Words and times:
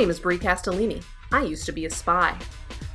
name 0.00 0.08
is 0.08 0.18
Brie 0.18 0.38
Castellini. 0.38 1.04
I 1.30 1.42
used 1.42 1.66
to 1.66 1.72
be 1.72 1.84
a 1.84 1.90
spy. 1.90 2.34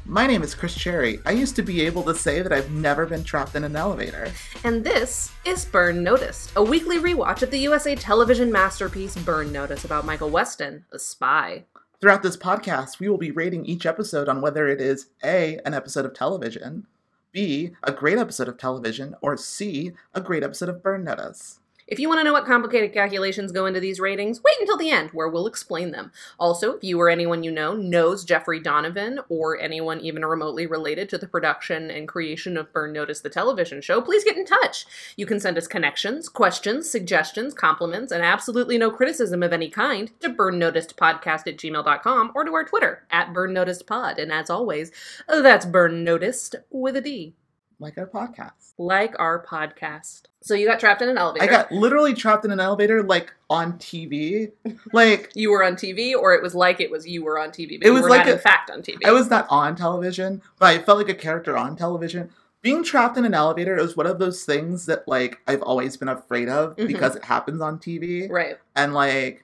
My 0.06 0.26
name 0.26 0.42
is 0.42 0.56
Chris 0.56 0.74
Cherry. 0.74 1.20
I 1.24 1.34
used 1.34 1.56
to 1.56 1.62
be 1.62 1.82
able 1.82 2.02
to 2.02 2.16
say 2.16 2.42
that 2.42 2.52
I've 2.52 2.72
never 2.72 3.06
been 3.06 3.24
trapped 3.24 3.54
in 3.54 3.64
an 3.64 3.76
elevator. 3.76 4.32
And 4.64 4.84
this 4.84 5.32
is 5.46 5.66
Burn 5.66 6.04
Noticed, 6.04 6.54
a 6.56 6.64
weekly 6.64 6.98
rewatch 6.98 7.44
of 7.44 7.52
the 7.52 7.60
USA 7.60 7.94
television 7.94 8.52
masterpiece 8.52 9.16
Burn 9.18 9.52
Notice 9.52 9.86
about 9.86 10.08
Michael 10.08 10.32
Weston, 10.32 10.84
a 10.92 10.98
spy. 10.98 11.66
Throughout 12.02 12.24
this 12.24 12.38
podcast, 12.38 13.00
we 13.00 13.08
will 13.08 13.20
be 13.20 13.30
rating 13.30 13.68
each 13.68 13.86
episode 13.86 14.28
on 14.28 14.42
whether 14.42 14.68
it 14.68 14.82
is 14.82 15.10
A, 15.24 15.60
an 15.64 15.76
episode 15.76 16.06
of 16.06 16.16
television, 16.16 16.88
B, 17.32 17.74
a 17.84 17.92
great 17.92 18.18
episode 18.18 18.48
of 18.48 18.58
television, 18.58 19.14
or 19.22 19.38
C, 19.38 19.92
a 20.16 20.22
great 20.22 20.42
episode 20.42 20.70
of 20.70 20.82
Burn 20.82 21.04
Notice. 21.04 21.60
If 21.88 22.00
you 22.00 22.10
want 22.10 22.20
to 22.20 22.24
know 22.24 22.34
what 22.34 22.48
complicated 22.48 22.94
calculations 22.94 23.52
go 23.52 23.68
into 23.68 23.80
these 23.80 24.00
ratings, 24.00 24.42
wait 24.42 24.56
until 24.60 24.76
the 24.76 24.90
end, 24.90 25.12
where 25.12 25.30
we'll 25.30 25.46
explain 25.46 25.92
them. 25.92 26.12
Also, 26.40 26.74
if 26.74 26.84
you 26.84 27.00
or 27.00 27.10
anyone 27.10 27.44
you 27.44 27.52
know 27.52 27.76
knows 27.76 28.26
Jeffrey 28.26 28.60
Donovan, 28.60 29.20
or 29.30 29.60
anyone 29.60 30.00
even 30.00 30.26
remotely 30.26 30.66
related 30.66 31.10
to 31.10 31.20
the 31.20 31.28
production 31.28 31.92
and 31.92 32.08
creation 32.08 32.58
of 32.58 32.74
Burn 32.74 32.92
Notice, 32.92 33.22
the 33.22 33.30
television 33.30 33.82
show, 33.82 34.02
please 34.02 34.24
get 34.24 34.36
in 34.36 34.46
touch. 34.46 34.88
You 35.16 35.28
can 35.28 35.40
send 35.40 35.60
us 35.60 35.68
connections, 35.68 36.28
questions, 36.28 36.90
suggestions, 36.90 37.54
compliments, 37.54 38.12
and 38.12 38.24
absolutely 38.24 38.80
no 38.80 38.90
criticism 38.90 39.44
of 39.44 39.54
any 39.54 39.70
kind 39.70 40.10
to 40.22 40.30
burnnoticedpodcast 40.30 41.46
at 41.46 41.58
gmail.com 41.58 42.32
or 42.34 42.44
to 42.44 42.54
our 42.56 42.66
Twitter, 42.66 43.04
at 43.12 43.32
burnnoticedpod. 43.32 44.18
And 44.18 44.32
as 44.32 44.50
always, 44.50 44.92
that's 45.28 45.68
Burn 45.68 46.04
Noticed 46.04 46.56
with 46.72 46.96
a 46.96 47.02
D. 47.02 47.36
Like 47.80 47.98
our 47.98 48.08
podcast. 48.08 48.74
Like 48.78 49.16
our 49.20 49.44
podcast. 49.46 50.24
So 50.42 50.54
you 50.54 50.66
got 50.68 50.80
trapped 50.80 51.02
in 51.02 51.10
an 51.10 51.18
elevator. 51.18 51.44
I 51.44 51.48
got 51.48 51.72
literally 51.72 52.14
trapped 52.14 52.46
in 52.46 52.52
an 52.52 52.60
elevator, 52.60 53.04
like 53.04 53.34
on 53.50 53.74
TV. 53.74 54.52
Like, 54.94 55.32
you 55.36 55.52
were 55.52 55.64
on 55.64 55.74
TV, 55.76 56.14
or 56.16 56.34
it 56.34 56.42
was 56.42 56.56
like 56.56 56.80
it 56.80 56.90
was 56.90 57.06
you 57.08 57.24
were 57.24 57.38
on 57.38 57.50
TV, 57.50 57.80
but 57.80 57.88
It 57.88 57.92
was 57.92 58.04
were 58.04 58.10
like 58.10 58.20
not 58.20 58.28
a- 58.30 58.34
in 58.34 58.40
fact 58.40 58.70
on 58.70 58.82
TV. 58.82 59.06
I 59.06 59.12
was 59.12 59.30
not 59.30 59.46
on 59.50 59.76
television, 59.76 60.42
but 60.60 60.68
I 60.68 60.80
felt 60.80 61.00
like 61.00 61.10
a 61.10 61.14
character 61.16 61.58
on 61.58 61.76
television. 61.76 62.30
Being 62.62 62.84
trapped 62.84 63.18
in 63.18 63.26
an 63.26 63.34
elevator 63.34 63.78
is 63.78 63.96
one 63.98 64.08
of 64.08 64.18
those 64.20 64.44
things 64.46 64.86
that, 64.88 65.08
like, 65.08 65.40
I've 65.48 65.62
always 65.62 65.98
been 65.98 66.08
afraid 66.08 66.48
of 66.50 66.76
Mhm. 66.78 66.88
because 66.88 67.16
it 67.16 67.26
happens 67.26 67.62
on 67.62 67.78
TV. 67.80 68.28
right, 68.30 68.58
And, 68.76 68.94
like, 68.94 69.44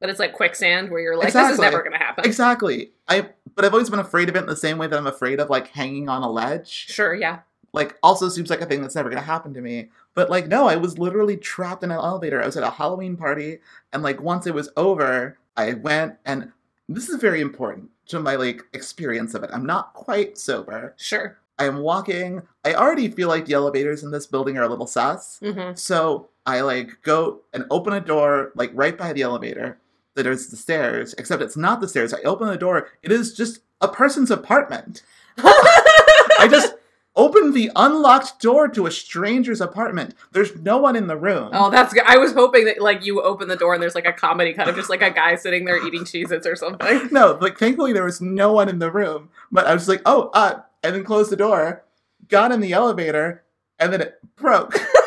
but 0.00 0.10
it's 0.10 0.18
like 0.18 0.32
quicksand 0.34 0.90
where 0.90 1.00
you're 1.00 1.16
like, 1.16 1.32
this 1.32 1.50
is 1.52 1.58
never 1.58 1.78
going 1.80 1.92
to 1.92 1.98
happen. 1.98 2.24
exactly. 2.24 2.90
I, 3.08 3.28
but 3.54 3.64
I've 3.64 3.72
always 3.72 3.88
been 3.90 3.98
afraid 4.00 4.28
of 4.28 4.36
it 4.36 4.40
in 4.40 4.46
the 4.46 4.56
same 4.56 4.78
way 4.78 4.86
that 4.86 4.98
I'm 4.98 5.06
afraid 5.06 5.40
of, 5.40 5.48
like, 5.48 5.68
hanging 5.68 6.08
on 6.08 6.22
a 6.22 6.30
ledge. 6.30 6.68
Sure, 6.88 7.14
yeah. 7.14 7.38
Like 7.72 7.96
also 8.02 8.28
seems 8.28 8.50
like 8.50 8.60
a 8.60 8.66
thing 8.66 8.80
that's 8.82 8.94
never 8.94 9.08
gonna 9.10 9.20
happen 9.22 9.52
to 9.54 9.60
me. 9.60 9.88
But 10.14 10.30
like 10.30 10.46
no, 10.48 10.66
I 10.68 10.76
was 10.76 10.98
literally 10.98 11.36
trapped 11.36 11.82
in 11.84 11.90
an 11.90 11.96
elevator. 11.98 12.42
I 12.42 12.46
was 12.46 12.56
at 12.56 12.62
a 12.62 12.70
Halloween 12.70 13.16
party 13.16 13.58
and 13.92 14.02
like 14.02 14.20
once 14.20 14.46
it 14.46 14.54
was 14.54 14.70
over, 14.76 15.38
I 15.56 15.74
went 15.74 16.16
and 16.24 16.52
this 16.88 17.08
is 17.08 17.20
very 17.20 17.40
important 17.40 17.90
to 18.06 18.18
my 18.20 18.36
like 18.36 18.62
experience 18.72 19.34
of 19.34 19.42
it. 19.42 19.50
I'm 19.52 19.66
not 19.66 19.92
quite 19.94 20.38
sober. 20.38 20.94
Sure. 20.96 21.38
I 21.58 21.64
am 21.66 21.78
walking. 21.80 22.42
I 22.64 22.74
already 22.74 23.08
feel 23.08 23.28
like 23.28 23.46
the 23.46 23.54
elevators 23.54 24.02
in 24.04 24.10
this 24.12 24.26
building 24.26 24.56
are 24.56 24.62
a 24.62 24.68
little 24.68 24.86
sus. 24.86 25.38
hmm 25.40 25.72
So 25.74 26.28
I 26.46 26.60
like 26.62 27.02
go 27.02 27.40
and 27.52 27.64
open 27.70 27.92
a 27.92 28.00
door 28.00 28.52
like 28.54 28.70
right 28.74 28.96
by 28.96 29.12
the 29.12 29.22
elevator. 29.22 29.78
that 30.14 30.26
is 30.26 30.48
the 30.50 30.56
stairs, 30.56 31.14
except 31.18 31.42
it's 31.42 31.56
not 31.56 31.80
the 31.80 31.88
stairs. 31.88 32.14
I 32.14 32.20
open 32.22 32.48
the 32.48 32.56
door. 32.56 32.88
It 33.02 33.12
is 33.12 33.34
just 33.34 33.60
a 33.80 33.88
person's 33.88 34.30
apartment. 34.30 35.02
I 35.38 36.48
just 36.50 36.74
opened 37.18 37.52
the 37.52 37.70
unlocked 37.76 38.40
door 38.40 38.68
to 38.68 38.86
a 38.86 38.90
stranger's 38.90 39.60
apartment. 39.60 40.14
There's 40.32 40.56
no 40.56 40.78
one 40.78 40.96
in 40.96 41.08
the 41.08 41.16
room. 41.16 41.50
Oh, 41.52 41.68
that's 41.68 41.92
good. 41.92 42.04
I 42.06 42.16
was 42.16 42.32
hoping 42.32 42.64
that 42.66 42.80
like 42.80 43.04
you 43.04 43.20
open 43.20 43.48
the 43.48 43.56
door 43.56 43.74
and 43.74 43.82
there's 43.82 43.96
like 43.96 44.06
a 44.06 44.12
comedy 44.12 44.54
kind 44.54 44.70
of 44.70 44.76
just 44.76 44.88
like 44.88 45.02
a 45.02 45.10
guy 45.10 45.34
sitting 45.34 45.64
there 45.64 45.84
eating 45.84 46.04
Cheez-Its 46.04 46.46
or 46.46 46.56
something. 46.56 47.08
No, 47.18 47.36
like 47.40 47.58
thankfully 47.58 47.92
there 47.92 48.04
was 48.04 48.20
no 48.20 48.52
one 48.52 48.68
in 48.68 48.78
the 48.78 48.90
room. 48.90 49.30
But 49.50 49.66
I 49.66 49.74
was 49.74 49.88
like, 49.88 50.02
oh, 50.06 50.30
uh, 50.34 50.60
and 50.84 50.94
then 50.94 51.02
closed 51.04 51.32
the 51.32 51.36
door, 51.36 51.84
got 52.28 52.52
in 52.52 52.60
the 52.60 52.72
elevator, 52.72 53.42
and 53.78 53.92
then 53.92 54.00
it 54.00 54.20
broke. 54.36 54.78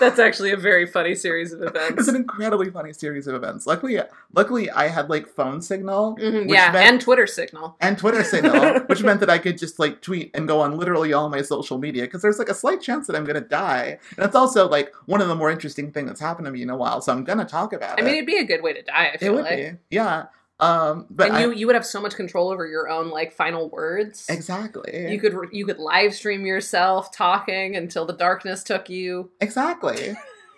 That's 0.00 0.18
actually 0.18 0.52
a 0.52 0.56
very 0.56 0.86
funny 0.86 1.14
series 1.14 1.52
of 1.52 1.62
events. 1.62 2.00
it's 2.00 2.08
an 2.08 2.16
incredibly 2.16 2.70
funny 2.70 2.92
series 2.92 3.26
of 3.26 3.34
events. 3.34 3.66
Luckily, 3.66 3.98
luckily 4.34 4.70
I 4.70 4.88
had 4.88 5.08
like 5.10 5.26
phone 5.26 5.60
signal. 5.62 6.16
Mhm, 6.16 6.42
which 6.46 6.50
yeah, 6.54 6.72
meant- 6.72 6.86
and 6.86 7.00
Twitter 7.00 7.26
signal. 7.26 7.76
and 7.80 7.98
Twitter 7.98 8.24
signal, 8.24 8.80
which 8.86 9.02
meant 9.02 9.20
that 9.20 9.30
I 9.30 9.38
could 9.38 9.58
just 9.58 9.78
like 9.78 10.00
tweet 10.02 10.30
and 10.34 10.46
go 10.48 10.60
on 10.60 10.76
literally 10.78 11.12
all 11.12 11.28
my 11.28 11.42
social 11.42 11.78
media 11.78 12.02
because 12.04 12.22
there's 12.22 12.38
like 12.38 12.48
a 12.48 12.54
slight 12.54 12.80
chance 12.80 13.06
that 13.06 13.16
I'm 13.16 13.24
gonna 13.24 13.40
die, 13.40 13.98
and 14.16 14.24
it's 14.26 14.36
also 14.36 14.68
like 14.68 14.92
one 15.06 15.20
of 15.20 15.28
the 15.28 15.34
more 15.34 15.50
interesting 15.50 15.90
things 15.92 16.08
that's 16.08 16.20
happened 16.20 16.46
to 16.46 16.52
me 16.52 16.62
in 16.62 16.70
a 16.70 16.76
while. 16.76 17.00
So 17.00 17.12
I'm 17.12 17.24
gonna 17.24 17.44
talk 17.44 17.72
about 17.72 17.90
I 17.98 18.02
it. 18.02 18.04
I 18.04 18.06
mean, 18.06 18.14
it'd 18.16 18.26
be 18.26 18.38
a 18.38 18.44
good 18.44 18.62
way 18.62 18.72
to 18.72 18.82
die. 18.82 19.12
I 19.12 19.16
it 19.20 19.30
would 19.32 19.44
like. 19.44 19.56
be, 19.58 19.70
yeah. 19.90 20.26
Um, 20.62 21.06
but 21.10 21.26
and 21.28 21.36
I, 21.36 21.40
you 21.42 21.50
you 21.52 21.66
would 21.66 21.74
have 21.74 21.84
so 21.84 22.00
much 22.00 22.14
control 22.14 22.48
over 22.50 22.66
your 22.66 22.88
own 22.88 23.10
like 23.10 23.32
final 23.32 23.68
words. 23.68 24.26
exactly, 24.28 25.10
You 25.10 25.18
could 25.18 25.34
you 25.50 25.66
could 25.66 25.78
live 25.80 26.14
stream 26.14 26.46
yourself 26.46 27.12
talking 27.12 27.74
until 27.74 28.06
the 28.06 28.12
darkness 28.12 28.62
took 28.62 28.88
you. 28.88 29.30
exactly, 29.40 30.14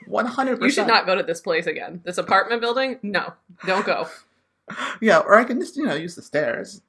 one 0.07 0.27
hundred 0.37 0.61
You 0.61 0.69
should 0.71 0.87
not 0.87 1.07
go 1.07 1.15
to 1.15 1.23
this 1.23 1.41
place 1.41 1.67
again. 1.67 2.03
This 2.05 2.19
apartment 2.19 2.61
building? 2.61 2.99
No, 3.03 3.33
don't 3.67 3.87
go. 3.87 4.07
Yeah, 5.03 5.19
or 5.19 5.35
I 5.35 5.45
can 5.45 5.61
just 5.61 5.77
you 5.77 5.85
know 5.85 5.95
use 5.95 6.15
the 6.15 6.23
stairs. 6.23 6.81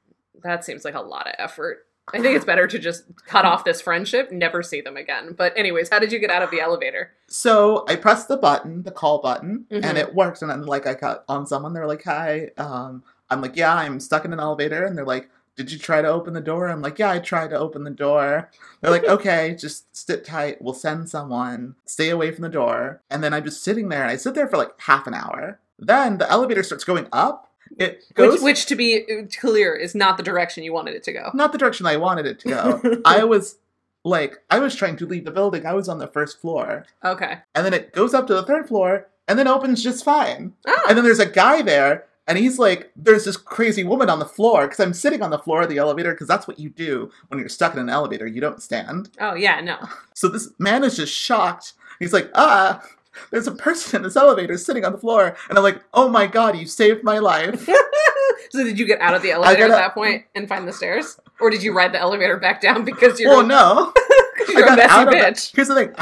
That 0.43 0.63
seems 0.63 0.85
like 0.85 0.95
a 0.95 1.01
lot 1.01 1.27
of 1.27 1.33
effort. 1.37 1.85
I 2.13 2.21
think 2.21 2.35
it's 2.35 2.45
better 2.45 2.67
to 2.67 2.77
just 2.79 3.03
cut 3.25 3.45
off 3.45 3.65
this 3.65 3.81
friendship, 3.81 4.31
never 4.31 4.61
see 4.61 4.79
them 4.81 4.95
again. 4.95 5.33
But 5.37 5.57
anyways, 5.57 5.89
how 5.89 5.99
did 5.99 6.11
you 6.11 6.19
get 6.19 6.29
out 6.29 6.43
of 6.43 6.51
the 6.51 6.61
elevator? 6.61 7.11
So 7.27 7.83
I 7.87 7.95
pressed 7.95 8.27
the 8.27 8.37
button, 8.37 8.83
the 8.83 8.91
call 8.91 9.19
button, 9.21 9.65
Mhm. 9.71 9.83
and 9.83 9.97
it 9.97 10.13
worked. 10.13 10.41
And 10.41 10.51
then 10.51 10.63
like 10.65 10.85
I 10.85 10.93
got 10.93 11.23
on 11.27 11.47
someone, 11.47 11.73
they're 11.73 11.87
like, 11.87 12.03
"Hi," 12.03 12.51
um, 12.57 13.03
I'm 13.29 13.41
like, 13.41 13.55
"Yeah, 13.55 13.73
I'm 13.73 13.99
stuck 13.99 14.23
in 14.23 14.33
an 14.33 14.39
elevator," 14.39 14.85
and 14.85 14.95
they're 14.95 15.03
like, 15.05 15.29
"Did 15.55 15.71
you 15.71 15.79
try 15.79 16.01
to 16.03 16.07
open 16.07 16.33
the 16.33 16.41
door?" 16.41 16.67
I'm 16.67 16.81
like, 16.83 16.99
"Yeah, 16.99 17.09
I 17.11 17.19
tried 17.19 17.49
to 17.49 17.57
open 17.57 17.83
the 17.83 17.89
door." 17.89 18.49
They're 18.81 18.91
like, 18.91 19.03
"Okay, 19.09 19.55
just 19.59 19.95
sit 19.95 20.23
tight. 20.23 20.61
We'll 20.61 20.73
send 20.75 21.09
someone. 21.09 21.75
Stay 21.85 22.09
away 22.09 22.31
from 22.31 22.43
the 22.43 22.49
door." 22.49 23.01
And 23.09 23.23
then 23.23 23.33
I'm 23.33 23.43
just 23.45 23.63
sitting 23.63 23.89
there, 23.89 24.03
and 24.03 24.11
I 24.11 24.15
sit 24.15 24.35
there 24.35 24.47
for 24.47 24.57
like 24.57 24.79
half 24.81 25.07
an 25.07 25.15
hour. 25.15 25.59
Then 25.79 26.19
the 26.19 26.29
elevator 26.29 26.61
starts 26.63 26.83
going 26.83 27.07
up. 27.11 27.44
It 27.77 28.03
goes 28.13 28.33
Which, 28.35 28.41
which, 28.41 28.65
to 28.67 28.75
be 28.75 29.05
clear, 29.39 29.75
is 29.75 29.95
not 29.95 30.17
the 30.17 30.23
direction 30.23 30.63
you 30.63 30.73
wanted 30.73 30.95
it 30.95 31.03
to 31.03 31.13
go. 31.13 31.31
not 31.33 31.51
the 31.51 31.57
direction 31.57 31.85
I 31.85 31.97
wanted 31.97 32.25
it 32.25 32.39
to 32.39 32.49
go. 32.49 33.01
I 33.05 33.23
was 33.23 33.57
like, 34.03 34.37
I 34.49 34.59
was 34.59 34.75
trying 34.75 34.97
to 34.97 35.05
leave 35.05 35.25
the 35.25 35.31
building. 35.31 35.65
I 35.65 35.73
was 35.73 35.89
on 35.89 35.99
the 35.99 36.07
first 36.07 36.39
floor. 36.39 36.85
Okay. 37.03 37.39
and 37.53 37.65
then 37.65 37.73
it 37.73 37.91
goes 37.93 38.13
up 38.13 38.27
to 38.27 38.33
the 38.33 38.43
third 38.43 38.67
floor 38.67 39.07
and 39.27 39.37
then 39.39 39.47
opens 39.47 39.83
just 39.83 40.05
fine. 40.05 40.53
Oh, 40.67 40.85
And 40.87 40.97
then 40.97 41.03
there's 41.03 41.19
a 41.19 41.25
guy 41.25 41.61
there 41.61 42.05
and 42.27 42.37
he's 42.37 42.57
like, 42.57 42.91
there's 42.95 43.25
this 43.25 43.37
crazy 43.37 43.83
woman 43.83 44.09
on 44.09 44.19
the 44.19 44.25
floor 44.25 44.67
because 44.67 44.79
I'm 44.79 44.93
sitting 44.93 45.21
on 45.21 45.29
the 45.31 45.39
floor 45.39 45.63
of 45.63 45.69
the 45.69 45.77
elevator 45.77 46.11
because 46.11 46.27
that's 46.27 46.47
what 46.47 46.59
you 46.59 46.69
do 46.69 47.11
when 47.27 47.39
you're 47.39 47.49
stuck 47.49 47.73
in 47.73 47.79
an 47.79 47.89
elevator. 47.89 48.25
You 48.27 48.41
don't 48.41 48.61
stand. 48.61 49.09
oh 49.19 49.35
yeah, 49.35 49.59
no. 49.61 49.77
So 50.13 50.27
this 50.27 50.49
man 50.59 50.83
is 50.83 50.95
just 50.97 51.13
shocked. 51.13 51.73
He's 51.99 52.13
like, 52.13 52.29
ah, 52.35 52.83
there's 53.31 53.47
a 53.47 53.51
person 53.51 53.97
in 53.97 54.03
this 54.03 54.15
elevator 54.15 54.57
sitting 54.57 54.85
on 54.85 54.91
the 54.91 54.97
floor. 54.97 55.35
And 55.49 55.57
I'm 55.57 55.63
like, 55.63 55.81
oh 55.93 56.09
my 56.09 56.27
God, 56.27 56.57
you 56.57 56.65
saved 56.65 57.03
my 57.03 57.19
life. 57.19 57.65
so 58.49 58.63
did 58.63 58.79
you 58.79 58.85
get 58.85 59.01
out 59.01 59.13
of 59.13 59.21
the 59.21 59.31
elevator 59.31 59.65
at 59.65 59.69
that 59.69 59.93
point 59.93 60.25
and 60.35 60.47
find 60.47 60.67
the 60.67 60.73
stairs, 60.73 61.19
or 61.39 61.49
did 61.49 61.63
you 61.63 61.73
ride 61.73 61.93
the 61.93 61.99
elevator 61.99 62.37
back 62.37 62.61
down 62.61 62.85
because 62.85 63.19
you're 63.19 63.31
well, 63.31 63.45
no. 63.45 63.93
you're 64.49 64.67
a 64.67 64.75
messy 64.75 64.89
out 64.89 65.07
of 65.07 65.13
the- 65.13 65.19
bitch? 65.19 65.55
Here's 65.55 65.67
the 65.67 65.75
thing. 65.75 65.93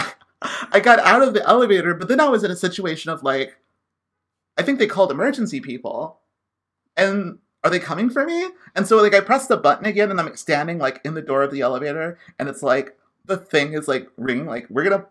I 0.74 0.82
got 0.82 1.00
out 1.00 1.22
of 1.22 1.34
the 1.34 1.48
elevator, 1.48 1.94
but 1.94 2.10
then 2.10 2.20
I 2.20 2.28
was 2.28 2.44
in 2.44 2.52
a 2.52 2.56
situation 2.56 3.12
of 3.12 3.24
like, 3.24 3.56
I 4.58 4.62
think 4.62 4.78
they 4.78 4.88
called 4.88 5.10
emergency 5.10 5.62
people, 5.62 6.20
and 6.98 7.40
are 7.64 7.70
they 7.70 7.80
coming 7.80 8.10
for 8.10 8.26
me? 8.26 8.50
And 8.76 8.86
so 8.86 9.02
like 9.02 9.16
I 9.16 9.22
press 9.22 9.48
the 9.48 9.58
button 9.58 9.86
again, 9.86 10.12
and 10.12 10.20
I'm 10.20 10.36
standing 10.36 10.80
like 10.80 11.00
in 11.06 11.14
the 11.14 11.22
door 11.22 11.44
of 11.44 11.52
the 11.52 11.62
elevator, 11.62 12.18
and 12.38 12.50
it's 12.50 12.62
like 12.62 12.98
the 13.26 13.38
thing 13.38 13.74
is 13.74 13.88
like 13.88 14.10
ringing, 14.18 14.46
like 14.46 14.68
we're 14.70 14.84
gonna, 14.84 15.06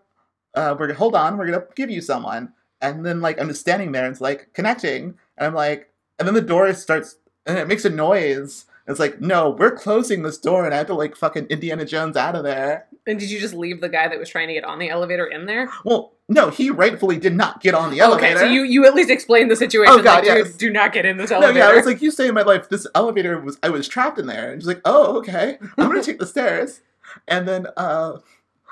uh, 0.54 0.74
we're 0.78 0.86
gonna 0.86 0.98
hold 0.98 1.14
on, 1.14 1.36
we're 1.36 1.46
gonna 1.46 1.64
give 1.74 1.90
you 1.90 2.00
someone, 2.00 2.52
and 2.80 3.04
then 3.04 3.20
like 3.20 3.40
I'm 3.40 3.48
just 3.48 3.60
standing 3.60 3.92
there, 3.92 4.04
and 4.04 4.12
it's 4.12 4.20
like 4.20 4.50
connecting, 4.52 5.14
and 5.36 5.46
I'm 5.46 5.54
like, 5.54 5.90
and 6.18 6.26
then 6.26 6.34
the 6.34 6.40
door 6.40 6.72
starts, 6.74 7.16
and 7.46 7.58
it 7.58 7.68
makes 7.68 7.84
a 7.84 7.90
noise. 7.90 8.66
It's 8.88 8.98
like, 8.98 9.20
no, 9.20 9.50
we're 9.50 9.76
closing 9.76 10.22
this 10.22 10.38
door, 10.38 10.64
and 10.64 10.74
I 10.74 10.78
have 10.78 10.88
to 10.88 10.94
like 10.94 11.16
fucking 11.16 11.46
Indiana 11.46 11.84
Jones 11.84 12.16
out 12.16 12.34
of 12.34 12.42
there. 12.42 12.86
And 13.06 13.18
did 13.18 13.30
you 13.30 13.40
just 13.40 13.54
leave 13.54 13.80
the 13.80 13.88
guy 13.88 14.08
that 14.08 14.18
was 14.18 14.28
trying 14.28 14.48
to 14.48 14.54
get 14.54 14.64
on 14.64 14.78
the 14.78 14.88
elevator 14.88 15.26
in 15.26 15.46
there? 15.46 15.68
Well, 15.84 16.12
no, 16.28 16.50
he 16.50 16.70
rightfully 16.70 17.16
did 17.16 17.34
not 17.34 17.60
get 17.60 17.74
on 17.74 17.90
the 17.90 18.00
elevator. 18.00 18.36
Okay, 18.36 18.46
so 18.46 18.50
you 18.50 18.62
you 18.62 18.86
at 18.86 18.94
least 18.94 19.10
explained 19.10 19.50
the 19.50 19.56
situation. 19.56 19.94
Oh, 19.94 20.02
God, 20.02 20.26
like, 20.26 20.44
yes. 20.44 20.54
do 20.54 20.70
not 20.70 20.92
get 20.92 21.04
in 21.04 21.16
this 21.16 21.30
elevator. 21.30 21.54
no, 21.54 21.66
yeah, 21.66 21.72
I 21.72 21.76
was 21.76 21.86
like, 21.86 22.00
you 22.00 22.10
saved 22.10 22.34
my 22.34 22.42
life. 22.42 22.68
This 22.68 22.86
elevator 22.94 23.40
was, 23.40 23.58
I 23.62 23.70
was 23.70 23.88
trapped 23.88 24.18
in 24.18 24.26
there. 24.26 24.52
And 24.52 24.62
she's 24.62 24.68
like, 24.68 24.80
oh, 24.84 25.16
okay. 25.18 25.58
I'm 25.78 25.88
going 25.88 26.00
to 26.00 26.06
take 26.06 26.18
the 26.18 26.26
stairs. 26.26 26.80
And 27.28 27.46
then 27.46 27.66
uh, 27.76 28.18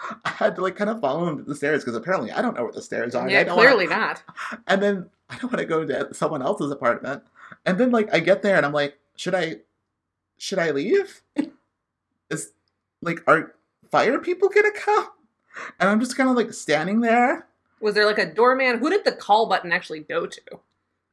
I 0.25 0.31
had 0.31 0.57
to 0.57 0.63
like 0.63 0.77
kind 0.77 0.91
of 0.91 1.01
follow 1.01 1.29
him 1.29 1.39
to 1.39 1.43
the 1.45 1.55
stairs 1.55 1.85
because 1.85 1.97
apparently 1.97 2.31
I 2.33 2.43
don't 2.43 2.57
know 2.57 2.65
where 2.65 2.73
the 2.73 2.83
stairs 2.83 3.15
are. 3.15 3.29
yeah, 3.29 3.41
I 3.41 3.45
don't 3.45 3.57
clearly 3.57 3.87
wanna- 3.89 4.01
not. 4.01 4.23
And 4.67 4.83
then 4.83 5.11
I 5.29 5.35
don't 5.39 5.53
want 5.53 5.59
to 5.59 5.65
go 5.67 5.85
to 5.85 6.13
someone 6.15 6.43
else's 6.43 6.71
apartment. 6.71 7.23
And 7.67 7.79
then 7.79 7.91
like 7.91 8.13
I 8.15 8.21
get 8.21 8.43
there 8.43 8.57
and 8.57 8.65
I'm 8.67 8.73
like, 8.73 8.99
should 9.17 9.35
I, 9.35 9.57
should 10.39 10.59
I 10.59 10.71
leave? 10.71 11.23
Is 12.31 12.53
like, 13.03 13.21
are 13.27 13.55
fire 13.91 14.19
people 14.19 14.49
gonna 14.49 14.71
come? 14.73 15.09
And 15.79 15.89
I'm 15.91 16.01
just 16.01 16.17
kind 16.17 16.31
of 16.31 16.37
like 16.37 16.53
standing 16.55 17.01
there. 17.01 17.47
Was 17.81 17.95
there 17.95 18.07
like 18.07 18.19
a 18.19 18.33
doorman? 18.33 18.79
Who 18.79 18.91
did 18.91 19.05
the 19.05 19.13
call 19.13 19.47
button 19.49 19.73
actually 19.73 20.01
go 20.01 20.27
to? 20.27 20.41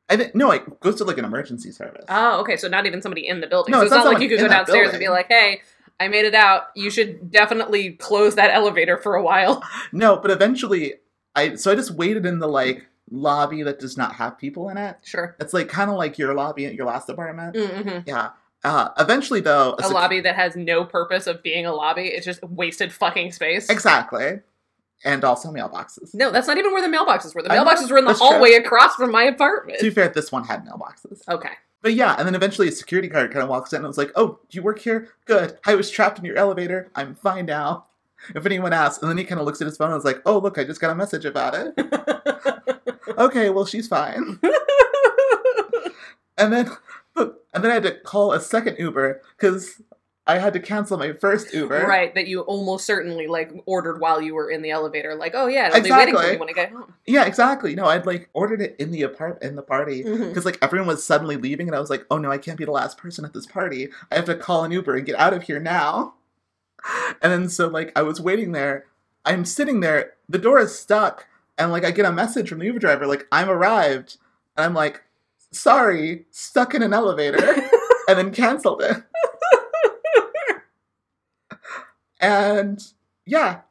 I 0.10 0.16
think 0.16 0.36
no, 0.36 0.52
it 0.52 0.80
goes 0.80 0.96
to 0.96 1.04
like 1.04 1.18
an 1.18 1.26
emergency 1.26 1.72
service. 1.72 2.06
Oh, 2.08 2.40
okay. 2.42 2.56
So 2.56 2.68
not 2.68 2.86
even 2.86 3.02
somebody 3.02 3.28
in 3.28 3.42
the 3.42 3.48
building. 3.48 3.72
No, 3.74 3.80
so 3.80 3.84
it's 3.84 3.92
it's 3.92 3.98
not 3.98 4.06
not 4.06 4.14
like 4.14 4.22
you 4.22 4.30
could 4.30 4.40
go 4.40 4.48
downstairs 4.48 4.90
and 4.92 5.00
be 5.00 5.10
like, 5.10 5.28
"Hey, 5.28 5.62
I 6.00 6.08
made 6.08 6.26
it 6.26 6.36
out. 6.36 6.64
You 6.76 6.90
should 6.90 7.32
definitely 7.32 7.92
close 7.94 8.36
that 8.36 8.52
elevator 8.52 8.98
for 8.98 9.16
a 9.16 9.24
while." 9.24 9.64
No, 9.92 10.18
but 10.18 10.32
eventually, 10.32 10.96
I 11.36 11.56
so 11.56 11.72
I 11.72 11.76
just 11.76 11.92
waited 11.92 12.26
in 12.26 12.40
the 12.40 12.48
like 12.48 12.88
lobby 13.10 13.64
that 13.64 13.80
does 13.80 13.96
not 13.98 14.14
have 14.16 14.38
people 14.38 14.70
in 14.70 14.78
it. 14.78 14.98
Sure. 15.04 15.36
It's 15.40 15.54
like 15.54 15.70
kind 15.70 15.90
of 15.90 15.96
like 15.98 16.18
your 16.18 16.34
lobby 16.34 16.66
at 16.66 16.74
your 16.74 16.86
last 16.86 17.08
apartment. 17.10 17.56
Mm-hmm. 17.56 18.00
Yeah. 18.08 18.30
Uh, 18.64 18.90
eventually, 19.00 19.40
though, 19.40 19.76
A 19.80 19.84
sec- 19.84 19.94
lobby 19.94 20.20
that 20.22 20.36
has 20.36 20.56
no 20.56 20.84
purpose 20.84 21.26
of 21.28 21.42
being 21.44 21.66
a 21.66 21.74
lobby. 21.74 22.08
It's 22.08 22.26
just 22.26 22.44
wasted 22.44 22.92
fucking 22.92 23.32
space. 23.32 23.70
exactly, 23.70 24.40
and 25.06 25.24
also 25.24 25.52
mailboxes. 25.52 26.14
No, 26.14 26.32
that's 26.32 26.48
not 26.48 26.58
even 26.58 26.74
where 26.74 26.82
the 26.82 26.96
mailboxes 26.96 27.34
were. 27.36 27.44
The 27.44 27.50
mailboxes 27.50 27.90
were 27.92 28.00
in 28.00 28.04
the 28.06 28.10
that's 28.10 28.20
true. 28.20 28.28
hallway 28.30 28.54
across 28.54 28.96
from 28.96 29.12
my 29.12 29.24
apartment. 29.24 29.80
To 29.80 29.86
be 29.86 29.92
fair, 29.92 30.10
this 30.10 30.32
one 30.32 30.44
had 30.44 30.66
mailboxes. 30.66 31.22
Okay. 31.30 31.52
But 31.82 31.94
yeah, 31.94 32.16
and 32.18 32.28
then 32.28 32.36
eventually 32.36 32.68
a 32.68 32.72
security 32.72 33.08
guard 33.08 33.32
kind 33.32 33.44
of 33.44 33.50
walks 33.50 33.72
in 33.74 33.78
and 33.78 33.88
was 33.88 33.98
like, 33.98 34.12
"Oh, 34.16 34.40
do 34.50 34.56
you 34.58 34.62
work 34.64 34.80
here? 34.80 35.10
Good. 35.26 35.58
I 35.66 35.76
was 35.76 35.90
trapped 35.92 36.20
in 36.20 36.26
your 36.26 36.38
elevator. 36.38 36.92
I'm 36.96 37.16
fine 37.16 37.46
now." 37.46 37.86
If 38.36 38.46
anyone 38.48 38.74
asks, 38.74 39.02
and 39.02 39.10
then 39.10 39.18
he 39.18 39.24
kind 39.24 39.40
of 39.40 39.46
looks 39.46 39.62
at 39.62 39.68
his 39.68 39.78
phone 39.78 39.92
and 39.92 39.98
is 40.00 40.06
like, 40.06 40.22
"Oh, 40.26 40.40
look, 40.40 40.58
I 40.58 40.64
just 40.64 40.82
got 40.82 40.92
a 40.92 40.96
message 40.96 41.26
about 41.26 41.54
it." 41.56 41.74
okay, 43.18 43.50
well, 43.52 43.66
she's 43.66 43.88
fine. 43.88 44.40
And 46.38 46.54
then, 46.54 46.70
and 47.16 47.34
then 47.64 47.72
I 47.72 47.76
had 47.76 47.84
to 47.84 48.00
call 48.00 48.34
a 48.34 48.40
second 48.40 48.78
Uber 48.80 49.22
because 49.38 49.82
I 50.28 50.38
had 50.40 50.54
to 50.54 50.60
cancel 50.60 50.98
my 50.98 51.14
first 51.14 51.54
Uber. 51.54 51.88
right, 51.88 52.14
that 52.14 52.28
you 52.28 52.42
almost 52.42 52.86
certainly 52.86 53.28
like 53.28 53.52
ordered 53.66 54.02
while 54.02 54.22
you 54.22 54.36
were 54.36 54.52
in 54.52 54.62
the 54.62 54.72
elevator. 54.72 55.16
Like, 55.16 55.34
oh 55.36 55.48
yeah, 55.48 55.70
it'll 55.70 55.82
be 55.82 55.92
waiting 55.92 56.14
for 56.14 56.20
Exactly. 56.20 56.32
me 56.34 56.40
when 56.40 56.50
I 56.50 56.54
get 56.54 56.72
home. 56.72 56.94
Yeah, 57.06 57.26
exactly. 57.26 57.76
No, 57.76 57.86
I'd 57.86 58.06
like 58.06 58.30
ordered 58.34 58.62
it 58.62 58.76
in 58.78 58.92
the 58.92 59.04
apart 59.04 59.42
in 59.42 59.56
the 59.56 59.62
party 59.62 60.04
mm-hmm. 60.04 60.28
because 60.28 60.46
like 60.46 60.58
everyone 60.62 60.88
was 60.88 61.04
suddenly 61.04 61.38
leaving, 61.38 61.68
and 61.68 61.76
I 61.76 61.80
was 61.80 61.90
like, 61.90 62.06
"Oh 62.12 62.18
no, 62.18 62.30
I 62.30 62.38
can't 62.38 62.58
be 62.58 62.66
the 62.66 62.72
last 62.72 62.98
person 62.98 63.24
at 63.24 63.34
this 63.34 63.46
party. 63.46 63.88
I 64.12 64.16
have 64.16 64.26
to 64.26 64.36
call 64.36 64.66
an 64.66 64.72
Uber 64.72 64.96
and 64.96 65.06
get 65.06 65.18
out 65.18 65.34
of 65.34 65.44
here 65.44 65.60
now." 65.60 66.14
And 67.22 67.34
then 67.34 67.50
so 67.50 67.68
like 67.68 67.92
I 67.98 68.02
was 68.04 68.22
waiting 68.22 68.52
there. 68.52 68.86
I'm 69.26 69.46
sitting 69.46 69.80
there. 69.80 70.14
The 70.30 70.38
door 70.38 70.60
is 70.60 70.78
stuck, 70.78 71.26
and 71.58 71.72
like 71.72 71.84
I 71.84 71.92
get 71.92 72.06
a 72.06 72.12
message 72.12 72.50
from 72.50 72.60
the 72.60 72.66
Uber 72.66 72.80
driver 72.80 73.08
like 73.08 73.28
I'm 73.32 73.50
arrived, 73.50 74.18
and 74.56 74.66
I'm 74.66 74.74
like, 74.74 75.04
"Sorry, 75.52 76.26
stuck 76.32 76.76
in 76.76 76.84
an 76.84 76.94
elevator," 76.94 77.40
and 78.08 78.18
then 78.18 78.32
canceled 78.32 78.82
it. 78.82 79.04
And 82.20 82.84
yeah, 83.26 83.62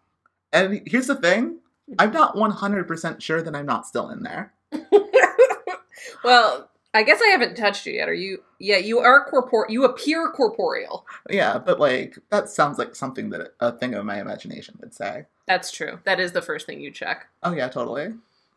and 0.52 0.82
here's 0.86 1.06
the 1.06 1.16
thing. 1.16 1.58
I'm 1.98 2.12
not 2.12 2.34
100% 2.34 3.20
sure 3.20 3.42
that 3.42 3.54
I'm 3.54 3.66
not 3.66 3.86
still 3.86 4.10
in 4.10 4.22
there. 4.22 4.52
well, 6.24 6.68
I 6.92 7.02
guess 7.02 7.20
I 7.22 7.28
haven't 7.28 7.56
touched 7.56 7.86
you 7.86 7.92
yet. 7.92 8.08
Are 8.08 8.14
you? 8.14 8.42
Yeah, 8.58 8.78
you 8.78 8.98
are 8.98 9.28
corpor. 9.30 9.66
You 9.68 9.84
appear 9.84 10.30
corporeal. 10.30 11.06
Yeah, 11.28 11.58
but 11.58 11.78
like 11.78 12.18
that 12.30 12.48
sounds 12.48 12.78
like 12.78 12.96
something 12.96 13.30
that 13.30 13.52
a 13.60 13.70
thing 13.72 13.94
of 13.94 14.04
my 14.04 14.20
imagination 14.20 14.76
would 14.80 14.94
say. 14.94 15.26
That's 15.46 15.70
true. 15.70 16.00
That 16.04 16.18
is 16.18 16.32
the 16.32 16.42
first 16.42 16.66
thing 16.66 16.80
you 16.80 16.90
check. 16.90 17.26
Oh 17.42 17.52
yeah, 17.52 17.68
totally. 17.68 18.14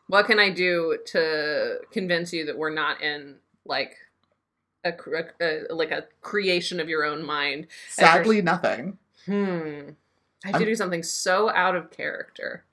What 0.07 0.25
can 0.25 0.39
I 0.39 0.49
do 0.49 0.97
to 1.07 1.79
convince 1.91 2.33
you 2.33 2.45
that 2.45 2.57
we're 2.57 2.73
not 2.73 3.01
in 3.01 3.35
like 3.65 3.97
a, 4.83 4.93
a, 5.39 5.59
a 5.69 5.73
like 5.75 5.91
a 5.91 6.05
creation 6.21 6.79
of 6.79 6.89
your 6.89 7.03
own 7.03 7.25
mind? 7.25 7.67
Sadly, 7.89 8.41
nothing. 8.41 8.97
Hmm. 9.25 9.91
I 10.45 10.49
have 10.49 10.59
to 10.59 10.65
do 10.65 10.75
something 10.75 11.03
so 11.03 11.49
out 11.49 11.75
of 11.75 11.91
character. 11.91 12.63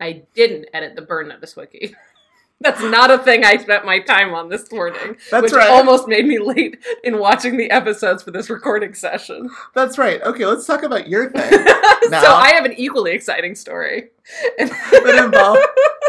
I 0.00 0.22
didn't 0.34 0.68
edit 0.72 0.96
the 0.96 1.02
Burn 1.02 1.28
Notice 1.28 1.56
wiki. 1.56 1.94
That's 2.62 2.82
not 2.82 3.10
a 3.10 3.16
thing 3.16 3.42
I 3.42 3.56
spent 3.56 3.86
my 3.86 4.00
time 4.00 4.34
on 4.34 4.50
this 4.50 4.70
morning. 4.70 5.16
That's 5.30 5.44
which 5.44 5.52
right. 5.52 5.70
almost 5.70 6.06
made 6.06 6.26
me 6.26 6.38
late 6.38 6.76
in 7.02 7.18
watching 7.18 7.56
the 7.56 7.70
episodes 7.70 8.22
for 8.22 8.32
this 8.32 8.50
recording 8.50 8.92
session. 8.92 9.48
That's 9.74 9.96
right. 9.96 10.20
Okay, 10.22 10.44
let's 10.44 10.66
talk 10.66 10.82
about 10.82 11.08
your 11.08 11.30
thing. 11.32 11.50
so 11.50 12.34
I 12.34 12.52
have 12.54 12.66
an 12.66 12.74
equally 12.74 13.12
exciting 13.12 13.54
story. 13.54 14.10
that 14.58 15.24
involves 15.24 15.62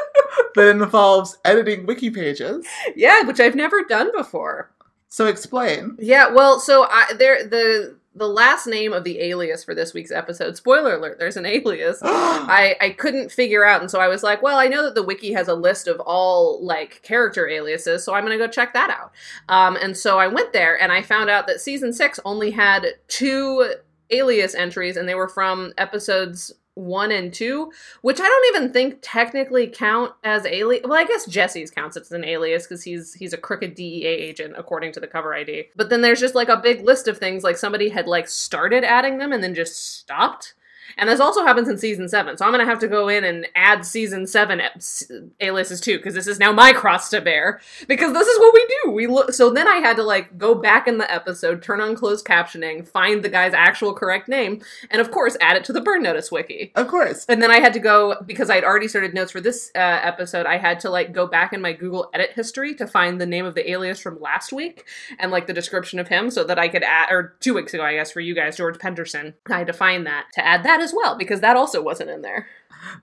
that 0.56 0.68
involves 0.70 1.38
editing 1.46 1.86
wiki 1.86 2.10
pages. 2.10 2.66
yeah, 2.98 3.24
which 3.24 3.40
I've 3.40 3.56
never 3.56 3.84
done 3.84 4.12
before. 4.14 4.72
So 5.08 5.28
explain. 5.28 5.96
Yeah, 6.00 6.28
well, 6.32 6.60
so 6.60 6.84
I 6.84 7.14
there 7.18 7.48
the 7.48 7.96
the 8.14 8.28
last 8.28 8.68
name 8.68 8.92
of 8.92 9.04
the 9.04 9.20
alias 9.20 9.64
for 9.64 9.74
this 9.74 9.94
week's 9.94 10.12
episode. 10.12 10.58
Spoiler 10.58 10.96
alert: 10.96 11.18
there's 11.20 11.38
an 11.38 11.46
alias. 11.46 12.00
I, 12.04 12.76
I 12.82 12.90
couldn't 12.92 13.32
figure 13.32 13.66
out, 13.66 13.82
and 13.82 13.90
so 13.90 14.00
I 14.00 14.08
was 14.08 14.24
like, 14.24 14.42
well, 14.42 14.58
I 14.58 14.68
know 14.68 14.84
that 14.84 14.96
the 14.96 15.04
wiki 15.04 15.32
has 15.34 15.48
a 15.48 15.56
list 15.56 15.88
of 15.88 16.00
all 16.02 16.64
like 16.64 17.02
character 17.04 17.48
aliases, 17.48 18.04
so 18.04 18.14
I'm 18.14 18.24
gonna 18.24 18.38
go 18.38 18.48
check 18.48 18.74
that 18.74 18.90
out. 18.90 19.12
Um, 19.50 19.78
and 19.82 19.96
so 19.96 20.20
I 20.20 20.28
went 20.28 20.54
there, 20.54 20.82
and 20.82 20.92
I 20.92 21.02
found 21.02 21.30
out 21.30 21.48
that 21.48 21.62
season 21.62 21.94
six 21.94 22.20
only 22.26 22.52
had 22.52 22.86
two 23.08 23.76
alias 24.10 24.56
entries, 24.56 24.98
and 24.98 25.08
they 25.08 25.16
were 25.16 25.30
from 25.30 25.74
episodes 25.78 26.54
one 26.76 27.12
and 27.12 27.34
two, 27.34 27.72
which 28.02 28.20
I 28.20 28.26
don't 28.26 28.56
even 28.56 28.74
think 28.74 29.00
technically 29.02 29.68
count 29.68 30.14
as 30.24 30.46
alias. 30.46 30.84
Well, 30.84 30.98
I 30.98 31.06
guess 31.06 31.26
Jesse's 31.26 31.72
counts 31.72 31.98
as 31.98 32.12
an 32.12 32.24
alias 32.24 32.64
because 32.64 32.84
he's 32.84 33.14
he's 33.14 33.34
a 33.34 33.38
crooked 33.38 33.76
DEA 33.76 34.06
agent 34.06 34.56
according 34.58 34.94
to 34.94 35.00
the 35.00 35.08
cover 35.08 35.34
ID. 35.34 35.70
But 35.76 35.90
then 35.90 36.02
there's 36.02 36.20
just 36.20 36.36
like 36.36 36.50
a 36.50 36.58
big 36.58 36.84
list 36.84 37.08
of 37.08 37.18
things 37.18 37.44
like 37.44 37.58
somebody 37.58 37.90
had 37.90 38.08
like 38.08 38.28
started 38.28 38.84
adding 38.84 39.18
them 39.18 39.32
and 39.32 39.44
then 39.44 39.54
just 39.54 39.98
stopped. 40.00 40.54
And 40.98 41.10
this 41.10 41.20
also 41.20 41.46
happens 41.46 41.68
in 41.70 41.78
season 41.78 42.08
seven, 42.10 42.38
so 42.38 42.46
I'm 42.46 42.52
gonna 42.52 42.66
have 42.66 42.80
to 42.80 42.88
go 42.88 43.08
in 43.08 43.24
and 43.24 43.48
add 43.56 43.86
season 43.86 44.28
seven 44.28 44.62
s- 44.62 45.10
aliases 45.40 45.82
too, 45.82 45.98
because 45.98 46.14
this 46.14 46.28
is 46.28 46.40
now 46.40 46.52
my 46.52 46.74
cross 46.74 47.10
to 47.10 47.22
bear. 47.22 47.62
Because 47.88 48.14
this 48.14 48.28
is 48.28 48.40
what 48.40 48.54
we 48.54 48.68
do. 48.84 48.92
We 48.92 49.08
look. 49.08 49.34
So 49.34 49.50
then 49.52 49.68
I 49.68 49.78
had 49.78 49.96
to 49.98 50.04
like 50.04 50.38
go 50.38 50.56
back 50.56 50.88
in 50.88 50.98
the 50.98 51.12
episode, 51.12 51.62
turn 51.62 51.82
on 51.82 51.96
closed 51.96 52.26
captioning, 52.26 52.88
find 52.88 53.24
the 53.24 53.30
guy's 53.30 53.54
actual 53.54 53.94
correct 53.94 54.28
name, 54.28 54.62
and 54.90 55.02
of 55.02 55.12
course 55.12 55.38
add 55.42 55.58
it 55.58 55.64
to 55.66 55.74
the 55.74 55.82
burn 55.82 56.04
notice 56.04 56.32
wiki. 56.32 56.72
Of 56.76 56.88
course. 56.88 57.26
And 57.28 57.42
then 57.42 57.52
I 57.52 57.60
had 57.60 57.74
to 57.74 57.80
go 57.80 58.16
because 58.26 58.50
I'd 58.50 58.64
already 58.64 58.88
started 58.88 59.14
notes 59.14 59.32
for 59.32 59.42
this 59.42 59.72
uh, 59.76 59.80
episode. 59.80 60.46
I 60.46 60.58
had 60.58 60.80
to 60.82 60.90
like 60.90 61.14
go 61.14 61.28
back 61.28 61.54
in 61.54 61.62
my 61.62 61.74
Google 61.74 62.10
edit 62.14 62.32
history 62.34 62.76
to 62.76 62.88
find 62.88 63.20
the 63.20 63.26
name 63.26 63.46
of 63.46 63.56
the 63.56 63.70
alias 63.72 64.00
from 64.00 64.20
last 64.20 64.52
week 64.52 64.86
and 65.20 65.32
like 65.32 65.48
the 65.48 65.54
description 65.54 66.00
of 66.00 66.08
him 66.08 66.30
so 66.30 66.44
that 66.44 66.60
I 66.60 66.68
could 66.68 66.84
add, 66.84 67.12
or 67.12 67.36
two 67.40 67.54
weeks 67.54 67.74
ago, 67.74 67.84
I 67.84 67.94
guess, 67.94 68.12
for 68.12 68.20
you 68.20 68.36
guys, 68.36 68.58
George 68.58 68.80
Penderson. 68.80 69.34
I 69.50 69.60
had 69.60 69.68
to 69.68 69.74
find 69.74 70.06
that 70.08 70.28
to 70.34 70.46
add 70.46 70.64
that 70.64 70.81
as 70.82 70.94
well 70.94 71.16
because 71.16 71.40
that 71.42 71.56
also 71.56 71.82
wasn't 71.82 72.10
in 72.10 72.22
there. 72.22 72.48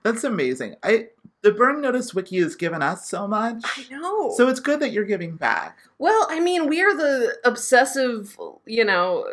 That's 0.03 0.23
amazing. 0.23 0.75
I 0.83 1.07
the 1.41 1.51
Burn 1.51 1.81
Notice 1.81 2.13
wiki 2.13 2.39
has 2.39 2.55
given 2.55 2.81
us 2.81 3.07
so 3.07 3.27
much. 3.27 3.63
I 3.63 3.85
know. 3.89 4.33
So 4.35 4.49
it's 4.49 4.59
good 4.59 4.81
that 4.81 4.91
you're 4.91 5.05
giving 5.05 5.37
back. 5.37 5.77
Well, 5.97 6.27
I 6.29 6.39
mean, 6.39 6.67
we 6.67 6.81
are 6.81 6.95
the 6.95 7.37
obsessive, 7.45 8.37
you 8.65 8.83
know, 8.83 9.31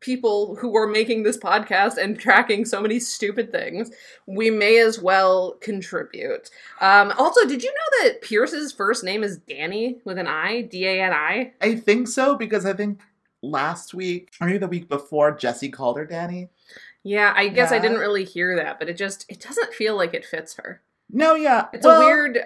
people 0.00 0.56
who 0.56 0.76
are 0.76 0.88
making 0.88 1.22
this 1.22 1.38
podcast 1.38 1.96
and 1.96 2.18
tracking 2.18 2.64
so 2.64 2.80
many 2.82 2.98
stupid 2.98 3.52
things. 3.52 3.92
We 4.26 4.50
may 4.50 4.78
as 4.78 5.00
well 5.00 5.52
contribute. 5.60 6.50
Um, 6.80 7.12
also, 7.16 7.46
did 7.46 7.62
you 7.62 7.70
know 7.70 8.04
that 8.04 8.22
Pierce's 8.22 8.72
first 8.72 9.04
name 9.04 9.22
is 9.22 9.38
Dani 9.38 10.04
with 10.04 10.18
an 10.18 10.26
I, 10.26 10.62
D 10.62 10.86
A 10.86 11.00
N 11.00 11.12
I? 11.12 11.52
I 11.60 11.76
think 11.76 12.08
so 12.08 12.36
because 12.36 12.66
I 12.66 12.72
think 12.72 13.00
last 13.40 13.94
week 13.94 14.32
or 14.40 14.48
maybe 14.48 14.58
the 14.58 14.68
week 14.68 14.88
before 14.88 15.32
Jesse 15.32 15.70
called 15.70 15.96
her 15.96 16.06
Dani. 16.06 16.48
Yeah, 17.04 17.32
I 17.36 17.48
guess 17.48 17.72
I 17.72 17.78
didn't 17.78 17.98
really 17.98 18.24
hear 18.24 18.54
that, 18.56 18.78
but 18.78 18.88
it 18.88 18.96
just 18.96 19.26
it 19.28 19.40
doesn't 19.40 19.74
feel 19.74 19.96
like 19.96 20.14
it 20.14 20.24
fits 20.24 20.54
her. 20.54 20.80
No, 21.10 21.34
yeah. 21.34 21.66
It's 21.72 21.84
well- 21.84 22.00
a 22.00 22.04
weird, 22.06 22.38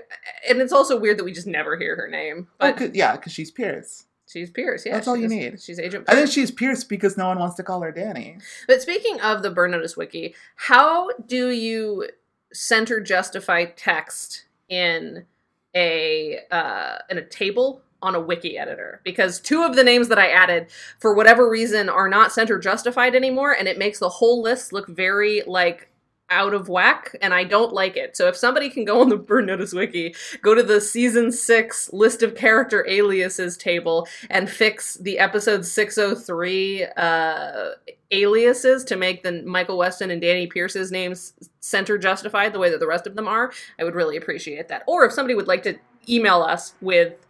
and 0.49 0.61
it's 0.61 0.73
also 0.73 0.99
weird 0.99 1.19
that 1.19 1.25
we 1.25 1.33
just 1.33 1.47
never 1.47 1.77
hear 1.77 1.95
her 1.97 2.09
name. 2.09 2.49
Oh, 2.61 2.67
But 2.71 2.77
'cause- 2.77 2.91
yeah, 2.95 3.13
because 3.17 3.33
she's 3.33 3.51
Pierce. 3.51 4.07
she's 4.27 4.51
Pierce. 4.51 4.85
Yeah, 4.87 4.95
That's 4.95 5.07
all 5.07 5.17
you 5.17 5.29
need. 5.29 5.61
She's 5.61 5.79
Agent. 5.79 6.07
I 6.09 6.15
think 6.17 6.31
she's 6.31 6.51
Pierce 6.51 6.83
because 6.85 7.17
no 7.17 7.29
one 7.29 7.39
wants 7.39 7.55
to 7.57 7.63
call 7.63 7.83
her 7.83 7.93
Dani. 7.93 8.43
But 8.67 8.83
speaking 8.83 9.21
of 9.21 9.43
the 9.43 9.51
Burn 9.51 9.71
Notice 9.73 9.97
Wiki, 9.97 10.35
how 10.57 11.11
do 11.13 11.51
you 11.51 12.09
center 12.53 12.99
justify 13.01 13.67
text 13.67 14.47
in 14.69 15.27
a 15.75 16.41
uh, 16.51 16.99
in 17.11 17.19
a 17.19 17.23
table 17.25 17.83
on 18.07 18.15
a 18.15 18.21
wiki 18.21 18.57
editor? 18.57 19.01
Because 19.05 19.41
two 19.41 19.63
of 19.63 19.77
the 19.77 19.85
names 19.85 20.09
that 20.09 20.19
I 20.19 20.29
added, 20.29 20.69
for 20.99 21.15
whatever 21.15 21.49
reason, 21.49 21.89
are 21.89 22.09
not 22.09 22.33
center 22.33 22.59
justified 22.59 23.15
anymore, 23.15 23.53
and 23.53 23.69
it 23.69 23.79
makes 23.79 23.99
the 23.99 24.09
whole 24.09 24.43
list 24.43 24.73
look 24.73 24.89
very 24.89 25.43
like 25.47 25.91
out 26.31 26.55
of 26.55 26.69
whack 26.69 27.15
and 27.21 27.33
I 27.33 27.45
don't 27.45 27.73
like 27.73 27.97
it. 27.97 28.17
So 28.17 28.27
if 28.27 28.37
somebody 28.37 28.69
can 28.69 28.85
go 28.85 29.01
on 29.01 29.09
the 29.09 29.17
Burn 29.17 29.47
Notice 29.47 29.73
wiki, 29.73 30.15
go 30.43 30.55
to 30.55 30.63
the 30.63 30.81
season 30.81 31.31
6 31.31 31.93
list 31.93 32.23
of 32.23 32.35
character 32.35 32.85
aliases 32.89 33.57
table 33.57 34.09
and 34.29 34.51
fix 34.51 34.95
the 34.95 35.19
episode 35.19 35.65
603 35.65 36.85
uh 36.97 37.71
aliases 38.13 38.85
to 38.85 38.97
make 38.97 39.23
the 39.23 39.43
Michael 39.43 39.79
Weston 39.79 40.11
and 40.11 40.23
Dani 40.23 40.51
Pierce's 40.51 40.93
names 40.93 41.35
center 41.61 41.99
justified 41.99 42.53
the 42.53 42.59
way 42.59 42.71
that 42.71 42.79
the 42.79 42.87
rest 42.87 43.07
of 43.07 43.17
them 43.17 43.27
are, 43.27 43.53
I 43.81 43.85
would 43.85 43.97
really 43.97 44.17
appreciate 44.17 44.69
that. 44.69 44.85
Or 44.87 45.05
if 45.05 45.13
somebody 45.13 45.35
would 45.35 45.49
like 45.49 45.65
to 45.65 45.77
email 46.09 46.43
us 46.43 46.75
with 46.81 47.26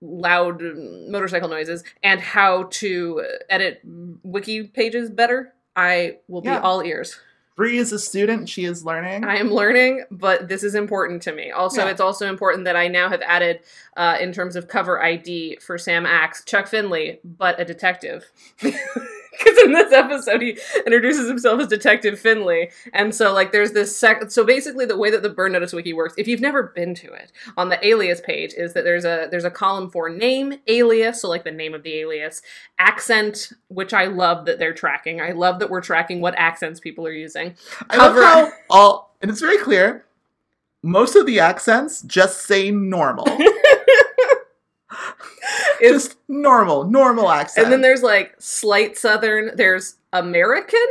loud 0.00 0.62
motorcycle 1.08 1.48
noises 1.48 1.82
and 2.02 2.20
how 2.20 2.64
to 2.70 3.24
edit 3.48 3.80
wiki 4.22 4.62
pages 4.64 5.10
better, 5.10 5.52
I 5.76 6.18
will 6.28 6.40
be 6.42 6.48
Yeah. 6.48 6.60
all 6.60 6.82
ears. 6.82 7.18
Bree 7.56 7.78
is 7.78 7.92
a 7.92 7.98
student; 7.98 8.48
she 8.48 8.64
is 8.64 8.84
learning. 8.84 9.24
I 9.24 9.38
am 9.38 9.50
learning, 9.50 10.04
but 10.12 10.46
this 10.46 10.62
is 10.62 10.76
important 10.76 11.22
to 11.22 11.32
me. 11.32 11.50
Also, 11.50 11.84
Yeah. 11.84 11.90
it's 11.90 12.00
also 12.00 12.28
important 12.28 12.64
that 12.66 12.76
I 12.76 12.86
now 12.86 13.08
have 13.08 13.20
added, 13.22 13.60
uh, 13.96 14.16
in 14.20 14.32
terms 14.32 14.54
of 14.54 14.68
cover 14.68 15.02
ID 15.02 15.58
for 15.60 15.76
Sam 15.76 16.06
Axe, 16.06 16.44
Chuck 16.44 16.68
Finley, 16.68 17.18
but 17.24 17.58
a 17.58 17.64
detective. 17.64 18.30
Because 19.44 19.58
in 19.62 19.72
this 19.72 19.92
episode, 19.92 20.42
he 20.42 20.58
introduces 20.84 21.28
himself 21.28 21.60
as 21.60 21.68
Detective 21.68 22.18
Finley, 22.18 22.70
and 22.92 23.14
so 23.14 23.32
like 23.32 23.52
there's 23.52 23.72
this 23.72 23.96
sec. 23.96 24.30
So 24.30 24.44
basically, 24.44 24.84
the 24.84 24.96
way 24.96 25.10
that 25.10 25.22
the 25.22 25.28
Burn 25.28 25.52
Notice 25.52 25.72
Wiki 25.72 25.92
works, 25.92 26.14
if 26.18 26.26
you've 26.26 26.40
never 26.40 26.64
been 26.64 26.94
to 26.96 27.12
it, 27.12 27.30
on 27.56 27.68
the 27.68 27.84
alias 27.86 28.20
page 28.20 28.52
is 28.56 28.74
that 28.74 28.84
there's 28.84 29.04
a 29.04 29.28
there's 29.30 29.44
a 29.44 29.50
column 29.50 29.90
for 29.90 30.08
name, 30.08 30.54
alias, 30.66 31.22
so 31.22 31.28
like 31.28 31.44
the 31.44 31.52
name 31.52 31.72
of 31.72 31.82
the 31.82 31.94
alias, 31.94 32.42
accent, 32.78 33.52
which 33.68 33.94
I 33.94 34.06
love 34.06 34.46
that 34.46 34.58
they're 34.58 34.74
tracking. 34.74 35.20
I 35.20 35.32
love 35.32 35.60
that 35.60 35.70
we're 35.70 35.82
tracking 35.82 36.20
what 36.20 36.34
accents 36.36 36.80
people 36.80 37.06
are 37.06 37.12
using. 37.12 37.54
I 37.90 37.96
love 37.96 38.16
how 38.16 38.52
all, 38.70 39.14
and 39.22 39.30
it's 39.30 39.40
very 39.40 39.58
clear. 39.58 40.04
Most 40.82 41.16
of 41.16 41.26
the 41.26 41.40
accents 41.40 42.02
just 42.02 42.42
say 42.46 42.70
normal, 42.70 43.26
It's 45.80 46.06
just 46.06 46.18
normal, 46.28 46.84
normal 46.84 47.30
accent. 47.30 47.64
And 47.64 47.72
then 47.72 47.80
there's 47.80 48.02
like 48.02 48.34
slight 48.38 48.96
Southern. 48.96 49.56
There's 49.56 49.96
American 50.12 50.86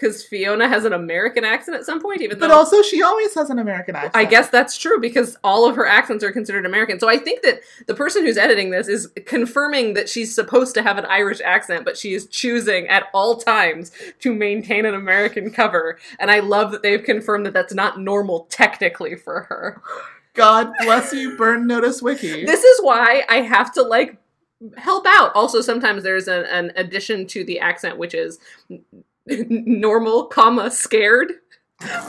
because 0.00 0.24
Fiona 0.24 0.66
has 0.66 0.84
an 0.84 0.92
American 0.92 1.44
accent 1.44 1.76
at 1.76 1.84
some 1.84 2.00
point, 2.00 2.22
even 2.22 2.38
but 2.38 2.50
also 2.50 2.82
she 2.82 3.02
always 3.02 3.34
has 3.34 3.50
an 3.50 3.58
American 3.58 3.94
accent. 3.94 4.16
I 4.16 4.24
guess 4.24 4.48
that's 4.48 4.76
true 4.76 4.98
because 4.98 5.36
all 5.44 5.68
of 5.68 5.76
her 5.76 5.86
accents 5.86 6.24
are 6.24 6.32
considered 6.32 6.64
American. 6.64 6.98
So 6.98 7.08
I 7.08 7.18
think 7.18 7.42
that 7.42 7.60
the 7.86 7.94
person 7.94 8.24
who's 8.24 8.38
editing 8.38 8.70
this 8.70 8.88
is 8.88 9.08
confirming 9.26 9.94
that 9.94 10.08
she's 10.08 10.34
supposed 10.34 10.74
to 10.74 10.82
have 10.82 10.96
an 10.96 11.04
Irish 11.06 11.40
accent, 11.44 11.84
but 11.84 11.98
she 11.98 12.14
is 12.14 12.26
choosing 12.26 12.88
at 12.88 13.04
all 13.12 13.36
times 13.36 13.92
to 14.20 14.34
maintain 14.34 14.86
an 14.86 14.94
American 14.94 15.50
cover. 15.50 15.98
And 16.18 16.30
I 16.30 16.40
love 16.40 16.72
that 16.72 16.82
they've 16.82 17.02
confirmed 17.02 17.44
that 17.46 17.52
that's 17.52 17.74
not 17.74 18.00
normal 18.00 18.46
technically 18.50 19.16
for 19.16 19.42
her. 19.42 19.82
God 20.34 20.72
bless 20.80 21.12
you, 21.12 21.36
Burn 21.36 21.66
Notice 21.66 22.00
Wiki. 22.00 22.46
This 22.46 22.62
is 22.62 22.80
why 22.82 23.24
I 23.28 23.38
have 23.38 23.72
to 23.74 23.82
like 23.82 24.16
help 24.76 25.06
out. 25.06 25.32
Also, 25.34 25.60
sometimes 25.60 26.02
there's 26.02 26.28
an, 26.28 26.44
an 26.46 26.72
addition 26.76 27.26
to 27.28 27.44
the 27.44 27.60
accent, 27.60 27.98
which 27.98 28.14
is 28.14 28.38
normal, 29.26 30.26
comma 30.26 30.70
scared, 30.70 31.32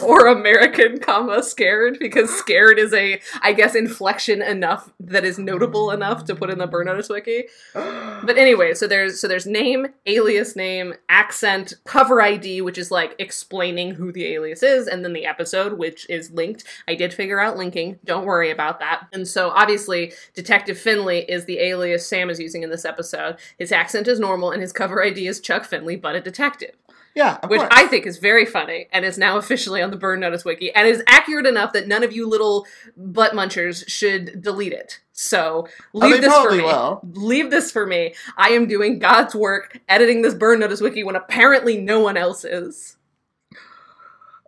or 0.04 0.28
American, 0.28 1.00
comma 1.00 1.44
scared, 1.44 1.98
because 2.00 2.30
scared 2.30 2.78
is 2.78 2.94
a, 2.94 3.22
I 3.42 3.54
guess, 3.54 3.76
inflection 3.76 4.42
enough 4.42 4.92
that 5.00 5.24
is 5.24 5.40
notable 5.40 5.92
enough 5.92 6.26
to 6.26 6.36
put 6.36 6.50
in 6.50 6.58
the 6.58 6.68
Burn 6.68 6.88
Notice 6.88 7.10
wiki. 7.10 7.46
But 8.24 8.38
anyway, 8.38 8.76
so 8.76 8.86
there's 8.86 9.20
so 9.20 9.28
there's 9.28 9.48
name, 9.48 9.88
alias 10.06 10.56
name, 10.56 10.94
accent, 11.10 11.74
cover 11.86 12.22
ID, 12.22 12.62
which 12.62 12.78
is 12.78 12.92
like 12.92 13.16
explaining 13.18 13.96
who 13.96 14.12
the 14.12 14.28
alias 14.28 14.62
is, 14.62 14.88
and 14.88 15.04
then 15.04 15.14
the 15.14 15.26
episode, 15.26 15.74
which 15.74 16.08
is 16.08 16.30
linked. 16.30 16.64
I 16.88 16.94
did 16.94 17.16
figure 17.16 17.40
out 17.40 17.58
linking. 17.58 17.98
Don't 18.06 18.26
worry 18.26 18.52
about 18.52 18.80
that. 18.80 19.08
And 19.12 19.28
so 19.28 19.50
obviously, 19.50 20.14
Detective 20.36 20.78
Finley 20.78 21.26
is 21.28 21.46
the 21.46 21.58
alias 21.58 22.08
Sam 22.08 22.30
is 22.30 22.40
using 22.40 22.62
in 22.62 22.70
this 22.70 22.86
episode. 22.86 23.38
His 23.58 23.72
accent 23.72 24.08
is 24.08 24.20
normal, 24.20 24.52
and 24.52 24.62
his 24.62 24.72
cover 24.72 25.04
ID 25.04 25.26
is 25.26 25.40
Chuck 25.40 25.66
Finley, 25.66 25.96
but 25.96 26.16
a 26.16 26.22
detective 26.22 26.76
yeah, 27.16 27.46
which 27.48 27.60
course. 27.60 27.72
I 27.74 27.88
think 27.88 28.06
is 28.06 28.18
very 28.18 28.46
funny 28.46 28.88
and 28.92 29.04
is 29.06 29.18
now 29.18 29.38
officially 29.38 29.82
on 29.82 29.92
the 29.92 29.98
Burn 29.98 30.20
Notice 30.20 30.46
wiki 30.46 30.74
and 30.74 30.88
is 30.88 31.04
accurate 31.08 31.46
enough 31.46 31.74
that 31.74 31.88
none 31.88 32.04
of 32.04 32.14
you 32.14 32.28
little 32.28 32.66
butt 32.96 33.34
munchers 33.34 33.88
should 33.90 34.42
delete 34.42 34.74
it. 34.74 35.00
So 35.12 35.68
Oh, 35.94 36.00
leave 36.00 36.16
they 36.22 36.28
this 36.28 36.34
for 36.38 36.52
me. 36.52 36.64
will. 36.64 37.02
Leave 37.14 37.52
this 37.52 37.72
for 37.72 37.86
me. 37.86 38.16
I 38.38 38.50
am 38.50 38.68
doing 38.68 38.98
God's 39.00 39.36
work 39.36 39.80
editing 39.90 40.22
this 40.22 40.34
Burn 40.34 40.60
Notice 40.60 40.82
wiki 40.82 41.04
when 41.04 41.16
apparently 41.16 41.78
no 41.78 42.00
one 42.00 42.18
else 42.18 42.44
is. 42.46 42.98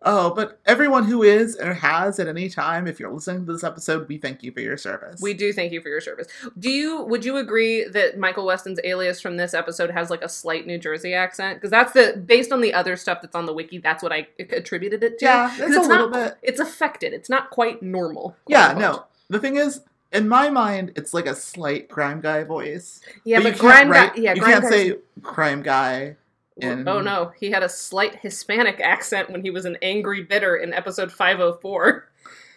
Oh, 0.05 0.33
but 0.33 0.59
everyone 0.65 1.05
who 1.05 1.23
is 1.23 1.55
or 1.55 1.73
has 1.73 2.19
at 2.19 2.27
any 2.27 2.49
time, 2.49 2.87
if 2.87 2.99
you're 2.99 3.11
listening 3.11 3.45
to 3.45 3.53
this 3.53 3.63
episode, 3.63 4.07
we 4.09 4.17
thank 4.17 4.43
you 4.43 4.51
for 4.51 4.59
your 4.59 4.75
service. 4.77 5.21
We 5.21 5.33
do 5.33 5.53
thank 5.53 5.71
you 5.71 5.79
for 5.81 5.87
your 5.89 6.01
service. 6.01 6.27
Do 6.59 6.69
you 6.69 7.03
would 7.03 7.23
you 7.23 7.37
agree 7.37 7.85
that 7.87 8.17
Michael 8.17 8.45
Weston's 8.45 8.79
alias 8.83 9.21
from 9.21 9.37
this 9.37 9.53
episode 9.53 9.91
has 9.91 10.09
like 10.09 10.21
a 10.21 10.29
slight 10.29 10.67
New 10.67 10.77
Jersey 10.77 11.13
accent? 11.13 11.57
Because 11.57 11.71
that's 11.71 11.93
the 11.93 12.21
based 12.25 12.51
on 12.51 12.59
the 12.61 12.73
other 12.73 12.95
stuff 12.97 13.21
that's 13.21 13.35
on 13.35 13.45
the 13.45 13.53
wiki, 13.53 13.77
that's 13.77 14.03
what 14.03 14.11
I 14.11 14.27
attributed 14.37 15.03
it 15.03 15.19
to. 15.19 15.25
Yeah, 15.25 15.51
it's 15.51 15.59
a 15.61 15.65
it's 15.65 15.87
little 15.87 16.09
not 16.09 16.13
bit. 16.13 16.37
it's 16.43 16.59
affected. 16.59 17.13
It's 17.13 17.29
not 17.29 17.49
quite 17.49 17.81
normal. 17.81 18.31
quote 18.45 18.49
Yeah, 18.49 18.73
no. 18.73 19.05
The 19.29 19.39
thing 19.39 19.55
is, 19.55 19.81
in 20.11 20.27
my 20.27 20.49
mind, 20.49 20.91
it's 20.95 21.13
like 21.13 21.25
a 21.25 21.33
slight 21.35 21.89
crime 21.89 22.19
guy 22.21 22.43
voice. 22.43 22.99
Yeah, 23.23 23.39
but, 23.39 23.57
can't 23.57 23.89
write- 23.89 24.15
guy. 24.15 24.21
Yeah, 24.21 24.33
you 24.35 24.41
can't 24.41 24.61
Guy's- 24.63 24.73
say 24.73 24.95
crime 25.21 25.61
guy. 25.63 26.17
In- 26.57 26.87
Oh 26.87 27.01
no, 27.01 27.31
he 27.39 27.51
had 27.51 27.63
a 27.63 27.69
slight 27.69 28.17
Hispanic 28.21 28.79
accent 28.79 29.29
when 29.29 29.41
he 29.43 29.49
was 29.49 29.65
an 29.65 29.77
angry 29.81 30.21
bitter 30.23 30.55
in 30.55 30.73
episode 30.73 31.11
504. 31.11 32.09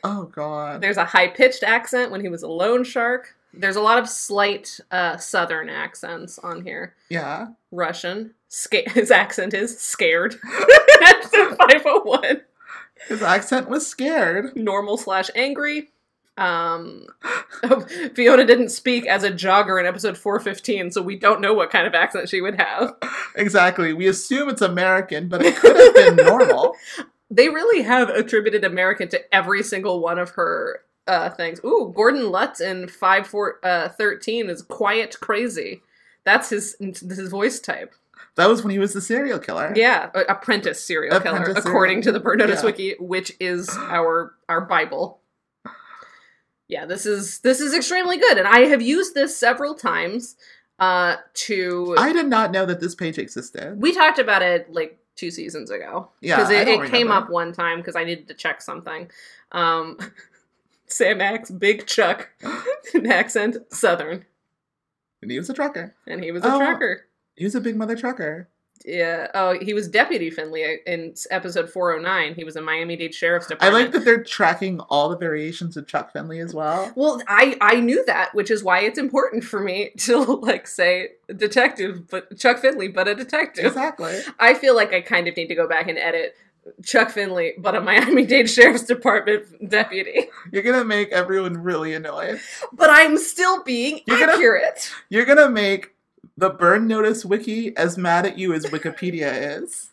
Oh 0.04 0.24
god. 0.24 0.80
There's 0.80 0.96
a 0.98 1.04
high 1.04 1.28
pitched 1.28 1.62
accent 1.62 2.10
when 2.10 2.20
he 2.20 2.28
was 2.28 2.42
a 2.42 2.48
loan 2.48 2.84
shark. 2.84 3.34
There's 3.52 3.76
a 3.76 3.80
lot 3.80 3.98
of 3.98 4.08
slight 4.08 4.78
uh, 4.90 5.16
southern 5.16 5.68
accents 5.70 6.38
on 6.38 6.62
here. 6.62 6.94
Yeah. 7.08 7.48
Russian. 7.72 8.34
Sca- 8.48 8.90
his 8.90 9.10
accent 9.10 9.54
is 9.54 9.78
scared. 9.78 10.36
episode 11.02 11.56
501. 11.56 12.42
His 13.08 13.22
accent 13.22 13.68
was 13.68 13.86
scared. 13.86 14.54
Normal 14.56 14.96
slash 14.98 15.30
angry. 15.34 15.90
Um, 16.36 17.06
Fiona 18.14 18.44
didn't 18.44 18.68
speak 18.68 19.06
as 19.06 19.24
a 19.24 19.30
jogger 19.30 19.80
in 19.80 19.86
episode 19.86 20.18
415, 20.18 20.90
so 20.92 21.02
we 21.02 21.16
don't 21.16 21.40
know 21.40 21.54
what 21.54 21.70
kind 21.70 21.86
of 21.86 21.94
accent 21.94 22.28
she 22.28 22.40
would 22.40 22.60
have. 22.60 22.94
Exactly. 23.34 23.92
We 23.92 24.06
assume 24.06 24.48
it's 24.48 24.62
American, 24.62 25.28
but 25.28 25.44
it 25.44 25.56
could 25.56 25.76
have 25.76 25.94
been 25.94 26.26
normal. 26.26 26.74
They 27.28 27.48
really 27.48 27.82
have 27.82 28.08
attributed 28.08 28.62
American 28.62 29.08
to 29.08 29.34
every 29.34 29.64
single 29.64 30.00
one 30.00 30.16
of 30.16 30.30
her 30.30 30.82
uh, 31.08 31.30
things. 31.30 31.60
Ooh, 31.64 31.92
Gordon 31.94 32.30
Lutz 32.30 32.60
in 32.60 32.86
five 32.86 33.26
four 33.26 33.58
uh, 33.64 33.88
thirteen 33.88 34.48
is 34.48 34.62
quiet 34.62 35.16
crazy. 35.20 35.82
That's 36.24 36.50
his 36.50 36.76
his 36.78 37.28
voice 37.28 37.58
type. 37.58 37.94
That 38.36 38.48
was 38.48 38.62
when 38.62 38.70
he 38.70 38.78
was 38.78 38.92
the 38.92 39.00
serial 39.00 39.38
killer. 39.38 39.72
Yeah, 39.74 40.10
apprentice 40.28 40.82
serial 40.82 41.18
killer, 41.20 41.46
serial- 41.46 41.58
according 41.58 42.02
to 42.02 42.12
the 42.12 42.20
Burn 42.20 42.38
Notice 42.38 42.60
yeah. 42.60 42.66
wiki, 42.66 42.94
which 43.00 43.32
is 43.40 43.68
our 43.70 44.34
our 44.48 44.60
Bible. 44.60 45.18
Yeah, 46.68 46.84
this 46.86 47.06
is 47.06 47.40
this 47.40 47.60
is 47.60 47.74
extremely 47.74 48.18
good, 48.18 48.38
and 48.38 48.46
I 48.48 48.60
have 48.66 48.82
used 48.82 49.14
this 49.14 49.36
several 49.36 49.74
times. 49.74 50.36
Uh, 50.78 51.16
to 51.32 51.94
I 51.96 52.12
did 52.12 52.26
not 52.26 52.50
know 52.50 52.66
that 52.66 52.80
this 52.80 52.94
page 52.94 53.16
existed. 53.18 53.80
we 53.80 53.94
talked 53.94 54.18
about 54.18 54.42
it 54.42 54.70
like 54.70 54.98
two 55.14 55.30
seasons 55.30 55.70
ago. 55.70 56.10
Yeah, 56.20 56.36
because 56.36 56.50
I 56.50 56.54
it, 56.62 56.68
it 56.68 56.90
came 56.90 57.10
up 57.10 57.30
one 57.30 57.52
time 57.52 57.78
because 57.78 57.96
I 57.96 58.04
needed 58.04 58.28
to 58.28 58.34
check 58.34 58.60
something. 58.60 59.10
Um, 59.52 59.96
Sam 60.86 61.20
Axe, 61.22 61.50
Big 61.50 61.86
Chuck, 61.86 62.28
an 62.94 63.06
accent, 63.10 63.56
Southern, 63.70 64.26
And 65.22 65.30
he 65.30 65.38
was 65.38 65.48
a 65.48 65.54
trucker. 65.54 65.94
and 66.06 66.22
he 66.22 66.30
was 66.30 66.44
a 66.44 66.52
Oh. 66.52 66.58
trucker. 66.58 67.06
He 67.36 67.44
was 67.44 67.54
a 67.54 67.60
big 67.60 67.76
mother 67.76 67.96
trucker. 67.96 68.48
Yeah. 68.84 69.28
Oh, 69.34 69.58
he 69.60 69.74
was 69.74 69.88
Deputy 69.88 70.30
Finley 70.30 70.64
uh, 70.64 70.76
in 70.86 71.14
episode 71.30 71.70
409. 71.70 72.34
He 72.34 72.44
was 72.44 72.56
a 72.56 72.62
Miami-Dade 72.62 73.14
Sheriff's 73.14 73.46
Department. 73.48 73.74
I 73.74 73.82
like 73.84 73.92
that 73.92 74.04
they're 74.04 74.22
tracking 74.22 74.80
all 74.80 75.08
the 75.08 75.16
variations 75.16 75.76
of 75.76 75.86
Chuck 75.86 76.12
Finley 76.12 76.38
as 76.40 76.54
well. 76.54 76.92
Well, 76.94 77.20
I 77.28 77.56
I 77.60 77.80
knew 77.80 78.04
that, 78.06 78.34
which 78.34 78.50
is 78.50 78.62
why 78.62 78.80
it's 78.80 78.98
important 78.98 79.42
for 79.44 79.60
me 79.60 79.90
to 79.98 80.18
like 80.18 80.66
say 80.68 81.10
detective, 81.34 82.08
but 82.08 82.38
Chuck 82.38 82.58
Finley, 82.58 82.88
but 82.88 83.08
a 83.08 83.14
detective. 83.14 83.66
Exactly. 83.66 84.20
I 84.38 84.54
feel 84.54 84.76
like 84.76 84.92
I 84.92 85.00
kind 85.00 85.26
of 85.28 85.36
need 85.36 85.48
to 85.48 85.54
go 85.54 85.66
back 85.68 85.88
and 85.88 85.98
edit 85.98 86.34
Chuck 86.84 87.10
Finley, 87.10 87.54
but 87.58 87.74
a 87.74 87.80
Miami-Dade 87.80 88.48
Sheriff's 88.50 88.82
Department 88.84 89.46
deputy. 89.68 90.26
You're 90.52 90.62
gonna 90.62 90.84
make 90.84 91.10
everyone 91.10 91.62
really 91.62 91.94
annoyed. 91.94 92.40
But 92.72 92.90
I'm 92.90 93.18
still 93.18 93.62
being 93.64 94.00
You're 94.06 94.18
gonna- 94.20 94.32
accurate. 94.32 94.92
You're 95.08 95.24
gonna 95.24 95.48
make 95.48 95.92
the 96.36 96.50
Burn 96.50 96.86
Notice 96.86 97.24
wiki 97.24 97.76
as 97.76 97.96
mad 97.96 98.26
at 98.26 98.38
you 98.38 98.52
as 98.52 98.66
Wikipedia 98.66 99.60
is. 99.62 99.90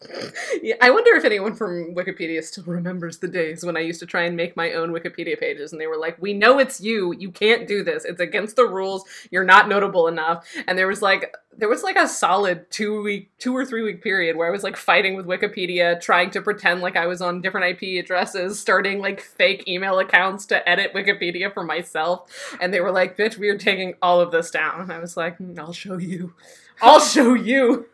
Yeah, 0.62 0.75
I 0.82 0.90
wonder 0.92 1.12
if 1.16 1.25
anyone 1.25 1.56
from 1.56 1.94
Wikipedia 1.96 2.44
still 2.44 2.63
remembers 2.66 3.20
the 3.20 3.28
days 3.28 3.66
when 3.66 3.78
I 3.78 3.82
used 3.82 4.00
to 4.00 4.06
try 4.06 4.24
and 4.24 4.36
make 4.36 4.56
my 4.56 4.74
own 4.74 4.92
Wikipedia 4.92 5.40
pages 5.40 5.72
and 5.72 5.82
they 5.82 5.88
were 5.88 5.98
like, 5.98 6.22
"We 6.22 6.34
know 6.34 6.60
it's 6.60 6.80
you. 6.80 7.13
You 7.13 7.32
can't 7.32 7.68
do 7.68 7.84
this. 7.84 8.06
It's 8.06 8.22
against 8.22 8.56
the 8.56 8.66
rules. 8.66 9.04
You're 9.32 9.44
not 9.44 9.68
notable 9.68 10.08
enough." 10.08 10.48
And 10.68 10.78
there 10.78 10.88
was 10.88 11.02
like 11.02 11.34
there 11.58 11.70
was 11.70 11.84
like 11.84 11.96
a 11.96 12.08
solid 12.08 12.70
2 12.72 13.02
week 13.04 13.32
2 13.40 13.56
or 13.56 13.66
3 13.66 13.82
week 13.84 14.02
period 14.04 14.36
where 14.36 14.48
I 14.48 14.52
was 14.52 14.64
like 14.64 14.76
fighting 14.78 15.16
with 15.16 15.26
Wikipedia, 15.26 16.00
trying 16.02 16.32
to 16.32 16.42
pretend 16.42 16.82
like 16.82 16.96
I 16.96 17.06
was 17.08 17.22
on 17.22 17.42
different 17.42 17.82
IP 17.82 18.04
addresses, 18.04 18.60
starting 18.60 19.00
like 19.00 19.22
fake 19.22 19.68
email 19.68 20.00
accounts 20.00 20.46
to 20.48 20.68
edit 20.68 20.94
Wikipedia 20.94 21.54
for 21.54 21.64
myself. 21.64 22.56
And 22.60 22.74
they 22.74 22.82
were 22.82 22.92
like, 22.92 23.18
"Bitch, 23.18 23.38
we 23.38 23.50
are 23.50 23.58
taking 23.58 23.94
all 24.02 24.20
of 24.20 24.32
this 24.32 24.52
down." 24.52 24.82
And 24.82 24.92
I 24.92 25.00
was 25.00 25.16
like, 25.18 25.38
"Mm, 25.40 25.58
"I'll 25.60 25.74
show 25.74 25.98
you. 25.98 26.34
I'll 26.82 27.00
show 27.00 27.34
you." 27.34 27.88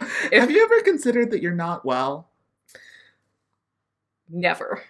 If- 0.00 0.32
Have 0.32 0.50
you 0.50 0.62
ever 0.64 0.80
considered 0.82 1.30
that 1.30 1.42
you're 1.42 1.52
not 1.52 1.84
well? 1.84 2.28
Never. 4.28 4.82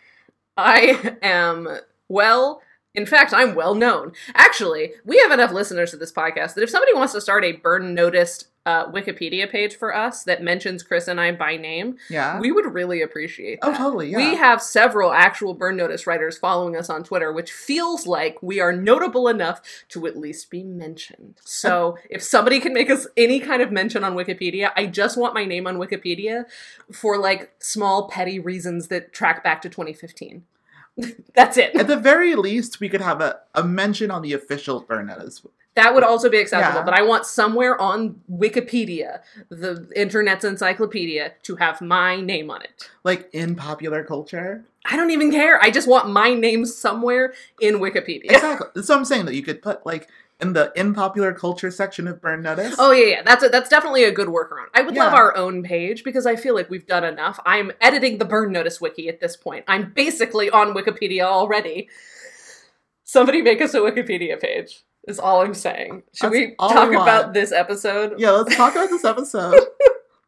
I 0.57 1.17
am 1.23 1.69
well. 2.09 2.63
In 2.95 3.07
fact, 3.07 3.33
I'm 3.33 3.55
well 3.55 3.75
known. 3.75 4.13
Actually, 4.35 4.93
we 5.05 5.19
have 5.21 5.31
enough 5.33 5.51
listeners 5.53 5.93
to 5.93 5.97
this 5.97 6.13
podcast 6.13 6.55
that 6.55 6.63
if 6.63 6.69
somebody 6.71 6.93
wants 6.95 7.15
to 7.15 7.21
start 7.23 7.43
a 7.45 7.53
burn 7.53 7.95
noticed 7.95 8.49
uh, 8.65 8.87
Wikipedia 8.93 9.51
page 9.51 9.75
for 9.75 9.97
us 9.97 10.23
that 10.25 10.41
mentions 10.43 10.83
Chris 10.85 11.09
and 11.09 11.19
I 11.21 11.33
by 11.33 11.57
name, 11.57 11.97
Yeah. 12.11 12.39
we 12.39 12.53
would 12.53 12.67
really 12.73 13.03
appreciate 13.03 13.61
that. 13.61 13.69
oh, 13.71 13.77
totally. 13.77 14.11
Yeah. 14.11 14.19
We 14.19 14.37
have 14.37 14.63
several 14.63 15.11
actual 15.13 15.55
burn 15.55 15.77
notice 15.77 16.07
writers 16.07 16.37
following 16.39 16.77
us 16.77 16.89
on 16.91 17.03
Twitter, 17.03 17.33
which 17.33 17.51
feels 17.51 18.07
like 18.07 18.37
we 18.43 18.61
are 18.61 18.73
notable 18.73 19.27
enough 19.27 19.63
to 19.89 20.07
at 20.07 20.17
least 20.17 20.49
be 20.51 20.63
mentioned. 20.63 21.41
So 21.45 21.97
if 22.11 22.23
somebody 22.23 22.61
can 22.61 22.73
make 22.75 22.91
us 22.91 23.07
any 23.17 23.41
kind 23.41 23.63
of 23.63 23.73
mention 23.73 24.05
on 24.05 24.15
Wikipedia, 24.15 24.71
I 24.77 24.87
just 24.87 25.17
want 25.17 25.35
my 25.35 25.45
name 25.47 25.67
on 25.67 25.79
Wikipedia 25.79 26.45
for 26.93 27.19
like 27.19 27.53
small 27.59 28.07
petty 28.09 28.39
reasons 28.39 28.89
that 28.89 29.13
track 29.13 29.43
back 29.43 29.63
to 29.63 29.69
2015. 29.71 30.45
That's 31.35 31.57
it. 31.57 31.75
At 31.75 31.87
the 31.87 31.97
very 31.97 32.35
least, 32.35 32.81
we 32.81 32.89
could 32.89 33.01
have 33.01 33.21
a, 33.21 33.41
a 33.55 33.65
mention 33.65 34.11
on 34.11 34.23
the 34.23 34.33
official 34.33 34.85
notice. 34.89 35.43
That 35.75 35.95
would 35.95 36.05
also 36.05 36.29
be 36.29 36.39
acceptable, 36.39 36.81
Yeah. 36.81 36.85
but 36.85 36.93
I 36.93 37.03
want 37.03 37.25
somewhere 37.25 37.81
on 37.81 38.21
Wikipedia, 38.31 39.21
the 39.49 39.89
internet's 39.97 40.45
encyclopedia, 40.45 41.33
to 41.45 41.57
have 41.57 41.81
my 41.81 42.21
name 42.21 42.51
on 42.51 42.61
it. 42.63 42.91
Like 43.05 43.31
in 43.33 43.55
popular 43.55 44.05
culture. 44.05 44.65
I 44.85 44.97
don't 44.97 45.11
even 45.11 45.31
care. 45.31 45.63
I 45.63 45.71
just 45.71 45.89
want 45.89 46.11
my 46.11 46.35
name 46.35 46.67
somewhere 46.67 47.33
in 47.61 47.77
Wikipedia. 47.77 48.33
Exactly. 48.33 48.83
So 48.83 48.97
I'm 48.97 49.05
saying 49.07 49.25
that 49.27 49.35
you 49.35 49.43
could 49.43 49.63
put 49.63 49.87
like 49.87 50.09
in 50.43 50.53
the 50.53 50.73
in 50.75 50.93
popular 50.93 51.33
culture 51.33 51.71
section 51.71 52.07
of 52.09 52.21
burn 52.21 52.43
notice. 52.43 52.75
Oh 52.79 52.91
yeah, 52.91 53.07
yeah. 53.07 53.23
That's 53.23 53.45
a, 53.45 53.49
that's 53.49 53.71
definitely 53.71 54.05
a 54.05 54.13
good 54.13 54.29
workaround. 54.29 54.67
I 54.75 54.83
would 54.83 54.95
love 54.95 55.15
our 55.15 55.35
own 55.37 55.63
page 55.63 56.05
because 56.05 56.27
I 56.27 56.37
feel 56.37 56.55
like 56.55 56.69
we've 56.69 56.87
done 56.87 57.05
enough. 57.05 57.39
I'm 57.47 57.73
editing 57.81 58.19
the 58.19 58.25
Burn 58.25 58.53
Notice 58.53 58.81
wiki 58.81 59.09
at 59.09 59.21
this 59.21 59.37
point. 59.37 59.65
I'm 59.69 59.93
basically 59.93 60.51
on 60.51 60.75
Wikipedia 60.75 61.23
already. 61.23 61.89
Somebody 63.05 63.41
make 63.41 63.61
us 63.61 63.73
a 63.75 63.79
Wikipedia 63.79 64.39
page. 64.41 64.83
Is 65.09 65.19
all 65.19 65.43
I'm 65.43 65.55
saying. 65.55 66.05
Should 66.15 66.33
That's 66.33 66.33
we 66.33 66.55
talk 66.57 66.91
about 66.91 67.35
this 67.35 67.51
episode? 67.51 68.21
Yeah, 68.21 68.31
let's 68.31 68.55
talk 68.55 68.75
about 68.75 68.91
this 68.91 69.05
episode. 69.05 69.59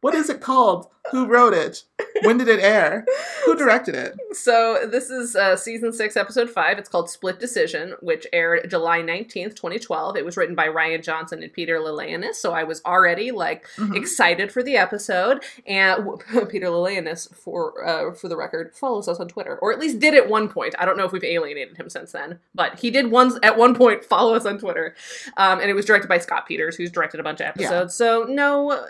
What 0.05 0.13
is 0.13 0.29
it 0.29 0.39
called? 0.39 0.87
Who 1.11 1.25
wrote 1.25 1.55
it? 1.55 1.83
When 2.21 2.37
did 2.37 2.47
it 2.47 2.59
air? 2.59 3.05
Who 3.45 3.55
directed 3.57 3.95
it? 3.95 4.13
So 4.33 4.85
this 4.87 5.09
is 5.09 5.35
uh, 5.35 5.55
season 5.55 5.91
six, 5.93 6.15
episode 6.15 6.47
five. 6.47 6.77
It's 6.77 6.87
called 6.89 7.09
Split 7.09 7.39
Decision, 7.39 7.95
which 8.01 8.27
aired 8.31 8.69
July 8.69 9.01
nineteenth, 9.01 9.55
twenty 9.55 9.79
twelve. 9.79 10.15
It 10.15 10.23
was 10.23 10.37
written 10.37 10.53
by 10.53 10.67
Ryan 10.67 11.01
Johnson 11.01 11.41
and 11.41 11.51
Peter 11.51 11.79
Lalayanis, 11.79 12.35
so 12.35 12.53
I 12.53 12.63
was 12.65 12.83
already 12.85 13.31
like 13.31 13.65
Mhm. 13.77 13.95
excited 13.95 14.51
for 14.51 14.61
the 14.61 14.77
episode. 14.77 15.43
And 15.65 16.07
Peter 16.49 16.67
Lalayanis, 16.67 17.33
for 17.33 17.83
uh, 17.83 18.13
for 18.13 18.27
the 18.27 18.37
record, 18.37 18.75
follows 18.75 19.07
us 19.07 19.19
on 19.19 19.27
Twitter, 19.27 19.57
or 19.57 19.73
at 19.73 19.79
least 19.79 19.97
did 19.99 20.13
at 20.13 20.29
one 20.29 20.49
point. 20.49 20.75
I 20.77 20.85
don't 20.85 20.97
know 20.97 21.05
if 21.05 21.13
we've 21.13 21.23
alienated 21.23 21.77
him 21.77 21.89
since 21.89 22.11
then, 22.11 22.37
but 22.53 22.77
he 22.79 22.91
did 22.91 23.09
once 23.09 23.39
at 23.41 23.57
one 23.57 23.73
point 23.73 24.05
follow 24.05 24.35
us 24.35 24.45
on 24.45 24.59
Twitter. 24.59 24.93
Um, 25.37 25.59
and 25.61 25.67
it 25.71 25.73
was 25.73 25.85
directed 25.85 26.09
by 26.09 26.19
Scott 26.19 26.45
Peters, 26.47 26.75
who's 26.75 26.91
directed 26.91 27.19
a 27.19 27.23
bunch 27.23 27.41
of 27.41 27.45
Yeah. 27.45 27.49
episodes. 27.65 27.95
So 27.95 28.25
no, 28.29 28.85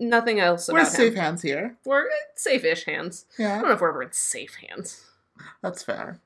nothing 0.00 0.40
else 0.40 0.68
We're 0.68 0.84
safe 0.84 1.12
him. 1.12 1.20
hands 1.20 1.42
here. 1.42 1.76
We're 1.84 2.06
safe-ish 2.34 2.84
hands. 2.84 3.26
Yeah. 3.38 3.56
I 3.56 3.60
don't 3.60 3.68
know 3.68 3.74
if 3.74 3.80
we're 3.80 3.90
ever 3.90 4.02
in 4.02 4.12
safe 4.12 4.56
hands. 4.56 5.04
that's 5.62 5.82
fair. 5.82 6.18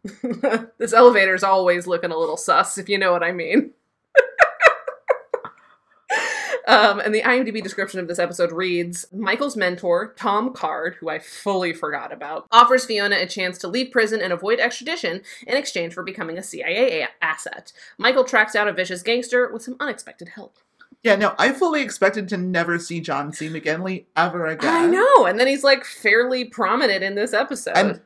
this 0.79 0.93
elevator's 0.93 1.45
always 1.45 1.87
looking 1.87 2.11
a 2.11 2.17
little 2.17 2.37
sus, 2.37 2.79
if 2.79 2.89
you 2.89 2.99
know 2.99 3.13
what 3.13 3.23
I 3.23 3.33
mean. 3.33 3.73
um, 6.67 7.01
and 7.01 7.15
the 7.15 7.23
IMDb 7.23 7.63
description 7.63 8.01
of 8.01 8.09
this 8.09 8.19
episode 8.19 8.53
reads 8.53 9.07
Michael's 9.13 9.57
mentor, 9.57 10.15
Tom 10.17 10.53
Card, 10.53 10.97
who 11.01 11.09
I 11.09 11.19
fully 11.19 11.73
forgot 11.73 12.13
about, 12.13 12.47
offers 12.51 12.85
Fiona 12.85 13.17
a 13.17 13.27
chance 13.27 13.59
to 13.59 13.69
leave 13.69 13.93
prison 13.93 14.21
and 14.21 14.33
avoid 14.33 14.61
extradition 14.61 15.23
in 15.47 15.57
exchange 15.57 15.95
for 15.95 16.03
becoming 16.03 16.39
a 16.39 16.43
CIA 16.43 17.07
asset. 17.21 17.73
Michael 17.99 18.25
tracks 18.25 18.53
down 18.53 18.69
a 18.69 18.73
vicious 18.73 19.03
gangster 19.03 19.53
with 19.53 19.63
some 19.63 19.77
unexpected 19.81 20.31
help. 20.31 20.59
Yeah, 21.05 21.17
no, 21.17 21.35
I 21.39 21.53
fully 21.53 21.83
expected 21.83 22.29
to 22.31 22.37
never 22.39 22.79
see 22.79 23.01
John 23.01 23.33
C. 23.33 23.49
McGinley 23.49 24.07
ever 24.17 24.47
again. 24.47 24.75
I 24.75 24.87
know, 24.87 25.27
and 25.27 25.39
then 25.39 25.47
he's 25.47 25.63
like 25.63 25.85
fairly 25.85 26.45
prominent 26.47 27.05
in 27.05 27.15
this 27.15 27.33
episode. 27.35 27.77
And 27.77 28.01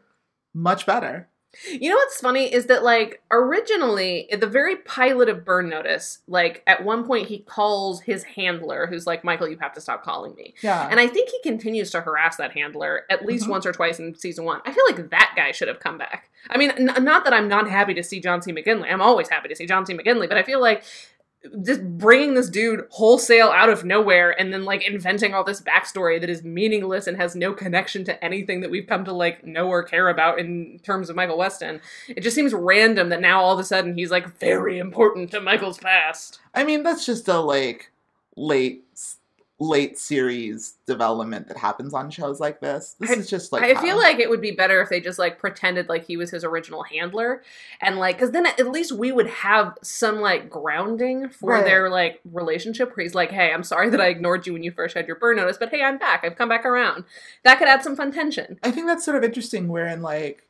much 0.53 0.85
better. 0.85 1.29
You 1.73 1.89
know 1.89 1.97
what's 1.97 2.21
funny 2.21 2.53
is 2.53 2.67
that 2.67 2.83
like 2.85 3.23
originally 3.31 4.31
at 4.31 4.41
the 4.41 4.47
very 4.47 4.77
pilot 4.77 5.29
of 5.31 5.45
Burn 5.45 5.69
Notice, 5.69 6.19
like 6.29 6.63
at 6.67 6.85
one 6.85 7.07
point 7.07 7.29
he 7.29 7.39
calls 7.39 8.03
his 8.03 8.23
handler, 8.25 8.87
who's 8.87 9.07
like, 9.07 9.25
Michael, 9.25 9.49
you 9.49 9.57
have 9.59 9.73
to 9.75 9.81
stop 9.81 10.05
calling 10.05 10.35
me. 10.35 10.55
Yeah. 10.63 10.87
And 10.91 11.01
I 11.01 11.07
think 11.07 11.31
he 11.31 11.41
continues 11.43 11.91
to 11.93 12.03
harass 12.03 12.37
that 12.37 12.53
handler 12.53 13.05
at 13.09 13.25
least 13.25 13.47
Mhm. 13.47 13.51
once 13.51 13.65
or 13.67 13.73
twice 13.73 13.99
in 13.99 14.15
season 14.15 14.45
one. 14.45 14.61
I 14.67 14.73
feel 14.73 14.85
like 14.89 15.09
that 15.11 15.33
guy 15.37 15.53
should 15.53 15.69
have 15.69 15.81
come 15.81 15.97
back. 15.99 16.29
I 16.51 16.59
mean, 16.59 16.71
n- 16.73 17.03
not 17.05 17.25
that 17.25 17.33
I'm 17.33 17.49
not 17.49 17.69
happy 17.71 17.95
to 17.95 18.03
see 18.03 18.21
John 18.21 18.43
C. 18.43 18.53
McGinley. 18.53 18.93
I'm 18.93 19.01
always 19.03 19.29
happy 19.31 19.49
to 19.49 19.57
see 19.57 19.67
John 19.67 19.87
C. 19.87 19.95
McGinley, 19.95 20.29
but 20.29 20.37
I 20.39 20.43
feel 20.43 20.61
like 20.61 20.85
just 21.63 21.83
bringing 21.99 22.35
this 22.35 22.49
dude 22.49 22.87
wholesale 22.91 23.49
out 23.49 23.69
of 23.69 23.85
nowhere 23.85 24.39
and 24.41 24.53
then 24.53 24.65
like 24.65 24.87
inventing 24.87 25.35
all 25.35 25.45
this 25.45 25.61
backstory 25.61 26.21
that 26.21 26.29
is 26.29 26.43
meaningless 26.43 27.07
and 27.07 27.17
has 27.17 27.37
no 27.37 27.53
connection 27.53 28.05
to 28.05 28.25
anything 28.25 28.61
that 28.61 28.71
we've 28.71 28.89
come 28.89 29.05
to 29.05 29.13
like 29.13 29.45
know 29.45 29.69
or 29.69 29.83
care 29.83 30.09
about 30.09 30.41
in 30.41 30.81
terms 30.83 31.09
of 31.09 31.17
Michael 31.17 31.39
Weston. 31.39 31.81
It 32.09 32.23
just 32.23 32.35
seems 32.35 32.53
random 32.53 33.09
that 33.11 33.21
now 33.21 33.41
all 33.41 33.53
of 33.53 33.61
a 33.61 33.65
sudden 33.65 33.97
he's 33.97 34.11
like 34.11 34.39
very 34.39 34.79
important 34.79 35.31
to 35.31 35.41
Michael's 35.41 35.79
past. 35.79 36.41
I 36.55 36.65
mean, 36.65 36.83
that's 36.83 37.07
just 37.07 37.29
a 37.29 37.39
like 37.39 37.93
late 38.37 38.85
late 39.61 39.99
series 39.99 40.75
development 40.87 41.49
that 41.49 41.57
happens 41.57 41.93
on 41.93 42.09
shows 42.11 42.39
like 42.39 42.61
this. 42.61 42.95
This 43.01 43.11
I- 43.11 43.15
is 43.15 43.29
just 43.29 43.51
like 43.51 43.65
I 43.65 43.75
how- 43.75 43.83
feel 43.83 43.97
like 43.97 44.21
it 44.21 44.31
would 44.31 44.41
be 44.41 44.53
better 44.53 44.81
if 44.81 44.89
they 44.89 45.01
just 45.01 45.19
like 45.19 45.41
pretended 45.41 45.89
like 45.89 46.05
he 46.07 46.17
was 46.17 46.31
his 46.31 46.45
original 46.45 46.85
handler 46.85 47.43
and 47.81 47.97
like 47.99 48.21
cuz 48.21 48.31
then 48.31 48.47
at 48.47 48.69
least 48.69 48.93
we 48.93 49.11
would 49.11 49.27
have 49.27 49.77
some 49.83 50.21
like 50.21 50.49
grounding 50.49 51.29
for 51.29 51.55
Right. 51.55 51.65
their 51.65 51.91
like 51.91 52.21
relationship 52.33 52.97
where 52.97 53.03
he's 53.03 53.17
like, 53.17 53.33
"Hey, 53.33 53.53
I'm 53.53 53.65
sorry 53.65 53.91
that 53.91 54.01
I 54.01 54.07
ignored 54.07 54.47
you 54.47 54.53
when 54.53 54.63
you 54.63 54.71
first 54.71 54.97
had 54.97 55.09
your 55.09 55.17
burn 55.17 55.37
notice, 55.39 55.57
but 55.59 55.71
hey, 55.71 55.83
I'm 55.83 55.99
back. 55.99 56.23
I've 56.25 56.37
come 56.37 56.49
back 56.49 56.65
around." 56.65 57.03
That 57.43 57.59
could 57.59 57.67
add 57.69 57.83
some 57.83 57.97
fun 57.97 58.13
tension. 58.13 58.61
I 58.63 58.71
think 58.71 58.87
that's 58.87 59.05
sort 59.05 59.17
of 59.17 59.25
interesting 59.25 59.67
wherein 59.67 60.03
like 60.03 60.45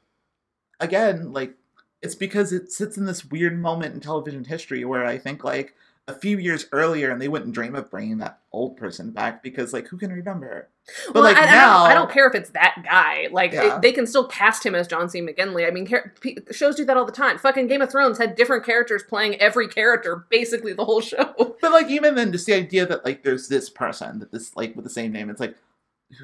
again, 0.80 1.32
like 1.32 1.54
it's 2.02 2.14
because 2.14 2.52
it 2.52 2.70
sits 2.70 2.96
in 2.96 3.06
this 3.06 3.24
weird 3.24 3.58
moment 3.58 3.94
in 3.94 4.00
television 4.00 4.44
history 4.44 4.84
where 4.84 5.04
I 5.04 5.16
think 5.18 5.42
like 5.44 5.74
a 6.08 6.14
few 6.14 6.38
years 6.38 6.66
earlier 6.72 7.10
and 7.10 7.20
they 7.20 7.28
wouldn't 7.28 7.52
dream 7.54 7.74
of 7.76 7.90
bringing 7.90 8.18
that 8.18 8.40
old 8.50 8.76
person 8.76 9.10
back 9.12 9.42
because 9.42 9.72
like 9.72 9.86
who 9.88 9.96
can 9.98 10.10
remember? 10.10 10.68
But 11.08 11.14
well, 11.16 11.22
like 11.24 11.36
I, 11.36 11.42
I 11.42 11.50
now 11.50 11.78
don't, 11.82 11.90
I 11.90 11.94
don't 11.94 12.10
care 12.10 12.26
if 12.26 12.34
it's 12.34 12.50
that 12.50 12.82
guy. 12.82 13.28
Like 13.30 13.52
Yeah. 13.52 13.76
it- 13.76 13.82
they 13.82 13.92
can 13.92 14.06
still 14.06 14.26
cast 14.26 14.64
him 14.64 14.74
as 14.74 14.88
John 14.88 15.08
C. 15.10 15.20
McGinley. 15.20 15.68
I 15.68 15.70
mean, 15.70 15.86
char- 15.86 16.12
pe- 16.20 16.36
shows 16.50 16.76
do 16.76 16.84
that 16.86 16.96
all 16.96 17.04
the 17.04 17.12
time. 17.12 17.36
Fucking 17.38 17.66
Game 17.66 17.82
of 17.82 17.90
Thrones 17.90 18.16
had 18.18 18.34
different 18.36 18.64
characters 18.64 19.02
playing 19.02 19.36
every 19.36 19.68
character 19.68 20.26
basically 20.30 20.72
the 20.72 20.84
whole 20.86 21.00
show. 21.02 21.34
But 21.60 21.72
like 21.72 21.90
even 21.90 22.14
then, 22.14 22.32
just 22.32 22.46
the 22.46 22.54
idea 22.54 22.86
that 22.86 23.04
like 23.04 23.22
there's 23.22 23.48
this 23.48 23.68
person 23.68 24.20
that 24.20 24.32
this 24.32 24.56
like 24.56 24.74
with 24.74 24.84
the 24.84 24.90
same 24.90 25.12
name, 25.12 25.28
it's 25.28 25.40
like 25.40 25.56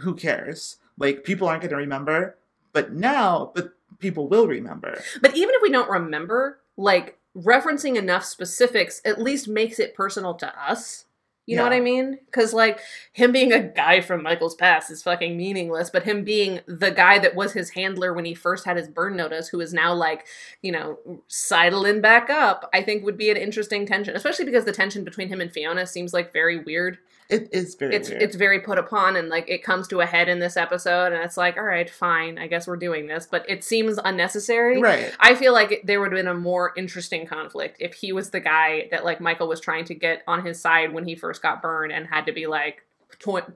who 0.01 0.14
cares? 0.14 0.77
Like 0.97 1.25
people 1.25 1.47
aren't 1.47 1.61
going 1.62 1.70
to 1.70 1.77
remember, 1.77 2.37
but 2.73 2.92
now, 2.94 3.53
but 3.55 3.75
people 3.99 4.29
will 4.29 4.47
remember. 4.47 5.03
But 5.20 5.37
even 5.37 5.55
if 5.55 5.61
we 5.62 5.70
don't 5.70 5.90
remember, 5.90 6.61
like 6.79 7.18
referencing 7.37 7.97
enough 7.97 8.25
specifics 8.25 9.01
at 9.05 9.20
least 9.20 9.49
makes 9.49 9.79
it 9.79 9.94
personal 9.94 10.35
to 10.35 10.62
us. 10.62 11.05
You 11.47 11.57
know 11.57 11.62
what 11.62 11.75
I 11.75 11.81
mean? 11.81 12.18
Because 12.25 12.55
like 12.55 12.81
him 13.12 13.31
being 13.31 13.53
a 13.53 13.61
guy 13.61 14.01
from 14.01 14.23
Michael's 14.23 14.55
past 14.55 14.90
is 14.90 15.03
fucking 15.03 15.37
meaningless, 15.37 15.90
but 15.90 16.05
him 16.05 16.25
being 16.25 16.61
the 16.66 16.90
guy 16.90 17.18
that 17.18 17.35
was 17.35 17.53
his 17.53 17.70
handler 17.70 18.14
when 18.14 18.25
he 18.25 18.35
first 18.35 18.64
had 18.64 18.79
his 18.79 18.88
burn 18.88 19.14
notice, 19.14 19.49
who 19.49 19.61
is 19.61 19.75
now 19.75 19.92
like, 19.92 20.27
you 20.62 20.73
know, 20.73 20.99
sidling 21.29 22.01
back 22.01 22.31
up, 22.31 22.70
I 22.73 22.83
think 22.83 23.05
would 23.05 23.18
be 23.18 23.29
an 23.29 23.37
interesting 23.37 23.85
tension, 23.85 24.16
especially 24.16 24.47
because 24.47 24.64
the 24.64 24.73
tension 24.73 25.05
between 25.05 25.29
him 25.29 25.42
and 25.42 25.53
Fiona 25.53 25.87
seems 25.87 26.14
like 26.14 26.33
very 26.33 26.64
weird. 26.64 26.97
It 27.30 27.48
is 27.52 27.74
very 27.74 27.94
It's 27.94 28.10
weird. 28.10 28.22
it's 28.22 28.37
very 28.37 28.60
put 28.60 28.78
upon, 28.78 29.16
and 29.16 29.28
like 29.28 29.48
it 29.48 29.62
comes 29.64 29.88
to 29.88 30.00
a 30.00 30.06
head 30.06 30.28
in 30.28 30.40
this 30.40 30.56
episode, 30.56 31.12
and 31.12 31.22
it's 31.22 31.37
like, 31.37 31.56
all 31.56 31.64
right, 31.64 31.88
fine, 31.88 32.38
I 32.38 32.46
guess 32.46 32.66
we're 32.66 32.76
doing 32.76 33.06
this, 33.06 33.26
but 33.30 33.48
it 33.48 33.64
seems 33.64 33.98
unnecessary. 34.04 34.80
right. 34.80 35.14
I 35.20 35.34
feel 35.34 35.52
like 35.52 35.82
there 35.84 36.00
would 36.00 36.12
have 36.12 36.18
been 36.18 36.28
a 36.28 36.34
more 36.34 36.72
interesting 36.76 37.26
conflict 37.26 37.78
if 37.80 37.94
he 37.94 38.12
was 38.12 38.30
the 38.30 38.40
guy 38.40 38.88
that 38.90 39.04
like 39.04 39.20
Michael 39.20 39.48
was 39.48 39.60
trying 39.60 39.84
to 39.87 39.94
get 39.94 40.22
on 40.26 40.44
his 40.44 40.60
side 40.60 40.92
when 40.92 41.06
he 41.06 41.14
first 41.14 41.40
got 41.42 41.62
burned 41.62 41.92
and 41.92 42.06
had 42.06 42.26
to 42.26 42.32
be 42.32 42.46
like 42.46 42.82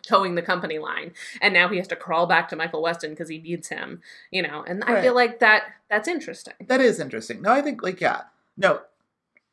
towing 0.02 0.34
the 0.34 0.42
company 0.42 0.78
line, 0.78 1.12
and 1.42 1.52
now 1.52 1.68
he 1.68 1.76
has 1.76 1.88
to 1.88 1.96
crawl 1.96 2.26
back 2.26 2.48
to 2.48 2.56
Michael 2.56 2.80
Weston 2.80 3.10
because 3.10 3.28
he 3.28 3.38
needs 3.38 3.68
him, 3.68 4.00
you 4.30 4.40
know. 4.42 4.64
And 4.66 4.82
I 4.84 5.02
feel 5.02 5.14
like 5.14 5.40
that 5.40 5.64
that's 5.90 6.08
interesting. 6.08 6.54
That 6.66 6.80
is 6.80 7.00
interesting. 7.00 7.42
No, 7.42 7.52
I 7.52 7.60
think 7.60 7.82
like 7.82 8.00
yeah, 8.00 8.22
no, 8.56 8.80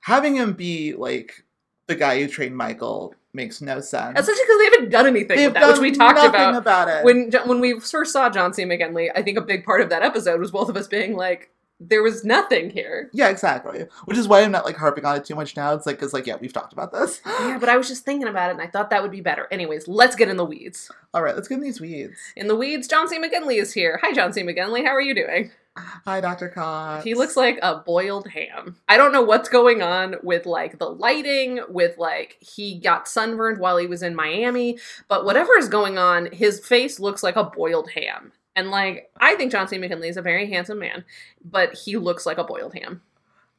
having 0.01 0.35
him 0.35 0.53
be 0.53 0.93
like 0.93 1.43
the 1.87 1.95
guy 1.95 2.19
who 2.19 2.27
trained 2.27 2.55
Michael 2.55 3.13
makes 3.33 3.61
no 3.61 3.79
sense. 3.81 4.17
Especially 4.19 4.43
because 4.43 4.57
they 4.57 4.65
haven't 4.65 4.89
done 4.89 5.07
anything 5.07 5.37
They've 5.37 5.47
with 5.47 5.53
that, 5.55 5.67
which 5.71 5.79
we 5.79 5.91
talked 5.91 6.15
nothing 6.15 6.55
about. 6.55 6.87
it. 6.87 7.03
when 7.03 7.31
when 7.45 7.59
we 7.59 7.79
first 7.79 8.13
saw 8.13 8.29
John 8.29 8.53
C. 8.53 8.63
McGinley, 8.63 9.09
I 9.15 9.21
think 9.21 9.37
a 9.37 9.41
big 9.41 9.65
part 9.65 9.81
of 9.81 9.89
that 9.89 10.01
episode 10.01 10.39
was 10.39 10.51
both 10.51 10.69
of 10.69 10.77
us 10.77 10.87
being 10.87 11.15
like, 11.15 11.51
there 11.81 12.01
was 12.01 12.23
nothing 12.23 12.69
here. 12.69 13.09
yeah, 13.11 13.27
exactly. 13.27 13.85
Which 14.05 14.17
is 14.17 14.29
why 14.29 14.41
I'm 14.41 14.51
not 14.51 14.63
like 14.63 14.77
harping 14.77 15.03
on 15.03 15.17
it 15.17 15.25
too 15.25 15.35
much 15.35 15.57
now. 15.57 15.73
It's 15.73 15.85
like 15.85 15.97
because 15.97 16.13
like 16.13 16.25
yeah, 16.25 16.37
we've 16.39 16.53
talked 16.53 16.71
about 16.71 16.93
this. 16.93 17.19
Yeah, 17.25 17.57
but 17.59 17.67
I 17.67 17.75
was 17.75 17.89
just 17.89 18.05
thinking 18.05 18.29
about 18.29 18.49
it 18.49 18.53
and 18.53 18.61
I 18.61 18.67
thought 18.67 18.89
that 18.91 19.01
would 19.01 19.11
be 19.11 19.19
better. 19.21 19.47
Anyways, 19.51 19.87
let's 19.89 20.15
get 20.15 20.29
in 20.29 20.37
the 20.37 20.45
weeds. 20.45 20.89
All 21.13 21.21
right, 21.21 21.35
let's 21.35 21.49
get 21.49 21.55
in 21.55 21.61
these 21.63 21.81
weeds. 21.81 22.15
In 22.37 22.47
the 22.47 22.55
weeds, 22.55 22.87
John 22.87 23.09
C. 23.09 23.19
McGinley 23.19 23.61
is 23.61 23.73
here. 23.73 23.99
Hi, 24.01 24.13
John 24.13 24.31
C. 24.31 24.41
McGinley. 24.43 24.85
How 24.85 24.91
are 24.95 25.01
you 25.01 25.13
doing? 25.13 25.51
Hi, 25.77 26.21
Dr. 26.21 26.47
Cox. 26.49 27.03
He 27.03 27.15
looks 27.15 27.35
like 27.35 27.59
a 27.61 27.77
boiled 27.77 28.29
ham. 28.29 28.77
I 28.87 28.95
don't 28.95 29.11
know 29.11 29.21
what's 29.21 29.49
going 29.49 29.81
on 29.81 30.15
with 30.23 30.45
like 30.45 30.79
the 30.79 30.89
lighting, 30.89 31.59
with 31.67 31.97
like 31.97 32.37
he 32.39 32.79
got 32.79 33.07
sunburned 33.07 33.59
while 33.59 33.77
he 33.77 33.87
was 33.87 34.01
in 34.01 34.15
Miami, 34.15 34.77
but 35.09 35.25
whatever 35.25 35.57
is 35.57 35.67
going 35.67 35.97
on, 35.97 36.31
his 36.31 36.65
face 36.65 36.99
looks 36.99 37.23
like 37.23 37.35
a 37.35 37.43
boiled 37.43 37.91
ham. 37.91 38.31
And 38.55 38.71
like, 38.71 39.11
I 39.17 39.35
think 39.35 39.51
John 39.51 39.67
C. 39.67 39.77
McGinley 39.77 40.09
is 40.09 40.17
a 40.17 40.21
very 40.21 40.49
handsome 40.49 40.79
man, 40.79 41.03
but 41.43 41.73
he 41.73 41.97
looks 41.97 42.25
like 42.25 42.37
a 42.37 42.45
boiled 42.45 42.73
ham. 42.75 43.01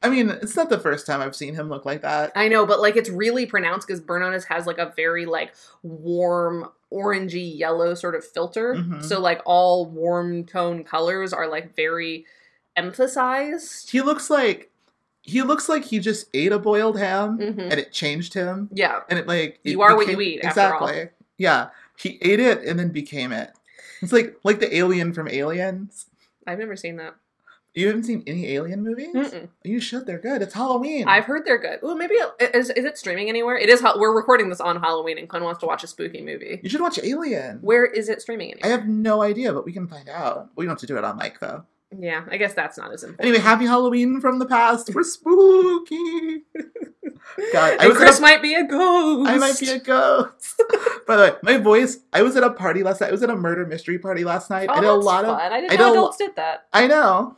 I 0.01 0.09
mean, 0.09 0.29
it's 0.29 0.55
not 0.55 0.69
the 0.69 0.79
first 0.79 1.05
time 1.05 1.21
I've 1.21 1.35
seen 1.35 1.55
him 1.55 1.69
look 1.69 1.85
like 1.85 2.01
that. 2.01 2.31
I 2.35 2.47
know, 2.47 2.65
but 2.65 2.79
like 2.79 2.95
it's 2.95 3.09
really 3.09 3.45
pronounced 3.45 3.87
because 3.87 3.99
Burn 3.99 4.21
Notice 4.21 4.45
has 4.45 4.65
like 4.65 4.77
a 4.77 4.93
very 4.95 5.25
like 5.25 5.53
warm 5.83 6.69
orangey 6.93 7.57
yellow 7.57 7.93
sort 7.93 8.15
of 8.15 8.25
filter. 8.25 8.75
Mhm. 8.75 9.03
So 9.03 9.19
like 9.19 9.41
all 9.45 9.85
warm 9.85 10.45
tone 10.45 10.83
colors 10.83 11.33
are 11.33 11.47
like 11.47 11.75
very 11.75 12.25
emphasized. 12.75 13.91
He 13.91 14.01
looks 14.01 14.29
like 14.29 14.71
he 15.21 15.41
looks 15.41 15.67
like 15.67 15.83
he 15.83 15.99
just 15.99 16.27
ate 16.33 16.53
a 16.53 16.59
boiled 16.59 16.97
ham 16.97 17.37
Mhm. 17.37 17.59
and 17.59 17.73
it 17.73 17.91
changed 17.91 18.33
him. 18.33 18.69
Yeah. 18.71 19.01
And 19.09 19.19
it 19.19 19.27
like 19.27 19.59
it 19.65 19.71
You 19.71 19.81
are 19.81 19.95
what 19.95 20.07
you 20.07 20.21
eat. 20.21 20.39
Exactly. 20.41 21.09
Yeah. 21.37 21.69
He 21.97 22.17
ate 22.21 22.39
it 22.39 22.63
and 22.63 22.79
then 22.79 22.89
became 22.89 23.33
it. 23.33 23.51
It's 24.01 24.13
like 24.13 24.37
like 24.43 24.59
the 24.59 24.73
alien 24.75 25.11
from 25.11 25.27
Aliens. 25.27 26.05
I've 26.45 26.59
never 26.59 26.77
seen 26.77 26.95
that. 26.97 27.15
You 27.77 27.87
haven't 27.89 28.05
seen 28.05 28.23
any 28.25 28.47
alien 28.53 28.81
movies? 28.83 29.13
Mm-mm. 29.13 29.49
You 29.63 29.79
should. 29.79 30.07
They're 30.07 30.17
good. 30.17 30.41
It's 30.41 30.55
Halloween. 30.55 31.07
I've 31.07 31.25
heard 31.25 31.45
they're 31.45 31.59
good. 31.59 31.77
Well, 31.83 31.95
maybe 31.95 32.15
it- 32.15 32.55
is, 32.55 32.71
is 32.71 32.85
it 32.85 32.97
streaming 32.97 33.29
anywhere? 33.29 33.55
It 33.55 33.69
is. 33.69 33.83
We're 33.83 34.15
recording 34.15 34.49
this 34.49 34.59
on 34.59 34.81
Halloween, 34.81 35.19
and 35.19 35.29
Glenn 35.29 35.43
wants 35.43 35.59
to 35.59 35.67
watch 35.67 35.83
a 35.83 35.87
spooky 35.87 36.23
movie. 36.23 36.59
You 36.63 36.69
should 36.69 36.81
watch 36.81 36.97
Alien. 37.03 37.59
Where 37.61 37.85
is 37.85 38.09
it 38.09 38.19
streaming 38.23 38.55
I 38.63 38.67
have 38.69 38.87
no 38.87 39.21
idea, 39.21 39.53
but 39.53 39.63
we 39.63 39.73
can 39.73 39.87
find 39.87 40.09
out. 40.09 40.49
We 40.55 40.65
don't 40.65 40.71
have 40.71 40.79
to 40.79 40.87
do 40.87 40.97
it 40.97 41.03
on 41.03 41.17
mic 41.17 41.39
though. 41.39 41.65
yeah, 41.95 42.25
I 42.31 42.37
guess 42.37 42.55
that's 42.55 42.79
not 42.79 42.91
as 42.91 43.03
important. 43.03 43.27
Anyway, 43.27 43.43
happy 43.43 43.65
Halloween 43.65 44.21
from 44.21 44.39
the 44.39 44.47
past. 44.47 44.89
We're 44.95 45.03
spooky. 45.03 46.41
God, 47.53 47.77
I 47.79 47.85
oh, 47.85 47.89
and 47.89 47.93
Chris 47.95 48.17
a, 48.17 48.21
might 48.23 48.41
be 48.41 48.55
a 48.55 48.65
ghost. 48.65 49.29
I 49.29 49.37
might 49.37 49.59
be 49.59 49.69
a 49.69 49.77
ghost. 49.79 50.63
By 51.07 51.15
the 51.15 51.23
way, 51.23 51.31
my 51.43 51.57
voice. 51.57 51.99
I 52.11 52.23
was 52.23 52.35
at 52.35 52.43
a 52.43 52.49
party 52.49 52.81
last 52.81 53.01
night. 53.01 53.09
I 53.09 53.11
was 53.11 53.21
at 53.21 53.29
a 53.29 53.35
murder 53.35 53.67
mystery 53.67 53.99
party 53.99 54.23
last 54.23 54.49
night. 54.49 54.67
Oh, 54.71 54.73
I 54.73 54.79
did 54.81 54.89
a 54.89 54.93
lot 54.93 55.25
fun. 55.25 55.35
of. 55.35 55.39
I 55.39 55.61
didn't 55.61 55.73
I 55.73 55.75
know 55.75 55.83
did 55.83 55.89
a- 55.89 55.91
adults 55.91 56.17
did 56.17 56.35
that. 56.37 56.65
I 56.73 56.87
know. 56.87 57.35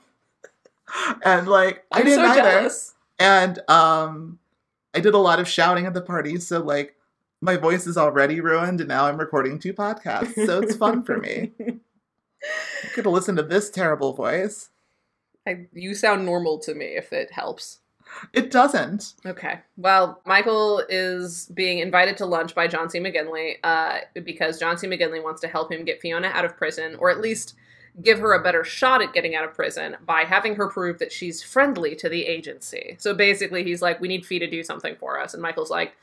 And 1.24 1.48
like 1.48 1.86
I 1.92 2.00
I'm 2.00 2.06
didn't 2.06 2.26
so 2.26 2.32
either. 2.32 2.42
jealous. 2.42 2.96
And 3.20 3.60
um, 3.70 4.40
I 4.94 5.00
did 5.00 5.14
a 5.14 5.20
lot 5.20 5.40
of 5.40 5.48
shouting 5.48 5.86
at 5.86 5.94
the 5.94 6.02
party. 6.02 6.40
So 6.40 6.60
like, 6.60 6.96
my 7.42 7.58
voice 7.58 7.88
is 7.88 7.98
already 7.98 8.42
ruined, 8.42 8.82
and 8.82 8.88
now 8.88 9.06
I'm 9.06 9.18
recording 9.18 9.60
two 9.60 9.74
podcasts. 9.74 10.46
So 10.46 10.62
it's 10.62 10.76
fun 10.76 11.04
for 11.04 11.18
me. 11.18 11.52
I 12.84 12.88
could 12.94 13.06
listen 13.06 13.36
to 13.38 13.44
this 13.44 13.70
terrible 13.70 14.14
voice. 14.14 14.70
I, 15.48 15.68
you 15.74 15.94
sound 15.94 16.26
normal 16.26 16.60
to 16.60 16.74
me 16.74 16.86
if 16.98 17.14
it 17.14 17.32
helps. 17.32 17.80
It 18.34 18.52
doesn't. 18.52 19.14
Okay. 19.26 19.60
Well, 19.78 20.20
Michael 20.26 20.84
is 20.90 21.46
being 21.54 21.80
invited 21.80 22.18
to 22.18 22.26
lunch 22.26 22.56
by 22.56 22.68
John 22.68 22.90
C. 22.90 23.00
McGinley 23.00 23.56
uh, 23.64 24.00
because 24.24 24.60
John 24.60 24.78
C. 24.78 24.88
McGinley 24.88 25.24
wants 25.24 25.42
to 25.42 25.48
help 25.48 25.72
him 25.72 25.86
get 25.86 26.02
Fiona 26.02 26.28
out 26.30 26.46
of 26.46 26.58
prison, 26.58 26.96
or 26.96 27.10
at 27.10 27.22
least 27.22 27.56
give 28.02 28.20
her 28.20 28.34
a 28.34 28.44
better 28.44 28.64
shot 28.64 29.02
at 29.02 29.14
getting 29.14 29.36
out 29.36 29.44
of 29.44 29.54
prison 29.54 29.98
by 30.06 30.22
having 30.22 30.56
her 30.56 30.68
prove 30.68 31.00
that 31.00 31.12
she's 31.12 31.44
friendly 31.44 31.96
to 31.96 32.10
the 32.10 32.26
agency. 32.26 32.96
So 33.00 33.14
basically, 33.14 33.64
he's 33.64 33.82
like, 33.82 34.00
"We 34.00 34.08
need 34.08 34.26
Fee 34.26 34.40
to 34.40 34.48
do 34.48 34.64
something 34.64 34.96
for 34.96 35.20
us," 35.20 35.34
and 35.34 35.42
Michael's 35.42 35.72
like, 35.72 35.94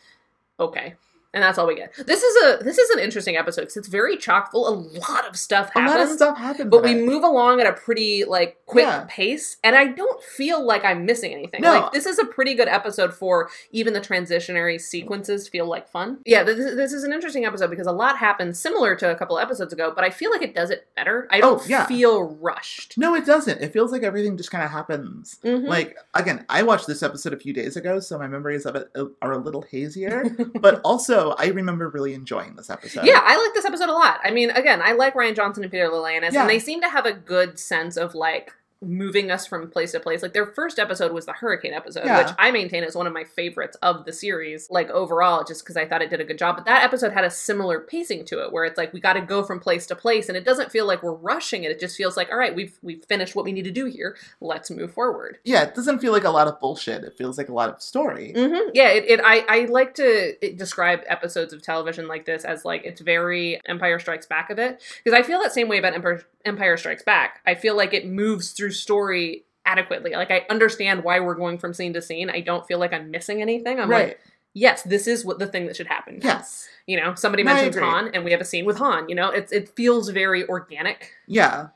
"Okay." 0.61 0.94
And 1.37 1.42
that's 1.42 1.59
all 1.59 1.66
we 1.66 1.75
get. 1.77 1.92
This 2.07 2.22
is 2.22 2.44
a 2.44 2.64
this 2.64 2.79
is 2.79 2.88
an 2.88 2.99
interesting 2.99 3.37
episode 3.37 3.61
because 3.62 3.77
it's 3.77 3.88
very 3.88 4.16
chock 4.16 4.51
full. 4.51 4.66
A 4.68 4.72
lot 4.99 5.29
of 5.29 5.37
stuff 5.37 5.70
A 5.77 5.81
lot 5.81 6.01
of 6.01 6.09
stuff 6.09 6.38
happens. 6.38 6.70
But 6.70 6.83
we 6.83 6.94
move 6.94 7.22
along 7.25 7.61
at 7.61 7.66
a 7.66 7.75
pretty 7.75 8.25
like 8.25 8.57
quick 8.64 8.87
Yeah. 8.87 9.05
pace, 9.07 9.59
and 9.62 9.77
I 9.77 9.88
don't 9.88 10.22
feel 10.22 10.64
like 10.64 10.83
I'm 10.83 11.05
missing 11.05 11.33
anything. 11.35 11.61
No. 11.61 11.81
Like 11.81 11.92
this 11.92 12.07
is 12.07 12.18
a 12.18 12.25
pretty 12.25 12.55
good 12.55 12.68
episode 12.68 13.12
for 13.12 13.51
even 13.70 13.92
the 13.92 14.01
transitionary 14.01 14.81
sequences 14.81 15.46
feel 15.46 15.66
like 15.66 15.90
fun. 15.90 16.20
Yeah, 16.25 16.42
this, 16.42 16.57
this 16.75 16.94
is 16.94 17.05
an 17.05 17.12
interesting 17.12 17.44
episode 17.44 17.68
because 17.68 17.87
a 17.87 17.92
lot 17.92 18.16
happens 18.16 18.59
similar 18.59 18.96
to 18.96 19.11
a 19.11 19.14
couple 19.14 19.38
episodes 19.38 19.75
ago, 19.75 19.92
but 19.94 20.05
I 20.05 20.09
feel 20.11 20.31
like 20.31 20.40
it 20.40 20.55
does 20.55 20.70
it 20.70 20.88
better. 20.96 21.29
I 21.31 21.40
don't 21.40 21.61
Oh, 21.61 21.64
yeah. 21.68 21.85
feel 21.85 22.22
rushed. 22.40 22.96
No, 22.96 23.14
it 23.14 23.27
doesn't. 23.27 23.61
It 23.61 23.75
feels 23.75 23.92
like 23.92 24.03
everything 24.05 24.38
just 24.38 24.51
kind 24.51 24.64
of 24.64 24.70
happens. 24.70 25.38
Mhm. 25.44 25.68
Like 25.68 25.99
again, 26.14 26.46
I 26.49 26.62
watched 26.62 26.87
this 26.87 27.03
episode 27.03 27.35
a 27.35 27.38
few 27.38 27.53
days 27.53 27.77
ago, 27.77 28.01
so 28.01 28.18
my 28.18 28.27
memories 28.27 28.64
of 28.64 28.75
it 28.75 28.88
uh, 28.96 29.05
are 29.20 29.33
a 29.33 29.38
little 29.38 29.62
hazier. 29.62 30.25
but 30.61 30.81
also, 30.83 31.26
I 31.33 31.47
remember 31.47 31.89
really 31.89 32.15
enjoying 32.15 32.57
this 32.57 32.71
episode. 32.71 33.05
Yeah, 33.05 33.21
I 33.23 33.37
like 33.43 33.55
this 33.55 33.65
episode 33.65 33.89
a 33.89 33.93
lot. 33.93 34.21
I 34.25 34.31
mean, 34.31 34.51
again, 34.51 34.81
I 34.83 34.93
like 34.93 35.15
Ryan 35.15 35.35
Johnson 35.35 35.62
and 35.65 35.71
Peter 35.73 35.89
Lalayanis, 35.89 36.33
Yeah. 36.33 36.43
and 36.43 36.51
they 36.51 36.59
seem 36.59 36.81
to 36.83 36.89
have 36.89 37.07
a 37.07 37.12
good 37.12 37.59
sense 37.59 37.97
of 37.97 38.15
like 38.15 38.53
moving 38.83 39.31
us 39.31 39.47
from 39.47 39.71
place 39.71 39.93
to 39.93 40.01
place. 40.01 40.23
Like 40.23 40.33
their 40.35 40.47
first 40.47 40.79
episode 40.79 41.12
was 41.12 41.25
the 41.27 41.33
hurricane 41.33 41.73
episode, 41.73 42.05
Yeah. 42.05 42.19
which 42.23 42.35
I 42.39 42.51
maintain 42.51 42.85
is 42.85 42.95
one 42.95 43.07
of 43.07 43.12
my 43.12 43.25
favorites 43.25 43.77
of 43.83 44.05
the 44.05 44.12
series, 44.12 44.71
like 44.71 44.91
overall, 44.91 45.45
just 45.45 45.65
because 45.65 45.77
I 45.77 45.87
thought 45.87 46.03
it 46.03 46.11
did 46.11 46.21
a 46.21 46.25
good 46.25 46.39
job. 46.39 46.57
But 46.57 46.67
that 46.67 46.85
episode 46.85 47.12
had 47.12 47.25
a 47.25 47.31
similar 47.31 47.81
pacing 47.81 48.27
to 48.27 48.45
it, 48.45 48.53
where 48.53 48.65
it's 48.65 48.77
like 48.77 48.93
we 48.93 49.01
got 49.01 49.15
to 49.15 49.21
go 49.23 49.43
from 49.43 49.61
place 49.61 49.87
to 49.87 49.97
place, 49.97 50.29
and 50.29 50.37
it 50.37 50.45
doesn't 50.45 50.71
feel 50.71 50.87
like 50.87 51.03
we're 51.03 51.12
rushing 51.15 51.65
it. 51.65 51.71
It 51.71 51.81
just 51.81 51.97
feels 51.97 52.17
like, 52.17 52.31
all 52.31 52.39
right, 52.39 52.55
we've 52.55 52.79
we've 52.83 53.05
finished 53.07 53.35
what 53.35 53.45
we 53.45 53.53
need 53.53 53.65
to 53.65 53.71
do 53.71 53.87
here. 53.87 54.17
Let's 54.41 54.71
move 54.71 54.93
forward. 54.93 55.39
yeah. 55.45 55.62
It 55.65 55.75
doesn't 55.75 56.01
feel 56.01 56.12
like 56.12 56.25
a 56.25 56.31
lot 56.31 56.47
of 56.49 56.61
bullshit. 56.61 57.03
It 57.05 57.17
feels 57.17 57.39
like 57.39 57.49
a 57.49 57.55
lot 57.55 57.71
of 57.71 57.81
story. 57.83 58.33
hmm 58.37 58.69
Yeah, 58.75 58.89
it, 58.91 59.05
it 59.09 59.21
I 59.25 59.45
I 59.49 59.65
like 59.67 59.95
to 59.95 60.35
describe 60.55 61.01
episodes 61.07 61.53
of 61.53 61.62
television 61.62 62.09
like 62.09 62.27
this 62.27 62.45
as 62.45 62.65
like 62.65 62.85
it's 62.85 63.01
very 63.01 63.61
Empire 63.67 63.99
Strikes 63.99 64.27
Back 64.27 64.51
of 64.51 64.59
it 64.59 64.83
because 65.03 65.19
I 65.19 65.23
feel 65.23 65.41
that 65.41 65.53
same 65.53 65.69
way 65.69 65.79
about 65.79 65.95
Empire 65.95 66.23
Empire 66.46 66.76
Strikes 66.76 67.02
Back. 67.02 67.40
I 67.46 67.54
feel 67.54 67.76
like 67.76 67.92
it 67.92 68.06
moves 68.06 68.52
through 68.52 68.70
story 68.72 69.44
adequately. 69.64 70.12
Like 70.12 70.30
I 70.30 70.46
understand 70.48 71.04
why 71.04 71.20
we're 71.20 71.35
going 71.35 71.59
from 71.59 71.74
scene 71.74 71.92
to 71.94 72.00
scene. 72.02 72.30
I 72.30 72.40
don't 72.40 72.66
feel 72.66 72.78
like 72.78 72.92
I'm 72.92 73.11
missing 73.11 73.42
anything. 73.42 73.80
I'm 73.80 73.90
right. 73.90 74.09
like, 74.09 74.20
yes, 74.54 74.82
this 74.82 75.06
is 75.06 75.24
what 75.24 75.38
the 75.38 75.46
thing 75.46 75.66
that 75.66 75.76
should 75.76 75.88
happen. 75.88 76.20
yes. 76.22 76.68
You 76.87 76.96
know, 77.00 77.14
somebody 77.16 77.42
No, 77.42 77.52
mentions. 77.52 77.76
Han 77.76 78.11
and 78.14 78.24
we 78.24 78.30
have 78.30 78.40
a 78.40 78.44
scene 78.44 78.64
with 78.64 78.78
Han. 78.78 79.09
You 79.09 79.16
know, 79.16 79.30
it's 79.30 79.50
it 79.52 79.68
feels 79.70 80.09
very 80.11 80.46
organic. 80.48 81.12
Yeah. 81.26 81.68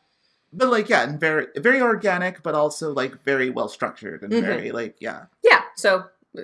But 0.52 0.68
like 0.68 0.88
yeah, 0.88 1.02
and 1.02 1.18
very 1.18 1.46
very 1.56 1.80
organic, 1.80 2.42
but 2.42 2.54
also 2.54 2.92
like 2.92 3.22
very 3.24 3.50
well 3.50 3.68
structured 3.68 4.22
and 4.22 4.33
Mhm. 4.33 4.42
very 4.42 4.70
like 4.70 4.96
yeah. 5.00 5.24
Yeah. 5.42 5.62
So 5.76 6.04
uh, 6.38 6.42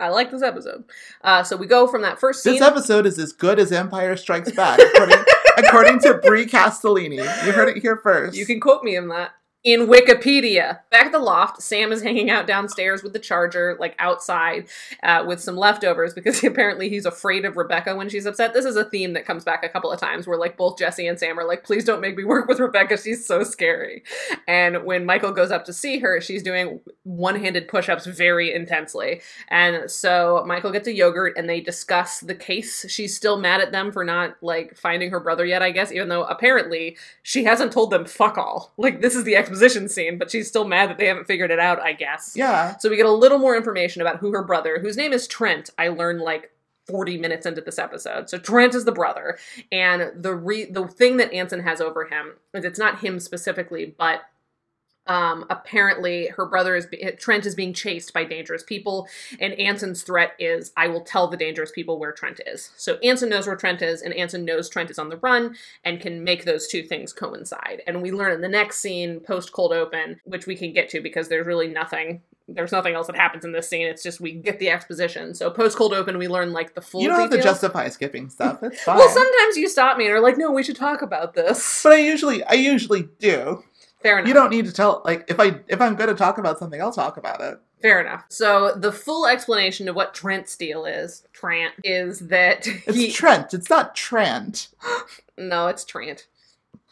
I 0.00 0.08
like 0.08 0.30
this 0.30 0.42
episode. 0.42 0.84
Uh, 1.22 1.42
so 1.42 1.56
we 1.58 1.66
go 1.66 1.86
from 1.86 2.00
that 2.02 2.18
first 2.18 2.42
scene. 2.42 2.54
This 2.54 2.62
episode 2.62 3.04
is 3.04 3.18
as 3.18 3.32
good 3.34 3.58
as 3.58 3.70
Empire 3.70 4.16
Strikes 4.16 4.52
Back, 4.52 4.78
according, 4.80 5.18
according 5.56 6.00
to 6.00 6.14
Brie 6.14 6.46
Castellini. 6.46 7.16
You 7.16 7.52
heard 7.52 7.68
it 7.68 7.82
here 7.82 7.96
first. 7.96 8.36
You 8.36 8.46
can 8.46 8.60
quote 8.60 8.82
me 8.82 8.96
in 8.96 9.08
that. 9.08 9.32
In 9.66 9.88
Wikipedia. 9.88 10.78
Back 10.92 11.06
at 11.06 11.12
the 11.12 11.18
loft, 11.18 11.60
Sam 11.60 11.90
is 11.90 12.00
hanging 12.00 12.30
out 12.30 12.46
downstairs 12.46 13.02
with 13.02 13.12
the 13.12 13.18
charger, 13.18 13.76
like 13.80 13.96
outside, 13.98 14.68
uh, 15.02 15.24
with 15.26 15.40
some 15.40 15.56
leftovers 15.56 16.14
because 16.14 16.44
apparently 16.44 16.88
he's 16.88 17.04
afraid 17.04 17.44
of 17.44 17.56
Rebecca 17.56 17.96
when 17.96 18.08
she's 18.08 18.26
upset. 18.26 18.54
This 18.54 18.64
is 18.64 18.76
a 18.76 18.84
theme 18.84 19.12
that 19.14 19.26
comes 19.26 19.42
back 19.42 19.64
a 19.64 19.68
couple 19.68 19.90
of 19.90 19.98
times 19.98 20.24
where, 20.24 20.38
like, 20.38 20.56
both 20.56 20.78
Jesse 20.78 21.08
and 21.08 21.18
Sam 21.18 21.36
are 21.36 21.44
like, 21.44 21.64
please 21.64 21.84
don't 21.84 22.00
make 22.00 22.16
me 22.16 22.22
work 22.22 22.46
with 22.46 22.60
Rebecca. 22.60 22.96
She's 22.96 23.26
so 23.26 23.42
scary. 23.42 24.04
And 24.46 24.84
when 24.84 25.04
Michael 25.04 25.32
goes 25.32 25.50
up 25.50 25.64
to 25.64 25.72
see 25.72 25.98
her, 25.98 26.20
she's 26.20 26.44
doing 26.44 26.78
one 27.02 27.34
handed 27.34 27.66
push 27.66 27.88
ups 27.88 28.06
very 28.06 28.54
intensely. 28.54 29.20
And 29.48 29.90
so 29.90 30.44
Michael 30.46 30.70
gets 30.70 30.86
a 30.86 30.94
yogurt 30.94 31.36
and 31.36 31.50
they 31.50 31.60
discuss 31.60 32.20
the 32.20 32.36
case. 32.36 32.86
She's 32.88 33.16
still 33.16 33.36
mad 33.36 33.60
at 33.60 33.72
them 33.72 33.90
for 33.90 34.04
not, 34.04 34.36
like, 34.42 34.76
finding 34.76 35.10
her 35.10 35.18
brother 35.18 35.44
yet, 35.44 35.60
I 35.60 35.72
guess, 35.72 35.90
even 35.90 36.08
though 36.08 36.22
apparently 36.22 36.96
she 37.24 37.42
hasn't 37.42 37.72
told 37.72 37.90
them 37.90 38.04
fuck 38.04 38.38
all. 38.38 38.72
Like, 38.76 39.00
this 39.00 39.16
is 39.16 39.24
the 39.24 39.34
exposition 39.34 39.55
scene, 39.88 40.18
but 40.18 40.30
she's 40.30 40.48
still 40.48 40.66
mad 40.66 40.90
that 40.90 40.98
they 40.98 41.06
haven't 41.06 41.26
figured 41.26 41.50
it 41.50 41.58
out, 41.58 41.80
I 41.80 41.92
guess. 41.92 42.32
Yeah. 42.34 42.76
So 42.78 42.88
we 42.90 42.96
get 42.96 43.06
a 43.06 43.12
little 43.12 43.38
more 43.38 43.56
information 43.56 44.02
about 44.02 44.18
who 44.18 44.32
her 44.32 44.42
brother, 44.42 44.78
whose 44.80 44.96
name 44.96 45.12
is 45.12 45.26
Trent, 45.26 45.70
I 45.78 45.88
learned 45.88 46.20
like 46.20 46.50
40 46.86 47.18
minutes 47.18 47.46
into 47.46 47.60
this 47.60 47.78
episode. 47.78 48.30
So 48.30 48.38
Trent 48.38 48.74
is 48.74 48.84
the 48.84 48.92
brother, 48.92 49.38
and 49.72 50.12
the 50.14 50.34
re- 50.34 50.70
the 50.70 50.86
thing 50.86 51.16
that 51.16 51.32
Anson 51.32 51.60
has 51.60 51.80
over 51.80 52.04
him 52.04 52.34
is 52.54 52.64
it's 52.64 52.78
not 52.78 53.00
him 53.00 53.18
specifically, 53.18 53.94
but 53.98 54.22
um, 55.06 55.44
apparently 55.50 56.28
her 56.28 56.46
brother 56.46 56.76
is 56.76 56.86
Trent 57.18 57.46
is 57.46 57.54
being 57.54 57.72
chased 57.72 58.12
by 58.12 58.24
dangerous 58.24 58.62
people, 58.62 59.08
and 59.40 59.54
Anson's 59.54 60.02
threat 60.02 60.32
is 60.38 60.72
I 60.76 60.88
will 60.88 61.02
tell 61.02 61.28
the 61.28 61.36
dangerous 61.36 61.70
people 61.70 61.98
where 61.98 62.12
Trent 62.12 62.40
is. 62.46 62.70
So 62.76 62.96
Anson 62.96 63.28
knows 63.28 63.46
where 63.46 63.56
Trent 63.56 63.82
is, 63.82 64.02
and 64.02 64.14
Anson 64.14 64.44
knows 64.44 64.68
Trent 64.68 64.90
is 64.90 64.98
on 64.98 65.08
the 65.08 65.18
run 65.18 65.56
and 65.84 66.00
can 66.00 66.24
make 66.24 66.44
those 66.44 66.66
two 66.66 66.82
things 66.82 67.12
coincide. 67.12 67.82
And 67.86 68.02
we 68.02 68.10
learn 68.10 68.32
in 68.32 68.40
the 68.40 68.48
next 68.48 68.80
scene, 68.80 69.20
post 69.20 69.52
cold 69.52 69.72
open, 69.72 70.20
which 70.24 70.46
we 70.46 70.56
can 70.56 70.72
get 70.72 70.88
to 70.90 71.00
because 71.00 71.28
there's 71.28 71.46
really 71.46 71.68
nothing. 71.68 72.22
There's 72.48 72.70
nothing 72.70 72.94
else 72.94 73.08
that 73.08 73.16
happens 73.16 73.44
in 73.44 73.50
this 73.50 73.68
scene. 73.68 73.88
It's 73.88 74.04
just 74.04 74.20
we 74.20 74.32
get 74.32 74.60
the 74.60 74.70
exposition. 74.70 75.34
So 75.34 75.50
post 75.50 75.76
cold 75.76 75.92
open, 75.92 76.16
we 76.16 76.28
learn 76.28 76.52
like 76.52 76.76
the 76.76 76.80
full. 76.80 77.02
You 77.02 77.08
don't 77.08 77.18
have 77.18 77.30
to 77.30 77.42
justify 77.42 77.88
skipping 77.88 78.28
stuff. 78.28 78.62
It's 78.62 78.82
fine. 78.84 78.98
Well, 78.98 79.08
sometimes 79.08 79.56
you 79.56 79.68
stop 79.68 79.98
me 79.98 80.06
and 80.06 80.14
are 80.14 80.20
like, 80.20 80.38
"No, 80.38 80.52
we 80.52 80.62
should 80.62 80.76
talk 80.76 81.02
about 81.02 81.34
this." 81.34 81.82
but 81.82 81.92
I 81.92 81.98
usually 81.98 82.44
I 82.44 82.54
usually 82.54 83.08
do. 83.18 83.64
Fair 84.02 84.18
enough. 84.18 84.28
You 84.28 84.34
don't 84.34 84.50
need 84.50 84.66
to 84.66 84.72
tell 84.72 85.02
like 85.04 85.24
if 85.28 85.40
I 85.40 85.60
if 85.68 85.80
I'm 85.80 85.96
going 85.96 86.08
to 86.10 86.14
talk 86.14 86.38
about 86.38 86.58
something, 86.58 86.80
I'll 86.80 86.92
talk 86.92 87.16
about 87.16 87.40
it. 87.40 87.58
Fair 87.82 88.00
enough. 88.00 88.24
So 88.28 88.72
the 88.74 88.92
full 88.92 89.26
explanation 89.26 89.88
of 89.88 89.94
what 89.96 90.14
Trent's 90.14 90.56
deal 90.56 90.84
is, 90.86 91.24
Trent, 91.32 91.74
is 91.84 92.20
that 92.20 92.66
It's 92.86 92.96
he. 92.96 93.10
Trent. 93.12 93.52
It's 93.54 93.68
not 93.70 93.94
Trent. 93.94 94.68
no, 95.38 95.66
it's 95.68 95.84
Trent. 95.84 96.26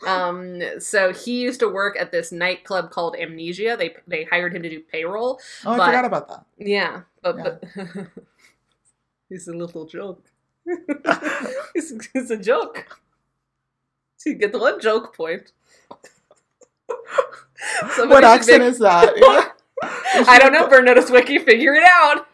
Um, 0.06 0.60
so 0.80 1.12
he 1.12 1.40
used 1.40 1.60
to 1.60 1.68
work 1.68 1.96
at 1.98 2.10
this 2.12 2.32
nightclub 2.32 2.90
called 2.90 3.16
Amnesia. 3.16 3.76
They 3.78 3.94
they 4.06 4.24
hired 4.24 4.54
him 4.54 4.62
to 4.62 4.68
do 4.70 4.80
payroll. 4.80 5.40
Oh, 5.64 5.72
I 5.72 5.76
But- 5.78 5.86
forgot 5.86 6.04
about 6.04 6.28
that. 6.28 6.44
Yeah, 6.58 7.02
but 7.22 7.36
Yeah. 7.36 7.56
but 7.84 8.06
he's 9.28 9.48
a 9.48 9.52
little 9.52 9.86
joke. 9.86 10.24
it's, 11.74 11.92
it's 12.14 12.30
a 12.30 12.36
joke. 12.38 12.98
So 14.16 14.30
you 14.30 14.36
get 14.36 14.52
the 14.52 14.58
one 14.58 14.80
joke 14.80 15.14
point. 15.16 15.52
Somebody 17.96 18.08
what 18.10 18.24
accent 18.24 18.60
make- 18.62 18.72
is 18.72 18.78
that? 18.78 19.12
Yeah. 19.16 19.48
I 20.28 20.38
don't 20.38 20.52
know. 20.52 20.68
Burn 20.68 20.84
Notice 20.84 21.10
Wiki, 21.10 21.38
figure 21.38 21.74
it 21.74 21.82
out. 21.84 22.26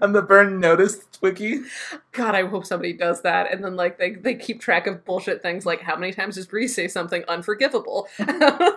I'm 0.00 0.12
the 0.12 0.22
burn 0.22 0.60
Notice 0.60 1.00
wiki. 1.20 1.60
God, 2.12 2.34
I 2.34 2.46
hope 2.46 2.64
somebody 2.66 2.92
does 2.92 3.22
that. 3.22 3.52
And 3.52 3.62
then 3.62 3.76
like 3.76 3.98
they, 3.98 4.12
they 4.14 4.34
keep 4.34 4.60
track 4.60 4.86
of 4.86 5.04
bullshit 5.04 5.42
things 5.42 5.64
like 5.66 5.80
how 5.80 5.96
many 5.96 6.12
times 6.12 6.34
does 6.36 6.46
Bree 6.46 6.68
say 6.68 6.88
something 6.88 7.24
unforgivable? 7.28 8.08
uh, 8.18 8.70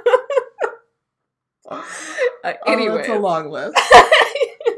Oh, 1.68 2.56
anyway. 2.68 2.98
that's 2.98 3.10
a 3.10 3.16
long 3.20 3.50
list. 3.50 3.80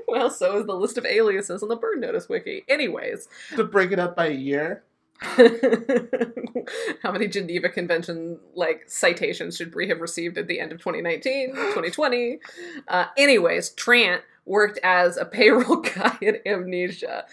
well, 0.08 0.30
so 0.30 0.60
is 0.60 0.66
the 0.66 0.74
list 0.76 0.98
of 0.98 1.06
aliases 1.06 1.62
on 1.64 1.70
the 1.70 1.76
Burn 1.76 2.00
Notice 2.00 2.30
Wiki. 2.30 2.64
Anyways. 2.70 3.28
to 3.56 3.64
break 3.64 3.92
it 3.92 4.00
up 4.00 4.16
by 4.16 4.28
year. 4.28 4.84
How 7.02 7.12
many 7.12 7.28
Geneva 7.28 7.70
Convention 7.70 8.40
like 8.56 8.84
citations 8.88 9.58
should 9.58 9.72
Brie 9.72 9.88
have 9.90 10.02
received 10.02 10.38
at 10.38 10.48
the 10.48 10.60
end 10.60 10.72
of 10.72 10.80
2019, 10.80 11.56
2020? 11.56 12.40
Uh, 12.88 13.06
anyways, 13.18 13.72
Trant 13.72 14.22
worked 14.48 14.80
as 14.82 15.18
a 15.18 15.26
payroll 15.26 15.76
guy 15.96 16.18
at 16.22 16.42
Amnesia, 16.46 17.26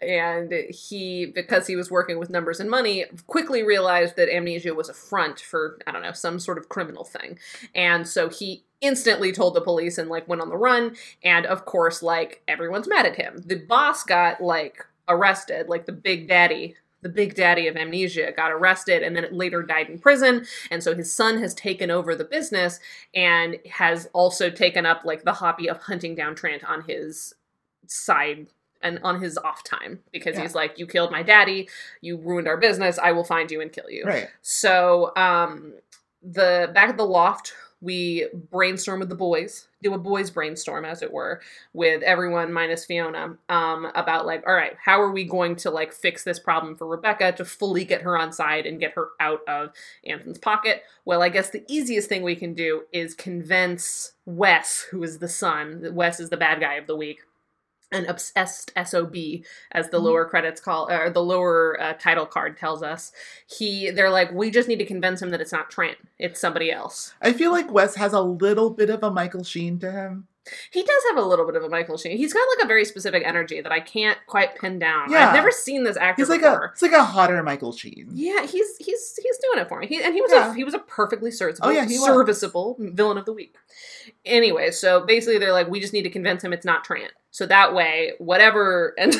and 0.00 0.52
he, 0.70 1.26
because 1.26 1.66
he 1.66 1.76
was 1.76 1.90
working 1.90 2.18
with 2.18 2.30
numbers 2.30 2.60
and 2.60 2.70
money, 2.70 3.04
quickly 3.26 3.62
realized 3.62 4.16
that 4.16 4.34
Amnesia 4.34 4.74
was 4.74 4.88
a 4.88 4.94
front 4.94 5.38
for 5.38 5.78
I 5.86 5.92
don't 5.92 6.02
know 6.02 6.12
some 6.12 6.40
sort 6.40 6.58
of 6.58 6.68
criminal 6.68 7.04
thing, 7.04 7.38
and 7.74 8.08
so 8.08 8.28
he 8.28 8.64
instantly 8.80 9.32
told 9.32 9.54
the 9.54 9.60
police 9.60 9.98
and 9.98 10.08
like 10.08 10.26
went 10.26 10.42
on 10.42 10.48
the 10.48 10.56
run, 10.56 10.96
and 11.22 11.46
of 11.46 11.64
course 11.64 12.02
like 12.02 12.42
everyone's 12.48 12.88
mad 12.88 13.06
at 13.06 13.16
him. 13.16 13.42
The 13.44 13.56
boss 13.56 14.02
got 14.02 14.40
like 14.40 14.84
arrested, 15.08 15.68
like 15.68 15.86
the 15.86 15.92
big 15.92 16.28
daddy 16.28 16.76
the 17.02 17.08
big 17.08 17.34
daddy 17.34 17.66
of 17.68 17.76
amnesia 17.76 18.32
got 18.36 18.50
arrested 18.52 19.02
and 19.02 19.14
then 19.16 19.26
later 19.32 19.62
died 19.62 19.88
in 19.90 19.98
prison 19.98 20.46
and 20.70 20.82
so 20.82 20.94
his 20.94 21.12
son 21.12 21.38
has 21.40 21.52
taken 21.54 21.90
over 21.90 22.14
the 22.14 22.24
business 22.24 22.78
and 23.14 23.58
has 23.70 24.08
also 24.12 24.48
taken 24.50 24.86
up 24.86 25.02
like 25.04 25.24
the 25.24 25.32
hobby 25.34 25.68
of 25.68 25.78
hunting 25.78 26.14
down 26.14 26.34
trant 26.34 26.62
on 26.64 26.82
his 26.82 27.34
side 27.86 28.46
and 28.82 28.98
on 29.02 29.20
his 29.20 29.36
off 29.38 29.62
time 29.64 30.00
because 30.12 30.36
Yeah. 30.36 30.42
he's 30.42 30.54
like 30.54 30.78
you 30.78 30.86
killed 30.86 31.10
my 31.12 31.22
daddy 31.22 31.68
you 32.00 32.16
ruined 32.16 32.48
our 32.48 32.56
business 32.56 32.98
i 32.98 33.12
will 33.12 33.24
find 33.24 33.50
you 33.50 33.60
and 33.60 33.72
kill 33.72 33.90
you 33.90 34.04
Right. 34.04 34.28
so 34.40 35.12
um 35.16 35.74
the 36.22 36.70
back 36.72 36.88
at 36.88 36.96
the 36.96 37.04
loft 37.04 37.52
we 37.82 38.26
brainstorm 38.50 39.00
with 39.00 39.08
the 39.08 39.14
boys 39.14 39.66
do 39.82 39.92
a 39.92 39.98
boys 39.98 40.30
brainstorm 40.30 40.84
as 40.84 41.02
it 41.02 41.12
were 41.12 41.40
with 41.72 42.02
everyone 42.02 42.52
minus 42.52 42.84
fiona 42.84 43.36
um 43.48 43.90
about 43.94 44.24
like 44.24 44.42
all 44.46 44.54
right 44.54 44.76
how 44.82 45.00
are 45.00 45.10
we 45.10 45.24
going 45.24 45.56
to 45.56 45.70
like 45.70 45.92
fix 45.92 46.24
this 46.24 46.38
problem 46.38 46.74
for 46.74 46.86
rebecca 46.86 47.32
to 47.32 47.44
fully 47.44 47.84
get 47.84 48.02
her 48.02 48.16
on 48.16 48.32
side 48.32 48.64
and 48.64 48.80
get 48.80 48.92
her 48.92 49.08
out 49.20 49.40
of 49.48 49.70
anson's 50.06 50.38
pocket? 50.38 50.82
Well 51.04 51.22
i 51.22 51.28
guess 51.28 51.50
the 51.50 51.64
easiest 51.68 52.08
thing 52.08 52.22
we 52.22 52.36
can 52.36 52.54
do 52.54 52.84
is 52.92 53.14
convince 53.14 54.12
wes 54.24 54.86
who 54.90 55.02
is 55.02 55.18
the 55.18 55.28
son 55.28 55.82
that 55.82 55.92
wes 55.92 56.20
is 56.20 56.30
the 56.30 56.36
bad 56.36 56.60
guy 56.60 56.74
of 56.74 56.86
the 56.86 56.96
week 56.96 57.20
an 57.92 58.06
obsessed 58.06 58.72
sob 58.86 59.14
as 59.72 59.90
the 59.90 59.98
Mhm. 59.98 60.02
lower 60.02 60.24
credits 60.24 60.60
call 60.60 60.90
or 60.90 61.10
the 61.10 61.22
lower 61.22 61.80
uh, 61.80 61.92
title 61.94 62.26
card 62.26 62.56
tells 62.56 62.82
us 62.82 63.12
he 63.46 63.90
they're 63.90 64.10
like 64.10 64.32
we 64.32 64.50
just 64.50 64.68
need 64.68 64.78
to 64.78 64.86
convince 64.86 65.20
him 65.22 65.30
that 65.30 65.40
it's 65.40 65.52
not 65.52 65.70
trent 65.70 65.96
it's 66.18 66.40
somebody 66.40 66.70
else 66.70 67.14
I 67.20 67.32
feel 67.32 67.50
like 67.52 67.70
Wes 67.70 67.94
has 67.96 68.12
a 68.12 68.20
little 68.20 68.70
bit 68.70 68.90
of 68.90 69.02
a 69.02 69.10
Michael 69.10 69.44
Sheen 69.44 69.78
to 69.80 69.90
him. 69.92 70.26
he 70.72 70.82
does 70.82 71.02
have 71.10 71.18
a 71.18 71.22
little 71.22 71.46
bit 71.46 71.54
of 71.54 71.62
a 71.62 71.68
michael 71.68 71.96
sheen 71.96 72.16
he's 72.16 72.32
got 72.32 72.44
like 72.56 72.64
a 72.64 72.66
very 72.66 72.84
specific 72.84 73.22
energy 73.24 73.60
that 73.60 73.70
i 73.70 73.78
can't 73.78 74.18
quite 74.26 74.56
pin 74.58 74.76
down 74.76 75.08
Yeah. 75.08 75.28
i've 75.28 75.34
never 75.34 75.52
seen 75.52 75.84
this 75.84 75.96
actor 75.96 76.20
He's 76.20 76.28
like 76.28 76.40
before 76.40 76.64
a 76.64 76.70
it's 76.72 76.82
like 76.82 76.90
a 76.90 77.04
hotter 77.04 77.40
Michael 77.44 77.70
Sheen. 77.72 78.08
yeah, 78.12 78.42
he's 78.44 78.76
he's 78.78 79.16
he's 79.22 79.38
doing 79.38 79.58
it 79.62 79.68
for 79.68 79.78
me. 79.78 79.86
He, 79.86 80.02
and 80.02 80.12
he 80.12 80.20
was 80.20 80.32
Yeah. 80.32 80.50
a 80.50 80.54
he 80.54 80.64
was 80.64 80.74
a 80.74 80.80
perfectly 80.80 81.30
serviceable, 81.30 81.68
Oh, 81.68 81.70
yeah, 81.70 81.84
was. 81.84 82.04
serviceable 82.04 82.74
villain 82.80 83.18
of 83.18 83.24
the 83.24 83.32
week. 83.32 83.54
Anyway, 84.24 84.72
so 84.72 85.04
basically 85.06 85.38
they're 85.38 85.52
like, 85.52 85.68
we 85.68 85.78
just 85.78 85.92
need 85.92 86.02
to 86.02 86.10
convince 86.10 86.42
him 86.42 86.52
it's 86.52 86.66
not 86.66 86.84
Trant. 86.84 87.12
So 87.32 87.46
that 87.46 87.74
way, 87.74 88.12
whatever 88.18 88.94
and 88.98 89.14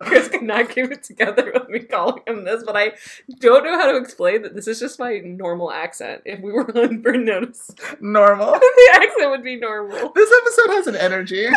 Chris 0.00 0.28
cannot 0.28 0.70
keep 0.70 0.92
it 0.92 1.02
together 1.02 1.50
with 1.52 1.68
me 1.68 1.80
calling 1.80 2.22
him 2.26 2.44
this, 2.44 2.62
but 2.64 2.76
I 2.76 2.92
don't 3.40 3.64
know 3.64 3.78
how 3.78 3.90
to 3.90 3.98
explain 3.98 4.42
that 4.42 4.54
this 4.54 4.68
is 4.68 4.78
just 4.78 5.00
my 5.00 5.18
normal 5.18 5.72
accent. 5.72 6.22
If 6.24 6.40
we 6.40 6.52
were 6.52 6.70
on 6.78 7.02
Burn 7.02 7.24
Notice, 7.24 7.70
Normal. 8.00 8.52
the 8.52 8.90
accent 8.94 9.30
would 9.30 9.42
be 9.42 9.56
normal. 9.56 10.12
This 10.14 10.32
episode 10.42 10.74
has 10.74 10.86
an 10.86 10.96
energy. 10.96 11.48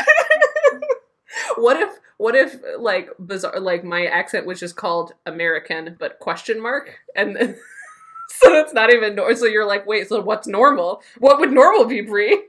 What 1.58 1.78
if 1.82 2.00
what 2.18 2.36
if 2.36 2.56
like 2.80 3.10
bizarre 3.20 3.60
like 3.60 3.84
my 3.84 4.06
accent 4.06 4.46
was 4.46 4.60
just 4.60 4.78
called 4.78 5.14
American 5.26 5.98
but 6.00 6.20
question 6.20 6.62
mark 6.62 7.00
and 7.16 7.36
then 7.36 7.58
so 8.30 8.54
it's 8.54 8.74
not 8.74 8.94
even 8.94 9.16
nor- 9.16 9.36
so 9.36 9.46
you're 9.46 9.66
like 9.66 9.86
wait 9.86 10.08
so 10.08 10.22
what's 10.22 10.48
normal 10.48 11.02
what 11.20 11.40
would 11.40 11.52
normal 11.52 11.86
be 11.86 12.00
Brie 12.02 12.44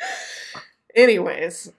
anyways 0.96 1.72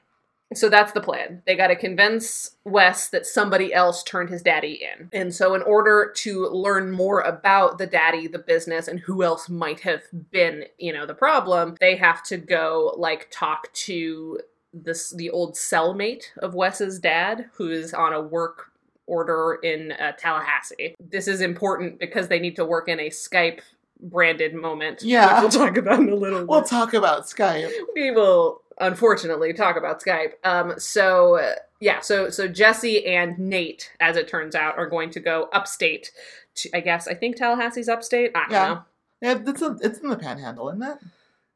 so 0.53 0.69
that's 0.69 0.91
the 0.91 1.01
plan 1.01 1.41
they 1.47 1.55
got 1.55 1.67
to 1.67 1.75
convince 1.75 2.57
Wes 2.63 3.09
that 3.09 3.25
somebody 3.25 3.73
else 3.73 4.03
turned 4.03 4.29
his 4.29 4.43
daddy 4.43 4.81
in 4.83 5.09
and 5.11 5.33
so 5.33 5.55
in 5.55 5.61
order 5.63 6.13
to 6.17 6.47
learn 6.47 6.91
more 6.91 7.21
about 7.21 7.77
the 7.77 7.87
daddy 7.87 8.27
the 8.27 8.39
business 8.39 8.87
and 8.87 8.99
who 8.99 9.23
else 9.23 9.49
might 9.49 9.79
have 9.79 10.03
been 10.31 10.65
you 10.77 10.93
know 10.93 11.05
the 11.05 11.15
problem 11.15 11.75
they 11.79 11.95
have 11.95 12.21
to 12.23 12.37
go 12.37 12.93
like 12.97 13.29
talk 13.31 13.71
to 13.73 14.39
this 14.73 15.11
the 15.11 15.29
old 15.29 15.53
cellmate 15.53 16.25
of 16.39 16.55
Wes's 16.55 16.99
dad, 16.99 17.49
who 17.53 17.69
is 17.69 17.93
on 17.93 18.13
a 18.13 18.21
work 18.21 18.71
order 19.05 19.59
in 19.63 19.91
uh, 19.93 20.13
Tallahassee. 20.13 20.95
This 20.99 21.27
is 21.27 21.41
important 21.41 21.99
because 21.99 22.27
they 22.27 22.39
need 22.39 22.55
to 22.55 22.65
work 22.65 22.87
in 22.87 22.99
a 22.99 23.09
Skype 23.09 23.59
branded 24.03 24.53
moment. 24.53 25.01
Yeah. 25.01 25.39
we'll 25.41 25.49
talk 25.49 25.77
about 25.77 25.99
in 25.99 26.09
a 26.09 26.15
little. 26.15 26.45
We'll 26.45 26.61
bit. 26.61 26.69
talk 26.69 26.93
about 26.93 27.23
Skype. 27.25 27.71
we 27.95 28.11
will 28.11 28.61
unfortunately 28.79 29.53
talk 29.53 29.75
about 29.77 30.01
Skype. 30.03 30.33
Um, 30.43 30.73
so 30.77 31.37
uh, 31.39 31.53
yeah, 31.79 31.99
so 32.01 32.29
so 32.29 32.47
Jesse 32.47 33.05
and 33.05 33.37
Nate, 33.39 33.91
as 33.99 34.17
it 34.17 34.27
turns 34.27 34.55
out, 34.55 34.77
are 34.77 34.87
going 34.87 35.09
to 35.11 35.19
go 35.19 35.49
upstate. 35.53 36.11
To, 36.55 36.69
I 36.75 36.81
guess 36.81 37.07
I 37.07 37.13
think 37.15 37.37
Tallahassee's 37.37 37.89
upstate. 37.89 38.31
I 38.35 38.41
don't 38.41 38.51
Yeah. 38.51 38.67
know. 38.67 38.81
Yeah, 39.21 39.39
it's, 39.47 39.61
a, 39.61 39.77
it's 39.81 39.99
in 39.99 40.09
the 40.09 40.17
Panhandle, 40.17 40.67
isn't 40.69 40.83
it? 40.83 40.97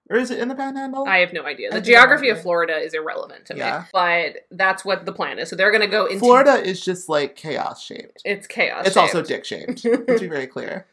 Or 0.09 0.15
is 0.15 0.31
it 0.31 0.39
in 0.39 0.47
the 0.47 0.55
Panhandle? 0.55 1.05
I 1.05 1.17
have 1.17 1.33
no 1.33 1.43
idea. 1.45 1.69
The 1.69 1.81
geography 1.81 2.29
of. 2.29 2.41
Florida 2.41 2.77
is 2.77 2.93
irrelevant 2.93 3.45
to 3.47 3.57
Yeah. 3.57 3.79
me, 3.79 3.85
but 3.91 4.35
that's 4.51 4.85
what 4.85 5.05
the 5.05 5.11
plan 5.11 5.37
is. 5.37 5.49
So 5.49 5.57
they're 5.57 5.69
going 5.71 5.81
to 5.81 5.87
go 5.87 6.05
into 6.05 6.19
Florida 6.19 6.53
is 6.65 6.79
just 6.83 7.09
like 7.09 7.35
chaos 7.35 7.83
shaped. 7.83 8.21
It's 8.23 8.47
chaos. 8.47 8.87
It's 8.87 8.95
also 8.95 9.21
dick 9.21 9.43
shaped. 9.43 9.83
Let's 9.85 10.21
be 10.21 10.27
very 10.27 10.47
clear. 10.47 10.85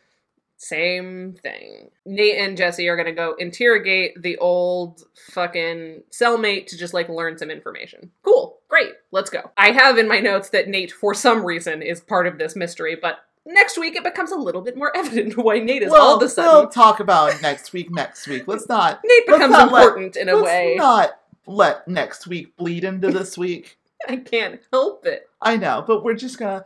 Same 0.64 1.34
thing. 1.42 1.90
Nate 2.06 2.38
and 2.38 2.56
Jesse 2.56 2.88
are 2.88 2.96
gonna 2.96 3.12
go 3.12 3.34
interrogate 3.38 4.22
the 4.22 4.38
old 4.38 5.02
fucking 5.30 6.04
cellmate 6.10 6.68
to 6.68 6.78
just 6.78 6.94
like 6.94 7.10
learn 7.10 7.36
some 7.36 7.50
information. 7.50 8.10
Cool. 8.22 8.58
Great. 8.68 8.92
Let's 9.10 9.28
go. 9.28 9.50
I 9.58 9.72
have 9.72 9.98
in 9.98 10.08
my 10.08 10.20
notes 10.20 10.48
that 10.50 10.68
Nate, 10.68 10.90
for 10.90 11.12
some 11.12 11.44
reason, 11.44 11.82
is 11.82 12.00
part 12.00 12.26
of 12.26 12.38
this 12.38 12.56
mystery, 12.56 12.96
but 12.96 13.18
next 13.44 13.76
week 13.76 13.94
it 13.94 14.04
becomes 14.04 14.32
a 14.32 14.36
little 14.36 14.62
bit 14.62 14.74
more 14.74 14.90
evident 14.96 15.36
why 15.36 15.58
Nate 15.58 15.82
is 15.82 15.90
well, 15.92 16.00
all 16.00 16.16
of 16.16 16.22
a 16.22 16.24
we'll 16.24 16.28
sudden 16.30 16.70
talk 16.70 16.98
about 16.98 17.42
next 17.42 17.74
week. 17.74 17.90
Next 17.90 18.26
week. 18.26 18.48
Let's 18.48 18.66
not. 18.66 19.00
Nate 19.04 19.26
becomes 19.26 19.52
not 19.52 19.70
let- 19.70 19.84
important 19.86 20.16
in 20.16 20.30
a 20.30 20.36
way. 20.36 20.40
let's 20.40 20.46
way. 20.46 20.74
not 20.78 21.20
let 21.46 21.86
next 21.86 22.26
week 22.26 22.56
bleed 22.56 22.84
into 22.84 23.10
this 23.10 23.36
week. 23.36 23.76
I 24.08 24.16
can't 24.16 24.60
help 24.72 25.04
it. 25.04 25.28
I 25.42 25.58
know, 25.58 25.84
but 25.86 26.02
we're 26.02 26.14
just 26.14 26.38
gonna 26.38 26.64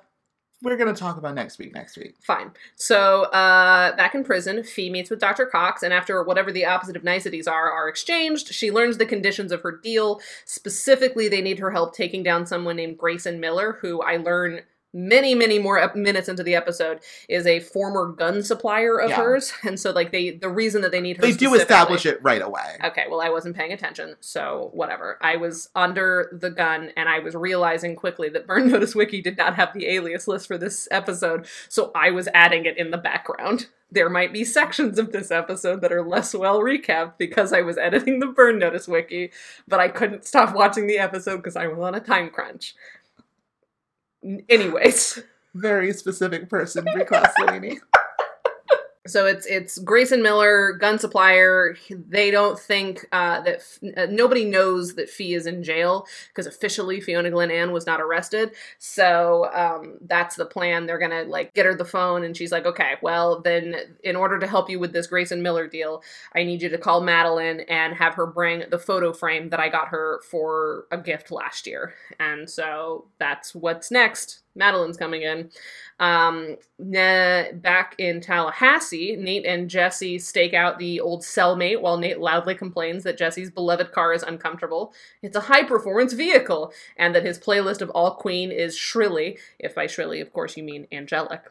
we're 0.62 0.76
gonna 0.76 0.94
talk 0.94 1.16
about 1.16 1.34
next 1.34 1.58
week. 1.58 1.72
Next 1.74 1.96
week. 1.96 2.16
Fine. 2.20 2.50
So, 2.76 3.24
uh, 3.24 3.94
back 3.96 4.14
in 4.14 4.24
prison, 4.24 4.64
Fee 4.64 4.90
meets 4.90 5.10
with 5.10 5.20
Dr. 5.20 5.46
Cox, 5.46 5.82
and 5.82 5.92
after 5.92 6.22
whatever 6.22 6.50
the 6.50 6.66
opposite 6.66 6.96
of 6.96 7.04
niceties 7.04 7.46
are 7.46 7.70
are 7.70 7.88
exchanged, 7.88 8.52
she 8.52 8.70
learns 8.70 8.98
the 8.98 9.06
conditions 9.06 9.52
of 9.52 9.62
her 9.62 9.72
deal. 9.72 10.20
Specifically, 10.44 11.28
they 11.28 11.40
need 11.40 11.58
her 11.60 11.70
help 11.70 11.94
taking 11.94 12.22
down 12.22 12.46
someone 12.46 12.76
named 12.76 12.98
Grayson 12.98 13.38
Miller, 13.38 13.78
who 13.80 14.02
I 14.02 14.16
learn 14.16 14.62
many, 14.98 15.34
many 15.34 15.58
more 15.58 15.78
ep- 15.78 15.94
minutes 15.96 16.28
into 16.28 16.42
the 16.42 16.54
episode 16.54 17.00
is 17.28 17.46
a 17.46 17.60
former 17.60 18.06
gun 18.12 18.42
supplier 18.42 18.98
of 19.00 19.10
Yeah. 19.10 19.16
hers, 19.16 19.52
and 19.64 19.78
so 19.78 19.90
like 19.92 20.10
they 20.12 20.30
the 20.30 20.48
reason 20.48 20.82
that 20.82 20.90
they 20.90 21.00
need 21.00 21.16
her 21.16 21.22
They 21.22 21.32
do 21.32 21.54
establish 21.54 22.04
it 22.04 22.18
right 22.22 22.42
away. 22.42 22.76
Okay, 22.84 23.04
well, 23.08 23.20
I 23.20 23.30
wasn't 23.30 23.56
paying 23.56 23.72
attention, 23.72 24.16
so 24.20 24.70
whatever. 24.72 25.18
I 25.20 25.36
was 25.36 25.68
under 25.74 26.28
the 26.32 26.50
gun, 26.50 26.90
and 26.96 27.08
I 27.08 27.20
was 27.20 27.34
realizing 27.34 27.96
quickly 27.96 28.28
that 28.30 28.46
Burn 28.46 28.68
Notice 28.70 28.94
Wiki 28.94 29.22
did 29.22 29.36
not 29.38 29.54
have 29.54 29.72
the 29.72 29.86
alias 29.88 30.26
list 30.28 30.46
for 30.48 30.58
this 30.58 30.88
episode, 30.90 31.46
so 31.68 31.92
I 31.94 32.10
was 32.10 32.28
adding 32.34 32.64
it 32.66 32.76
in 32.76 32.90
the 32.90 32.98
background. 32.98 33.68
There 33.90 34.10
might 34.10 34.34
be 34.34 34.44
sections 34.44 34.98
of 34.98 35.12
this 35.12 35.30
episode 35.30 35.80
that 35.80 35.92
are 35.92 36.02
less 36.06 36.34
well 36.34 36.60
recapped 36.60 37.14
because 37.16 37.54
I 37.54 37.62
was 37.62 37.78
editing 37.78 38.20
the 38.20 38.26
Burn 38.26 38.58
Notice 38.58 38.86
Wiki, 38.86 39.30
but 39.66 39.80
I 39.80 39.88
couldn't 39.88 40.26
stop 40.26 40.54
watching 40.54 40.86
the 40.86 40.98
episode 40.98 41.38
because 41.38 41.56
I 41.56 41.68
was 41.68 41.78
on 41.78 41.94
a 41.94 42.00
time 42.00 42.28
crunch. 42.28 42.74
Anyways, 44.48 45.20
very 45.54 45.92
specific 45.92 46.48
person, 46.48 46.84
Brie 46.92 47.04
Castellini. 47.04 47.78
So 49.08 49.26
it's 49.26 49.46
it's 49.46 49.78
Grayson 49.78 50.22
Miller, 50.22 50.72
gun 50.72 50.98
supplier. 50.98 51.76
They 51.90 52.30
don't 52.30 52.58
think 52.58 53.06
uh, 53.12 53.40
that 53.40 53.62
uh, 53.96 54.06
nobody 54.10 54.44
knows 54.44 54.94
that 54.94 55.08
Fee 55.08 55.34
is 55.34 55.46
in 55.46 55.62
jail 55.62 56.06
because 56.28 56.46
officially 56.46 57.00
Fiona 57.00 57.30
Glenanne 57.30 57.72
was 57.72 57.86
not 57.86 58.00
arrested. 58.00 58.52
So 58.78 59.50
um, 59.52 59.98
that's 60.02 60.36
the 60.36 60.46
plan. 60.46 60.86
They're 60.86 60.98
gonna 60.98 61.24
like 61.24 61.54
get 61.54 61.66
her 61.66 61.74
the 61.74 61.84
phone, 61.84 62.24
and 62.24 62.36
she's 62.36 62.52
like, 62.52 62.66
"Okay, 62.66 62.94
well 63.02 63.40
then, 63.40 63.76
in 64.04 64.16
order 64.16 64.38
to 64.38 64.46
help 64.46 64.70
you 64.70 64.78
with 64.78 64.92
this 64.92 65.06
Grayson 65.06 65.42
Miller 65.42 65.66
deal, 65.66 66.02
I 66.34 66.44
need 66.44 66.62
you 66.62 66.68
to 66.68 66.78
call 66.78 67.00
Madeline 67.00 67.60
and 67.60 67.94
have 67.94 68.14
her 68.14 68.26
bring 68.26 68.64
the 68.70 68.78
photo 68.78 69.12
frame 69.12 69.50
that 69.50 69.60
I 69.60 69.68
got 69.68 69.88
her 69.88 70.20
for 70.30 70.86
a 70.90 70.98
gift 70.98 71.30
last 71.30 71.66
year." 71.66 71.94
And 72.20 72.48
so 72.48 73.06
that's 73.18 73.54
what's 73.54 73.90
next. 73.90 74.40
Madeline's 74.58 74.96
coming 74.96 75.22
in. 75.22 75.50
Um, 76.00 76.56
back 76.78 77.94
in 77.98 78.20
Tallahassee, 78.20 79.16
Nate 79.16 79.46
and 79.46 79.68
Jesse 79.68 80.18
stake 80.18 80.54
out 80.54 80.78
the 80.78 81.00
old 81.00 81.22
cellmate 81.22 81.80
while 81.80 81.96
Nate 81.96 82.20
loudly 82.20 82.54
complains 82.54 83.02
that 83.04 83.18
Jesse's 83.18 83.50
beloved 83.50 83.90
car 83.92 84.12
is 84.12 84.22
uncomfortable. 84.22 84.92
It's 85.22 85.36
a 85.36 85.40
high 85.40 85.64
performance 85.64 86.12
vehicle, 86.12 86.72
and 86.96 87.14
that 87.14 87.24
his 87.24 87.38
playlist 87.38 87.80
of 87.80 87.90
All 87.90 88.12
Queen 88.12 88.52
is 88.52 88.76
shrilly. 88.76 89.38
If 89.58 89.74
by 89.74 89.86
shrilly, 89.86 90.20
of 90.20 90.32
course, 90.32 90.56
you 90.56 90.62
mean 90.62 90.86
angelic. 90.92 91.50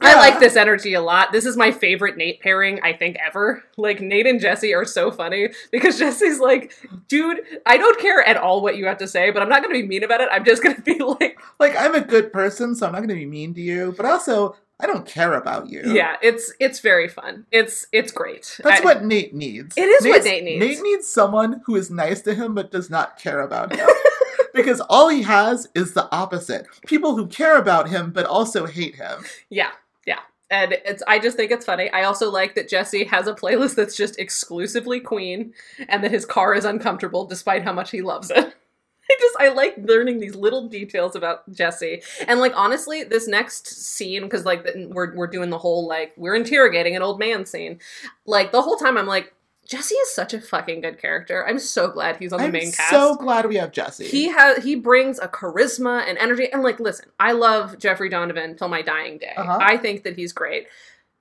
I 0.00 0.14
like 0.16 0.40
this 0.40 0.56
energy 0.56 0.94
a 0.94 1.00
lot. 1.00 1.32
This 1.32 1.44
is 1.46 1.56
my 1.56 1.70
favorite 1.70 2.16
Nate 2.16 2.40
pairing, 2.40 2.80
I 2.82 2.92
think, 2.92 3.16
ever. 3.24 3.62
Like, 3.76 4.00
Nate 4.00 4.26
and 4.26 4.40
Jesse 4.40 4.74
are 4.74 4.84
so 4.84 5.10
funny 5.10 5.50
because 5.70 5.98
Jesse's 6.00 6.40
like, 6.40 6.72
dude, 7.08 7.40
I 7.66 7.76
don't 7.78 8.00
care 8.00 8.26
at 8.26 8.36
all 8.36 8.62
what 8.62 8.76
you 8.76 8.86
have 8.86 8.98
to 8.98 9.08
say, 9.08 9.30
but 9.30 9.42
I'm 9.42 9.48
not 9.48 9.62
going 9.62 9.74
to 9.74 9.80
be 9.82 9.86
mean 9.86 10.02
about 10.04 10.20
it. 10.20 10.28
I'm 10.32 10.44
just 10.44 10.62
going 10.62 10.76
to 10.76 10.82
be 10.82 10.98
like, 11.20 11.38
Like, 11.60 11.76
I'm 11.76 11.94
a 11.94 12.00
good 12.00 12.32
person, 12.32 12.74
so 12.74 12.86
I'm 12.86 12.92
not 12.92 12.98
going 12.98 13.08
to 13.10 13.14
be 13.14 13.26
mean 13.26 13.54
to 13.54 13.60
you, 13.60 13.94
but 13.96 14.06
also, 14.06 14.56
I 14.80 14.86
don't 14.86 15.06
care 15.06 15.34
about 15.34 15.68
you. 15.68 15.82
yeah, 15.94 16.16
it's 16.22 16.52
it's 16.58 16.80
very 16.80 17.06
fun. 17.06 17.46
It's 17.52 17.86
it's 17.92 18.10
great. 18.10 18.58
That's 18.64 18.80
I- 18.80 18.84
what 18.84 19.04
Nate 19.04 19.32
needs. 19.32 19.76
It 19.78 19.82
is 19.82 20.04
what 20.04 20.24
Nate 20.24 20.42
needs. 20.42 20.60
Nate 20.64 20.82
needs 20.82 21.06
someone 21.08 21.60
who 21.66 21.76
is 21.76 21.88
nice 21.88 22.20
to 22.22 22.34
him 22.34 22.54
but 22.56 22.72
does 22.72 22.90
not 22.90 23.16
care 23.16 23.40
about 23.42 23.72
him. 23.76 23.86
because 24.54 24.80
all 24.88 25.08
he 25.08 25.22
has 25.22 25.68
is 25.74 25.94
the 25.94 26.12
opposite. 26.14 26.66
People 26.86 27.16
who 27.16 27.26
care 27.26 27.56
about 27.56 27.88
him 27.88 28.10
but 28.10 28.26
also 28.26 28.66
hate 28.66 28.96
him. 28.96 29.24
Yeah, 29.48 29.70
yeah. 30.06 30.20
And 30.50 30.72
it's 30.84 31.02
I 31.06 31.18
just 31.18 31.36
think 31.36 31.50
it's 31.50 31.64
funny. 31.64 31.90
I 31.90 32.04
also 32.04 32.30
like 32.30 32.54
that 32.54 32.68
Jesse 32.68 33.04
has 33.04 33.26
a 33.26 33.34
playlist 33.34 33.74
that's 33.74 33.96
just 33.96 34.18
exclusively 34.18 35.00
Queen 35.00 35.54
and 35.88 36.04
that 36.04 36.10
his 36.10 36.26
car 36.26 36.54
is 36.54 36.64
uncomfortable 36.64 37.24
despite 37.24 37.62
how 37.62 37.72
much 37.72 37.90
he 37.90 38.02
loves 38.02 38.30
it. 38.30 38.54
I 39.10 39.16
just 39.20 39.36
I 39.38 39.48
like 39.48 39.74
learning 39.78 40.20
these 40.20 40.34
little 40.34 40.68
details 40.68 41.16
about 41.16 41.50
Jesse. 41.52 42.02
And 42.26 42.40
like 42.40 42.52
honestly, 42.54 43.02
this 43.02 43.26
next 43.26 43.66
scene 43.66 44.28
cuz 44.28 44.44
like 44.44 44.66
we're 44.88 45.14
we're 45.14 45.26
doing 45.26 45.50
the 45.50 45.58
whole 45.58 45.86
like 45.86 46.12
we're 46.16 46.34
interrogating 46.34 46.96
an 46.96 47.02
old 47.02 47.18
man 47.18 47.44
scene. 47.44 47.80
Like 48.26 48.52
the 48.52 48.62
whole 48.62 48.76
time 48.76 48.96
I'm 48.96 49.06
like 49.06 49.34
Jesse 49.68 49.94
is 49.94 50.10
such 50.12 50.34
a 50.34 50.40
fucking 50.40 50.80
good 50.80 51.00
character. 51.00 51.46
I'm 51.46 51.58
so 51.58 51.88
glad 51.88 52.16
he's 52.16 52.32
on 52.32 52.40
the 52.40 52.48
main 52.48 52.72
cast. 52.72 52.92
I'm 52.92 52.98
main 52.98 53.00
cast. 53.00 53.10
so 53.12 53.14
glad 53.16 53.46
we 53.46 53.56
have 53.56 53.70
Jesse. 53.72 54.06
He 54.06 54.28
has 54.28 54.62
he 54.64 54.74
brings 54.74 55.18
a 55.18 55.28
charisma 55.28 56.02
and 56.06 56.18
energy 56.18 56.50
and 56.52 56.62
like 56.62 56.80
listen, 56.80 57.08
I 57.20 57.32
love 57.32 57.78
Jeffrey 57.78 58.08
Donovan 58.08 58.56
till 58.56 58.68
my 58.68 58.82
dying 58.82 59.18
day. 59.18 59.32
Uh-huh. 59.36 59.58
I 59.60 59.76
think 59.76 60.02
that 60.04 60.16
he's 60.16 60.32
great. 60.32 60.66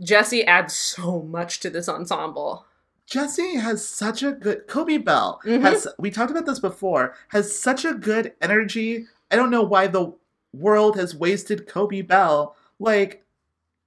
Jesse 0.01 0.43
adds 0.45 0.75
so 0.75 1.21
much 1.21 1.59
to 1.61 1.69
this 1.69 1.87
ensemble. 1.87 2.65
Jesse 3.05 3.55
has 3.57 3.87
such 3.87 4.23
a 4.23 4.31
good 4.31 4.67
Coby 4.67 5.03
Bell 5.03 5.39
Mhm. 5.45 5.61
has 5.61 5.87
we 5.99 6.09
talked 6.11 6.31
about 6.31 6.45
this 6.45 6.59
before 6.59 7.13
has 7.29 7.57
such 7.57 7.85
a 7.85 7.93
good 7.93 8.33
energy. 8.41 9.05
I 9.29 9.35
don't 9.35 9.51
know 9.51 9.63
why 9.63 9.87
the 9.87 10.13
world 10.53 10.97
has 10.97 11.15
wasted 11.15 11.67
Coby 11.67 12.05
Bell. 12.05 12.55
Like 12.79 13.23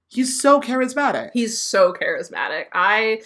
he's 0.07 0.39
so 0.41 0.61
charismatic. 0.61 1.31
He's 1.33 1.59
so 1.61 1.91
charismatic. 1.93 2.65
I 2.71 3.21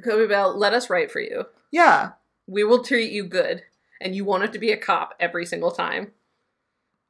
Coby 0.00 0.28
Bell, 0.28 0.56
let 0.56 0.72
us 0.74 0.90
write 0.90 1.10
for 1.10 1.20
you. 1.20 1.44
yeah. 1.70 2.12
We 2.48 2.64
will 2.64 2.82
treat 2.82 3.12
you 3.12 3.24
good 3.24 3.62
and 4.00 4.16
you 4.16 4.24
want 4.24 4.42
it 4.42 4.52
to 4.52 4.58
be 4.58 4.72
a 4.72 4.76
cop 4.76 5.14
every 5.20 5.46
single 5.46 5.70
time. 5.70 6.10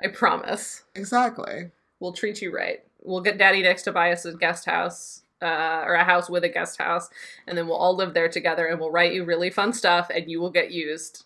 I 0.03 0.09
promise. 0.09 0.85
Exactly. 0.95 1.71
We'll 2.01 2.13
treat 2.13 2.43
you 2.43 2.55
right. 2.55 2.85
We'll 3.03 3.23
get 3.23 3.39
Daddy 3.39 3.63
Dix 3.63 3.83
to 3.85 3.93
buy 3.93 4.13
us 4.13 4.27
a 4.27 4.35
guest 4.35 4.67
house, 4.67 5.23
uh, 5.41 5.85
or 5.87 5.95
a 5.95 6.05
house 6.05 6.29
with 6.29 6.45
a 6.45 6.49
guest 6.51 6.79
house, 6.79 7.09
and 7.47 7.57
then 7.57 7.67
we'll 7.67 7.77
all 7.79 7.97
live 7.97 8.13
there 8.13 8.29
together 8.29 8.67
and 8.67 8.79
we'll 8.79 8.91
write 8.91 9.15
you 9.15 9.25
really 9.25 9.49
fun 9.51 9.73
stuff 9.73 10.11
and 10.15 10.31
you 10.31 10.39
will 10.41 10.51
get 10.51 10.71
used 10.71 11.25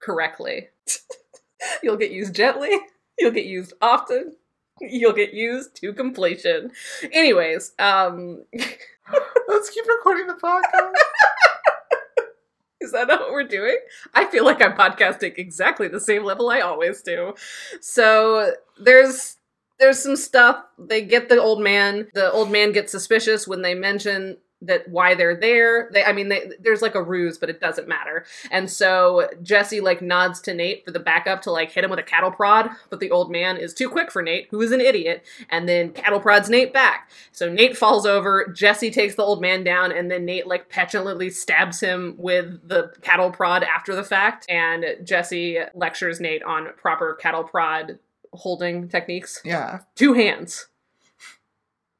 correctly. 0.00 0.68
You'll 1.82 1.96
get 1.96 2.10
used 2.10 2.34
gently, 2.34 2.70
you'll 3.18 3.30
get 3.30 3.44
used 3.46 3.72
often, 3.80 4.34
you'll 4.80 5.12
get 5.12 5.32
used 5.32 5.76
to 5.76 5.92
completion. 5.92 6.72
Anyways, 7.12 7.72
um, 7.78 8.44
Let's 9.48 9.70
keep 9.70 9.86
recording 9.86 10.26
the 10.26 10.34
podcast. 10.34 10.92
is 12.80 12.92
that 12.92 13.08
not 13.08 13.20
what 13.20 13.32
we're 13.32 13.46
doing? 13.46 13.78
I 14.14 14.26
feel 14.26 14.44
like 14.44 14.62
I'm 14.62 14.72
podcasting 14.72 15.38
exactly 15.38 15.88
the 15.88 16.00
same 16.00 16.24
level 16.24 16.50
I 16.50 16.60
always 16.60 17.02
do. 17.02 17.34
So 17.80 18.52
there's 18.78 19.36
there's 19.78 19.98
some 19.98 20.16
stuff. 20.16 20.64
They 20.78 21.02
get 21.02 21.28
the 21.28 21.40
old 21.40 21.60
man. 21.60 22.08
The 22.14 22.30
old 22.30 22.50
man 22.50 22.72
gets 22.72 22.92
suspicious 22.92 23.48
when 23.48 23.62
they 23.62 23.74
mention 23.74 24.38
that 24.62 24.88
why 24.88 25.14
they're 25.14 25.36
there. 25.36 25.90
They, 25.92 26.04
I 26.04 26.12
mean, 26.12 26.28
they, 26.28 26.50
there's 26.60 26.82
like 26.82 26.94
a 26.94 27.02
ruse, 27.02 27.38
but 27.38 27.50
it 27.50 27.60
doesn't 27.60 27.88
matter. 27.88 28.24
And 28.50 28.70
so 28.70 29.28
Jesse 29.42 29.80
like 29.80 30.02
nods 30.02 30.40
to 30.42 30.54
Nate 30.54 30.84
for 30.84 30.90
the 30.90 31.00
backup 31.00 31.42
to 31.42 31.50
like 31.50 31.72
hit 31.72 31.84
him 31.84 31.90
with 31.90 31.98
a 31.98 32.04
cattle 32.04 32.30
prod, 32.30 32.70
but 32.90 33.00
the 33.00 33.10
old 33.10 33.30
man 33.30 33.56
is 33.56 33.74
too 33.74 33.88
quick 33.88 34.10
for 34.10 34.22
Nate, 34.22 34.48
who 34.50 34.60
is 34.60 34.72
an 34.72 34.80
idiot, 34.80 35.24
and 35.50 35.68
then 35.68 35.90
cattle 35.90 36.20
prods 36.20 36.48
Nate 36.48 36.72
back. 36.72 37.10
So 37.32 37.52
Nate 37.52 37.76
falls 37.76 38.06
over. 38.06 38.52
Jesse 38.54 38.90
takes 38.90 39.14
the 39.14 39.22
old 39.22 39.40
man 39.40 39.64
down, 39.64 39.92
and 39.92 40.10
then 40.10 40.24
Nate 40.24 40.46
like 40.46 40.68
petulantly 40.68 41.30
stabs 41.30 41.80
him 41.80 42.14
with 42.18 42.68
the 42.68 42.92
cattle 43.02 43.30
prod 43.30 43.62
after 43.62 43.94
the 43.94 44.04
fact. 44.04 44.46
And 44.48 44.84
Jesse 45.04 45.58
lectures 45.74 46.20
Nate 46.20 46.42
on 46.42 46.68
proper 46.76 47.14
cattle 47.14 47.44
prod 47.44 47.98
holding 48.32 48.88
techniques. 48.88 49.40
Yeah. 49.44 49.80
Two 49.94 50.14
hands. 50.14 50.68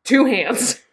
Two 0.04 0.26
hands. 0.26 0.80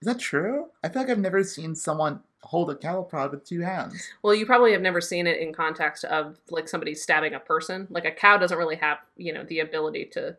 Is 0.00 0.06
that 0.06 0.18
true? 0.20 0.66
I 0.84 0.88
feel 0.88 1.02
like 1.02 1.10
I've 1.10 1.18
never 1.18 1.42
seen 1.42 1.74
someone 1.74 2.20
hold 2.42 2.70
a 2.70 2.76
cattle 2.76 3.02
prod 3.02 3.32
with 3.32 3.44
two 3.44 3.60
hands. 3.62 4.08
Well, 4.22 4.34
you 4.34 4.46
probably 4.46 4.72
have 4.72 4.80
never 4.80 5.00
seen 5.00 5.26
it 5.26 5.38
in 5.40 5.52
context 5.52 6.04
of 6.04 6.38
like 6.50 6.68
somebody 6.68 6.94
stabbing 6.94 7.34
a 7.34 7.40
person. 7.40 7.88
Like 7.90 8.04
a 8.04 8.12
cow 8.12 8.36
doesn't 8.38 8.56
really 8.58 8.76
have, 8.76 8.98
you 9.16 9.32
know, 9.32 9.42
the 9.44 9.58
ability 9.58 10.04
to 10.12 10.36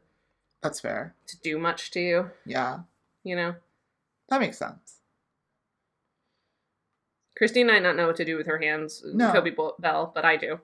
That's 0.61 0.79
fair. 0.79 1.13
to 1.27 1.37
do 1.41 1.57
much 1.57 1.91
to 1.91 1.99
you, 1.99 2.31
Yeah. 2.45 2.79
you 3.23 3.35
know. 3.35 3.55
That 4.29 4.39
makes 4.39 4.57
sense. 4.57 4.95
Christine 7.37 7.67
might 7.67 7.83
not 7.83 7.95
know 7.95 8.07
what 8.07 8.17
to 8.17 8.25
do 8.25 8.37
with 8.37 8.47
her 8.47 8.57
hands, 8.59 9.01
No. 9.05 9.31
Coby 9.31 9.55
Bo- 9.55 9.75
Bell, 9.79 10.11
but 10.13 10.25
I 10.25 10.35
do. 10.37 10.59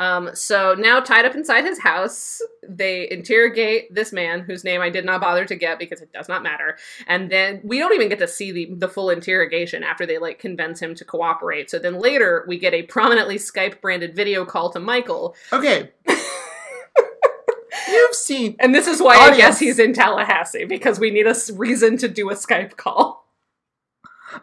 Um, 0.00 0.30
so 0.34 0.74
now 0.76 0.98
tied 0.98 1.24
up 1.24 1.36
inside 1.36 1.64
his 1.64 1.78
house, 1.78 2.42
they 2.68 3.08
interrogate 3.10 3.94
this 3.94 4.12
man 4.12 4.40
whose 4.40 4.64
name 4.64 4.80
I 4.80 4.90
did 4.90 5.04
not 5.04 5.20
bother 5.20 5.44
to 5.44 5.54
get 5.54 5.78
because 5.78 6.00
it 6.00 6.12
does 6.12 6.28
not 6.28 6.42
matter. 6.42 6.76
And 7.06 7.30
then 7.30 7.60
we 7.62 7.78
don't 7.78 7.94
even 7.94 8.08
get 8.08 8.18
to 8.18 8.26
see 8.26 8.50
the, 8.50 8.74
the 8.74 8.88
full 8.88 9.10
interrogation 9.10 9.84
after 9.84 10.04
they 10.04 10.18
like 10.18 10.40
convince 10.40 10.80
him 10.80 10.96
to 10.96 11.04
cooperate. 11.04 11.70
So 11.70 11.78
then 11.78 12.00
later 12.00 12.44
we 12.48 12.58
get 12.58 12.74
a 12.74 12.82
prominently 12.82 13.36
Skype 13.36 13.80
branded 13.80 14.16
video 14.16 14.44
call 14.44 14.70
to 14.70 14.80
Michael. 14.80 15.36
Okay. 15.52 15.92
You've 17.88 18.14
seen 18.14 18.56
And 18.58 18.74
this 18.74 18.88
is 18.88 19.00
why 19.00 19.16
I 19.16 19.36
guess 19.36 19.60
he's 19.60 19.78
in 19.78 19.92
Tallahassee 19.92 20.64
because 20.64 20.98
we 20.98 21.10
need 21.10 21.26
a 21.26 21.36
reason 21.54 21.96
to 21.98 22.08
do 22.08 22.30
a 22.30 22.34
Skype 22.34 22.76
call. 22.76 23.28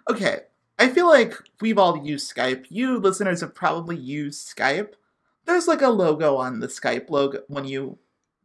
Okay. 0.09 0.41
I 0.79 0.87
feel 0.89 1.07
like 1.07 1.33
we've 1.59 1.77
all 1.77 2.05
used 2.05 2.33
Skype. 2.33 2.67
You 2.69 2.97
listeners 2.97 3.41
have 3.41 3.53
probably 3.53 3.97
used 3.97 4.55
Skype. 4.55 4.93
There's 5.51 5.67
like 5.67 5.81
a 5.81 5.89
logo 5.89 6.37
on 6.37 6.59
the 6.61 6.67
Skype 6.67 7.09
logo 7.09 7.39
when 7.47 7.65
you 7.65 7.97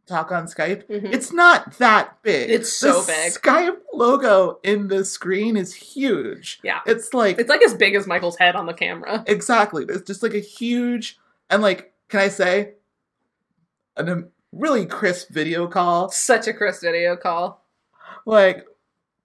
talk 0.07 0.29
on 0.31 0.45
Skype. 0.45 0.85
Mhm. 0.87 1.13
It's 1.13 1.31
not 1.31 1.77
that 1.77 2.21
big. 2.21 2.49
It's 2.49 2.71
so 2.71 3.01
the 3.01 3.07
big. 3.07 3.31
Skype 3.33 3.77
logo 3.93 4.59
in 4.63 4.89
the 4.89 5.05
screen 5.05 5.55
is 5.55 5.73
huge. 5.73 6.59
Yeah. 6.63 6.79
It's 6.85 7.13
like 7.13 7.39
It's 7.39 7.49
like 7.49 7.61
as 7.63 7.73
big 7.73 7.95
as 7.95 8.07
Michael's 8.07 8.37
head 8.37 8.55
on 8.57 8.65
the 8.65 8.73
camera. 8.73 9.23
exactly. 9.27 9.85
It's 9.87 10.01
just 10.05 10.21
like 10.21 10.33
a 10.33 10.39
huge 10.39 11.17
and 11.49 11.61
like 11.61 11.93
can 12.09 12.19
I 12.19 12.27
say 12.27 12.73
an, 13.95 14.09
a 14.09 14.23
really 14.51 14.85
crisp 14.85 15.29
video 15.29 15.67
call 15.67 16.09
Such 16.09 16.47
a 16.47 16.53
crisp 16.53 16.81
video 16.81 17.15
call. 17.15 17.63
like 18.25 18.65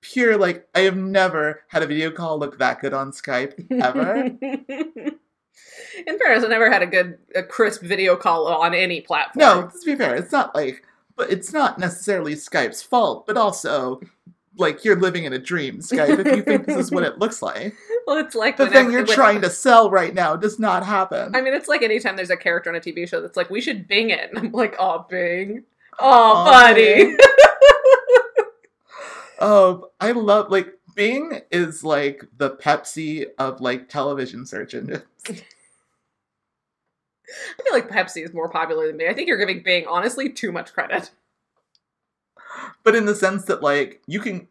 pure 0.01 0.37
like 0.37 0.69
I 0.75 0.81
have 0.81 0.97
never 0.97 1.63
had 1.69 1.83
a 1.83 1.87
video 1.87 2.11
call 2.13 2.39
look 2.39 2.59
that 2.59 2.81
good 2.81 2.93
on 2.95 3.11
Skype 3.13 3.55
ever. 3.83 4.31
In 6.07 6.19
fairness, 6.19 6.45
I 6.45 6.49
never 6.49 6.71
had 6.71 6.83
a 6.83 6.87
good, 6.87 7.19
a 7.35 7.43
crisp 7.43 7.83
video 7.83 8.17
call 8.17 8.47
on 8.49 8.75
any 8.75 9.01
platform. 9.01 9.41
no, 9.41 9.63
to 9.69 9.85
be 9.87 9.97
fair, 9.97 10.15
it's 10.15 10.33
not 10.33 10.55
like 10.55 10.85
but 11.17 11.31
it's 11.31 11.53
not 11.53 11.79
necessarily 11.79 12.35
Skype's 12.35 12.83
fault, 12.83 13.27
but 13.27 13.37
also 13.37 14.01
like 14.57 14.85
you're 14.85 14.99
living 14.99 15.25
in 15.25 15.33
a 15.33 15.39
dream, 15.39 15.79
Skype, 15.79 16.19
if 16.27 16.37
you 16.37 16.43
think 16.43 16.67
this 16.67 16.77
is 16.79 16.91
what 16.91 17.03
it 17.05 17.19
looks 17.19 17.43
like. 17.43 17.75
well, 18.07 18.17
it's 18.19 18.35
like 18.35 18.57
The 18.57 18.69
thing 18.69 18.91
you're 18.91 19.05
when- 19.05 19.15
trying 19.15 19.41
to 19.43 19.51
sell 19.51 19.91
right 19.91 20.15
now 20.15 20.37
does 20.37 20.59
not 20.59 20.85
happen. 20.85 21.35
I 21.37 21.41
mean, 21.43 21.55
it's 21.55 21.69
like 21.69 21.83
anytime 21.83 22.17
there's 22.17 22.31
a 22.31 22.37
character 22.37 22.71
on 22.71 22.77
a 22.77 22.81
TV 22.81 23.07
show 23.09 23.21
that's 23.21 23.37
like, 23.37 23.51
we 23.51 23.61
should 23.61 23.87
Bing 23.89 24.11
it. 24.11 24.31
And 24.31 24.39
I'm 24.39 24.53
like, 24.53 24.75
oh, 24.79 25.07
Bing. 25.09 25.65
Oh, 25.99 26.45
buddy. 26.45 27.17
Oh, 29.45 29.91
I 30.01 30.13
love 30.13 30.51
like 30.51 30.73
Bing 30.95 31.41
is 31.51 31.83
like 31.83 32.25
the 32.37 32.51
Pepsi 32.51 33.27
of 33.39 33.61
like 33.61 33.89
television 33.89 34.47
search 34.47 34.75
engines. 34.75 35.03
I 37.59 37.63
feel 37.63 37.73
like 37.73 37.89
Pepsi 37.89 38.25
is 38.25 38.35
more 38.35 38.49
popular 38.49 38.87
than 38.87 38.99
Bing. 38.99 39.09
I 39.09 39.15
think 39.15 39.29
you're 39.29 39.39
giving 39.39 39.63
Bing 39.63 39.87
honestly 39.87 40.29
too 40.29 40.53
much 40.53 40.73
credit. 40.73 41.11
But 42.85 42.95
in 42.95 43.07
the 43.07 43.15
sense 43.15 43.45
that 43.45 43.63
like 43.63 44.03
you 44.07 44.21
can 44.21 44.49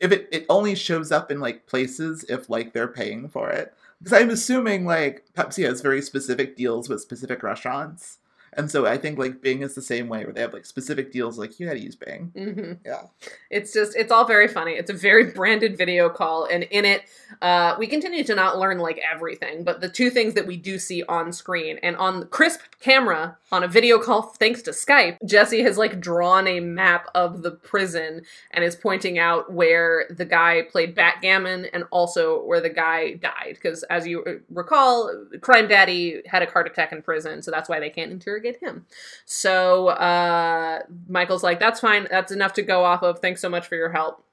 if 0.00 0.12
it, 0.12 0.28
it 0.30 0.46
only 0.48 0.74
shows 0.74 1.10
up 1.10 1.30
in 1.30 1.40
like 1.40 1.66
places 1.66 2.24
if 2.28 2.48
like 2.48 2.72
they're 2.72 2.88
paying 2.88 3.28
for 3.28 3.50
it. 3.50 3.74
Because 3.98 4.12
I'm 4.12 4.30
assuming 4.30 4.84
like 4.84 5.24
Pepsi 5.36 5.66
has 5.66 5.80
very 5.80 6.00
specific 6.02 6.56
deals 6.56 6.88
with 6.88 7.00
specific 7.00 7.42
restaurants. 7.42 8.18
And 8.58 8.68
so 8.68 8.86
I 8.86 8.98
think 8.98 9.18
like 9.18 9.40
Bing 9.40 9.62
is 9.62 9.76
the 9.76 9.82
same 9.82 10.08
way 10.08 10.24
where 10.24 10.32
they 10.32 10.40
have 10.40 10.52
like 10.52 10.66
specific 10.66 11.12
deals 11.12 11.38
like 11.38 11.60
you 11.60 11.68
gotta 11.68 11.78
use 11.78 11.94
Bing. 11.94 12.32
hmm 12.36 12.72
Yeah. 12.84 13.02
It's 13.50 13.72
just, 13.72 13.96
it's 13.96 14.10
all 14.10 14.26
very 14.26 14.48
funny. 14.48 14.72
It's 14.72 14.90
a 14.90 14.94
very 14.94 15.30
branded 15.30 15.78
video 15.78 16.10
call, 16.10 16.44
and 16.44 16.64
in 16.64 16.84
it, 16.84 17.02
uh, 17.40 17.76
we 17.78 17.86
continue 17.86 18.24
to 18.24 18.34
not 18.34 18.58
learn 18.58 18.78
like 18.78 18.98
everything, 18.98 19.62
but 19.62 19.80
the 19.80 19.88
two 19.88 20.10
things 20.10 20.34
that 20.34 20.46
we 20.46 20.56
do 20.56 20.78
see 20.78 21.04
on 21.04 21.32
screen 21.32 21.78
and 21.82 21.96
on 21.96 22.20
the 22.20 22.26
crisp 22.26 22.60
camera 22.80 23.38
on 23.52 23.62
a 23.62 23.68
video 23.68 23.98
call, 23.98 24.22
thanks 24.22 24.60
to 24.62 24.72
Skype, 24.72 25.16
Jesse 25.24 25.62
has 25.62 25.78
like 25.78 26.00
drawn 26.00 26.46
a 26.48 26.60
map 26.60 27.06
of 27.14 27.42
the 27.42 27.52
prison 27.52 28.22
and 28.50 28.64
is 28.64 28.74
pointing 28.76 29.18
out 29.18 29.52
where 29.52 30.06
the 30.10 30.24
guy 30.24 30.62
played 30.62 30.94
backgammon 30.94 31.66
and 31.72 31.84
also 31.90 32.44
where 32.44 32.60
the 32.60 32.68
guy 32.68 33.14
died. 33.14 33.54
Because 33.54 33.84
as 33.84 34.06
you 34.06 34.24
uh, 34.24 34.32
recall, 34.50 35.10
Crime 35.40 35.68
Daddy 35.68 36.22
had 36.26 36.42
a 36.42 36.50
heart 36.50 36.66
attack 36.66 36.92
in 36.92 37.02
prison, 37.02 37.40
so 37.40 37.50
that's 37.50 37.68
why 37.68 37.78
they 37.78 37.90
can't 37.90 38.10
interrogate 38.10 38.47
him. 38.56 38.86
So 39.24 39.88
uh, 39.88 40.80
Michael's 41.08 41.42
like, 41.42 41.60
that's 41.60 41.80
fine. 41.80 42.08
That's 42.10 42.32
enough 42.32 42.54
to 42.54 42.62
go 42.62 42.84
off 42.84 43.02
of. 43.02 43.20
Thanks 43.20 43.40
so 43.40 43.48
much 43.48 43.66
for 43.66 43.76
your 43.76 43.90
help. 43.90 44.24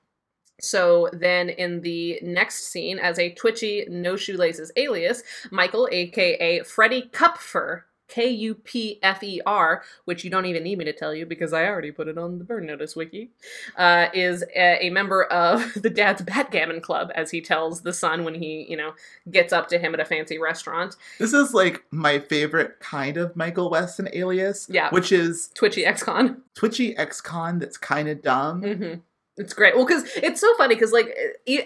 So 0.62 1.10
then 1.12 1.50
in 1.50 1.82
the 1.82 2.20
next 2.24 2.70
scene, 2.70 2.98
as 2.98 3.20
a 3.20 3.34
twitchy, 3.34 3.86
no 3.90 4.16
shoelaces 4.16 4.72
alias, 4.78 5.22
Michael, 5.52 5.90
aka 5.92 6.62
Freddie 6.64 7.10
Kupfer, 7.12 7.82
K 8.08 8.30
U 8.30 8.56
P 8.56 9.00
F 9.02 9.24
E 9.24 9.42
R, 9.46 9.84
which 10.06 10.24
you 10.24 10.30
don't 10.30 10.46
even 10.46 10.64
need 10.64 10.78
me 10.78 10.86
to 10.86 10.94
tell 10.94 11.14
you 11.14 11.26
because 11.26 11.54
I 11.54 11.66
already 11.68 11.92
put 11.92 12.08
it 12.08 12.18
on 12.18 12.38
the 12.38 12.44
burn 12.44 12.66
notice 12.66 12.96
wiki, 12.96 13.32
uh, 13.78 14.08
is 14.14 14.44
a, 14.56 14.86
a 14.86 14.90
member 14.90 15.24
of 15.26 15.74
the 15.82 15.90
dad's 15.90 16.22
backgammon 16.22 16.82
club, 16.82 17.12
as 17.16 17.32
he 17.32 17.42
tells 17.42 17.82
the 17.82 17.94
son 17.94 18.24
when 18.24 18.36
he, 18.36 18.66
you 18.70 18.78
know, 18.78 18.94
gets 19.32 19.52
up 19.54 19.68
to 19.70 19.80
him 19.80 19.94
at 19.94 20.00
a 20.00 20.06
fancy 20.06 20.38
restaurant. 20.38 20.96
This 21.20 21.34
is 21.34 21.54
like 21.54 21.84
my 21.92 22.20
favorite 22.20 22.80
kind 22.80 23.18
of 23.18 23.36
Michael 23.36 23.70
Weston 23.70 24.10
alias. 24.14 24.68
Yeah. 24.70 24.90
Which 24.92 25.12
is 25.12 25.50
Twitchy 25.56 25.86
ex-con. 25.86 26.42
twitchy 26.56 26.96
ex-con 26.98 27.60
that's 27.60 27.78
kind 27.78 28.08
of 28.08 28.22
dumb. 28.22 28.62
hmm 28.62 28.94
It's 29.38 29.54
great. 29.54 29.76
Well, 29.76 29.86
because 29.86 30.04
it's 30.16 30.40
so 30.40 30.56
funny. 30.56 30.76
Because 30.76 30.92
like, 30.94 31.16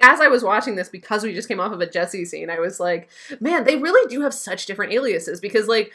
as 0.01 0.19
I 0.21 0.27
was 0.27 0.43
watching 0.43 0.75
this, 0.75 0.89
because 0.89 1.23
we 1.23 1.33
just 1.33 1.47
came 1.47 1.59
off 1.59 1.71
of 1.71 1.81
a 1.81 1.89
Jesse 1.89 2.25
scene, 2.25 2.49
I 2.49 2.59
was 2.59 2.79
like, 2.79 3.09
man, 3.39 3.63
they 3.63 3.75
really 3.77 4.09
do 4.09 4.21
have 4.21 4.33
such 4.33 4.65
different 4.65 4.91
aliases. 4.93 5.39
Because 5.39 5.67
like, 5.67 5.91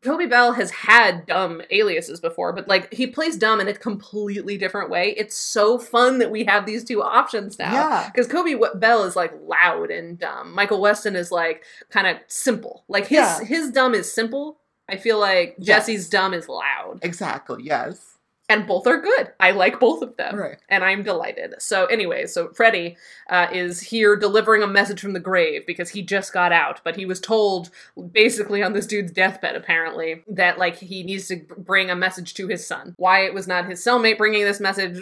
Coby 0.00 0.28
Bell 0.28 0.52
has 0.54 0.72
had 0.72 1.26
dumb 1.26 1.62
aliases 1.70 2.18
before, 2.18 2.52
but 2.52 2.66
like 2.66 2.92
he 2.92 3.06
plays 3.06 3.36
dumb 3.36 3.60
in 3.60 3.68
a 3.68 3.72
completely 3.72 4.58
different 4.58 4.90
way. 4.90 5.14
It's 5.16 5.36
so 5.36 5.78
fun 5.78 6.18
that 6.18 6.32
we 6.32 6.42
have 6.46 6.66
these 6.66 6.82
two 6.82 7.00
options 7.00 7.56
now. 7.56 7.72
Yeah. 7.72 8.10
Because 8.12 8.26
Coby 8.26 8.58
Bell 8.80 9.04
is 9.04 9.14
like 9.14 9.32
loud 9.46 9.92
and 9.92 10.18
dumb. 10.18 10.52
Michael 10.52 10.80
Weston 10.80 11.14
is 11.14 11.30
like 11.30 11.62
kind 11.90 12.08
of 12.08 12.16
simple. 12.26 12.82
Like 12.88 13.06
his 13.06 13.18
Yeah. 13.18 13.44
his 13.44 13.70
dumb 13.70 13.94
is 13.94 14.12
simple. 14.12 14.58
I 14.88 14.96
feel 14.96 15.20
like 15.20 15.54
Yes. 15.58 15.86
Jesse's 15.86 16.08
dumb 16.08 16.34
is 16.34 16.48
loud, 16.48 16.98
Exactly, 17.02 17.62
yes. 17.62 18.11
And 18.52 18.66
both 18.66 18.86
are 18.86 19.00
good. 19.00 19.32
I 19.40 19.50
like 19.52 19.80
both 19.80 20.02
of 20.02 20.16
them 20.16 20.36
Right. 20.36 20.58
and 20.68 20.84
I'm 20.84 21.02
delighted. 21.02 21.54
So, 21.58 21.86
anyway, 21.86 22.26
so 22.26 22.48
Freddie 22.52 22.96
uh, 23.30 23.48
is 23.52 23.80
here 23.80 24.16
delivering 24.16 24.62
a 24.62 24.66
message 24.66 25.00
from 25.00 25.12
the 25.14 25.20
grave 25.20 25.66
because 25.66 25.90
he 25.90 26.02
just 26.02 26.32
got 26.32 26.52
out, 26.52 26.80
but 26.84 26.96
he 26.96 27.06
was 27.06 27.20
told 27.20 27.70
basically 28.12 28.62
on 28.62 28.72
this 28.72 28.86
dude's 28.86 29.12
deathbed, 29.12 29.56
apparently, 29.56 30.22
that 30.28 30.58
like 30.58 30.76
he 30.76 31.02
needs 31.02 31.28
to 31.28 31.36
bring 31.56 31.90
a 31.90 31.96
message 31.96 32.34
to 32.34 32.48
his 32.48 32.66
son. 32.66 32.94
Why 32.98 33.24
it 33.24 33.34
was 33.34 33.46
not 33.46 33.66
his 33.66 33.84
cellmate 33.84 34.18
bringing 34.18 34.44
this 34.44 34.60
message 34.60 34.98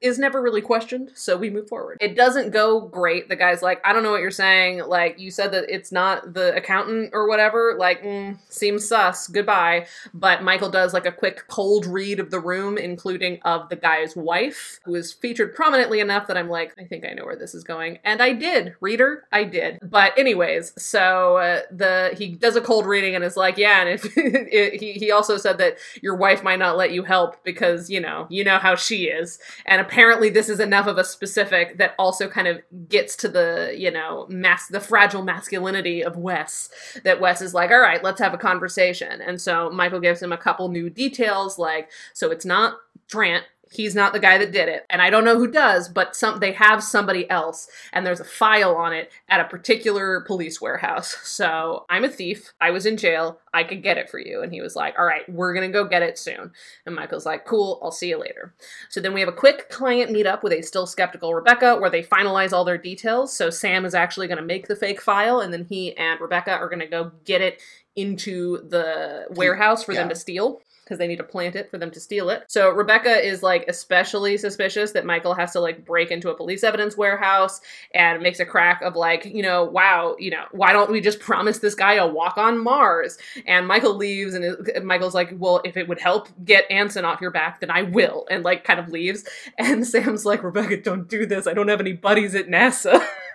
is 0.00 0.18
never 0.18 0.40
really 0.40 0.60
questioned, 0.60 1.10
so 1.14 1.36
we 1.36 1.50
move 1.50 1.68
forward. 1.68 1.98
It 2.00 2.16
doesn't 2.16 2.50
go 2.50 2.80
great. 2.80 3.28
The 3.28 3.36
guy's 3.36 3.62
like, 3.62 3.80
I 3.84 3.92
don't 3.92 4.02
know 4.02 4.10
what 4.10 4.20
you're 4.20 4.30
saying. 4.30 4.84
Like, 4.86 5.18
you 5.18 5.30
said 5.30 5.52
that 5.52 5.64
it's 5.68 5.92
not 5.92 6.34
the 6.34 6.54
accountant 6.54 7.10
or 7.12 7.28
whatever. 7.28 7.76
Like, 7.78 8.02
mm, 8.02 8.38
seems 8.48 8.86
sus. 8.86 9.28
Goodbye. 9.28 9.86
But 10.14 10.42
Michael 10.42 10.70
does 10.70 10.92
like 10.92 11.06
a 11.06 11.12
quick 11.12 11.46
cold 11.48 11.86
read 11.86 12.20
of 12.20 12.30
the 12.30 12.40
room, 12.40 12.78
including 12.78 13.40
of 13.42 13.68
the 13.68 13.76
guy's 13.76 14.16
wife, 14.16 14.80
who 14.84 14.94
is 14.94 15.12
featured 15.12 15.54
prominently 15.54 16.00
enough 16.00 16.26
that 16.26 16.36
I'm 16.36 16.48
like, 16.48 16.74
I 16.78 16.84
think 16.84 17.04
I 17.04 17.12
know 17.12 17.24
where 17.24 17.36
this 17.36 17.54
is 17.54 17.64
going. 17.64 17.98
And 18.04 18.22
I 18.22 18.32
did, 18.32 18.74
reader, 18.80 19.24
I 19.32 19.44
did. 19.44 19.78
But 19.82 20.18
anyways, 20.18 20.72
so 20.80 21.36
uh, 21.36 21.60
the 21.70 22.14
he 22.16 22.28
does 22.28 22.56
a 22.56 22.60
cold 22.60 22.86
reading 22.86 23.14
and 23.14 23.24
is 23.24 23.36
like, 23.36 23.58
yeah, 23.58 23.80
and 23.80 23.88
if 23.88 24.04
it, 24.16 24.80
he 24.80 24.92
he 24.92 25.10
also 25.10 25.36
said 25.36 25.58
that 25.58 25.78
your 26.02 26.16
wife 26.16 26.42
might 26.42 26.58
not 26.58 26.76
let 26.76 26.92
you 26.92 27.02
help 27.02 27.42
because 27.44 27.90
you 27.90 28.00
know 28.00 28.26
you 28.30 28.44
know 28.44 28.58
how 28.58 28.74
she 28.74 29.04
is, 29.04 29.38
and 29.64 29.80
apparently 29.86 30.30
this 30.30 30.48
is 30.48 30.60
enough 30.60 30.86
of 30.86 30.98
a 30.98 31.04
specific 31.04 31.78
that 31.78 31.94
also 31.98 32.28
kind 32.28 32.48
of 32.48 32.60
gets 32.88 33.14
to 33.16 33.28
the 33.28 33.74
you 33.76 33.90
know 33.90 34.26
mass 34.28 34.68
the 34.68 34.80
fragile 34.80 35.22
masculinity 35.22 36.02
of 36.02 36.16
Wes 36.16 36.68
that 37.04 37.20
Wes 37.20 37.40
is 37.40 37.54
like, 37.54 37.70
all 37.70 37.80
right, 37.80 38.02
let's 38.02 38.20
have 38.20 38.34
a 38.34 38.38
conversation. 38.38 39.20
And 39.20 39.40
so 39.40 39.70
Michael 39.70 40.00
gives 40.00 40.22
him 40.22 40.32
a 40.32 40.38
couple 40.38 40.68
new 40.68 40.90
details, 40.90 41.58
like, 41.58 41.90
so 42.12 42.30
it's 42.30 42.44
not 42.44 42.76
Trant. 43.08 43.44
He's 43.70 43.94
not 43.94 44.12
the 44.12 44.20
guy 44.20 44.38
that 44.38 44.52
did 44.52 44.68
it. 44.68 44.86
And 44.88 45.02
I 45.02 45.10
don't 45.10 45.24
know 45.24 45.38
who 45.38 45.50
does, 45.50 45.88
but 45.88 46.14
some 46.14 46.38
they 46.38 46.52
have 46.52 46.82
somebody 46.82 47.28
else 47.28 47.68
and 47.92 48.06
there's 48.06 48.20
a 48.20 48.24
file 48.24 48.76
on 48.76 48.92
it 48.92 49.10
at 49.28 49.40
a 49.40 49.44
particular 49.44 50.20
police 50.20 50.60
warehouse. 50.60 51.16
So 51.36 51.84
I'm 51.90 52.04
a 52.04 52.08
thief. 52.08 52.54
I 52.62 52.70
was 52.70 52.86
in 52.86 52.96
jail. 52.96 53.40
I 53.52 53.62
could 53.62 53.82
get 53.82 53.98
it 53.98 54.08
for 54.08 54.18
you. 54.18 54.40
And 54.40 54.52
he 54.52 54.62
was 54.62 54.74
like, 54.74 54.98
All 54.98 55.04
right, 55.04 55.28
we're 55.28 55.52
gonna 55.52 55.68
go 55.68 55.84
get 55.84 56.02
it 56.02 56.18
soon. 56.18 56.52
And 56.86 56.94
Michael's 56.94 57.26
like, 57.26 57.44
Cool, 57.44 57.78
I'll 57.82 57.90
see 57.90 58.08
you 58.08 58.18
later. 58.18 58.54
So 58.88 59.00
then 59.00 59.12
we 59.12 59.20
have 59.20 59.28
a 59.28 59.32
quick 59.32 59.68
client 59.68 60.10
meetup 60.10 60.42
with 60.42 60.54
a 60.54 60.62
still 60.62 60.86
skeptical 60.86 61.34
Rebecca 61.34 61.76
where 61.76 61.90
they 61.90 62.02
finalize 62.02 62.52
all 62.52 62.64
their 62.64 62.78
details. 62.78 63.32
So 63.32 63.50
Sam 63.50 63.84
is 63.84 63.94
actually 63.94 64.28
going 64.28 64.38
to 64.38 64.44
make 64.44 64.66
the 64.66 64.76
fake 64.76 65.00
file, 65.00 65.40
and 65.40 65.52
then 65.52 65.66
he 65.68 65.96
and 65.96 66.20
Rebecca 66.20 66.52
are 66.52 66.68
going 66.68 66.80
to 66.80 66.86
go 66.86 67.12
get 67.24 67.42
it 67.42 67.60
into 67.96 68.68
the 68.68 69.26
warehouse 69.30 69.82
for 69.82 69.94
them 69.94 70.08
to 70.08 70.14
steal 70.14 70.60
because 70.86 70.98
they 70.98 71.08
need 71.08 71.16
to 71.16 71.24
plant 71.24 71.56
it 71.56 71.68
for 71.68 71.78
them 71.78 71.90
to 71.90 71.98
steal 71.98 72.30
it. 72.30 72.44
So 72.46 72.70
Rebecca 72.70 73.10
is 73.10 73.42
like 73.42 73.64
especially 73.66 74.36
suspicious 74.36 74.92
that 74.92 75.04
Michael 75.04 75.34
has 75.34 75.52
to 75.52 75.60
like 75.60 75.84
break 75.84 76.12
into 76.12 76.30
a 76.30 76.36
police 76.36 76.62
evidence 76.62 76.96
warehouse 76.96 77.60
and 77.92 78.22
makes 78.22 78.38
a 78.38 78.46
crack 78.46 78.82
of 78.82 78.94
like, 78.94 79.24
you 79.24 79.42
know, 79.42 79.64
wow, 79.64 80.14
you 80.16 80.30
know, 80.30 80.44
why 80.52 80.72
don't 80.72 80.92
we 80.92 81.00
just 81.00 81.18
promise 81.26 81.58
this 81.58 81.74
guy 81.74 81.94
a 81.94 82.06
walk 82.06 82.38
on 82.38 82.62
Mars? 82.62 83.18
And 83.46 83.66
Michael 83.66 83.96
leaves 83.96 84.34
and 84.34 84.84
Michael's 84.84 85.14
like, 85.14 85.34
well, 85.36 85.60
if 85.64 85.76
it 85.76 85.88
would 85.88 86.00
help 86.00 86.28
get 86.44 86.70
Anson 86.70 87.04
off 87.04 87.20
your 87.20 87.32
back, 87.32 87.58
then 87.58 87.70
I 87.70 87.82
will. 87.82 88.24
And 88.30 88.44
like 88.44 88.62
kind 88.62 88.78
of 88.78 88.88
leaves. 88.88 89.24
And 89.58 89.84
Sam's 89.96 90.24
like, 90.24 90.44
Rebecca, 90.44 90.80
don't 90.80 91.08
do 91.08 91.26
this. 91.26 91.48
I 91.48 91.54
don't 91.54 91.68
have 91.68 91.80
any 91.80 91.94
buddies 91.94 92.36
at 92.36 92.46
NASA. 92.46 93.04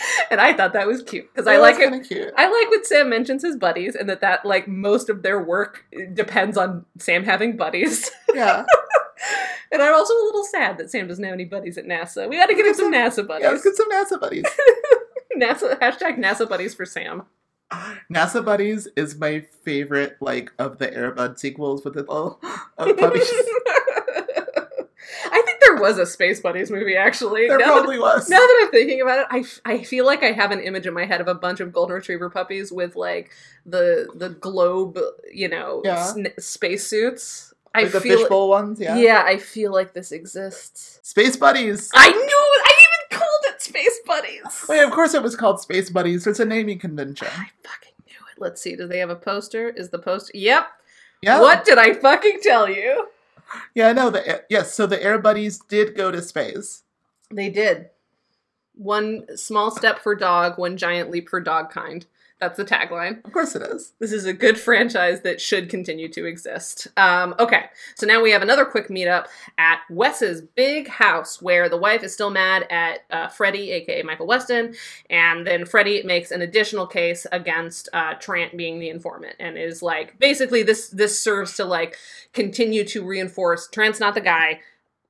and 0.30 0.40
I 0.40 0.52
thought 0.54 0.72
that 0.74 0.86
was 0.86 1.02
cute 1.02 1.28
because 1.32 1.46
I 1.46 1.58
like 1.58 1.76
it. 1.78 2.06
cute. 2.08 2.32
I 2.36 2.48
like 2.48 2.70
when 2.70 2.84
Sam 2.84 3.08
mentions 3.10 3.42
his 3.42 3.56
buddies 3.56 3.94
and 3.94 4.08
that 4.08 4.20
that 4.20 4.44
like 4.44 4.68
most 4.68 5.08
of 5.08 5.22
their 5.22 5.42
work 5.42 5.84
depends 6.14 6.56
on 6.56 6.84
Sam 6.98 7.24
having 7.24 7.56
buddies. 7.56 8.10
Yeah. 8.34 8.64
and 9.72 9.82
I'm 9.82 9.94
also 9.94 10.14
a 10.14 10.24
little 10.26 10.44
sad 10.44 10.78
that 10.78 10.90
Sam 10.90 11.08
doesn't 11.08 11.24
have 11.24 11.32
any 11.32 11.44
buddies 11.44 11.76
at 11.78 11.86
NASA. 11.86 12.28
We 12.28 12.36
got 12.36 12.46
to 12.46 12.54
get 12.54 12.66
him 12.66 12.74
some 12.74 12.92
NASA 12.92 13.26
Yeah, 13.40 13.50
let's 13.50 13.62
buddies. 13.62 13.64
get 13.64 13.76
some 13.76 13.90
NASA 13.90 14.20
buddies. 14.20 14.44
NASA 15.36 15.78
hashtag 15.80 16.18
NASA 16.18 16.48
buddies 16.48 16.74
for 16.74 16.84
Sam. 16.84 17.22
NASA 18.12 18.44
Buddies 18.44 18.86
is 18.96 19.16
my 19.18 19.44
favorite, 19.62 20.16
like, 20.20 20.52
of 20.58 20.78
the 20.78 20.92
Air 20.94 21.10
Bud 21.10 21.38
sequels 21.38 21.84
with 21.84 21.94
the 21.94 22.00
little 22.00 22.40
uh, 22.78 22.92
puppies. 22.94 23.30
I 25.68 25.74
there 25.74 25.82
was 25.82 25.98
a 25.98 26.06
Space 26.06 26.40
Buddies 26.40 26.70
movie 26.70 26.96
actually. 26.96 27.46
there 27.48 27.58
now, 27.58 27.66
that, 27.66 27.72
probably 27.72 27.98
was. 27.98 28.28
now 28.28 28.38
that 28.38 28.60
I'm 28.62 28.70
thinking 28.70 29.00
about 29.00 29.20
it, 29.20 29.26
I, 29.64 29.72
I 29.74 29.82
feel 29.84 30.04
like 30.06 30.22
I 30.22 30.32
have 30.32 30.50
an 30.50 30.60
image 30.60 30.86
in 30.86 30.94
my 30.94 31.04
head 31.04 31.20
of 31.20 31.28
a 31.28 31.34
bunch 31.34 31.60
of 31.60 31.72
golden 31.72 31.94
retriever 31.96 32.30
puppies 32.30 32.72
with 32.72 32.96
like 32.96 33.30
the 33.66 34.08
the 34.14 34.30
globe, 34.30 34.98
you 35.32 35.48
know, 35.48 35.82
Yeah. 35.84 36.02
sn- 36.04 36.32
spacesuits. 36.38 37.52
I 37.74 37.82
like 37.82 37.92
the 37.92 38.00
feel 38.00 38.18
fishbowl 38.20 38.48
ones, 38.48 38.80
yeah. 38.80 38.96
yeah, 38.96 39.22
I 39.26 39.36
feel 39.36 39.72
like 39.72 39.92
this 39.92 40.10
exists. 40.10 41.00
Space 41.02 41.36
Buddies. 41.36 41.90
I 41.94 42.08
knew. 42.10 42.16
I 42.18 42.72
even 43.10 43.18
called 43.20 43.40
it 43.54 43.60
Space 43.62 44.00
Buddies. 44.06 44.64
Wait, 44.68 44.82
of 44.82 44.90
course 44.90 45.12
it 45.14 45.22
was 45.22 45.36
called 45.36 45.60
Space 45.60 45.90
Buddies. 45.90 46.26
It's 46.26 46.40
a 46.40 46.44
naming 46.46 46.78
convention. 46.78 47.28
I 47.30 47.48
fucking 47.62 47.92
knew 48.06 48.14
it. 48.32 48.38
Let's 48.40 48.62
see. 48.62 48.74
Do 48.74 48.86
they 48.88 48.98
have 48.98 49.10
a 49.10 49.16
poster? 49.16 49.68
Is 49.68 49.90
the 49.90 49.98
poster? 49.98 50.32
Yep. 50.34 50.66
Yeah. 51.22 51.40
What 51.40 51.64
did 51.64 51.78
I 51.78 51.92
fucking 51.94 52.40
tell 52.42 52.68
you? 52.70 53.08
Yeah, 53.74 53.92
no. 53.92 54.10
The 54.10 54.44
yes. 54.48 54.74
So 54.74 54.86
the 54.86 55.02
Air 55.02 55.18
Buddies 55.18 55.58
did 55.58 55.96
go 55.96 56.10
to 56.10 56.22
space. 56.22 56.82
They 57.32 57.50
did. 57.50 57.90
One 58.74 59.36
small 59.36 59.70
step 59.70 59.98
for 59.98 60.14
dog, 60.14 60.58
one 60.58 60.76
giant 60.76 61.10
leap 61.10 61.28
for 61.28 61.40
dog 61.40 61.70
kind. 61.70 62.06
That's 62.40 62.56
the 62.56 62.64
tagline. 62.64 63.24
Of 63.24 63.32
course 63.32 63.56
it 63.56 63.62
is. 63.62 63.94
This 63.98 64.12
is 64.12 64.24
a 64.24 64.32
good 64.32 64.58
franchise 64.58 65.22
that 65.22 65.40
should 65.40 65.68
continue 65.68 66.08
to 66.10 66.24
exist. 66.24 66.86
Um, 66.96 67.34
okay, 67.40 67.64
so 67.96 68.06
now 68.06 68.22
we 68.22 68.30
have 68.30 68.42
another 68.42 68.64
quick 68.64 68.88
meetup 68.88 69.26
at 69.58 69.80
Wes's 69.90 70.40
big 70.42 70.86
house 70.86 71.42
where 71.42 71.68
the 71.68 71.76
wife 71.76 72.04
is 72.04 72.14
still 72.14 72.30
mad 72.30 72.64
at 72.70 73.00
uh, 73.10 73.26
Freddie, 73.26 73.72
aka 73.72 74.02
Michael 74.04 74.28
Weston, 74.28 74.76
and 75.10 75.44
then 75.44 75.66
Freddie 75.66 76.04
makes 76.04 76.30
an 76.30 76.42
additional 76.42 76.86
case 76.86 77.26
against 77.32 77.88
uh, 77.92 78.14
Trant 78.14 78.56
being 78.56 78.78
the 78.78 78.88
informant 78.88 79.34
and 79.40 79.58
is 79.58 79.82
like, 79.82 80.16
basically, 80.20 80.62
this 80.62 80.90
this 80.90 81.18
serves 81.18 81.56
to 81.56 81.64
like 81.64 81.96
continue 82.32 82.84
to 82.84 83.04
reinforce 83.04 83.68
Trant's 83.68 83.98
not 83.98 84.14
the 84.14 84.20
guy. 84.20 84.60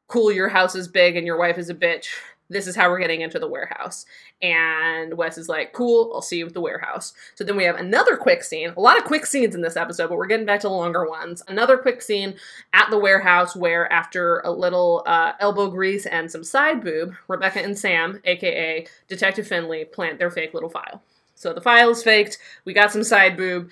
Cool, 0.06 0.32
your 0.32 0.48
house 0.48 0.74
is 0.74 0.88
big 0.88 1.16
and 1.16 1.26
your 1.26 1.38
wife 1.38 1.58
is 1.58 1.68
a 1.68 1.74
bitch 1.74 2.06
this 2.48 2.66
is 2.66 2.74
how 2.74 2.88
we're 2.88 2.98
getting 2.98 3.20
into 3.20 3.38
the 3.38 3.48
warehouse. 3.48 4.06
And 4.40 5.14
Wes 5.14 5.38
is 5.38 5.48
like, 5.48 5.72
cool, 5.72 6.12
I'll 6.14 6.22
see 6.22 6.38
you 6.38 6.46
at 6.46 6.54
the 6.54 6.60
warehouse. 6.60 7.12
So 7.34 7.44
then 7.44 7.56
we 7.56 7.64
have 7.64 7.76
another 7.76 8.16
quick 8.16 8.42
scene, 8.42 8.72
a 8.76 8.80
lot 8.80 8.98
of 8.98 9.04
quick 9.04 9.26
scenes 9.26 9.54
in 9.54 9.60
this 9.60 9.76
episode, 9.76 10.08
but 10.08 10.16
we're 10.16 10.26
getting 10.26 10.46
back 10.46 10.60
to 10.60 10.68
the 10.68 10.72
longer 10.72 11.08
ones. 11.08 11.42
Another 11.48 11.76
quick 11.76 12.02
scene 12.02 12.34
at 12.72 12.88
the 12.90 12.98
warehouse 12.98 13.54
where, 13.54 13.90
after 13.92 14.40
a 14.40 14.50
little 14.50 15.02
uh, 15.06 15.32
elbow 15.40 15.68
grease 15.70 16.06
and 16.06 16.30
some 16.30 16.44
side 16.44 16.82
boob, 16.82 17.14
Rebecca 17.28 17.60
and 17.60 17.78
Sam, 17.78 18.20
aka 18.24 18.86
Detective 19.08 19.46
Finley, 19.46 19.84
plant 19.84 20.18
their 20.18 20.30
fake 20.30 20.54
little 20.54 20.70
file. 20.70 21.02
So 21.34 21.52
the 21.52 21.60
file 21.60 21.90
is 21.90 22.02
faked, 22.02 22.38
we 22.64 22.72
got 22.72 22.90
some 22.90 23.04
side 23.04 23.36
boob, 23.36 23.70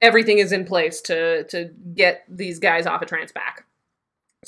everything 0.00 0.38
is 0.38 0.52
in 0.52 0.64
place 0.64 1.00
to, 1.02 1.44
to 1.44 1.70
get 1.94 2.24
these 2.28 2.58
guys 2.58 2.86
off 2.86 3.02
of 3.02 3.08
Trant's 3.08 3.32
back. 3.32 3.64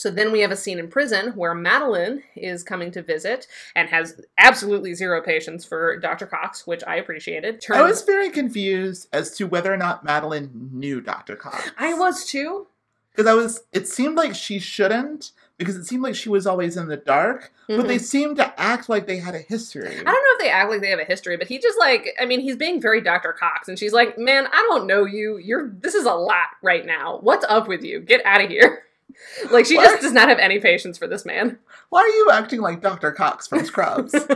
So 0.00 0.10
then 0.10 0.32
we 0.32 0.40
have 0.40 0.50
a 0.50 0.56
scene 0.56 0.78
in 0.78 0.88
prison 0.88 1.32
where 1.32 1.54
Madeline 1.54 2.22
is 2.34 2.62
coming 2.62 2.90
to 2.92 3.02
visit 3.02 3.46
and 3.76 3.88
has 3.90 4.18
absolutely 4.38 4.94
zero 4.94 5.20
patience 5.20 5.64
for 5.64 5.98
Dr. 5.98 6.24
Cox, 6.26 6.66
which 6.66 6.82
I 6.86 6.96
appreciated. 6.96 7.62
I 7.70 7.82
was 7.82 8.02
very 8.02 8.30
confused 8.30 9.08
as 9.12 9.36
to 9.36 9.46
whether 9.46 9.72
or 9.72 9.76
not 9.76 10.02
Madeline 10.02 10.70
knew 10.72 11.02
Dr. 11.02 11.36
Cox. 11.36 11.70
I 11.76 11.92
was 11.92 12.24
too. 12.24 12.66
Because 13.10 13.26
I 13.26 13.34
was 13.34 13.64
it 13.72 13.88
seemed 13.88 14.16
like 14.16 14.34
she 14.34 14.58
shouldn't, 14.58 15.32
because 15.58 15.76
it 15.76 15.84
seemed 15.84 16.02
like 16.02 16.14
she 16.14 16.28
was 16.30 16.46
always 16.46 16.76
in 16.78 16.86
the 16.88 16.96
dark, 16.96 17.52
but 17.66 17.88
they 17.88 17.96
Mhm. 17.96 18.00
seemed 18.00 18.36
to 18.36 18.58
act 18.58 18.88
like 18.88 19.06
they 19.06 19.16
had 19.18 19.34
a 19.34 19.40
history. 19.40 19.88
I 19.88 20.02
don't 20.02 20.04
know 20.04 20.12
if 20.12 20.38
they 20.40 20.48
act 20.48 20.70
like 20.70 20.80
they 20.80 20.90
have 20.90 21.00
a 21.00 21.04
history, 21.04 21.36
but 21.36 21.48
he 21.48 21.58
just 21.58 21.78
like 21.78 22.08
I 22.18 22.24
mean, 22.24 22.40
he's 22.40 22.56
being 22.56 22.80
very 22.80 23.00
Dr. 23.02 23.32
Cox 23.34 23.68
and 23.68 23.78
she's 23.78 23.92
like, 23.92 24.16
"Man, 24.16 24.46
I 24.46 24.64
don't 24.70 24.86
know 24.86 25.04
you. 25.04 25.36
You're 25.38 25.68
this 25.82 25.94
is 25.94 26.06
a 26.06 26.14
lot 26.14 26.46
right 26.62 26.86
now. 26.86 27.18
What's 27.20 27.44
up 27.48 27.68
with 27.68 27.82
you? 27.84 28.00
Get 28.00 28.24
out 28.24 28.42
of 28.42 28.48
here." 28.48 28.84
Like 29.50 29.66
she 29.66 29.76
just 29.76 30.02
does 30.02 30.12
not 30.12 30.28
have 30.28 30.38
any 30.38 30.58
patience 30.58 30.98
for 30.98 31.06
this 31.06 31.24
man. 31.24 31.58
Why 31.90 32.00
are 32.00 32.08
you 32.08 32.30
acting 32.32 32.60
like 32.60 32.80
Dr. 32.80 33.10
Cox 33.10 33.48
from 33.48 33.64
Scrubs? 33.64 34.14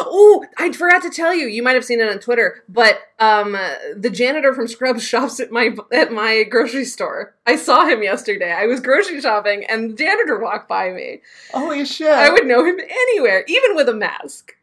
oh, 0.00 0.44
I 0.58 0.72
forgot 0.72 1.02
to 1.02 1.10
tell 1.10 1.34
you. 1.34 1.46
You 1.46 1.62
might 1.62 1.74
have 1.74 1.84
seen 1.84 2.00
it 2.00 2.08
on 2.08 2.18
Twitter, 2.18 2.64
but 2.68 3.00
um, 3.18 3.56
the 3.96 4.10
janitor 4.10 4.54
from 4.54 4.66
Scrubs 4.66 5.02
shops 5.02 5.40
at 5.40 5.50
my 5.50 5.76
at 5.92 6.12
my 6.12 6.44
grocery 6.44 6.84
store. 6.84 7.34
I 7.46 7.56
saw 7.56 7.86
him 7.86 8.02
yesterday. 8.02 8.52
I 8.52 8.66
was 8.66 8.80
grocery 8.80 9.20
shopping, 9.20 9.64
and 9.68 9.90
the 9.90 9.94
janitor 9.94 10.38
walked 10.38 10.68
by 10.68 10.90
me. 10.90 11.20
Holy 11.52 11.84
shit. 11.84 12.08
I 12.08 12.30
would 12.30 12.46
know 12.46 12.64
him 12.64 12.80
anywhere, 12.80 13.44
even 13.46 13.76
with 13.76 13.88
a 13.88 13.94
mask. 13.94 14.54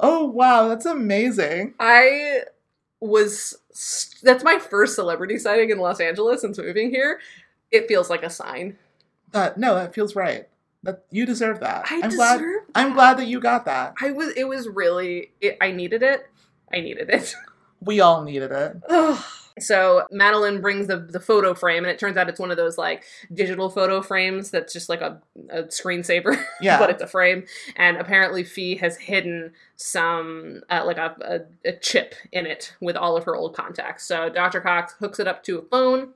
Oh 0.00 0.24
wow, 0.24 0.68
that's 0.68 0.86
amazing. 0.86 1.74
I 1.78 2.42
was. 3.00 3.58
That's 4.22 4.44
my 4.44 4.58
first 4.58 4.94
celebrity 4.94 5.38
sighting 5.38 5.70
in 5.70 5.78
Los 5.78 6.00
Angeles 6.00 6.42
since 6.42 6.58
moving 6.58 6.90
here. 6.90 7.20
It 7.72 7.88
feels 7.88 8.08
like 8.10 8.22
a 8.22 8.30
sign. 8.30 8.76
No, 9.34 9.74
that 9.74 9.94
feels 9.94 10.14
right. 10.14 10.48
That 10.84 11.04
you 11.10 11.26
deserve 11.26 11.60
that. 11.60 11.86
I 11.90 11.94
am 11.96 12.02
deserve. 12.02 12.16
glad 12.16 12.40
I'm 12.74 12.88
that. 12.90 12.94
glad 12.94 13.16
that 13.18 13.26
you 13.26 13.40
got 13.40 13.64
that. 13.64 13.94
I 14.00 14.10
was. 14.12 14.32
It 14.36 14.44
was 14.44 14.68
really. 14.68 15.32
It, 15.40 15.56
I 15.60 15.70
needed 15.72 16.02
it. 16.02 16.28
I 16.72 16.80
needed 16.80 17.08
it. 17.10 17.34
We 17.84 17.98
all 18.00 18.22
needed 18.22 18.52
it. 18.52 18.76
Ugh. 18.88 19.24
So 19.58 20.06
Madeline 20.12 20.60
brings 20.60 20.86
the 20.86 20.98
the 20.98 21.18
photo 21.18 21.52
frame, 21.52 21.82
and 21.82 21.90
it 21.90 21.98
turns 21.98 22.16
out 22.16 22.28
it's 22.28 22.38
one 22.38 22.52
of 22.52 22.56
those 22.56 22.78
like 22.78 23.02
digital 23.34 23.68
photo 23.70 24.00
frames 24.02 24.52
that's 24.52 24.72
just 24.72 24.88
like 24.88 25.00
a, 25.00 25.20
a 25.50 25.64
screensaver, 25.64 26.40
Yeah. 26.60 26.78
but 26.78 26.90
it's 26.90 27.02
a 27.02 27.08
frame. 27.08 27.44
And 27.74 27.96
apparently, 27.96 28.44
Fee 28.44 28.76
has 28.76 28.96
hidden 28.98 29.52
some 29.74 30.62
uh, 30.70 30.84
like 30.86 30.96
a, 30.98 31.16
a, 31.64 31.70
a 31.70 31.72
chip 31.76 32.14
in 32.30 32.46
it 32.46 32.72
with 32.80 32.94
all 32.96 33.16
of 33.16 33.24
her 33.24 33.34
old 33.34 33.56
contacts. 33.56 34.04
So 34.06 34.28
Dr. 34.28 34.60
Cox 34.60 34.94
hooks 35.00 35.18
it 35.18 35.26
up 35.26 35.42
to 35.42 35.58
a 35.58 35.62
phone. 35.62 36.10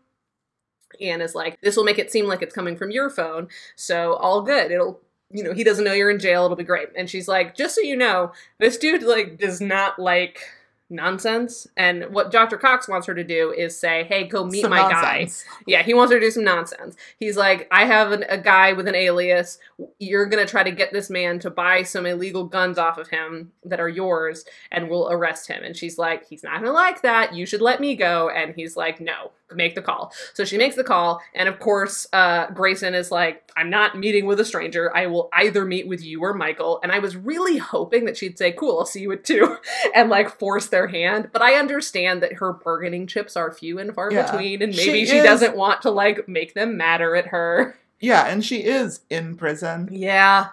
And 1.01 1.21
is 1.23 1.35
like, 1.35 1.61
this 1.61 1.77
will 1.77 1.85
make 1.85 1.99
it 1.99 2.11
seem 2.11 2.27
like 2.27 2.43
it's 2.43 2.55
coming 2.55 2.77
from 2.77 2.91
your 2.91 3.11
phone. 3.11 3.49
So 3.75 4.15
all 4.15 4.43
good. 4.43 4.71
It'll 4.71 5.01
you 5.31 5.43
know, 5.43 5.53
he 5.53 5.65
doesn't 5.65 5.85
know 5.85 5.93
you're 5.93 6.11
in 6.11 6.21
jail, 6.21 6.45
it'll 6.45 6.57
be 6.57 6.65
great. 6.65 6.89
And 6.97 7.11
she's 7.11 7.27
like, 7.29 7.57
just 7.57 7.75
so 7.75 7.81
you 7.81 7.97
know, 7.97 8.33
this 8.59 8.77
dude 8.77 9.03
like 9.03 9.39
does 9.39 9.61
not 9.61 9.99
like 9.99 10.41
nonsense. 10.89 11.67
And 11.77 12.05
what 12.11 12.31
Dr. 12.31 12.57
Cox 12.57 12.89
wants 12.89 13.07
her 13.07 13.15
to 13.15 13.25
do 13.25 13.53
is 13.53 13.77
say, 13.77 14.05
hey, 14.05 14.25
go 14.25 14.45
meet 14.45 14.63
Some 14.63 14.71
my 14.71 14.79
nonsense. 14.89 15.43
guy. 15.43 15.51
Yeah, 15.67 15.83
he 15.83 15.95
wants 15.95 16.13
her 16.13 16.21
to 16.21 16.27
do 16.27 16.31
some 16.31 16.45
nonsense. 16.45 16.97
He's 17.19 17.37
like, 17.37 17.67
I 17.71 17.87
have 17.87 18.13
an, 18.13 18.25
a 18.29 18.39
guy 18.39 18.73
with 18.73 18.87
an 18.87 18.95
alias. 18.95 19.59
You're 19.99 20.25
going 20.27 20.45
to 20.45 20.51
try 20.51 20.63
to 20.63 20.71
get 20.71 20.93
this 20.93 21.11
man 21.11 21.39
to 21.41 21.51
buy 21.51 21.83
some 21.83 22.07
illegal 22.07 22.45
guns 22.45 22.79
off 22.79 22.97
of 22.97 23.09
him 23.09 23.53
that 23.65 23.79
are 23.79 23.89
yours, 23.91 24.45
and 24.71 24.89
we'll 24.89 25.11
arrest 25.11 25.49
him. 25.49 25.63
And 25.63 25.77
she's 25.77 25.99
like, 25.99 26.27
he's 26.27 26.43
not 26.43 26.55
going 26.55 26.65
to 26.65 26.73
like 26.73 27.03
that. 27.03 27.35
You 27.35 27.45
should 27.45 27.61
let 27.61 27.79
me 27.79 27.95
go. 27.95 28.31
And 28.31 28.55
he's 28.55 28.75
like, 28.75 29.01
no, 29.03 29.33
make 29.53 29.75
the 29.75 29.83
call. 29.83 30.13
So 30.33 30.47
she 30.47 30.57
makes 30.57 30.77
the 30.77 30.85
call. 30.85 31.21
And 31.35 31.47
of 31.47 31.61
course, 31.61 32.07
uh, 32.15 32.47
Grayson 32.53 32.95
is 32.95 33.11
like, 33.11 33.43
I'm 33.55 33.69
not 33.69 33.99
meeting 33.99 34.25
with 34.25 34.41
a 34.41 34.47
stranger. 34.47 34.95
I 34.97 35.09
will 35.09 35.29
either 35.35 35.67
meet 35.67 35.87
with 35.87 36.03
you 36.03 36.23
or 36.23 36.33
Michael. 36.33 36.81
And 36.83 36.91
I 36.91 36.99
was 36.99 37.15
really 37.15 37.59
hoping 37.59 38.07
that 38.07 38.17
she'd 38.17 38.39
say, 38.39 38.53
cool, 38.53 38.79
I'll 38.79 38.87
see 38.87 39.01
you 39.03 39.13
at 39.13 39.25
two, 39.25 39.59
and 39.95 40.09
like 40.09 40.39
force 40.39 40.69
their 40.69 40.87
hand. 40.89 41.29
But 41.35 41.43
I 41.43 41.55
understand 41.55 42.23
that 42.23 42.35
her 42.35 42.55
bargaining 42.55 43.07
chips 43.07 43.37
are 43.37 43.53
few 43.53 43.79
and 43.79 43.95
far 43.95 44.11
Yeah. 44.11 44.31
between, 44.31 44.63
and 44.63 44.75
She 44.75 44.87
maybe 44.87 45.05
she, 45.07 45.19
is- 45.19 45.25
doesn't 45.25 45.55
want 45.55 45.83
to 45.83 45.91
like 45.91 46.27
make 46.29 46.55
them 46.55 46.79
matter 46.79 47.15
at 47.15 47.27
her. 47.27 47.77
Yeah, 48.01 48.27
and 48.27 48.45
she 48.45 48.59
is 48.65 49.01
in 49.11 49.37
prison. 49.37 49.89
Yeah. 49.91 50.49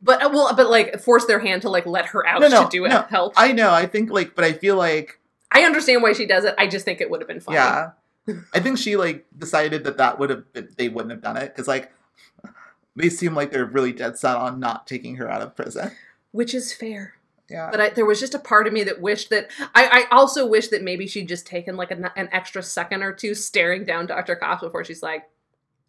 But 0.00 0.22
uh, 0.22 0.30
well, 0.32 0.54
but 0.54 0.70
like 0.70 1.00
force 1.00 1.24
their 1.26 1.38
hand 1.40 1.62
to 1.62 1.68
like 1.68 1.86
let 1.86 2.06
her 2.06 2.26
out 2.26 2.40
No, 2.40 2.48
no, 2.48 2.64
to 2.64 2.68
do 2.70 2.84
it 2.84 2.90
no. 2.90 3.02
help. 3.02 3.34
I, 3.36 3.48
I 3.48 3.52
know, 3.52 3.72
I 3.72 3.86
think 3.86 4.10
like 4.10 4.34
but 4.34 4.44
I 4.44 4.52
feel 4.52 4.76
like 4.76 5.20
I 5.50 5.62
understand 5.62 6.02
why 6.02 6.12
she 6.12 6.24
does 6.26 6.44
it. 6.44 6.54
I 6.58 6.66
just 6.66 6.84
think 6.84 7.00
it 7.00 7.10
would 7.10 7.20
have 7.20 7.28
been 7.28 7.40
fun. 7.40 7.54
yeah. 7.54 7.90
I 8.54 8.60
think 8.60 8.78
she 8.78 8.96
like 8.96 9.26
decided 9.36 9.84
that 9.84 9.96
that 9.96 10.18
would 10.18 10.30
have 10.30 10.52
been 10.52 10.68
they 10.76 10.88
wouldn't 10.88 11.10
have 11.10 11.22
done 11.22 11.36
it 11.36 11.54
cuz 11.54 11.66
like 11.66 11.90
they 12.94 13.08
seem 13.08 13.34
like 13.34 13.50
they're 13.50 13.64
really 13.64 13.92
dead 13.92 14.18
set 14.18 14.36
on 14.36 14.58
not 14.60 14.86
taking 14.86 15.16
her 15.16 15.28
out 15.30 15.42
of 15.42 15.54
prison. 15.56 15.90
Which 16.32 16.54
is 16.54 16.72
fair. 16.72 17.14
Yeah. 17.48 17.70
But 17.70 17.80
I, 17.80 17.88
there 17.90 18.04
was 18.04 18.20
just 18.20 18.34
a 18.34 18.38
part 18.38 18.66
of 18.66 18.72
me 18.72 18.84
that 18.84 19.00
wished 19.00 19.30
that 19.30 19.50
I, 19.74 20.06
I 20.10 20.14
also 20.14 20.46
wish 20.46 20.68
that 20.68 20.82
maybe 20.82 21.06
she'd 21.06 21.28
just 21.28 21.46
taken 21.46 21.76
like 21.76 21.90
an, 21.90 22.10
an 22.16 22.28
extra 22.30 22.62
second 22.62 23.02
or 23.02 23.12
two 23.12 23.34
staring 23.34 23.84
down 23.84 24.06
Dr. 24.06 24.36
Cox 24.36 24.62
before 24.62 24.84
she's 24.84 25.02
like, 25.02 25.24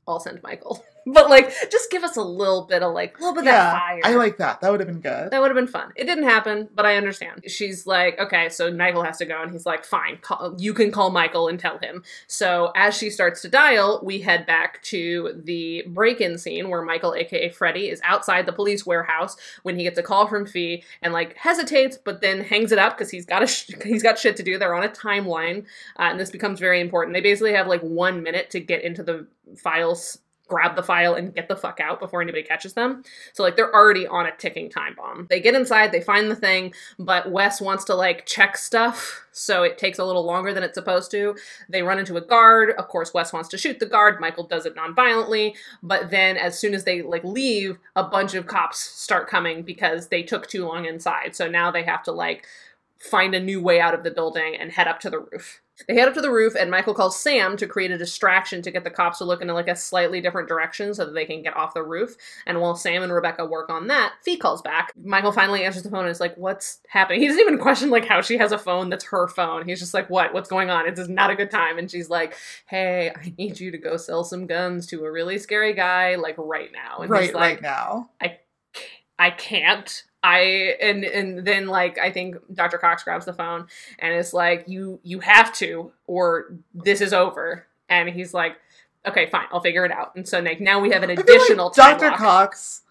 I'll 0.10 0.20
send 0.20 0.42
Michael. 0.44 0.84
but 1.14 1.30
like, 1.30 1.54
just 1.72 1.90
give 1.92 2.04
us 2.04 2.18
a 2.18 2.22
little 2.22 2.66
bit 2.66 2.84
of 2.84 2.94
like, 2.94 3.18
a 3.18 3.22
little 3.22 3.36
bit 3.36 3.42
of 3.42 3.46
that 3.46 3.74
fire. 3.74 4.02
I 4.04 4.16
like 4.16 4.38
that. 4.38 4.62
That 4.62 4.72
would 4.72 4.80
have 4.80 4.88
been 4.88 5.02
good. 5.02 5.32
That 5.32 5.42
would 5.42 5.50
have 5.50 5.56
been 5.56 5.68
fun. 5.68 5.92
It 5.96 6.06
didn't 6.06 6.26
happen, 6.26 6.70
but 6.74 6.86
I 6.86 6.96
understand. 6.98 7.44
She's 7.48 7.88
like, 7.88 8.20
okay, 8.20 8.50
so 8.50 8.72
Michael 8.72 9.04
has 9.04 9.18
to 9.18 9.26
go, 9.26 9.42
and 9.42 9.52
he's 9.52 9.66
like, 9.66 9.86
fine, 9.86 10.18
call, 10.18 10.56
you 10.58 10.74
can 10.74 10.92
call 10.92 11.10
Michael 11.10 11.48
and 11.48 11.60
tell 11.60 11.78
him. 11.78 12.04
So 12.28 12.72
as 12.76 12.96
she 12.96 13.10
starts 13.10 13.42
to 13.42 13.50
dial, 13.50 14.02
we 14.04 14.20
head 14.20 14.46
back 14.46 14.82
to 14.84 15.42
the 15.44 15.84
break-in 15.88 16.38
scene 16.38 16.70
where 16.70 16.82
Michael, 16.82 17.16
aka 17.16 17.50
Freddy, 17.50 17.90
is 17.90 18.02
outside 18.04 18.46
the 18.46 18.54
police 18.54 18.86
warehouse 18.86 19.36
when 19.64 19.78
he 19.78 19.84
gets 19.84 19.98
a 19.98 20.04
call 20.04 20.28
from 20.28 20.46
Fee 20.46 20.84
and 21.02 21.14
like 21.14 21.36
hesitates, 21.36 21.98
but 21.98 22.22
then 22.22 22.42
hangs 22.42 22.72
it 22.72 22.80
up 22.80 22.98
because 22.98 23.10
he's 23.10 23.26
got 23.26 23.44
a 23.44 23.48
sh- 23.48 23.72
he's 23.84 24.04
got 24.04 24.18
shit 24.18 24.36
to 24.38 24.44
do. 24.44 24.58
They're 24.58 24.76
on 24.76 24.84
a 24.84 24.90
timeline, 24.90 25.66
uh, 25.98 26.04
and 26.04 26.20
this 26.20 26.32
becomes 26.32 26.60
very 26.60 26.82
important. 26.82 27.14
They 27.14 27.22
basically 27.22 27.54
have 27.54 27.68
like 27.68 27.82
one 27.82 28.24
minute 28.24 28.50
to 28.52 28.60
get 28.60 28.84
into 28.84 29.04
the 29.04 29.28
files 29.58 30.20
grab 30.50 30.76
the 30.76 30.84
file 30.84 31.14
and 31.14 31.34
get 31.34 31.48
the 31.48 31.56
fuck 31.56 31.80
out 31.80 32.00
before 32.00 32.22
anybody 32.22 32.44
catches 32.44 32.74
them. 32.74 33.04
So 33.34 33.44
like 33.44 33.56
they're 33.56 33.74
already 33.74 34.06
on 34.08 34.26
a 34.26 34.36
ticking 34.36 34.70
time 34.70 34.96
bomb. 34.96 35.28
They 35.30 35.40
get 35.40 35.56
inside, 35.56 35.92
they 35.92 36.02
find 36.02 36.30
the 36.30 36.36
thing, 36.36 36.74
but 36.98 37.32
Wes 37.32 37.62
wants 37.62 37.86
to 37.86 37.96
like 37.96 38.26
check 38.26 38.58
stuff, 38.58 39.26
so 39.32 39.64
it 39.64 39.78
takes 39.78 40.00
a 40.00 40.06
little 40.06 40.26
longer 40.26 40.54
than 40.54 40.64
it's 40.64 40.76
supposed 40.76 41.12
to. 41.12 41.36
They 41.70 41.84
run 41.84 42.00
into 42.00 42.18
a 42.18 42.22
guard. 42.22 42.72
Of 42.72 42.88
course, 42.88 43.14
Wes 43.14 43.32
wants 43.32 43.48
to 43.50 43.58
shoot 43.58 43.80
the 43.80 43.86
guard. 43.86 44.20
Michael 44.20 44.48
does 44.48 44.66
it 44.66 44.76
non-violently, 44.76 45.56
but 45.82 46.10
then 46.10 46.36
as 46.36 46.60
soon 46.60 46.74
as 46.74 46.84
they 46.84 47.02
like 47.02 47.24
leave, 47.24 47.78
a 47.96 48.04
bunch 48.04 48.34
of 48.34 48.48
cops 48.48 48.80
start 48.80 49.30
coming 49.30 49.62
because 49.62 50.08
they 50.08 50.24
took 50.24 50.48
too 50.48 50.66
long 50.66 50.86
inside. 50.86 51.36
So 51.36 51.48
now 51.48 51.72
they 51.72 51.84
have 51.84 52.04
to 52.04 52.12
like 52.12 52.46
find 52.98 53.34
a 53.34 53.40
new 53.40 53.62
way 53.62 53.80
out 53.80 53.94
of 53.94 54.04
the 54.04 54.12
building 54.12 54.56
and 54.60 54.72
head 54.72 54.88
up 54.88 55.00
to 55.02 55.10
the 55.10 55.20
roof. 55.20 55.62
They 55.88 55.96
head 55.96 56.08
up 56.08 56.14
to 56.16 56.22
the 56.22 56.32
roof, 56.32 56.56
and 56.56 56.70
Michael 56.70 56.94
calls 56.94 57.20
Sam 57.20 57.58
to 57.58 57.68
create 57.68 57.92
a 57.92 57.98
distraction 57.98 58.62
to 58.62 58.72
get 58.72 58.84
the 58.84 58.90
cops 58.90 59.20
to 59.20 59.26
look 59.26 59.42
in 59.42 59.48
like 59.48 59.68
a 59.68 59.76
slightly 59.76 60.22
different 60.22 60.48
direction 60.48 60.94
so 60.94 61.06
that 61.06 61.14
they 61.14 61.26
can 61.26 61.42
get 61.42 61.56
off 61.56 61.74
the 61.74 61.84
roof. 61.84 62.16
And 62.46 62.60
while 62.60 62.76
Sam 62.76 63.04
and 63.04 63.14
Rebecca 63.14 63.46
work 63.46 63.70
on 63.70 63.88
that, 63.88 64.14
Fee 64.24 64.38
calls 64.38 64.62
back. 64.62 64.92
Michael 65.02 65.32
finally 65.32 65.64
answers 65.64 65.84
the 65.84 65.90
phone 65.90 66.02
and 66.02 66.10
is 66.10 66.20
like, 66.20 66.36
"What's 66.36 66.80
happening?" 66.88 67.22
He 67.22 67.28
doesn't 67.28 67.42
even 67.42 67.58
question 67.60 67.90
like 67.90 68.06
how 68.06 68.22
she 68.22 68.38
has 68.38 68.52
a 68.52 68.58
phone 68.58 68.90
that's 68.90 69.06
her 69.06 69.28
phone. 69.28 69.68
He's 69.68 69.80
just 69.80 69.94
like, 69.94 70.10
"What? 70.10 70.34
What's 70.34 70.50
going 70.50 70.70
on? 70.70 70.88
It's 70.88 71.00
just 71.00 71.10
not 71.10 71.30
a 71.30 71.36
good 71.36 71.52
time." 71.52 71.78
And 71.78 71.90
she's 71.90 72.10
like, 72.10 72.36
"Hey, 72.66 73.12
I 73.16 73.34
need 73.38 73.60
you 73.60 73.72
to 73.72 73.78
go 73.78 73.98
sell 73.98 74.24
some 74.24 74.48
guns 74.48 74.88
to 74.88 75.06
a 75.06 75.12
really 75.12 75.38
scary 75.38 75.74
guy 75.74 76.16
like 76.16 76.36
right 76.38 76.72
now." 76.72 77.00
And 77.00 77.10
right 77.10 77.24
he's 77.24 77.34
like, 77.34 77.42
right 77.42 77.62
now. 77.62 78.10
I 79.22 79.32
can't. 79.32 80.04
I 80.24 80.76
and 80.82 81.04
and 81.04 81.46
then 81.46 81.68
like 81.68 81.98
I 81.98 82.12
think 82.12 82.36
Dr. 82.54 82.78
Cox 82.78 83.04
grabs 83.04 83.26
the 83.26 83.34
phone 83.34 83.68
and 84.00 84.14
is 84.14 84.34
like, 84.34 84.66
"You 84.68 85.00
you 85.04 85.20
have 85.20 85.54
to, 85.56 85.92
or 86.08 86.54
this 86.74 87.02
is 87.02 87.14
over." 87.14 87.66
And 87.88 88.10
he's 88.10 88.34
like, 88.34 88.58
"Okay, 89.08 89.28
fine, 89.28 89.48
I'll 89.52 89.62
figure 89.62 89.86
it 89.86 89.92
out." 89.92 90.16
And 90.16 90.28
so 90.28 90.40
like 90.40 90.60
now 90.60 90.80
we 90.80 90.92
have 90.92 91.04
an 91.04 91.10
like 91.10 91.20
additional 91.20 91.70
time 91.70 91.98
Dr. 91.98 92.12
lock. 92.12 92.20
Cox 92.20 92.82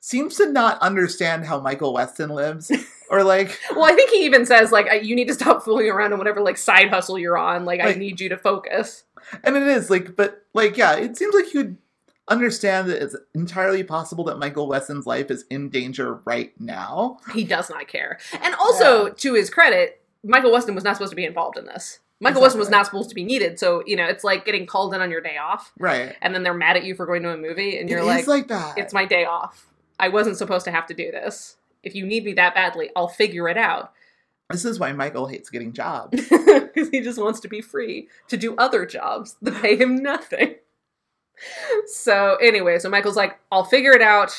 seems 0.00 0.36
to 0.36 0.50
not 0.52 0.78
understand 0.80 1.44
how 1.46 1.58
Michael 1.58 1.92
Weston 1.92 2.30
lives, 2.30 2.70
or 3.10 3.24
like, 3.24 3.58
Well, 3.72 3.84
I 3.84 3.94
think 3.94 4.10
he 4.10 4.24
even 4.24 4.46
says 4.46 4.70
like, 4.70 4.86
"You 5.04 5.16
need 5.16 5.28
to 5.28 5.34
stop 5.34 5.64
fooling 5.64 5.90
around 5.90 6.12
on 6.12 6.18
whatever 6.18 6.40
like 6.40 6.58
side 6.58 6.90
hustle 6.90 7.18
you're 7.18 7.38
on. 7.38 7.64
Like, 7.64 7.80
I 7.80 7.94
need 7.94 8.20
you 8.20 8.28
to 8.28 8.36
focus." 8.36 9.02
and 9.42 9.56
it 9.56 9.66
is 9.66 9.90
like, 9.90 10.16
but 10.16 10.44
like, 10.54 10.76
yeah, 10.76 10.94
it 10.96 11.16
seems 11.16 11.34
like 11.34 11.52
you'd 11.52 11.76
understand 12.28 12.88
that 12.88 13.02
it's 13.02 13.16
entirely 13.34 13.82
possible 13.84 14.24
that 14.24 14.38
Michael 14.38 14.66
Weston's 14.68 15.06
life 15.06 15.30
is 15.30 15.44
in 15.50 15.68
danger 15.68 16.14
right 16.24 16.52
now. 16.60 17.18
He 17.32 17.44
does 17.44 17.70
not 17.70 17.88
care. 17.88 18.18
And 18.42 18.54
also, 18.56 19.06
Yeah. 19.06 19.12
to 19.18 19.34
his 19.34 19.50
credit, 19.50 20.02
Michael 20.24 20.52
Weston 20.52 20.74
was 20.74 20.82
not 20.84 20.96
supposed 20.96 21.12
to 21.12 21.16
be 21.16 21.24
involved 21.24 21.56
in 21.56 21.66
this. 21.66 22.00
Michael 22.18 22.40
Weston 22.42 22.58
was 22.58 22.70
not 22.70 22.86
supposed 22.86 23.10
to 23.10 23.14
be 23.14 23.24
needed. 23.24 23.58
So 23.58 23.82
you 23.86 23.94
know, 23.94 24.06
it's 24.06 24.24
like 24.24 24.44
getting 24.44 24.66
called 24.66 24.94
in 24.94 25.00
on 25.02 25.10
your 25.10 25.20
day 25.20 25.36
off, 25.36 25.72
Right. 25.78 26.16
and 26.22 26.34
then 26.34 26.42
they're 26.42 26.54
mad 26.54 26.76
at 26.76 26.84
you 26.84 26.94
for 26.94 27.04
going 27.06 27.22
to 27.22 27.30
a 27.30 27.36
movie, 27.36 27.78
and 27.78 27.88
you're 27.90 28.00
is 28.00 28.06
like, 28.06 28.26
like 28.26 28.48
that. 28.48 28.78
"It's 28.78 28.94
my 28.94 29.04
day 29.04 29.24
off. 29.26 29.66
I 30.00 30.08
wasn't 30.08 30.36
supposed 30.38 30.64
to 30.64 30.70
have 30.70 30.86
to 30.86 30.94
do 30.94 31.10
this. 31.10 31.56
If 31.82 31.94
you 31.94 32.06
need 32.06 32.24
me 32.24 32.32
that 32.32 32.54
badly, 32.54 32.90
I'll 32.96 33.08
figure 33.08 33.48
it 33.48 33.56
out." 33.58 33.92
this 34.50 34.64
is 34.64 34.78
why 34.78 34.92
Michael 34.92 35.26
hates 35.26 35.50
getting 35.50 35.72
jobs. 35.72 36.20
because 36.30 36.88
he 36.90 37.00
just 37.00 37.20
wants 37.20 37.40
to 37.40 37.48
be 37.48 37.60
free 37.60 38.08
to 38.28 38.36
do 38.36 38.54
other 38.56 38.86
jobs 38.86 39.36
that 39.42 39.60
pay 39.60 39.76
him 39.76 39.96
nothing. 39.96 40.54
So 41.86 42.36
anyway, 42.36 42.78
so 42.78 42.88
Michael's 42.88 43.16
like, 43.16 43.38
"I'll 43.52 43.64
figure 43.64 43.92
it 43.92 44.02
out, 44.02 44.32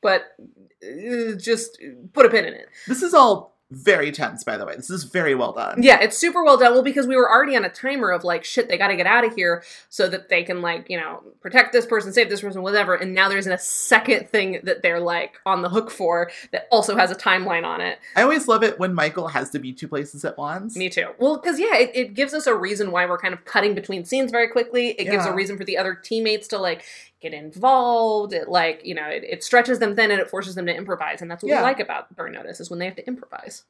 but 0.00 0.36
uh, 0.82 1.32
just 1.36 1.80
put 2.12 2.26
a 2.26 2.30
pin 2.30 2.44
in 2.44 2.54
it." 2.54 2.68
this 2.86 3.02
is 3.02 3.14
all 3.14 3.53
very 3.70 4.12
tense, 4.12 4.44
by 4.44 4.56
the 4.56 4.66
way. 4.66 4.76
This 4.76 4.90
is 4.90 5.04
very 5.04 5.34
well 5.34 5.52
done. 5.52 5.82
Yeah, 5.82 6.00
it's 6.00 6.16
super 6.16 6.44
well 6.44 6.56
done. 6.56 6.72
Well, 6.72 6.82
because 6.82 7.06
we 7.06 7.16
were 7.16 7.30
already 7.30 7.56
on 7.56 7.64
a 7.64 7.68
timer 7.68 8.10
of 8.10 8.24
like, 8.24 8.44
shit, 8.44 8.68
they 8.68 8.76
got 8.76 8.88
to 8.88 8.96
get 8.96 9.06
out 9.06 9.24
of 9.24 9.34
here 9.34 9.64
so 9.88 10.08
that 10.08 10.28
they 10.28 10.42
can 10.42 10.62
like, 10.62 10.90
you 10.90 10.98
know, 10.98 11.22
protect 11.40 11.72
this 11.72 11.86
person, 11.86 12.12
save 12.12 12.28
this 12.28 12.42
person, 12.42 12.62
whatever. 12.62 12.94
And 12.94 13.14
now 13.14 13.28
there's 13.28 13.46
a 13.46 13.58
second 13.58 14.28
thing 14.28 14.60
that 14.64 14.82
they're 14.82 15.00
like 15.00 15.40
on 15.46 15.62
the 15.62 15.68
hook 15.68 15.90
for 15.90 16.30
that 16.52 16.68
also 16.70 16.96
has 16.96 17.10
a 17.10 17.14
timeline 17.14 17.64
on 17.64 17.80
it. 17.80 17.98
I 18.16 18.22
always 18.22 18.48
love 18.48 18.62
it 18.62 18.78
when 18.78 18.94
Michael 18.94 19.28
has 19.28 19.50
to 19.50 19.58
be 19.58 19.72
two 19.72 19.88
places 19.88 20.24
at 20.24 20.36
once. 20.36 20.76
Me 20.76 20.88
too. 20.88 21.08
Well, 21.18 21.36
because 21.36 21.58
yeah, 21.58 21.76
it, 21.76 21.90
it 21.94 22.14
gives 22.14 22.34
us 22.34 22.46
a 22.46 22.54
reason 22.54 22.92
why 22.92 23.06
we're 23.06 23.18
kind 23.18 23.34
of 23.34 23.44
cutting 23.44 23.74
between 23.74 24.04
scenes 24.04 24.30
very 24.30 24.48
quickly. 24.48 24.90
It 24.90 25.10
gives 25.10 25.26
a 25.26 25.32
reason 25.32 25.56
for 25.56 25.64
the 25.64 25.78
other 25.78 25.94
teammates 25.94 26.48
to 26.48 26.58
like 26.58 26.84
get 27.24 27.34
involved. 27.34 28.32
It 28.32 28.48
like 28.48 28.82
you 28.84 28.94
know, 28.94 29.06
it, 29.08 29.24
it 29.24 29.42
stretches 29.44 29.78
them 29.80 29.96
thin 29.96 30.10
and 30.12 30.20
it 30.20 30.30
forces 30.30 30.54
them 30.54 30.66
to 30.66 30.74
improvise, 30.74 31.20
and 31.22 31.30
that's 31.30 31.42
what 31.42 31.50
Yeah. 31.50 31.58
we 31.58 31.62
like 31.64 31.80
about 31.80 32.14
Burn 32.14 32.32
Notice 32.32 32.60
is 32.60 32.70
when 32.70 32.78
they 32.78 32.84
have 32.86 32.96
to 32.96 33.06
improvise. 33.06 33.64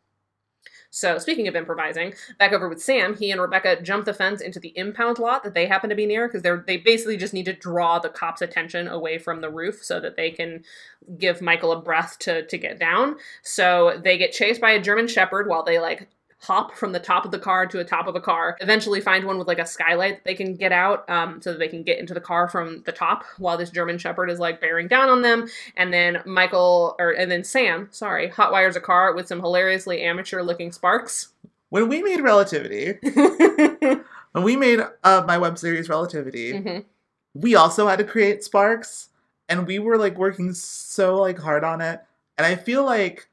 So 0.90 1.18
speaking 1.18 1.48
of 1.48 1.57
improvising, 1.57 2.14
back 2.38 2.52
over 2.52 2.68
with 2.68 2.80
Sam, 2.80 3.16
he 3.16 3.32
and 3.32 3.40
Rebecca 3.40 3.82
jump 3.82 4.05
the 4.05 4.14
fence 4.14 4.40
into 4.40 4.61
the 4.61 4.72
impound 4.78 5.18
lot 5.18 5.42
that 5.42 5.52
they 5.52 5.66
happen 5.66 5.90
to 5.90 5.96
be 5.96 6.07
near 6.07 6.28
because 6.28 6.42
they're 6.42 6.62
they 6.64 6.76
basically 6.76 7.16
just 7.16 7.34
need 7.34 7.46
to 7.46 7.52
draw 7.52 7.98
the 7.98 8.09
cops' 8.09 8.42
attention 8.42 8.86
away 8.86 9.18
from 9.18 9.40
the 9.40 9.50
roof 9.50 9.82
so 9.82 9.98
that 9.98 10.16
they 10.16 10.30
can 10.30 10.62
give 11.18 11.42
Michael 11.42 11.72
a 11.72 11.80
breath 11.82 12.18
to 12.20 12.46
to 12.46 12.57
get 12.59 12.78
down. 12.78 13.16
So 13.42 14.00
they 14.05 14.16
get 14.18 14.30
chased 14.32 14.61
by 14.61 14.70
a 14.70 14.80
German 14.80 15.09
Shepherd 15.09 15.48
while 15.48 15.64
they 15.64 15.80
like 15.80 16.09
hop 16.47 16.76
from 16.76 16.92
the 16.92 17.01
top 17.01 17.24
of 17.24 17.30
the 17.30 17.38
car 17.38 17.66
to 17.66 17.76
the 17.76 17.84
top 17.84 18.07
of 18.07 18.14
a 18.14 18.20
car. 18.20 18.57
Eventually 18.61 19.01
find 19.01 19.24
one 19.24 19.38
with 19.38 19.49
like 19.49 19.59
a 19.59 19.66
skylight 19.66 20.16
that 20.16 20.24
they 20.24 20.34
can 20.34 20.55
get 20.57 20.72
out 20.72 21.09
um, 21.09 21.40
so 21.42 21.53
that 21.53 21.59
they 21.59 21.68
can 21.68 21.82
get 21.82 21.99
into 21.99 22.12
the 22.14 22.20
car 22.20 22.49
from 22.49 22.82
the 22.84 22.92
top 22.92 23.24
while 23.38 23.57
this 23.57 23.70
German 23.70 23.99
Shepherd 23.99 24.28
is 24.30 24.38
like 24.38 24.61
bearing 24.61 24.86
down 24.88 25.09
on 25.09 25.22
them. 25.22 25.49
And 25.76 25.92
then 25.92 26.22
Michael 26.26 26.97
or 26.99 27.11
and 27.12 27.30
then 27.30 27.45
Sam, 27.45 27.88
sorry, 27.90 28.28
hotwires 28.30 28.76
a 28.76 28.80
car 28.80 29.14
with 29.14 29.26
some 29.28 29.40
hilariously 29.40 30.03
amateur 30.03 30.42
looking 30.42 30.70
sparks. 30.72 31.28
When 31.70 31.88
we 31.88 32.03
made 32.03 32.20
Relativity, 32.20 32.99
when 34.32 34.45
we 34.45 34.57
made 34.57 34.80
uh, 35.03 35.24
my 35.26 35.38
web 35.38 35.59
series 35.59 35.88
Relativity, 35.88 36.53
Mhm. 36.53 36.84
we 37.34 37.55
also 37.57 37.88
had 37.88 37.99
to 37.99 38.05
create 38.05 38.45
sparks, 38.45 39.09
and 39.49 39.66
we 39.66 39.78
were 39.78 39.97
like 39.99 40.16
working 40.16 40.53
so 40.55 41.16
like 41.20 41.38
hard 41.38 41.64
on 41.64 41.80
it. 41.80 42.01
And 42.38 42.47
I 42.47 42.55
feel 42.57 42.84
like 42.84 43.28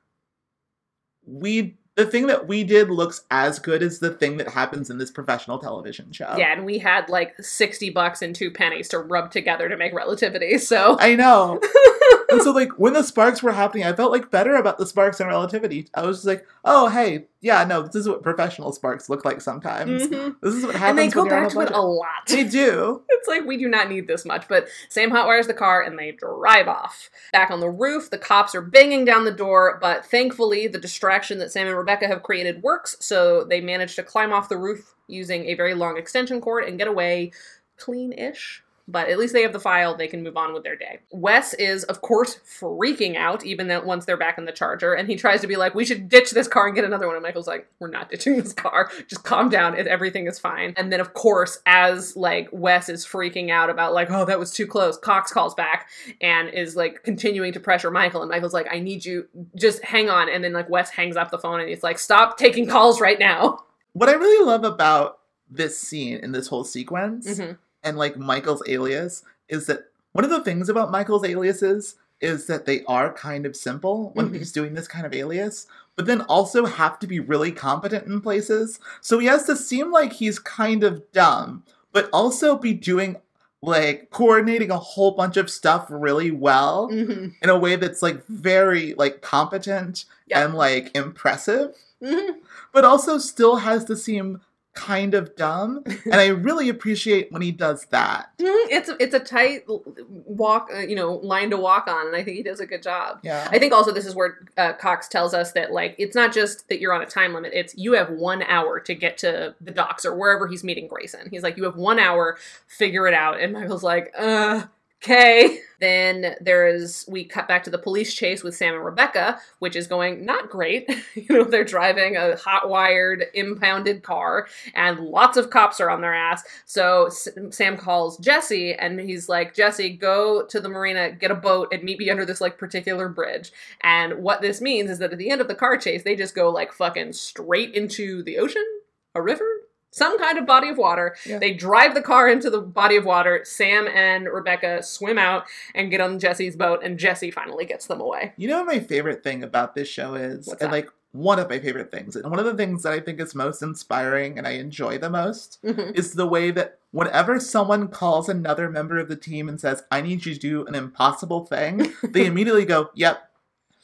we 1.26 1.78
the 1.96 2.06
thing 2.06 2.28
that 2.28 2.48
we 2.48 2.64
did 2.64 2.90
looks 2.90 3.26
as 3.30 3.60
good 3.60 3.84
as 3.84 4.00
the 4.00 4.12
thing 4.12 4.38
that 4.38 4.48
happens 4.48 4.90
in 4.90 4.98
this 4.98 5.12
professional 5.12 5.60
television 5.60 6.12
show. 6.12 6.36
Yeah, 6.38 6.54
and 6.54 6.66
we 6.66 6.78
had 6.78 7.10
like 7.10 7.36
60 7.44 7.90
bucks 7.90 8.22
and 8.22 8.34
two 8.34 8.50
pennies 8.50 8.88
to 8.90 9.00
rub 9.00 9.32
together 9.32 9.68
to 9.68 9.76
make 9.76 9.94
relativity. 9.94 10.58
So 10.58 10.98
I 11.00 11.16
know. 11.16 11.60
and 12.30 12.42
so 12.42 12.52
like 12.52 12.72
when 12.80 12.94
the 12.94 13.04
sparks 13.04 13.44
were 13.44 13.52
happening, 13.52 13.84
I 13.84 13.94
felt 13.94 14.12
like 14.12 14.32
better 14.32 14.56
about 14.56 14.78
the 14.78 14.86
sparks 14.86 15.20
and 15.20 15.28
relativity. 15.28 15.90
I 15.94 16.06
was 16.06 16.18
just 16.18 16.28
like, 16.28 16.46
oh 16.64 16.88
hey, 16.88 17.26
yeah, 17.42 17.64
no, 17.64 17.82
this 17.82 17.96
is 17.96 18.08
what 18.08 18.22
professional 18.24 18.72
sparks 18.72 19.10
look 19.10 19.26
like 19.26 19.42
sometimes. 19.42 20.08
Mhm. 20.08 20.36
This 20.42 20.54
is 20.54 20.66
what 20.66 20.76
happens. 20.76 20.90
and 20.90 20.98
they 21.00 21.14
go 21.14 21.22
when 21.24 21.30
you're 21.32 21.38
on 21.40 21.44
back 21.46 21.54
to 21.54 21.62
it 21.62 21.72
a 21.72 21.82
lot. 21.82 22.08
They 22.28 22.44
do. 22.44 23.04
It's 23.22 23.28
like 23.28 23.46
we 23.46 23.56
do 23.58 23.68
not 23.68 23.88
need 23.88 24.08
this 24.08 24.26
much, 24.26 24.48
but 24.48 24.68
Sam 24.90 25.12
hotwires 25.12 25.46
the 25.46 25.54
car 25.54 25.84
and 25.84 25.98
they 26.00 26.12
drive 26.12 26.68
off. 26.68 27.10
Back 27.32 27.52
on 27.52 27.60
the 27.60 27.70
roof, 27.70 28.10
the 28.10 28.18
cops 28.18 28.56
are 28.56 28.62
banging 28.64 29.06
down 29.06 29.26
the 29.26 29.32
door, 29.32 29.78
but 29.80 30.04
thankfully 30.06 30.68
the 30.68 30.80
distraction 30.80 31.38
that 31.38 31.52
Sam 31.52 31.68
and 31.68 31.78
Rebecca 31.78 32.08
have 32.08 32.24
created 32.24 32.64
works, 32.64 32.98
so 33.00 33.44
they 33.44 33.62
manage 33.62 33.96
to 33.98 34.04
climb 34.04 34.34
off 34.34 34.50
the 34.50 34.58
roof 34.58 34.96
using 35.08 35.46
a 35.46 35.54
very 35.54 35.76
long 35.76 35.98
extension 35.98 36.42
cord 36.42 36.64
and 36.64 36.80
get 36.80 36.88
away 36.88 37.32
clean-ish. 37.78 38.64
But 38.92 39.10
at 39.10 39.18
least 39.18 39.34
they 39.34 39.42
have 39.44 39.54
the 39.54 39.60
file, 39.60 39.96
they 39.96 40.08
can 40.08 40.22
move 40.24 40.36
on 40.36 40.54
with 40.54 40.64
their 40.64 40.76
day. 40.76 41.00
Wes 41.12 41.54
is, 41.54 41.84
of 41.86 42.02
course, 42.02 42.40
freaking 42.60 43.16
out, 43.16 43.46
even 43.46 43.68
though 43.68 43.82
once 43.82 44.06
they're 44.06 44.18
back 44.18 44.38
in 44.38 44.46
the 44.46 44.52
charger, 44.52 44.94
and 44.94 45.08
he 45.08 45.16
tries 45.16 45.42
to 45.42 45.48
be 45.48 45.56
like, 45.56 45.74
we 45.74 45.86
should 45.86 46.10
ditch 46.10 46.32
this 46.32 46.48
car 46.48 46.66
and 46.68 46.76
get 46.76 46.84
another 46.84 47.08
one. 47.08 47.16
And 47.16 47.24
Michael's 47.24 47.48
like, 47.48 47.68
we're 47.80 47.90
not 47.90 48.10
ditching 48.10 48.38
this 48.38 48.54
car. 48.54 48.92
Just 49.08 49.24
calm 49.24 49.50
down. 49.50 49.78
It, 49.78 49.88
everything 49.88 50.28
is 50.28 50.38
fine. 50.40 50.74
And 50.76 50.92
then, 50.92 51.00
of 51.00 51.14
course, 51.14 51.60
as 51.66 52.16
like 52.16 52.50
Wes 52.52 52.90
is 52.90 53.06
freaking 53.06 53.50
out 53.50 53.70
about 53.70 53.94
like, 53.94 54.12
oh, 54.12 54.26
that 54.26 54.40
was 54.40 54.52
too 54.52 54.68
close, 54.68 54.98
Cox 54.98 55.32
calls 55.32 55.56
back 55.56 55.90
and 56.20 56.50
is 56.50 56.76
like 56.76 57.04
continuing 57.04 57.54
to 57.54 57.60
pressure 57.60 57.92
Michael. 57.92 58.22
And 58.22 58.30
Michael's 58.30 58.54
like, 58.54 58.68
I 58.72 58.80
need 58.80 59.06
you, 59.06 59.28
just 59.56 59.84
hang 59.84 60.10
on. 60.10 60.30
And 60.30 60.44
then 60.44 60.54
like 60.54 60.70
Wes 60.70 60.90
hangs 60.90 61.16
up 61.16 61.32
the 61.32 61.40
phone 61.40 61.60
and 61.60 61.70
he's 61.70 61.84
like, 61.84 61.98
stop 62.00 62.38
taking 62.38 62.68
calls 62.68 63.00
right 63.00 63.20
now. 63.20 63.60
What 63.94 64.10
I 64.10 64.14
really 64.14 64.46
love 64.46 64.64
about 64.64 65.20
this 65.50 65.78
scene 65.78 66.20
and 66.24 66.34
this 66.34 66.48
whole 66.48 66.64
sequence 66.64 67.28
Mhm. 67.28 67.58
And 67.84 67.98
like 67.98 68.18
Michael's 68.18 68.64
alias 68.68 69.24
is 69.50 69.66
that 69.68 69.86
one 70.14 70.24
of 70.24 70.30
the 70.30 70.44
things 70.44 70.70
about 70.70 70.92
Michael's 70.92 71.26
aliases 71.26 71.96
is 72.20 72.46
that 72.46 72.66
they 72.66 72.84
are 72.86 73.12
kind 73.14 73.46
of 73.46 73.56
simple 73.56 74.12
when 74.14 74.30
Mhm. 74.30 74.38
he's 74.38 74.52
doing 74.52 74.74
this 74.76 74.88
kind 74.88 75.06
of 75.06 75.14
alias, 75.14 75.66
but 75.96 76.06
then 76.06 76.22
also 76.22 76.66
have 76.66 77.00
to 77.00 77.08
be 77.08 77.20
really 77.20 77.52
competent 77.52 78.06
in 78.06 78.22
places. 78.22 78.80
So 79.02 79.18
he 79.20 79.26
has 79.28 79.46
to 79.46 79.56
seem 79.56 79.92
like 79.92 80.14
he's 80.14 80.38
kind 80.38 80.84
of 80.84 81.12
dumb, 81.12 81.64
but 81.92 82.10
also 82.14 82.56
be 82.58 82.74
doing 82.74 83.18
like 83.64 84.10
coordinating 84.12 84.72
a 84.72 84.78
whole 84.78 85.12
bunch 85.12 85.38
of 85.38 85.50
stuff 85.50 85.86
really 85.90 86.32
well 86.32 86.90
Mhm. 86.92 87.34
in 87.42 87.50
a 87.50 87.58
way 87.58 87.76
that's 87.76 88.02
like 88.02 88.26
very 88.28 88.94
like 88.98 89.22
competent 89.22 90.06
Yeah. 90.28 90.46
and 90.46 90.56
like 90.56 90.90
impressive 90.96 91.76
Mhm. 92.02 92.38
but 92.74 92.86
also 92.86 93.18
still 93.20 93.58
has 93.58 93.86
to 93.86 93.96
seem 93.96 94.42
kind 94.74 95.14
of 95.14 95.36
dumb. 95.36 95.84
and 96.06 96.16
I 96.16 96.28
really 96.28 96.70
appreciate 96.70 97.32
when 97.32 97.42
he 97.42 97.52
does 97.52 97.86
that. 97.92 98.30
Mhm. 98.40 98.68
It's 98.70 98.90
a, 98.90 98.96
it's 99.02 99.14
a 99.14 99.20
tight 99.20 99.64
walk, 100.08 100.70
uh, 100.74 100.80
you 100.80 100.96
know, 100.96 101.16
line 101.16 101.50
to 101.50 101.58
walk 101.58 101.88
on, 101.88 102.08
and 102.08 102.16
I 102.16 102.24
think 102.24 102.38
he 102.38 102.44
does 102.44 102.60
a 102.60 102.66
good 102.66 102.82
job. 102.82 103.20
Yeah. 103.24 103.48
I 103.52 103.60
think 103.60 103.74
also 103.74 103.92
this 103.92 104.06
is 104.06 104.16
where 104.16 104.40
uh, 104.58 104.74
Cox 104.74 105.08
tells 105.08 105.34
us 105.34 105.52
that 105.54 105.72
like 105.72 105.96
it's 105.98 106.16
not 106.16 106.34
just 106.34 106.70
that 106.70 106.80
you're 106.80 106.94
on 106.94 107.02
a 107.02 107.06
time 107.06 107.34
limit; 107.34 107.52
it's 107.54 107.76
you 107.78 107.94
have 107.94 108.10
one 108.10 108.44
hour 108.44 108.80
to 108.80 108.96
get 108.96 109.18
to 109.20 109.56
the 109.60 109.72
docks 109.72 110.06
or 110.06 110.16
wherever 110.16 110.48
he's 110.48 110.64
meeting 110.64 110.88
Grayson. 110.88 111.28
He's 111.30 111.44
like, 111.44 111.58
you 111.58 111.64
have 111.66 111.76
one 111.76 112.00
hour, 112.00 112.38
figure 112.68 113.08
it 113.08 113.14
out. 113.14 113.40
And 113.40 113.54
Michael's 113.54 113.84
like, 113.84 114.14
uh. 114.18 114.64
Okay. 115.04 115.60
Then 115.82 116.36
there 116.40 116.68
is 116.68 117.06
we 117.08 117.24
cut 117.24 117.48
back 117.48 117.64
to 117.64 117.72
the 117.72 117.80
police 117.80 118.14
chase 118.14 118.44
with 118.44 118.56
Sam 118.56 118.76
and 118.76 118.86
Rebecca, 118.86 119.40
which 119.58 119.76
is 119.76 119.88
going 119.88 120.24
not 120.28 120.48
great. 120.52 120.88
you 121.16 121.26
know, 121.28 121.44
they're 121.44 121.64
driving 121.64 122.16
a 122.16 122.36
hot 122.38 122.70
wired, 122.70 123.26
impounded 123.34 124.04
car, 124.04 124.48
and 124.76 125.00
lots 125.00 125.38
of 125.38 125.50
cops 125.50 125.80
are 125.80 125.90
on 125.90 126.02
their 126.02 126.14
ass. 126.14 126.44
So 126.66 127.08
S- 127.08 127.30
Sam 127.50 127.78
calls 127.78 128.20
Jesse, 128.20 128.76
and 128.76 129.00
he's 129.00 129.28
like, 129.28 129.56
Jesse, 129.56 129.90
go 129.90 130.46
to 130.46 130.60
the 130.62 130.70
marina, 130.70 131.14
get 131.14 131.32
a 131.32 131.36
boat, 131.36 131.70
and 131.74 131.82
meet 131.82 131.98
me 131.98 132.12
under 132.12 132.24
this 132.26 132.40
like 132.42 132.60
particular 132.60 133.10
bridge. 133.10 133.52
And 133.82 134.22
what 134.22 134.42
this 134.42 134.62
means 134.62 134.92
is 134.92 135.00
that 135.00 135.14
at 135.14 135.18
the 135.18 135.32
end 135.32 135.42
of 135.42 135.48
the 135.48 135.56
car 135.56 135.78
chase, 135.78 136.04
they 136.04 136.16
just 136.16 136.36
go 136.36 136.52
like 136.52 136.72
fucking 136.72 137.14
straight 137.14 137.74
into 137.74 138.22
the 138.22 138.38
ocean, 138.38 138.68
a 139.16 139.22
river, 139.24 139.61
some 139.92 140.18
kind 140.18 140.38
of 140.38 140.46
body 140.46 140.70
of 140.70 140.78
water. 140.78 141.16
Yeah. 141.26 141.38
They 141.40 141.54
drive 141.54 141.94
the 141.94 142.02
car 142.02 142.28
into 142.30 142.50
the 142.50 142.62
body 142.62 142.96
of 142.96 143.06
water. 143.06 143.42
Sam 143.44 143.88
and 143.88 144.26
Rebecca 144.28 144.82
swim 144.84 145.18
out 145.18 145.46
and 145.76 145.92
get 145.92 146.02
on 146.02 146.18
Jesse's 146.20 146.56
boat, 146.56 146.82
and 146.84 146.98
Jesse 146.98 147.30
finally 147.32 147.66
gets 147.66 147.86
them 147.88 148.02
away. 148.02 148.34
You 148.38 148.48
know 148.48 148.58
what 148.58 148.68
my 148.68 148.80
favorite 148.80 149.24
thing 149.24 149.44
about 149.44 149.76
this 149.76 149.88
show 149.88 150.16
is? 150.16 150.48
What's 150.48 150.62
and 150.62 150.72
that? 150.72 150.76
like 150.76 150.90
one 151.14 151.40
of 151.40 151.50
my 151.50 151.60
favorite 151.60 151.92
things, 151.92 152.16
and 152.16 152.30
one 152.30 152.40
of 152.40 152.46
the 152.46 152.54
things 152.56 152.84
that 152.84 152.94
I 152.94 153.02
think 153.02 153.20
is 153.20 153.36
most 153.36 153.62
inspiring 153.62 154.38
and 154.38 154.48
I 154.48 154.52
enjoy 154.52 154.98
the 154.98 155.10
most 155.10 155.60
Mhm. 155.62 155.94
is 155.94 156.14
the 156.14 156.26
way 156.26 156.52
that 156.52 156.78
whenever 156.92 157.38
someone 157.42 157.90
calls 157.90 158.30
another 158.30 158.70
member 158.70 158.98
of 158.98 159.10
the 159.10 159.18
team 159.18 159.50
and 159.50 159.60
says, 159.60 159.84
I 159.92 160.00
need 160.00 160.26
you 160.26 160.34
to 160.34 160.40
do 160.40 160.66
an 160.68 160.74
impossible 160.76 161.44
thing, 161.46 161.92
they 162.02 162.26
immediately 162.28 162.64
go, 162.64 162.92
Yep. 162.96 163.30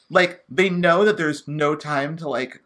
like 0.08 0.42
they 0.48 0.70
know 0.70 1.04
that 1.04 1.18
there's 1.18 1.46
no 1.46 1.74
time 1.74 2.16
to 2.16 2.28
like 2.28 2.62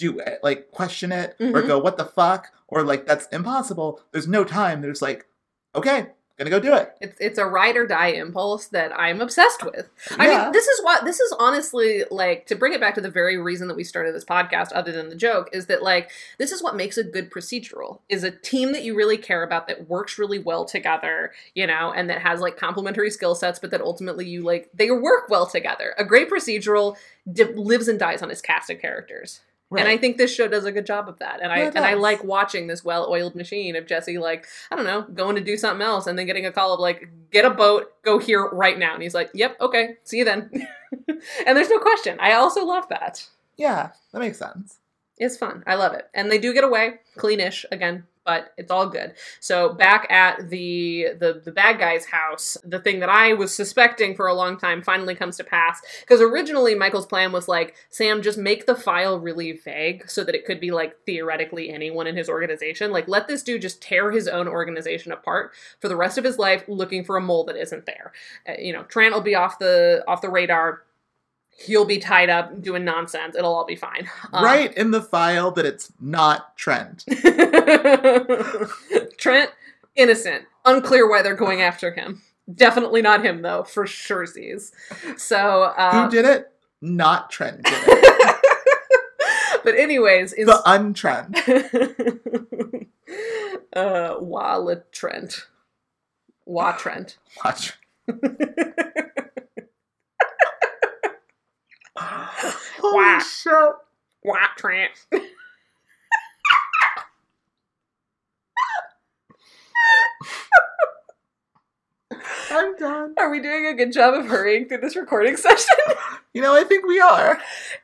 do 0.00 0.18
it, 0.18 0.40
like 0.42 0.70
question 0.72 1.12
it 1.12 1.36
or 1.38 1.62
Mhm. 1.62 1.66
go 1.68 1.78
what 1.78 1.96
the 1.98 2.04
fuck 2.04 2.48
or 2.68 2.82
like 2.82 3.06
that's 3.06 3.26
impossible. 3.28 4.00
There's 4.12 4.26
no 4.28 4.42
time. 4.44 4.80
There's 4.82 5.02
like 5.02 5.26
okay, 5.74 6.06
gonna 6.36 6.50
go 6.50 6.58
do 6.58 6.74
it. 6.74 6.92
It's 7.00 7.16
it's 7.20 7.38
a 7.38 7.44
ride 7.46 7.76
or 7.76 7.86
die 7.86 8.08
impulse 8.08 8.66
that 8.68 8.90
I'm 8.98 9.20
obsessed 9.20 9.62
with. 9.62 9.88
I 10.18 10.26
mean, 10.26 10.52
this 10.52 10.66
is 10.66 10.82
what 10.82 11.04
this 11.04 11.20
is 11.20 11.32
honestly 11.38 12.04
like 12.10 12.46
to 12.46 12.56
bring 12.56 12.72
it 12.72 12.80
back 12.80 12.94
to 12.94 13.00
the 13.02 13.10
very 13.10 13.36
reason 13.36 13.68
that 13.68 13.76
we 13.76 13.84
started 13.84 14.14
this 14.14 14.24
podcast, 14.24 14.70
other 14.74 14.90
than 14.90 15.10
the 15.10 15.14
joke, 15.14 15.50
is 15.52 15.66
that 15.66 15.82
like 15.82 16.10
this 16.38 16.50
is 16.50 16.62
what 16.62 16.74
makes 16.76 16.96
a 16.98 17.04
good 17.04 17.30
procedural 17.30 18.00
is 18.08 18.24
a 18.24 18.30
team 18.30 18.72
that 18.72 18.82
you 18.82 18.96
really 18.96 19.18
care 19.18 19.42
about 19.42 19.68
that 19.68 19.86
works 19.88 20.18
really 20.18 20.38
well 20.38 20.64
together, 20.64 21.30
you 21.54 21.66
know, 21.66 21.92
and 21.94 22.08
that 22.10 22.22
has 22.22 22.40
like 22.40 22.56
complementary 22.56 23.10
skill 23.10 23.34
sets, 23.34 23.58
but 23.58 23.70
that 23.70 23.82
ultimately 23.82 24.26
you 24.26 24.42
like 24.42 24.70
they 24.74 24.90
work 24.90 25.28
well 25.28 25.46
together. 25.46 25.94
A 25.98 26.04
great 26.04 26.30
procedural 26.30 26.96
lives 27.54 27.86
and 27.86 27.98
dies 27.98 28.22
on 28.22 28.30
its 28.30 28.40
cast 28.40 28.70
of 28.70 28.80
characters. 28.80 29.40
And 29.78 29.88
I 29.88 29.96
think 29.96 30.16
this 30.16 30.34
show 30.34 30.48
does 30.48 30.64
a 30.64 30.72
good 30.72 30.86
job 30.86 31.08
of 31.08 31.18
that. 31.20 31.40
And 31.40 31.52
I 31.52 31.58
and 31.60 31.78
I 31.78 31.94
like 31.94 32.24
watching 32.24 32.66
this 32.66 32.84
well-oiled 32.84 33.36
machine 33.36 33.76
of 33.76 33.86
Jesse 33.86 34.18
like, 34.18 34.46
I 34.70 34.76
don't 34.76 34.84
know, 34.84 35.02
going 35.02 35.36
to 35.36 35.40
do 35.40 35.56
something 35.56 35.84
else 35.86 36.06
and 36.08 36.18
then 36.18 36.26
getting 36.26 36.44
a 36.46 36.50
call 36.52 36.74
of 36.74 36.80
like, 36.80 37.08
get 37.30 37.44
a 37.44 37.50
boat, 37.50 37.92
go 38.02 38.18
here 38.18 38.48
right 38.48 38.78
now. 38.78 38.94
And 38.94 39.02
he's 39.02 39.14
like, 39.14 39.30
Yep, 39.32 39.60
okay, 39.60 39.96
see 40.02 40.18
you 40.18 40.24
then. 40.24 40.50
and 41.08 41.56
there's 41.56 41.70
no 41.70 41.78
question. 41.78 42.18
I 42.20 42.32
also 42.32 42.64
love 42.64 42.88
that. 42.88 43.26
yeah, 43.56 43.90
that 44.12 44.18
makes 44.18 44.38
sense. 44.38 44.78
It's 45.18 45.36
fun. 45.36 45.62
I 45.66 45.74
love 45.74 45.92
it. 45.92 46.08
And 46.14 46.30
they 46.32 46.38
do 46.38 46.54
get 46.54 46.64
away, 46.64 46.94
cleanish 47.16 47.64
again, 47.70 48.04
but 48.24 48.52
it's 48.56 48.70
all 48.70 48.88
good. 48.88 49.14
So 49.40 49.72
back 49.72 50.10
at 50.10 50.50
the 50.50 51.08
the 51.18 51.40
the 51.44 51.52
bad 51.52 51.78
guy's 51.78 52.06
house, 52.06 52.56
the 52.64 52.78
thing 52.78 53.00
that 53.00 53.08
I 53.08 53.32
was 53.34 53.54
suspecting 53.54 54.14
for 54.14 54.26
a 54.26 54.34
long 54.34 54.58
time 54.58 54.82
finally 54.82 55.14
comes 55.14 55.36
to 55.38 55.44
pass. 55.44 55.80
Because 56.00 56.20
originally 56.20 56.74
Michael's 56.74 57.06
plan 57.06 57.32
was 57.32 57.48
like, 57.48 57.74
Sam, 57.88 58.22
just 58.22 58.38
make 58.38 58.66
the 58.66 58.74
file 58.74 59.18
really 59.18 59.52
vague 59.52 60.08
so 60.10 60.24
that 60.24 60.34
it 60.34 60.44
could 60.44 60.60
be 60.60 60.70
like 60.70 60.96
theoretically 61.06 61.70
anyone 61.70 62.06
in 62.06 62.16
his 62.16 62.28
organization. 62.28 62.92
Like 62.92 63.08
let 63.08 63.26
this 63.26 63.42
dude 63.42 63.62
just 63.62 63.82
tear 63.82 64.10
his 64.10 64.28
own 64.28 64.48
organization 64.48 65.12
apart 65.12 65.52
for 65.80 65.88
the 65.88 65.96
rest 65.96 66.18
of 66.18 66.24
his 66.24 66.38
life 66.38 66.64
looking 66.68 67.04
for 67.04 67.16
a 67.16 67.20
mole 67.20 67.44
that 67.44 67.56
isn't 67.56 67.86
there. 67.86 68.12
Uh, 68.48 68.52
you 68.58 68.72
know, 68.72 68.84
Trant 68.84 69.12
will 69.12 69.20
be 69.20 69.34
off 69.34 69.58
the 69.58 70.04
off 70.06 70.20
the 70.20 70.30
radar. 70.30 70.82
He'll 71.66 71.84
be 71.84 71.98
tied 71.98 72.30
up 72.30 72.62
doing 72.62 72.84
nonsense. 72.84 73.36
It'll 73.36 73.54
all 73.54 73.66
be 73.66 73.76
fine. 73.76 74.08
Um, 74.32 74.42
Write 74.42 74.74
in 74.78 74.92
the 74.92 75.02
file 75.02 75.50
that 75.52 75.66
it's 75.66 75.92
not 76.00 76.56
Trent. 76.56 77.04
Trent, 79.18 79.50
innocent. 79.94 80.44
Unclear 80.64 81.08
why 81.08 81.20
they're 81.20 81.34
going 81.34 81.60
after 81.60 81.92
him. 81.92 82.22
Definitely 82.52 83.02
not 83.02 83.24
him, 83.24 83.42
though, 83.42 83.64
for 83.64 83.86
sure 83.86 84.24
sees. 84.24 84.72
So, 85.18 85.64
uh, 85.76 86.04
Who 86.04 86.10
did 86.10 86.24
it? 86.24 86.50
Not 86.80 87.30
Trent 87.30 87.62
did 87.62 87.74
it. 87.74 88.36
but 89.64 89.74
anyways, 89.74 90.32
is 90.32 90.46
the 90.46 90.62
untrent. 90.64 91.36
uh, 93.76 94.16
Wala 94.18 94.76
Trent. 94.92 95.46
Wa 96.46 96.72
Trent. 96.72 97.18
Watch. 97.44 97.74
Holy 102.80 102.96
Wow. 102.96 103.18
shit. 103.18 103.74
Wa 104.24 104.36
Trent. 104.56 104.90
I'm 112.50 112.74
done. 112.76 113.14
Are 113.18 113.30
we 113.30 113.40
doing 113.40 113.66
a 113.66 113.74
good 113.74 113.92
job 113.92 114.14
of 114.14 114.26
hurrying 114.26 114.66
through 114.66 114.78
this 114.78 114.96
recording 114.96 115.36
session? 115.36 115.76
You 116.34 116.42
know, 116.42 116.54
I 116.54 116.64
think 116.64 116.86
we 116.86 117.00
are. 117.00 117.38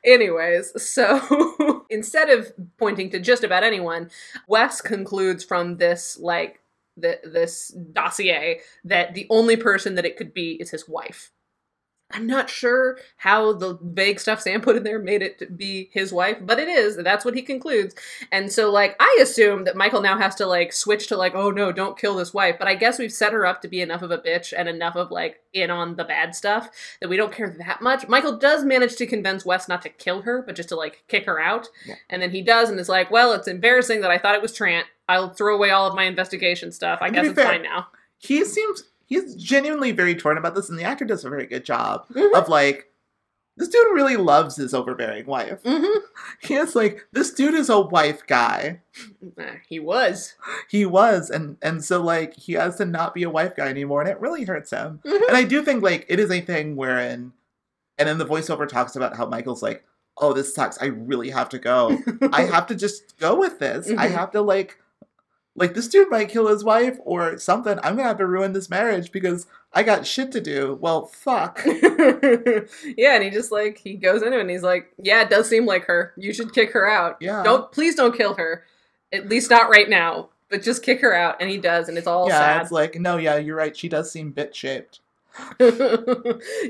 Anyways, 0.05 0.83
so 0.83 1.85
instead 1.91 2.31
of 2.31 2.53
pointing 2.77 3.11
to 3.11 3.21
just 3.21 3.45
about 3.45 3.63
anyone, 3.63 4.11
Wes 4.49 4.81
concludes 4.81 5.45
from 5.45 5.77
this 5.77 6.19
like 6.19 6.61
th- 7.01 7.21
this 7.25 7.69
dossier 7.93 8.61
that 8.85 9.15
the 9.15 9.27
only 9.31 9.57
person 9.57 9.95
that 9.95 10.05
it 10.05 10.17
could 10.17 10.35
be 10.35 10.53
is 10.53 10.71
his 10.71 10.89
wife. 10.89 11.31
I'm 12.13 12.27
not 12.27 12.49
sure 12.49 12.99
how 13.17 13.53
the 13.53 13.79
vague 13.83 14.21
stuff 14.21 14.41
Sam 14.41 14.61
put 14.61 14.77
in 14.77 14.85
there 14.85 15.01
made 15.01 15.23
it 15.23 15.41
to 15.41 15.47
be 15.47 15.91
his 15.93 16.13
wife, 16.13 16.39
but 16.41 16.61
it 16.61 16.69
is. 16.69 16.97
That's 16.97 17.25
what 17.25 17.35
he 17.35 17.43
concludes. 17.43 17.97
And 18.31 18.51
so, 18.53 18.71
like, 18.71 18.95
I 19.01 19.19
assume 19.21 19.65
that 19.65 19.77
Michael 19.77 20.01
now 20.01 20.17
has 20.17 20.37
to, 20.37 20.47
like, 20.47 20.73
switch 20.73 21.09
to, 21.09 21.17
like, 21.17 21.35
oh 21.35 21.51
no, 21.51 21.73
don't 21.73 21.99
kill 21.99 22.15
this 22.15 22.33
wife. 22.33 22.57
But 22.61 22.69
I 22.69 22.77
guess 22.77 23.01
we've 23.01 23.13
set 23.13 23.33
her 23.33 23.45
up 23.45 23.61
to 23.63 23.69
be 23.69 23.81
enough 23.81 24.03
of 24.03 24.13
a 24.13 24.19
bitch 24.19 24.55
and 24.57 24.69
enough 24.69 24.95
of, 24.95 25.11
like, 25.11 25.41
in 25.53 25.69
on 25.69 25.97
the 25.97 26.05
bad 26.05 26.37
stuff 26.37 26.71
that 27.01 27.09
we 27.09 27.17
don't 27.17 27.33
care 27.33 27.57
that 27.59 27.83
much. 27.83 28.07
Michael 28.07 28.39
does 28.39 28.65
manage 28.65 28.95
to 28.97 29.07
convince 29.07 29.45
Wes 29.45 29.67
not 29.67 29.83
to 29.83 29.89
kill 29.89 30.23
her, 30.23 30.43
but 30.43 30.55
just 30.55 30.69
to, 30.69 30.77
like, 30.77 31.03
kick 31.09 31.27
her 31.27 31.41
out. 31.41 31.67
Yeah. 31.87 31.97
And 32.09 32.23
then 32.23 32.31
he 32.31 32.41
does 32.41 32.71
and 32.71 32.79
is 32.79 32.89
like, 32.89 33.11
well, 33.11 33.33
it's 33.33 33.49
embarrassing 33.49 34.01
that 34.03 34.13
I 34.13 34.19
thought 34.19 34.37
it 34.37 34.43
was 34.43 34.57
Trant. 34.57 34.85
I'll 35.09 35.31
throw 35.31 35.57
away 35.57 35.71
all 35.71 35.89
of 35.89 35.97
my 35.97 36.05
investigation 36.05 36.71
stuff. 36.71 37.01
I 37.03 37.11
guess 37.11 37.27
it's 37.27 37.35
fair, 37.35 37.47
fine 37.47 37.63
now. 37.63 37.89
He 38.19 38.45
seems 38.45 38.85
he's 39.07 39.35
genuinely 39.35 39.93
very 39.93 40.15
torn 40.15 40.37
about 40.37 40.55
this, 40.55 40.69
and 40.69 40.79
the 40.79 40.85
actor 40.85 41.05
does 41.07 41.25
a 41.25 41.31
very 41.31 41.47
good 41.47 41.65
job 41.65 42.07
Mhm. 42.15 42.35
of 42.35 42.49
like 42.49 42.91
this 43.59 43.69
dude 43.69 43.95
really 43.95 44.19
loves 44.19 44.57
his 44.57 44.75
overbearing 44.75 45.25
wife. 45.27 45.63
Mm-hmm. 45.63 46.01
He 46.41 46.55
is 46.55 46.75
like 46.77 47.07
this 47.13 47.33
dude 47.33 47.55
is 47.55 47.71
a 47.71 47.81
wife 47.81 48.27
guy. 48.27 48.81
he 49.69 49.81
was. 49.81 50.35
He 50.69 50.85
was, 50.85 51.31
and 51.31 51.57
and 51.63 51.83
so 51.85 52.03
like 52.03 52.35
he 52.35 52.53
has 52.55 52.77
to 52.77 52.85
not 52.85 53.15
be 53.15 53.23
a 53.23 53.31
wife 53.31 53.57
guy 53.57 53.69
anymore, 53.69 54.01
and 54.03 54.11
it 54.11 54.21
really 54.21 54.45
hurts 54.45 54.71
him. 54.71 55.01
Mhm. 55.05 55.29
And 55.29 55.37
I 55.37 55.45
do 55.45 55.63
think 55.63 55.83
like 55.83 56.05
it 56.09 56.19
is 56.21 56.31
a 56.31 56.41
thing 56.41 56.77
wherein, 56.77 57.33
and 57.99 58.09
then 58.09 58.19
the 58.19 58.27
voiceover 58.27 58.69
talks 58.69 58.95
about 58.97 59.17
how 59.17 59.27
Michael's 59.27 59.63
like, 59.63 59.85
"Oh, 60.19 60.33
this 60.33 60.55
sucks. 60.55 60.79
I 60.83 60.87
really 60.87 61.31
have 61.31 61.49
to 61.51 61.59
go. 61.59 61.99
I 62.33 62.43
have 62.43 62.67
to 62.69 62.75
just 62.75 63.19
go 63.19 63.35
with 63.37 63.59
this. 63.59 63.89
I 63.91 64.09
Mhm. 64.09 64.13
have 64.13 64.31
to 64.33 64.43
like." 64.43 64.79
Like 65.57 65.75
this 65.75 65.89
dude 65.89 66.11
might 66.11 66.29
kill 66.29 66.49
his 66.49 66.63
wife 66.63 66.99
or 67.05 67.39
something. 67.39 67.79
I'm 67.83 67.97
gonna 67.97 68.09
have 68.09 68.19
to 68.19 68.27
ruin 68.27 68.53
this 68.53 68.69
marriage 68.69 69.11
because 69.11 69.47
I 69.73 69.83
got 69.83 70.07
shit 70.07 70.31
to 70.33 70.41
do. 70.41 70.79
Well, 70.81 71.07
fuck. 71.07 71.63
yeah, 71.65 73.15
and 73.15 73.25
he 73.25 73.31
just 73.31 73.51
like 73.51 73.79
he 73.79 73.95
goes 73.95 74.23
into 74.23 74.37
it 74.37 74.43
and 74.43 74.51
he's 74.51 74.63
like, 74.63 74.93
"Yeah, 74.99 75.23
it 75.23 75.31
does 75.31 75.49
seem 75.49 75.65
like 75.65 75.85
her. 75.85 76.13
You 76.17 76.35
should 76.35 76.53
kick 76.53 76.73
her 76.73 76.89
out. 76.89 77.17
Yeah. 77.21 77.43
Don't 77.43 77.73
please 77.73 77.95
don't 77.95 78.17
kill 78.17 78.35
her. 78.35 78.65
At 79.13 79.29
least 79.29 79.51
not 79.51 79.71
right 79.71 79.89
now. 79.89 80.29
But 80.51 80.63
just 80.63 80.83
kick 80.83 81.01
her 81.01 81.15
out." 81.15 81.37
And 81.41 81.49
he 81.51 81.57
does, 81.57 81.89
and 81.89 81.97
it's 81.97 82.07
all 82.07 82.29
yeah, 82.29 82.39
sad. 82.39 82.63
it's 82.63 82.73
like, 82.73 83.01
no, 83.01 83.17
yeah, 83.17 83.37
you're 83.37 83.57
right. 83.57 83.77
She 83.77 83.89
does 83.89 84.13
seem 84.13 84.33
bit 84.33 84.55
shaped. 84.55 85.01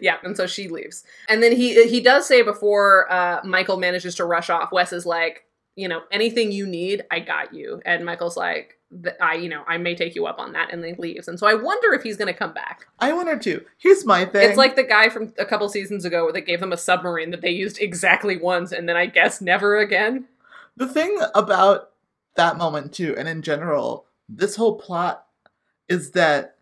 yeah, 0.00 0.16
and 0.22 0.36
so 0.36 0.46
she 0.46 0.68
leaves. 0.68 1.04
And 1.28 1.42
then 1.42 1.52
he 1.52 1.88
he 1.88 2.00
does 2.00 2.26
say 2.26 2.42
before 2.42 3.10
uh, 3.12 3.40
Michael 3.44 3.78
manages 3.78 4.14
to 4.16 4.24
rush 4.24 4.50
off, 4.50 4.72
Wes 4.72 4.92
is 4.92 5.06
like, 5.06 5.44
you 5.76 5.88
know, 5.88 6.02
anything 6.10 6.50
you 6.50 6.66
need, 6.66 7.04
I 7.10 7.20
got 7.20 7.54
you. 7.54 7.80
And 7.84 8.04
Michael's 8.04 8.36
like, 8.36 8.78
I, 9.20 9.34
you 9.34 9.48
know, 9.48 9.62
I 9.68 9.78
may 9.78 9.94
take 9.94 10.14
you 10.14 10.26
up 10.26 10.38
on 10.38 10.52
that, 10.52 10.72
and 10.72 10.82
then 10.82 10.96
leaves. 10.98 11.28
And 11.28 11.38
so 11.38 11.46
I 11.46 11.54
wonder 11.54 11.92
if 11.92 12.02
he's 12.02 12.16
going 12.16 12.32
to 12.32 12.38
come 12.38 12.54
back. 12.54 12.86
I 12.98 13.12
wonder 13.12 13.38
too. 13.38 13.64
Here's 13.78 14.04
my 14.04 14.24
thing. 14.24 14.48
It's 14.48 14.58
like 14.58 14.74
the 14.76 14.84
guy 14.84 15.08
from 15.08 15.34
a 15.38 15.44
couple 15.44 15.68
seasons 15.68 16.04
ago 16.04 16.32
that 16.32 16.42
gave 16.42 16.60
them 16.60 16.72
a 16.72 16.76
submarine 16.76 17.30
that 17.30 17.42
they 17.42 17.50
used 17.50 17.80
exactly 17.80 18.36
once, 18.36 18.72
and 18.72 18.88
then 18.88 18.96
I 18.96 19.06
guess 19.06 19.40
never 19.40 19.78
again. 19.78 20.26
the 20.76 20.86
thing 20.86 21.18
about 21.34 21.90
that 22.36 22.56
moment 22.56 22.92
too, 22.92 23.14
and 23.18 23.28
in 23.28 23.42
general, 23.42 24.06
this 24.28 24.56
whole 24.56 24.76
plot 24.78 25.26
is 25.88 26.12
that 26.12 26.56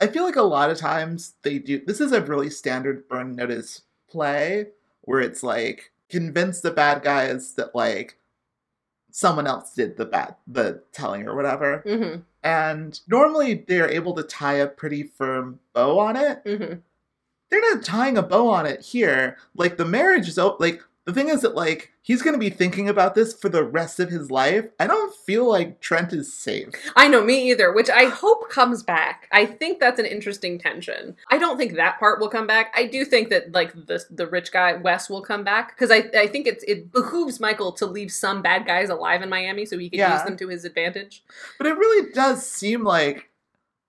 I 0.00 0.08
feel 0.08 0.24
like 0.24 0.36
a 0.36 0.42
lot 0.42 0.70
of 0.70 0.78
times 0.78 1.34
they 1.42 1.58
do. 1.58 1.80
This 1.84 2.00
is 2.00 2.12
a 2.12 2.22
really 2.22 2.50
standard 2.50 3.08
burn 3.08 3.36
notice 3.36 3.82
play 4.10 4.68
where 5.02 5.20
it's 5.20 5.42
like 5.42 5.92
convince 6.08 6.60
the 6.60 6.70
bad 6.70 7.02
guys 7.02 7.54
that 7.54 7.74
like 7.74 8.18
someone 9.12 9.46
else 9.46 9.74
did 9.74 9.96
the 9.96 10.04
bad 10.06 10.34
the 10.46 10.82
telling 10.92 11.28
or 11.28 11.36
whatever. 11.36 11.82
Mm-hmm. 11.86 12.20
And 12.42 13.00
normally 13.06 13.64
they're 13.68 13.88
able 13.90 14.14
to 14.14 14.22
tie 14.24 14.54
a 14.54 14.66
pretty 14.66 15.04
firm 15.04 15.60
bow 15.72 15.98
on 15.98 16.16
it. 16.16 16.44
Mm-hmm. 16.44 16.74
they're 17.50 17.74
not 17.74 17.84
tying 17.84 18.18
a 18.18 18.22
bow 18.22 18.48
on 18.48 18.66
it 18.66 18.80
here. 18.80 19.36
Like 19.54 19.76
the 19.76 19.84
marriage 19.84 20.28
is 20.28 20.38
o- 20.38 20.56
like 20.58 20.82
the 21.04 21.12
thing 21.12 21.28
is 21.28 21.40
that 21.42 21.54
like 21.54 21.92
he's 22.02 22.22
gonna 22.22 22.38
be 22.38 22.50
thinking 22.50 22.88
about 22.88 23.14
this 23.14 23.34
for 23.34 23.48
the 23.48 23.64
rest 23.64 23.98
of 24.00 24.08
his 24.10 24.30
life. 24.30 24.66
I 24.78 24.86
don't 24.86 25.14
feel 25.26 25.48
like 25.48 25.80
Trent 25.80 26.12
is 26.12 26.32
safe. 26.32 26.68
I 26.96 27.08
know, 27.08 27.24
me 27.24 27.50
either, 27.50 27.72
which 27.72 27.90
I 27.90 28.04
hope 28.04 28.48
comes 28.50 28.82
back. 28.82 29.28
I 29.32 29.46
think 29.46 29.80
that's 29.80 29.98
an 29.98 30.06
interesting 30.06 30.58
tension. 30.58 31.16
I 31.28 31.38
don't 31.38 31.56
think 31.58 31.74
that 31.74 31.98
part 31.98 32.20
will 32.20 32.28
come 32.28 32.46
back. 32.46 32.72
I 32.76 32.86
do 32.86 33.04
think 33.04 33.30
that 33.30 33.52
like 33.52 33.72
the 33.74 34.04
the 34.10 34.26
rich 34.26 34.52
guy 34.52 34.74
Wes 34.74 35.10
will 35.10 35.22
come 35.22 35.42
back 35.44 35.74
because 35.76 35.90
I 35.90 36.08
I 36.16 36.26
think 36.28 36.46
it's 36.46 36.62
it 36.64 36.92
behooves 36.92 37.40
Michael 37.40 37.72
to 37.72 37.86
leave 37.86 38.12
some 38.12 38.40
bad 38.42 38.64
guys 38.66 38.88
alive 38.88 39.22
in 39.22 39.28
Miami 39.28 39.66
so 39.66 39.78
he 39.78 39.90
can 39.90 39.98
Yeah. 39.98 40.14
use 40.14 40.22
them 40.24 40.36
to 40.36 40.48
his 40.48 40.64
advantage, 40.64 41.24
But 41.58 41.66
it 41.66 41.76
really 41.76 42.12
does 42.12 42.46
seem 42.46 42.84
like 42.84 43.28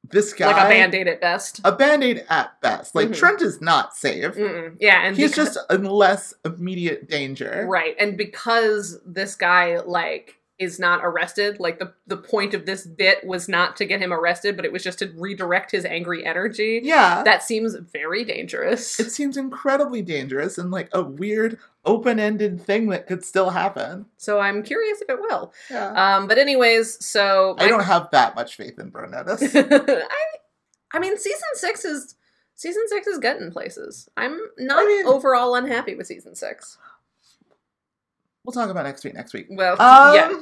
this 0.10 0.34
guy 0.34 0.48
like 0.52 0.66
a 0.66 0.70
band 0.70 0.94
aid 0.96 1.08
at 1.08 1.22
best. 1.22 1.62
a 1.64 1.72
band-aid 1.72 2.26
at 2.30 2.60
best. 2.62 2.94
Like 2.94 3.10
Mhm. 3.10 3.16
Trent 3.16 3.42
is 3.42 3.62
not 3.62 3.96
safe. 3.96 4.34
Mm-mm. 4.36 4.76
Yeah, 4.80 5.02
and 5.06 5.16
He's 5.16 5.32
because- 5.32 5.56
just 5.56 5.72
in 5.72 5.86
less 5.86 6.34
immediate 6.46 7.10
danger. 7.10 7.66
right, 7.68 7.96
and 8.00 8.18
because 8.18 9.00
this 9.06 9.36
guy 9.36 9.80
like 9.80 10.38
is 10.64 10.80
not 10.80 11.02
arrested. 11.04 11.60
Like 11.60 11.78
the 11.80 11.94
the 12.08 12.18
point 12.18 12.54
of 12.54 12.66
this 12.66 12.86
bit 12.88 13.26
was 13.26 13.48
not 13.48 13.76
to 13.78 13.86
get 13.86 14.00
him 14.02 14.12
arrested, 14.14 14.56
but 14.56 14.66
it 14.66 14.72
was 14.72 14.84
just 14.84 15.00
to 15.00 15.14
redirect 15.18 15.72
his 15.72 15.86
angry 15.86 16.26
energy. 16.26 16.82
Yeah. 16.84 17.24
That 17.24 17.44
seems 17.44 17.76
very 17.76 18.24
dangerous. 18.24 19.00
it 19.00 19.12
seems 19.12 19.38
incredibly 19.38 20.02
dangerous 20.02 20.58
and 20.58 20.72
like 20.72 20.90
a 20.94 21.04
weird 21.04 21.60
open-ended 21.86 22.62
thing 22.62 22.88
that 22.90 23.08
could 23.08 23.24
still 23.26 23.50
happen. 23.50 24.06
so 24.18 24.40
I'm 24.40 24.64
curious 24.64 25.02
if 25.02 25.10
it 25.10 25.20
will. 25.20 25.54
Yeah. 25.70 25.90
Um, 26.18 26.28
but 26.28 26.38
anyways, 26.38 27.06
so 27.06 27.56
I 27.60 27.68
don't 27.68 27.84
have 27.84 28.10
that 28.12 28.36
much 28.36 28.56
faith 28.56 28.80
in 28.80 28.90
Burnett's. 28.90 29.44
I, 29.56 30.08
I 30.94 31.00
mean, 31.00 31.18
season 31.18 31.50
six 31.56 31.84
is 31.84 32.16
season 32.56 32.84
six 32.88 33.08
is 33.08 33.20
getting 33.20 33.52
places. 33.52 34.08
I'm 34.16 34.40
not 34.58 34.80
I 34.84 34.86
mean- 34.88 35.08
overall 35.08 35.56
unhappy 35.56 35.96
with 35.96 36.08
season 36.08 36.36
six. 36.36 36.78
we'll 38.46 38.54
talk 38.54 38.70
about 38.70 38.86
next 38.86 39.04
week 39.04 39.14
next 39.16 39.34
week. 39.34 39.48
Well, 39.50 39.74
Um, 39.82 40.16
yeah, 40.16 40.40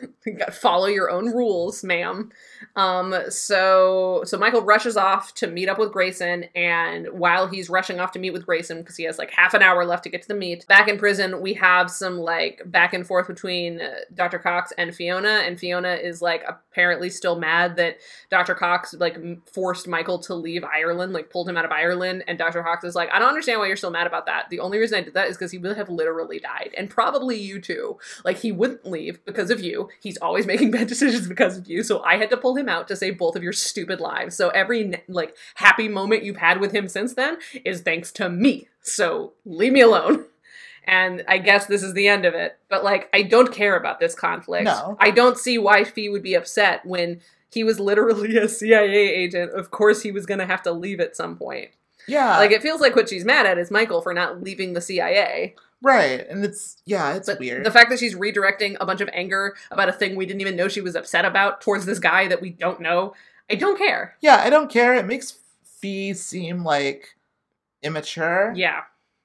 you 0.26 0.32
got 0.34 0.54
follow 0.54 0.86
your 0.86 1.10
own 1.10 1.26
rules, 1.26 1.82
ma'am. 1.82 2.30
Um, 2.76 3.14
so 3.28 4.22
so 4.24 4.38
Michael 4.38 4.62
rushes 4.62 4.96
off 4.96 5.34
to 5.34 5.46
meet 5.46 5.68
up 5.68 5.78
with 5.78 5.92
Grayson, 5.92 6.44
and 6.54 7.08
while 7.12 7.46
he's 7.46 7.70
rushing 7.70 8.00
off 8.00 8.12
to 8.12 8.18
meet 8.18 8.32
with 8.32 8.46
Grayson 8.46 8.78
because 8.78 8.96
he 8.96 9.04
has 9.04 9.18
like 9.18 9.30
half 9.30 9.54
an 9.54 9.62
hour 9.62 9.84
left 9.84 10.04
to 10.04 10.10
get 10.10 10.22
to 10.22 10.28
the 10.28 10.34
meet, 10.34 10.66
back 10.66 10.88
in 10.88 10.98
prison 10.98 11.40
we 11.40 11.54
have 11.54 11.90
some 11.90 12.18
like 12.18 12.62
back 12.66 12.94
and 12.94 13.06
forth 13.06 13.26
between 13.26 13.80
uh, 13.80 13.94
Dr. 14.14 14.38
Cox 14.38 14.72
and 14.78 14.94
Fiona, 14.94 15.42
and 15.44 15.58
Fiona 15.58 15.94
is 15.94 16.22
like 16.22 16.44
apparently 16.46 17.10
still 17.10 17.38
mad 17.38 17.76
that 17.76 17.98
Dr. 18.30 18.54
Cox 18.54 18.94
like 18.94 19.18
forced 19.52 19.88
Michael 19.88 20.18
to 20.20 20.34
leave 20.34 20.64
Ireland, 20.64 21.12
like 21.12 21.30
pulled 21.30 21.48
him 21.48 21.56
out 21.56 21.64
of 21.64 21.72
Ireland, 21.72 22.24
and 22.26 22.38
Dr. 22.38 22.62
Cox 22.62 22.84
is 22.84 22.94
like, 22.94 23.08
I 23.12 23.18
don't 23.18 23.28
understand 23.28 23.60
why 23.60 23.66
you're 23.66 23.76
still 23.76 23.90
mad 23.90 24.06
about 24.06 24.26
that. 24.26 24.50
The 24.50 24.60
only 24.60 24.78
reason 24.78 24.98
I 24.98 25.02
did 25.02 25.14
that 25.14 25.28
is 25.28 25.36
because 25.36 25.52
he 25.52 25.58
would 25.58 25.76
have 25.76 25.88
literally 25.88 26.38
died, 26.38 26.74
and 26.76 26.90
probably 26.90 27.38
you 27.38 27.60
too. 27.60 27.98
Like 28.24 28.38
he 28.38 28.52
wouldn't 28.52 28.86
leave 28.86 29.24
because 29.24 29.50
of 29.50 29.60
you. 29.60 29.87
He's 30.00 30.16
always 30.18 30.46
making 30.46 30.70
bad 30.72 30.86
decisions 30.88 31.26
because 31.28 31.56
of 31.56 31.68
you. 31.68 31.82
So 31.82 32.02
I 32.02 32.16
had 32.16 32.30
to 32.30 32.36
pull 32.36 32.56
him 32.56 32.68
out 32.68 32.88
to 32.88 32.96
save 32.96 33.18
both 33.18 33.36
of 33.36 33.42
your 33.42 33.52
stupid 33.52 34.00
lives. 34.00 34.36
So 34.36 34.48
every 34.50 35.02
like 35.08 35.36
happy 35.56 35.88
moment 35.88 36.24
you've 36.24 36.36
had 36.36 36.60
with 36.60 36.72
him 36.72 36.88
since 36.88 37.14
then 37.14 37.38
is 37.64 37.80
thanks 37.82 38.12
to 38.12 38.28
me. 38.28 38.68
So 38.82 39.32
leave 39.44 39.72
me 39.72 39.80
alone. 39.80 40.24
And 40.84 41.22
I 41.28 41.36
guess 41.36 41.66
this 41.66 41.82
is 41.82 41.92
the 41.92 42.08
end 42.08 42.24
of 42.24 42.32
it. 42.34 42.58
But 42.70 42.82
like 42.82 43.10
I 43.12 43.22
don't 43.22 43.52
care 43.52 43.76
about 43.76 44.00
this 44.00 44.14
conflict. 44.14 44.64
No. 44.64 44.96
I 44.98 45.10
don't 45.10 45.36
see 45.36 45.58
why 45.58 45.84
Fee 45.84 46.08
would 46.08 46.22
be 46.22 46.34
upset 46.34 46.86
when 46.86 47.20
he 47.50 47.62
was 47.64 47.78
literally 47.78 48.36
a 48.38 48.48
CIA 48.48 48.94
agent. 48.94 49.52
Of 49.52 49.70
course 49.70 50.02
he 50.02 50.12
was 50.12 50.24
going 50.26 50.38
to 50.40 50.46
have 50.46 50.62
to 50.62 50.72
leave 50.72 51.00
at 51.00 51.16
some 51.16 51.36
point. 51.36 51.70
yeah. 52.06 52.38
Like 52.38 52.52
it 52.52 52.62
feels 52.62 52.80
like 52.80 52.96
what 52.96 53.08
she's 53.10 53.24
mad 53.24 53.44
at 53.44 53.58
is 53.58 53.70
Michael 53.70 54.00
for 54.00 54.14
not 54.14 54.42
leaving 54.42 54.72
the 54.72 54.80
CIA. 54.80 55.54
Right. 55.82 56.26
And 56.28 56.44
it's 56.44 56.76
yeah, 56.86 57.14
it's 57.14 57.28
But 57.28 57.38
weird. 57.38 57.64
the 57.64 57.70
fact 57.70 57.90
that 57.90 57.98
she's 57.98 58.14
redirecting 58.14 58.76
a 58.80 58.86
bunch 58.86 59.00
of 59.00 59.08
anger 59.12 59.56
about 59.70 59.88
a 59.88 59.92
thing 59.92 60.16
we 60.16 60.26
didn't 60.26 60.40
even 60.40 60.56
know 60.56 60.68
she 60.68 60.80
was 60.80 60.96
upset 60.96 61.24
about 61.24 61.60
towards 61.60 61.86
this 61.86 61.98
guy 61.98 62.28
that 62.28 62.40
we 62.40 62.50
don't 62.50 62.80
know, 62.80 63.14
I 63.50 63.54
don't 63.54 63.78
care. 63.78 64.16
yeah, 64.20 64.36
I 64.44 64.50
don't 64.50 64.70
care. 64.70 64.94
It 64.94 65.06
makes 65.06 65.34
Fee 65.64 66.12
seem 66.14 66.64
like 66.64 67.14
immature 67.82 68.52
Yeah. 68.56 68.82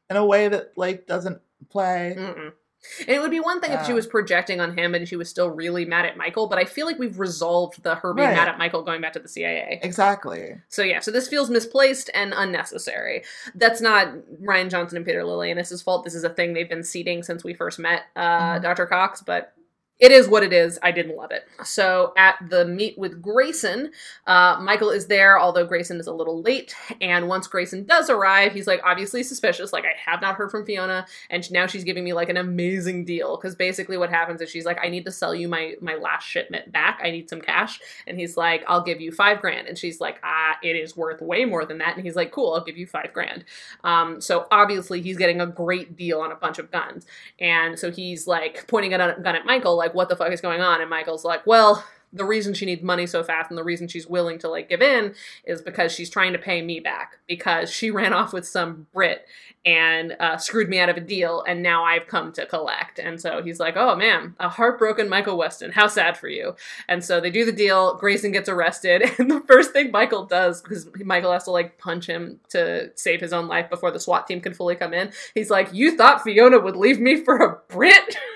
in 0.09 0.17
a 0.17 0.25
way 0.25 0.47
that 0.47 0.73
like 0.77 1.07
doesn't 1.07 1.41
play. 1.69 2.15
Mm-mm. 2.17 2.53
And 2.99 3.09
it 3.09 3.19
would 3.21 3.31
be 3.31 3.39
one 3.39 3.61
thing 3.61 3.71
if 3.71 3.85
she 3.85 3.93
was 3.93 4.05
projecting 4.05 4.59
on 4.59 4.77
him 4.77 4.93
and 4.93 5.07
she 5.07 5.15
was 5.15 5.29
still 5.29 5.49
really 5.49 5.85
mad 5.85 6.05
at 6.05 6.17
Michael, 6.17 6.47
but 6.47 6.57
I 6.59 6.65
feel 6.65 6.85
like 6.85 6.99
we've 6.99 7.17
resolved 7.19 7.81
the 7.83 7.95
her 7.95 8.13
being 8.13 8.27
Right. 8.27 8.35
mad 8.35 8.47
at 8.49 8.57
Michael 8.57 8.81
going 8.83 8.99
back 9.01 9.13
to 9.13 9.19
the 9.19 9.27
CIA. 9.27 9.79
Exactly. 9.81 10.55
So 10.69 10.83
yeah, 10.83 10.99
so 10.99 11.09
this 11.11 11.27
feels 11.27 11.49
misplaced 11.49 12.09
and 12.13 12.33
unnecessary. 12.35 13.23
That's 13.55 13.81
not 13.81 14.09
Ryan 14.39 14.69
Johnson 14.69 14.97
and 14.97 15.05
Peter 15.05 15.21
Lalayanis' 15.23 15.83
fault. 15.83 16.03
This 16.03 16.15
is 16.15 16.23
a 16.23 16.29
thing 16.29 16.53
they've 16.53 16.69
been 16.69 16.83
seeding 16.83 17.23
since 17.23 17.43
we 17.43 17.53
first 17.53 17.79
met 17.79 18.03
uh, 18.15 18.57
Mhm. 18.59 18.61
Dr. 18.63 18.85
Cox, 18.85 19.21
but 19.21 19.53
it 19.99 20.11
is 20.11 20.27
what 20.27 20.43
it 20.43 20.51
is. 20.51 20.79
I 20.81 20.91
didn't 20.91 21.15
love 21.15 21.31
it. 21.31 21.47
So 21.63 22.13
at 22.17 22.35
the 22.49 22.65
meet 22.65 22.97
with 22.97 23.21
Grayson, 23.21 23.91
uh, 24.27 24.59
Michael 24.59 24.89
is 24.89 25.07
there, 25.07 25.39
although 25.39 25.65
Grayson 25.65 25.97
is 25.97 26.07
a 26.07 26.13
little 26.13 26.41
late. 26.41 26.75
And 26.99 27.27
once 27.27 27.47
Grayson 27.47 27.85
does 27.85 28.09
arrive, 28.09 28.53
he's 28.53 28.67
like 28.67 28.81
obviously 28.83 29.23
suspicious. 29.23 29.71
Like 29.71 29.85
I 29.85 29.93
have 30.09 30.21
not 30.21 30.35
heard 30.35 30.51
from 30.51 30.65
Fiona, 30.65 31.05
and 31.29 31.49
now 31.51 31.67
she's 31.67 31.83
giving 31.83 32.03
me 32.03 32.11
like 32.11 32.29
an 32.29 32.37
amazing 32.37 33.05
deal 33.05 33.37
because 33.37 33.55
basically 33.55 33.97
what 33.97 34.09
happens 34.09 34.41
is 34.41 34.49
she's 34.49 34.65
like, 34.65 34.79
I 34.83 34.89
need 34.89 35.05
to 35.05 35.11
sell 35.11 35.33
you 35.33 35.47
my 35.47 35.75
my 35.79 35.95
last 35.95 36.27
shipment 36.27 36.71
back. 36.71 36.99
I 37.03 37.11
need 37.11 37.29
some 37.29 37.39
cash, 37.39 37.79
and 38.07 38.17
he's 38.17 38.35
like, 38.35 38.63
I'll 38.67 38.83
give 38.83 38.99
you 38.99 39.11
five 39.11 39.41
grand, 39.41 39.67
and 39.67 39.77
she's 39.77 40.01
like, 40.01 40.19
Ah, 40.23 40.57
it 40.63 40.75
is 40.75 40.97
worth 40.97 41.21
way 41.21 41.45
more 41.45 41.65
than 41.65 41.77
that. 41.77 41.95
And 41.95 42.03
he's 42.03 42.15
like, 42.15 42.31
Cool, 42.31 42.53
I'll 42.53 42.63
give 42.63 42.77
you 42.77 42.87
five 42.87 43.13
grand. 43.13 43.45
Um, 43.83 44.19
so 44.19 44.47
obviously 44.51 45.01
he's 45.01 45.17
getting 45.17 45.39
a 45.39 45.47
great 45.47 45.95
deal 45.95 46.19
on 46.19 46.31
a 46.31 46.35
bunch 46.35 46.57
of 46.59 46.71
guns. 46.71 47.05
And 47.39 47.77
so 47.77 47.91
he's 47.91 48.27
like 48.27 48.67
pointing 48.67 48.93
a 48.93 48.97
gun 48.97 49.35
at 49.35 49.45
Michael, 49.45 49.77
like, 49.77 49.82
what 49.91 50.09
the 50.09 50.15
fuck 50.15 50.31
is 50.31 50.41
going 50.41 50.61
on? 50.61 50.81
And 50.81 50.89
Michael's 50.89 51.25
like, 51.25 51.45
well, 51.45 51.83
the 52.13 52.23
reason 52.23 52.53
she 52.53 52.65
needs 52.65 52.83
money 52.83 53.07
so 53.07 53.23
fast 53.23 53.49
and 53.49 53.57
the 53.57 53.63
reason 53.63 53.87
she's 53.87 54.07
willing 54.07 54.37
to 54.37 54.47
like 54.47 54.69
give 54.69 54.81
in 54.81 55.15
is 55.45 55.61
because 55.61 55.91
she's 55.91 56.09
trying 56.09 56.31
to 56.31 56.39
pay 56.39 56.61
me 56.61 56.79
back 56.79 57.17
because 57.27 57.71
she 57.71 57.89
ran 58.03 58.13
off 58.13 58.31
with 58.31 58.47
some 58.47 58.87
Brit 58.93 59.25
and 59.65 60.15
uh, 60.19 60.37
screwed 60.37 60.69
me 60.69 60.77
out 60.77 60.89
of 60.89 60.97
a 60.97 61.01
deal 61.01 61.43
and 61.47 61.63
now 61.63 61.83
I've 61.83 62.05
come 62.05 62.31
to 62.33 62.45
collect. 62.45 62.99
And 62.99 63.19
so 63.19 63.41
he's 63.41 63.59
like, 63.59 63.75
oh 63.77 63.95
man, 63.95 64.35
a 64.39 64.49
heartbroken 64.49 65.09
Michael 65.09 65.37
Weston. 65.37 65.71
How 65.71 65.87
sad 65.87 66.17
for 66.17 66.27
you. 66.27 66.55
And 66.87 67.03
so 67.03 67.19
they 67.19 67.31
do 67.31 67.45
the 67.45 67.51
deal. 67.51 67.95
Grayson 67.95 68.31
gets 68.31 68.47
arrested. 68.49 69.03
And 69.23 69.31
the 69.31 69.41
first 69.41 69.71
thing 69.71 69.91
Michael 69.91 70.25
does, 70.25 70.61
because 70.61 70.89
Michael 71.05 71.31
has 71.31 71.45
to 71.45 71.51
like 71.51 71.77
punch 71.77 72.07
him 72.07 72.41
to 72.49 72.91
save 72.95 73.21
his 73.21 73.31
own 73.31 73.47
life 73.47 73.69
before 73.69 73.89
the 73.89 73.99
SWAT 73.99 74.27
team 74.27 74.41
can 74.41 74.53
fully 74.53 74.75
come 74.75 74.93
in, 74.93 75.13
he's 75.33 75.49
like, 75.49 75.71
you 75.71 75.95
thought 75.95 76.23
Fiona 76.23 76.59
would 76.59 76.75
leave 76.75 76.99
me 76.99 77.23
for 77.23 77.37
a 77.37 77.59
Brit? 77.69 78.17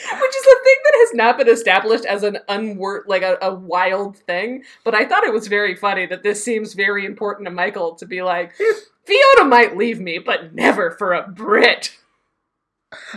Which 0.00 0.36
is 0.36 0.46
a 0.46 0.62
thing 0.64 0.76
that 0.84 0.94
has 0.94 1.14
not 1.14 1.38
been 1.38 1.48
established 1.48 2.04
as 2.04 2.22
an 2.22 2.38
unword 2.48 3.02
like 3.08 3.22
a, 3.22 3.36
a 3.42 3.52
wild 3.54 4.16
thing. 4.16 4.62
But 4.84 4.94
I 4.94 5.04
thought 5.04 5.24
it 5.24 5.32
was 5.32 5.48
very 5.48 5.74
funny 5.74 6.06
that 6.06 6.22
this 6.22 6.42
seems 6.44 6.74
very 6.74 7.04
important 7.04 7.46
to 7.46 7.50
Michael 7.52 7.94
to 7.96 8.06
be 8.06 8.22
like, 8.22 8.52
Fiona 9.04 9.48
might 9.48 9.76
leave 9.76 9.98
me, 10.00 10.18
but 10.18 10.54
never 10.54 10.92
for 10.92 11.14
a 11.14 11.26
Brit. 11.28 11.96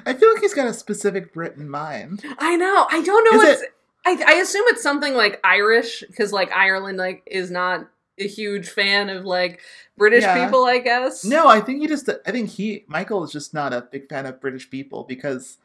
I 0.06 0.14
feel 0.14 0.34
like 0.34 0.42
he's 0.42 0.54
got 0.54 0.68
a 0.68 0.74
specific 0.74 1.34
Brit 1.34 1.56
in 1.56 1.70
mind. 1.70 2.24
I 2.40 2.56
know. 2.56 2.88
I 2.90 3.02
don't 3.02 3.24
know 3.32 3.40
Is 3.42 3.48
what's. 3.48 3.62
it- 3.62 3.74
I, 4.04 4.20
I 4.28 4.34
assume 4.42 4.64
it's 4.68 4.82
something 4.82 5.14
like 5.14 5.40
Irish 5.44 6.04
because 6.08 6.34
like 6.34 6.52
Ireland 6.52 6.98
like 6.98 7.22
is 7.28 7.52
not 7.52 7.88
a 8.20 8.28
huge 8.28 8.68
fan 8.70 9.10
of 9.12 9.26
like 9.26 9.62
British 9.96 10.24
Yeah. 10.24 10.44
people. 10.44 10.66
I 10.66 10.80
guess. 10.80 11.24
No, 11.24 11.48
I 11.48 11.62
think 11.62 11.82
he 11.82 11.88
just. 11.88 12.10
I 12.26 12.32
think 12.32 12.50
he 12.50 12.84
Michael 12.88 13.24
is 13.24 13.32
just 13.32 13.54
not 13.54 13.74
a 13.74 13.82
big 13.92 14.10
fan 14.10 14.26
of 14.26 14.42
British 14.42 14.72
people 14.72 15.04
because 15.04 15.58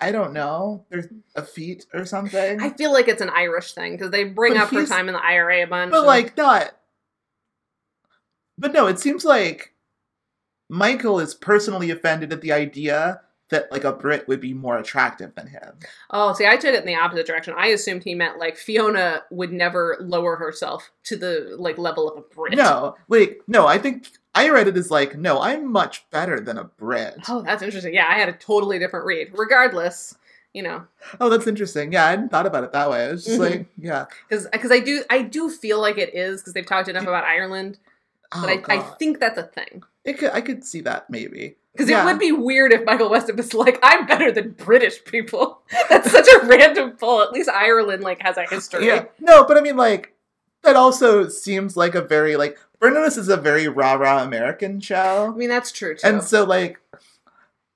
I 0.00 0.12
don't 0.12 0.32
know. 0.32 0.84
There's 0.90 1.06
a 1.36 1.42
feat 1.42 1.86
or 1.92 2.04
something. 2.06 2.60
I 2.60 2.70
feel 2.70 2.92
like 2.92 3.08
it's 3.08 3.20
an 3.20 3.30
Irish 3.30 3.72
thing 3.74 3.92
because 3.92 4.10
they 4.10 4.24
bring 4.24 4.54
But 4.54 4.62
up 4.62 4.70
her 4.70 4.86
time 4.86 5.08
in 5.08 5.14
the 5.14 5.22
IRA 5.24 5.62
a 5.62 5.66
bunch. 5.66 5.90
but 5.90 5.98
and- 5.98 6.06
like 6.06 6.36
not. 6.36 6.72
But 8.58 8.72
no, 8.72 8.86
it 8.86 8.98
seems 8.98 9.24
like 9.24 9.74
Michael 10.68 11.18
is 11.20 11.34
personally 11.34 11.90
offended 11.90 12.32
at 12.32 12.40
the 12.42 12.52
idea 12.52 13.22
that 13.48 13.70
like 13.72 13.84
a 13.84 13.92
Brit 13.92 14.28
would 14.28 14.40
be 14.40 14.54
more 14.54 14.78
attractive 14.78 15.34
than 15.34 15.48
him. 15.48 15.78
Oh, 16.10 16.32
see, 16.34 16.46
I 16.46 16.56
took 16.56 16.72
it 16.74 16.80
in 16.80 16.86
the 16.86 16.94
opposite 16.94 17.26
direction. 17.26 17.54
I 17.56 17.68
assumed 17.68 18.04
he 18.04 18.14
meant 18.14 18.38
like 18.38 18.56
Fiona 18.56 19.22
would 19.30 19.52
never 19.52 19.96
lower 20.00 20.36
herself 20.36 20.90
to 21.04 21.16
the 21.16 21.56
like 21.58 21.76
level 21.78 22.08
of 22.08 22.18
a 22.18 22.20
Brit. 22.34 22.54
No, 22.56 22.96
like 23.08 23.40
no, 23.48 23.66
I 23.66 23.78
think 23.78 24.08
I 24.34 24.48
read 24.50 24.68
it 24.68 24.76
as 24.76 24.90
like 24.90 25.16
no, 25.16 25.40
I'm 25.40 25.70
much 25.72 26.08
better 26.10 26.40
than 26.40 26.56
a 26.58 26.64
Brit. 26.64 27.16
Oh, 27.28 27.42
that's 27.42 27.62
interesting. 27.62 27.94
Yeah, 27.94 28.06
I 28.08 28.14
had 28.14 28.28
a 28.28 28.32
totally 28.32 28.78
different 28.78 29.06
read. 29.06 29.32
Regardless, 29.36 30.14
you 30.52 30.62
know, 30.62 30.84
Oh, 31.20 31.28
that's 31.28 31.46
interesting. 31.46 31.92
Yeah, 31.92 32.06
I 32.06 32.10
hadn't 32.10 32.30
thought 32.30 32.46
about 32.46 32.64
it 32.64 32.72
that 32.72 32.90
way. 32.90 33.04
I 33.06 33.10
was 33.10 33.24
just 33.24 33.38
Mhm. 33.40 33.50
like, 33.50 33.66
yeah. 33.78 34.06
because 34.28 34.46
because 34.48 34.70
I 34.70 34.78
do 34.80 35.02
I 35.10 35.22
do 35.22 35.50
feel 35.50 35.80
like 35.80 35.98
it 35.98 36.14
is 36.14 36.40
because 36.40 36.52
they've 36.54 36.66
talked 36.66 36.88
enough 36.88 37.02
about 37.04 37.24
Ireland, 37.24 37.78
Oh, 38.32 38.40
but 38.42 38.70
I, 38.70 38.76
I 38.76 38.78
think 38.98 39.18
that's 39.18 39.38
a 39.38 39.42
thing. 39.44 39.82
it 40.04 40.18
could, 40.18 40.30
I 40.32 40.40
could 40.40 40.64
see 40.64 40.80
that 40.82 41.10
maybe. 41.10 41.56
Because 41.72 41.88
Yeah. 41.88 42.02
it 42.02 42.04
would 42.06 42.18
be 42.18 42.32
weird 42.32 42.72
if 42.72 42.84
Michael 42.84 43.08
Weston 43.10 43.36
was 43.36 43.54
like, 43.54 43.78
"I'm 43.82 44.04
better 44.06 44.32
than 44.32 44.50
British 44.52 45.04
people." 45.04 45.60
That's 45.88 46.10
such 46.10 46.26
a 46.26 46.44
random 46.46 46.92
pull. 46.92 47.22
At 47.22 47.30
least 47.32 47.48
Ireland 47.48 48.02
like 48.02 48.20
has 48.22 48.36
a 48.36 48.42
history. 48.42 48.86
Yeah. 48.86 49.04
No, 49.20 49.44
but 49.44 49.56
I 49.56 49.60
mean, 49.60 49.76
like, 49.76 50.12
that 50.62 50.76
also 50.76 51.28
seems 51.28 51.76
like 51.76 51.94
a 51.94 52.02
very, 52.02 52.36
like, 52.36 52.58
Burn 52.78 52.94
Notice 52.94 53.16
is 53.16 53.28
a 53.28 53.36
very 53.36 53.68
rah 53.68 53.94
rah 53.94 54.22
American 54.22 54.80
show. 54.80 55.32
I 55.32 55.36
mean 55.36 55.48
that's 55.48 55.72
true 55.72 55.94
too. 55.94 56.06
And 56.06 56.22
so, 56.22 56.44
like, 56.44 56.80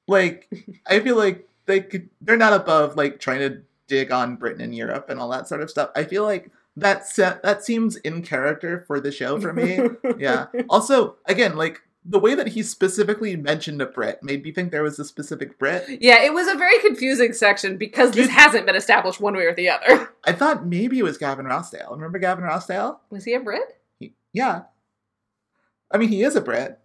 like, 0.06 0.48
I 0.86 1.00
feel 1.00 1.16
like 1.16 1.48
they 1.66 1.80
could, 1.80 2.08
they're 2.20 2.36
not 2.36 2.52
above, 2.52 2.96
like, 2.96 3.20
trying 3.20 3.40
to 3.40 3.62
dig 3.86 4.10
on 4.12 4.36
Britain 4.36 4.62
and 4.62 4.74
Europe 4.74 5.08
and 5.08 5.20
all 5.20 5.28
that 5.30 5.48
sort 5.48 5.60
of 5.62 5.70
stuff. 5.70 5.90
I 5.94 6.04
feel 6.04 6.24
like 6.24 6.50
that, 6.76 7.06
se- 7.06 7.38
that 7.42 7.64
seems 7.64 7.96
in 7.96 8.22
character 8.22 8.84
for 8.86 9.00
the 9.00 9.12
show 9.12 9.40
for 9.40 9.52
me. 9.52 9.78
yeah. 10.18 10.46
Also, 10.68 11.16
again, 11.26 11.56
like, 11.56 11.82
the 12.04 12.18
way 12.18 12.34
that 12.34 12.48
he 12.48 12.62
specifically 12.62 13.34
mentioned 13.34 13.80
a 13.80 13.86
Brit 13.86 14.22
made 14.22 14.44
me 14.44 14.52
think 14.52 14.70
there 14.70 14.82
was 14.82 14.98
a 14.98 15.04
specific 15.04 15.58
Brit. 15.58 16.02
Yeah, 16.02 16.22
it 16.22 16.34
was 16.34 16.46
a 16.48 16.54
very 16.54 16.78
confusing 16.80 17.32
section 17.32 17.78
because 17.78 18.10
this 18.12 18.28
hasn't 18.28 18.66
been 18.66 18.76
established 18.76 19.20
one 19.20 19.34
way 19.34 19.46
or 19.46 19.54
the 19.54 19.70
other. 19.70 20.10
I 20.24 20.32
thought 20.32 20.66
maybe 20.66 20.98
it 20.98 21.04
was 21.04 21.16
Gavin 21.16 21.46
Rossdale. 21.46 21.90
Remember 21.92 22.18
Gavin 22.18 22.44
Rossdale? 22.44 22.98
Was 23.10 23.24
he 23.24 23.32
a 23.34 23.40
Brit? 23.40 23.80
He, 23.98 24.14
yeah. 24.32 24.62
I 25.90 25.96
mean, 25.96 26.10
he 26.10 26.22
is 26.22 26.36
a 26.36 26.42
Brit. 26.42 26.78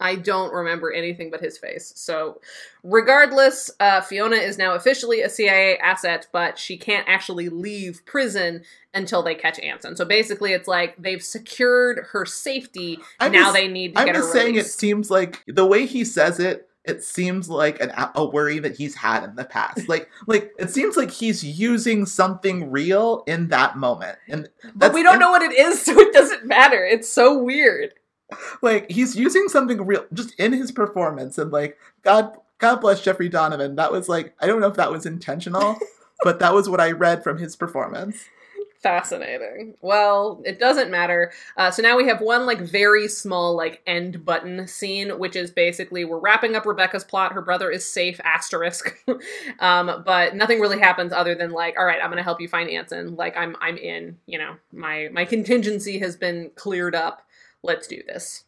I 0.00 0.16
don't 0.16 0.52
remember 0.52 0.92
anything 0.92 1.30
but 1.30 1.40
his 1.40 1.58
face. 1.58 1.92
So, 1.94 2.40
regardless, 2.82 3.70
uh, 3.80 4.00
Fiona 4.00 4.36
is 4.36 4.58
now 4.58 4.74
officially 4.74 5.20
a 5.20 5.28
CIA 5.28 5.76
asset, 5.78 6.26
but 6.32 6.58
she 6.58 6.76
can't 6.76 7.06
actually 7.08 7.48
leave 7.48 8.04
prison 8.06 8.62
until 8.94 9.22
they 9.22 9.34
catch 9.34 9.58
Anson. 9.60 9.96
So 9.96 10.04
basically, 10.04 10.52
it's 10.52 10.66
like 10.66 10.96
they've 10.96 11.22
secured 11.22 12.06
her 12.12 12.24
safety. 12.26 12.98
I'm 13.20 13.32
now 13.32 13.44
just- 13.44 13.54
they 13.54 13.68
need 13.68 13.94
to 13.94 14.00
I'm 14.00 14.06
get 14.06 14.16
her 14.16 14.22
just 14.22 14.32
saying 14.32 14.56
it 14.56 14.66
seems 14.66 15.10
like 15.10 15.42
the 15.46 15.66
way 15.66 15.86
he 15.86 16.04
says 16.04 16.40
it, 16.40 16.66
it 16.84 17.04
seems 17.04 17.48
like 17.48 17.80
an, 17.80 17.92
a 18.14 18.24
worry 18.24 18.58
that 18.58 18.76
he's 18.76 18.94
had 18.94 19.22
in 19.22 19.36
the 19.36 19.44
past. 19.44 19.88
Like, 19.88 20.08
like 20.26 20.50
it 20.58 20.70
seems 20.70 20.96
like 20.96 21.10
he's 21.10 21.44
using 21.44 22.06
something 22.06 22.70
real 22.70 23.22
in 23.26 23.48
that 23.48 23.76
moment, 23.76 24.18
and 24.28 24.48
but 24.74 24.94
we 24.94 25.02
don't 25.02 25.18
know 25.18 25.30
what 25.30 25.42
it 25.42 25.52
is, 25.52 25.82
so 25.84 25.98
it 26.00 26.12
doesn't 26.12 26.46
matter. 26.46 26.84
It's 26.84 27.08
so 27.08 27.36
weird. 27.36 27.94
Like 28.62 28.90
he's 28.90 29.16
using 29.16 29.48
something 29.48 29.84
real 29.84 30.04
just 30.12 30.34
in 30.38 30.52
his 30.52 30.72
performance, 30.72 31.38
and 31.38 31.50
like 31.50 31.78
God, 32.02 32.36
God 32.58 32.76
bless 32.80 33.02
Jeffrey 33.02 33.28
Donovan. 33.28 33.76
That 33.76 33.92
was 33.92 34.08
like 34.08 34.34
I 34.40 34.46
don't 34.46 34.60
know 34.60 34.68
if 34.68 34.76
that 34.76 34.92
was 34.92 35.06
intentional, 35.06 35.76
but 36.22 36.38
that 36.40 36.54
was 36.54 36.68
what 36.68 36.80
I 36.80 36.92
read 36.92 37.22
from 37.22 37.38
his 37.38 37.56
performance. 37.56 38.24
Fascinating. 38.82 39.74
Well, 39.82 40.40
it 40.46 40.58
doesn't 40.58 40.90
matter. 40.90 41.32
Uh, 41.58 41.70
so 41.70 41.82
now 41.82 41.98
we 41.98 42.08
have 42.08 42.22
one 42.22 42.46
like 42.46 42.62
very 42.62 43.08
small 43.08 43.54
like 43.54 43.82
end 43.86 44.24
button 44.24 44.66
scene, 44.66 45.18
which 45.18 45.36
is 45.36 45.50
basically 45.50 46.06
we're 46.06 46.18
wrapping 46.18 46.56
up 46.56 46.64
Rebecca's 46.64 47.04
plot. 47.04 47.34
Her 47.34 47.42
brother 47.42 47.70
is 47.70 47.84
safe. 47.84 48.18
Asterisk. 48.24 48.96
um, 49.58 50.02
but 50.06 50.34
nothing 50.34 50.60
really 50.60 50.78
happens 50.78 51.12
other 51.12 51.34
than 51.34 51.50
like, 51.50 51.78
all 51.78 51.84
right, 51.84 52.02
I'm 52.02 52.08
gonna 52.08 52.22
help 52.22 52.40
you 52.40 52.48
find 52.48 52.70
Anson. 52.70 53.16
Like 53.16 53.36
I'm 53.36 53.54
I'm 53.60 53.76
in. 53.76 54.16
You 54.24 54.38
know, 54.38 54.56
my 54.72 55.10
my 55.12 55.26
contingency 55.26 55.98
has 55.98 56.16
been 56.16 56.50
cleared 56.54 56.94
up. 56.94 57.20
Let's 57.62 57.86
do 57.86 58.02
this. 58.06 58.44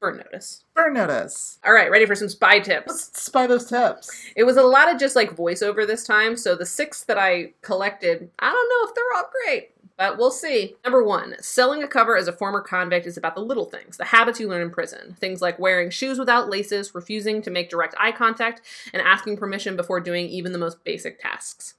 Burn 0.00 0.18
notice. 0.18 0.64
Burn 0.74 0.92
notice. 0.94 1.58
All 1.64 1.72
right, 1.72 1.90
ready 1.90 2.04
for 2.04 2.14
some 2.14 2.28
spy 2.28 2.58
tips. 2.60 2.88
Let's 2.88 3.22
spy 3.22 3.46
those 3.46 3.64
tips. 3.66 4.10
It 4.36 4.44
was 4.44 4.58
a 4.58 4.62
lot 4.62 4.92
of 4.92 5.00
just 5.00 5.16
like 5.16 5.34
voiceover 5.34 5.86
this 5.86 6.04
time, 6.04 6.36
so 6.36 6.54
the 6.54 6.66
six 6.66 7.04
that 7.04 7.16
I 7.16 7.52
collected, 7.62 8.28
I 8.38 8.50
don't 8.50 8.68
know 8.68 8.88
if 8.88 8.94
they're 8.94 9.16
all 9.16 9.30
great, 9.46 9.70
but 9.96 10.18
we'll 10.18 10.30
see. 10.30 10.76
Number 10.84 11.02
one, 11.02 11.36
selling 11.40 11.82
a 11.82 11.88
cover 11.88 12.18
as 12.18 12.28
a 12.28 12.34
former 12.34 12.60
convict 12.60 13.06
is 13.06 13.16
about 13.16 13.34
the 13.34 13.40
little 13.40 13.64
things, 13.64 13.96
the 13.96 14.04
habits 14.04 14.38
you 14.38 14.46
learn 14.46 14.60
in 14.60 14.70
prison. 14.70 15.16
Things 15.20 15.40
like 15.40 15.58
wearing 15.58 15.88
shoes 15.88 16.18
without 16.18 16.50
laces, 16.50 16.94
refusing 16.94 17.40
to 17.40 17.50
make 17.50 17.70
direct 17.70 17.94
eye 17.98 18.12
contact, 18.12 18.60
and 18.92 19.00
asking 19.00 19.38
permission 19.38 19.74
before 19.74 20.00
doing 20.00 20.28
even 20.28 20.52
the 20.52 20.58
most 20.58 20.84
basic 20.84 21.18
tasks. 21.18 21.74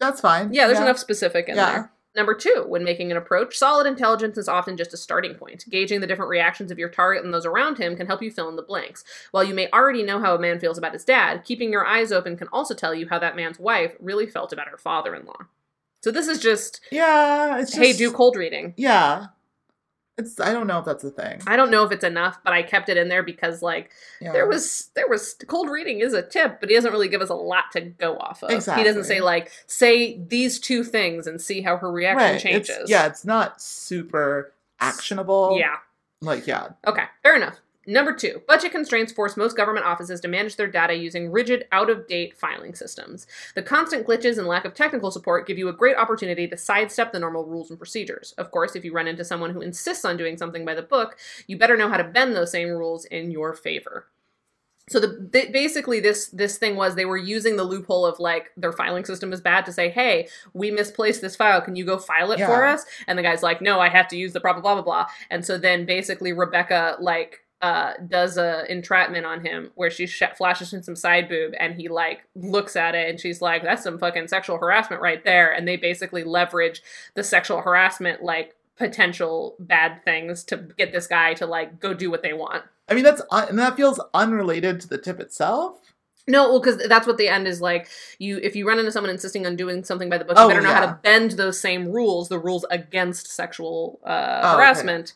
That's 0.00 0.20
fine. 0.20 0.52
Yeah, 0.52 0.66
there's 0.66 0.80
enough 0.80 0.98
specific 0.98 1.48
in 1.48 1.54
Yeah. 1.56 1.70
there. 1.72 1.92
Number 2.18 2.34
two, 2.34 2.64
when 2.66 2.82
making 2.82 3.12
an 3.12 3.16
approach, 3.16 3.56
solid 3.56 3.86
intelligence 3.86 4.36
is 4.36 4.48
often 4.48 4.76
just 4.76 4.92
a 4.92 4.96
starting 4.96 5.36
point. 5.36 5.64
Gauging 5.70 6.00
the 6.00 6.06
different 6.08 6.30
reactions 6.30 6.72
of 6.72 6.78
your 6.78 6.88
target 6.88 7.24
and 7.24 7.32
those 7.32 7.46
around 7.46 7.78
him 7.78 7.94
can 7.96 8.08
help 8.08 8.20
you 8.20 8.32
fill 8.32 8.48
in 8.48 8.56
the 8.56 8.62
blanks. 8.62 9.04
While 9.30 9.44
you 9.44 9.54
may 9.54 9.70
already 9.70 10.02
know 10.02 10.18
how 10.18 10.34
a 10.34 10.38
man 10.40 10.58
feels 10.58 10.78
about 10.78 10.94
his 10.94 11.04
dad, 11.04 11.44
keeping 11.44 11.70
your 11.70 11.86
eyes 11.86 12.10
open 12.10 12.36
can 12.36 12.48
also 12.52 12.74
tell 12.74 12.92
you 12.92 13.06
how 13.08 13.20
that 13.20 13.36
man's 13.36 13.60
wife 13.60 13.94
really 14.00 14.26
felt 14.26 14.52
about 14.52 14.66
her 14.66 14.76
father 14.76 15.14
in 15.14 15.26
law. 15.26 15.46
So 16.02 16.10
this 16.10 16.26
is 16.26 16.40
just, 16.40 16.80
Yeah, 16.90 17.58
it's 17.58 17.70
just, 17.70 17.80
hey, 17.80 17.92
do 17.92 18.10
cold 18.10 18.34
reading. 18.34 18.74
Yeah, 18.76 19.26
it's. 20.18 20.40
I 20.40 20.52
don't 20.52 20.66
know 20.66 20.78
if 20.78 20.84
that's 20.84 21.04
a 21.04 21.10
thing. 21.10 21.40
I 21.46 21.56
don't 21.56 21.70
know 21.70 21.84
if 21.84 21.92
it's 21.92 22.04
enough, 22.04 22.38
but 22.44 22.52
I 22.52 22.62
kept 22.62 22.88
it 22.88 22.96
in 22.96 23.08
there 23.08 23.22
because, 23.22 23.62
like, 23.62 23.90
Yeah. 24.20 24.32
there 24.32 24.46
was 24.46 24.90
there 24.94 25.08
was 25.08 25.34
cold 25.46 25.70
reading 25.70 26.00
is 26.00 26.12
a 26.12 26.22
tip, 26.22 26.60
but 26.60 26.68
he 26.68 26.74
doesn't 26.74 26.92
really 26.92 27.08
give 27.08 27.22
us 27.22 27.30
a 27.30 27.34
lot 27.34 27.70
to 27.72 27.80
go 27.80 28.16
off 28.18 28.42
of. 28.42 28.50
He 28.50 28.84
doesn't 28.84 29.04
say 29.04 29.20
like 29.20 29.50
say 29.66 30.18
these 30.18 30.58
two 30.58 30.84
things 30.84 31.26
and 31.26 31.40
see 31.40 31.62
how 31.62 31.76
her 31.76 31.90
reaction 31.90 32.32
right. 32.32 32.40
changes. 32.40 32.76
It's, 32.80 32.90
yeah, 32.90 33.06
it's 33.06 33.24
not 33.24 33.62
super 33.62 34.52
actionable. 34.80 35.56
yeah. 35.58 35.76
like 36.20 36.46
yeah, 36.46 36.70
Okay, 36.86 37.04
fair 37.22 37.36
enough. 37.36 37.60
Number 37.88 38.12
two, 38.12 38.42
budget 38.46 38.70
constraints 38.70 39.12
force 39.12 39.34
most 39.34 39.56
government 39.56 39.86
offices 39.86 40.20
to 40.20 40.28
manage 40.28 40.56
their 40.56 40.66
data 40.66 40.92
using 40.92 41.32
rigid, 41.32 41.66
out 41.72 41.88
of 41.88 42.06
date 42.06 42.36
filing 42.36 42.74
systems. 42.74 43.26
The 43.54 43.62
constant 43.62 44.06
glitches 44.06 44.36
and 44.36 44.46
lack 44.46 44.66
of 44.66 44.74
technical 44.74 45.10
support 45.10 45.46
give 45.46 45.56
you 45.56 45.70
a 45.70 45.72
great 45.72 45.96
opportunity 45.96 46.46
to 46.48 46.56
sidestep 46.58 47.12
the 47.12 47.18
normal 47.18 47.46
rules 47.46 47.70
and 47.70 47.78
procedures. 47.78 48.34
Of 48.36 48.50
course, 48.50 48.76
if 48.76 48.84
you 48.84 48.92
run 48.92 49.08
into 49.08 49.24
someone 49.24 49.54
who 49.54 49.62
insists 49.62 50.04
on 50.04 50.18
doing 50.18 50.36
something 50.36 50.66
by 50.66 50.74
the 50.74 50.82
book, 50.82 51.16
you 51.46 51.56
better 51.56 51.78
know 51.78 51.88
how 51.88 51.96
to 51.96 52.04
bend 52.04 52.36
those 52.36 52.50
same 52.50 52.68
rules 52.68 53.06
in 53.06 53.30
your 53.30 53.54
favor. 53.54 54.08
So 54.90 55.00
the 55.00 55.48
basically 55.50 56.00
this 56.00 56.28
this 56.28 56.58
thing 56.58 56.76
was 56.76 56.94
they 56.94 57.06
were 57.06 57.16
using 57.16 57.56
the 57.56 57.64
loophole 57.64 58.04
of 58.04 58.20
like 58.20 58.50
their 58.56 58.72
filing 58.72 59.06
system 59.06 59.32
is 59.32 59.40
bad 59.40 59.64
to 59.64 59.72
say, 59.72 59.88
hey, 59.88 60.28
we 60.52 60.70
misplaced 60.70 61.22
this 61.22 61.36
file. 61.36 61.62
Can 61.62 61.74
you 61.74 61.86
go 61.86 61.98
file 61.98 62.32
it 62.32 62.40
for 62.40 62.66
us? 62.66 62.84
And 63.06 63.18
the 63.18 63.22
guy's 63.22 63.42
like, 63.42 63.62
no, 63.62 63.80
I 63.80 63.88
have 63.88 64.08
to 64.08 64.16
use 64.16 64.34
the 64.34 64.40
blah 64.40 64.52
blah 64.52 64.60
blah 64.60 64.74
blah 64.74 64.82
blah. 64.82 65.06
And 65.30 65.42
so 65.44 65.56
then 65.56 65.86
basically 65.86 66.34
Rebecca 66.34 66.96
like 67.00 67.44
uh 67.60 67.92
does 68.06 68.36
a 68.36 68.64
entrapment 68.70 69.26
on 69.26 69.44
him 69.44 69.70
where 69.74 69.90
she 69.90 70.06
sh- 70.06 70.22
flashes 70.36 70.72
him 70.72 70.82
some 70.82 70.94
side 70.94 71.28
boob 71.28 71.52
and 71.58 71.74
he 71.74 71.88
like 71.88 72.20
looks 72.36 72.76
at 72.76 72.94
it 72.94 73.08
and 73.10 73.18
she's 73.18 73.42
like 73.42 73.62
that's 73.62 73.82
some 73.82 73.98
fucking 73.98 74.28
sexual 74.28 74.58
harassment 74.58 75.02
right 75.02 75.24
there 75.24 75.52
and 75.52 75.66
they 75.66 75.76
basically 75.76 76.22
leverage 76.22 76.82
the 77.14 77.24
sexual 77.24 77.60
harassment 77.62 78.22
like 78.22 78.54
potential 78.76 79.56
bad 79.58 80.04
things 80.04 80.44
to 80.44 80.56
get 80.78 80.92
this 80.92 81.08
guy 81.08 81.34
to 81.34 81.46
like 81.46 81.80
go 81.80 81.92
do 81.92 82.10
what 82.10 82.22
they 82.22 82.32
want 82.32 82.62
I 82.88 82.94
mean 82.94 83.02
that's 83.04 83.22
un- 83.32 83.48
and 83.48 83.58
that 83.58 83.76
feels 83.76 84.00
unrelated 84.14 84.80
to 84.82 84.88
the 84.88 84.96
tip 84.98 85.18
itself. 85.20 85.80
no, 86.28 86.48
well, 86.50 86.60
because 86.60 86.76
that's 86.88 87.06
what 87.06 87.18
the 87.18 87.28
end 87.28 87.46
is 87.48 87.60
like. 87.60 87.88
You, 88.18 88.38
if 88.42 88.54
you 88.56 88.66
run 88.68 88.78
into 88.78 88.92
someone 88.92 89.10
insisting 89.10 89.46
on 89.46 89.56
doing 89.56 89.82
something 89.84 90.08
by 90.08 90.16
the 90.18 90.24
book, 90.24 90.36
Oh, 90.38 90.44
you 90.44 90.48
better 90.54 90.62
know 90.62 90.72
how 90.72 90.86
to 90.86 90.98
bend 91.02 91.32
those 91.32 91.58
same 91.60 91.88
rules, 91.88 92.28
the 92.28 92.38
rules 92.38 92.64
against 92.70 93.30
sexual 93.30 93.98
uh, 94.06 94.40
Oh, 94.42 94.48
okay. 94.54 94.56
harassment, 94.56 95.12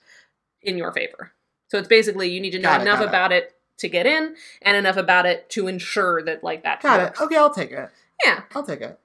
in 0.62 0.76
your 0.76 0.93
favor. 0.93 1.32
So 1.73 1.79
it's 1.79 1.89
basically 1.89 2.29
you 2.31 2.39
need 2.39 2.51
to 2.51 2.59
know 2.59 2.68
Got 2.68 2.83
enough 2.83 2.99
got 2.99 3.05
it. 3.05 3.09
about 3.09 3.33
it 3.33 3.55
to 3.79 3.89
get 3.89 4.05
in, 4.07 4.37
and 4.61 4.77
enough 4.77 4.99
about 4.99 5.25
it 5.25 5.49
to 5.49 5.68
ensure 5.68 6.23
that 6.23 6.45
like 6.45 6.64
that 6.64 6.83
Got 6.83 7.01
works. 7.01 7.18
it. 7.18 7.25
Okay, 7.25 7.37
I'll 7.39 7.49
take 7.55 7.70
it. 7.70 7.89
Yeah, 8.23 8.43
I'll 8.55 8.62
take 8.62 8.83
it. 8.83 8.99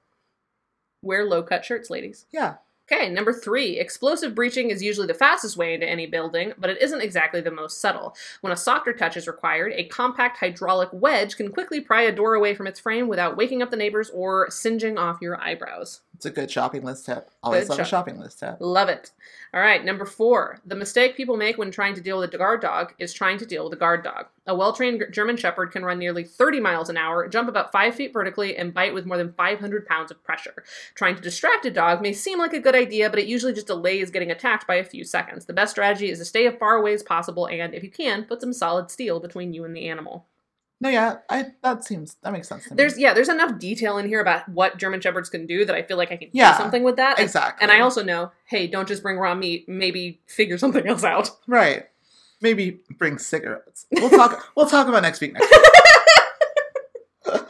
wear 1.00 1.24
low 1.24 1.42
cut 1.42 1.64
shirts, 1.64 1.88
ladies. 1.88 2.26
Yeah. 2.30 2.56
Okay, 2.92 3.08
number 3.08 3.32
three. 3.32 3.78
Explosive 3.78 4.34
breaching 4.34 4.68
is 4.70 4.82
usually 4.82 5.06
the 5.06 5.14
fastest 5.14 5.56
way 5.56 5.72
into 5.72 5.88
any 5.88 6.06
building, 6.06 6.52
but 6.58 6.68
it 6.68 6.82
isn't 6.82 7.00
exactly 7.00 7.40
the 7.40 7.50
most 7.50 7.80
subtle. 7.80 8.14
When 8.42 8.52
a 8.52 8.56
softer 8.56 8.92
touch 8.92 9.16
is 9.16 9.26
required, 9.26 9.72
a 9.74 9.84
compact 9.84 10.36
hydraulic 10.38 10.90
wedge 10.92 11.38
can 11.38 11.50
quickly 11.50 11.80
pry 11.80 12.02
a 12.02 12.12
door 12.12 12.34
away 12.34 12.54
from 12.54 12.66
its 12.66 12.80
frame 12.80 13.08
without 13.08 13.36
waking 13.36 13.62
up 13.62 13.70
the 13.70 13.76
neighbors 13.78 14.10
or 14.10 14.50
singeing 14.50 14.98
off 14.98 15.22
your 15.22 15.40
eyebrows. 15.40 16.00
It's 16.18 16.26
a 16.26 16.30
good 16.30 16.50
shopping 16.50 16.82
list 16.82 17.06
tip. 17.06 17.30
Always 17.44 17.68
Good 17.68 17.78
love 17.78 17.78
a 17.78 17.84
shopping 17.84 18.18
list 18.18 18.40
tip. 18.40 18.56
Love 18.58 18.88
it. 18.88 19.12
All 19.54 19.60
right, 19.60 19.84
number 19.84 20.04
four. 20.04 20.58
The 20.66 20.74
mistake 20.74 21.16
people 21.16 21.36
make 21.36 21.58
when 21.58 21.70
trying 21.70 21.94
to 21.94 22.00
deal 22.00 22.18
with 22.18 22.34
a 22.34 22.36
guard 22.36 22.60
dog 22.60 22.92
is 22.98 23.12
trying 23.12 23.38
to 23.38 23.46
deal 23.46 23.62
with 23.62 23.72
a 23.72 23.76
guard 23.76 24.02
dog. 24.02 24.26
A 24.44 24.52
well 24.52 24.72
trained 24.72 25.04
German 25.12 25.36
Shepherd 25.36 25.70
can 25.70 25.84
run 25.84 26.00
nearly 26.00 26.24
30 26.24 26.58
miles 26.58 26.88
an 26.88 26.96
hour, 26.96 27.28
jump 27.28 27.48
about 27.48 27.70
5 27.70 27.94
feet 27.94 28.12
vertically, 28.12 28.56
and 28.56 28.74
bite 28.74 28.94
with 28.94 29.06
more 29.06 29.16
than 29.16 29.32
500 29.34 29.86
pounds 29.86 30.10
of 30.10 30.24
pressure. 30.24 30.64
Trying 30.96 31.14
to 31.14 31.22
distract 31.22 31.64
a 31.66 31.70
dog 31.70 32.02
may 32.02 32.12
seem 32.12 32.40
like 32.40 32.52
a 32.52 32.58
good 32.58 32.74
idea, 32.74 33.08
but 33.08 33.20
it 33.20 33.28
usually 33.28 33.52
just 33.52 33.68
delays 33.68 34.10
getting 34.10 34.32
attacked 34.32 34.66
by 34.66 34.74
a 34.74 34.84
few 34.84 35.04
seconds. 35.04 35.44
The 35.44 35.52
best 35.52 35.70
strategy 35.70 36.10
is 36.10 36.18
to 36.18 36.24
stay 36.24 36.48
as 36.48 36.54
far 36.58 36.74
away 36.74 36.94
as 36.94 37.04
possible 37.04 37.46
and, 37.46 37.74
if 37.74 37.84
you 37.84 37.92
can, 37.92 38.24
put 38.24 38.40
some 38.40 38.52
solid 38.52 38.90
steel 38.90 39.20
between 39.20 39.52
you 39.52 39.64
and 39.64 39.76
the 39.76 39.88
animal. 39.88 40.26
No, 40.80 40.88
yeah, 40.88 41.16
I 41.28 41.46
that 41.64 41.84
seems 41.84 42.16
that 42.22 42.32
makes 42.32 42.48
sense 42.48 42.64
to 42.64 42.70
me. 42.70 42.76
There's 42.76 42.96
yeah, 42.98 43.12
there's 43.12 43.28
enough 43.28 43.58
detail 43.58 43.98
in 43.98 44.06
here 44.06 44.20
about 44.20 44.48
what 44.48 44.76
German 44.78 45.00
Shepherds 45.00 45.28
can 45.28 45.44
do 45.44 45.64
that 45.64 45.74
I 45.74 45.82
feel 45.82 45.96
like 45.96 46.12
I 46.12 46.16
can 46.16 46.28
Yeah, 46.32 46.52
do 46.52 46.58
something 46.62 46.84
with 46.84 46.96
that. 46.96 47.18
And- 47.18 47.24
exactly. 47.24 47.62
And 47.64 47.72
I 47.72 47.80
also 47.80 48.04
know, 48.04 48.30
hey, 48.46 48.68
don't 48.68 48.86
just 48.86 49.02
bring 49.02 49.18
raw 49.18 49.34
meat. 49.34 49.68
Maybe 49.68 50.20
figure 50.26 50.56
something 50.56 50.86
else 50.86 51.02
out. 51.04 51.30
right. 51.48 51.86
Maybe 52.40 52.78
bring 52.96 53.18
cigarettes. 53.18 53.86
We'll 53.90 54.10
talk. 54.10 54.44
we'll 54.56 54.68
talk 54.68 54.86
about 54.86 55.02
next 55.02 55.20
week. 55.20 55.32
Next 55.32 55.50
week. 55.50 57.42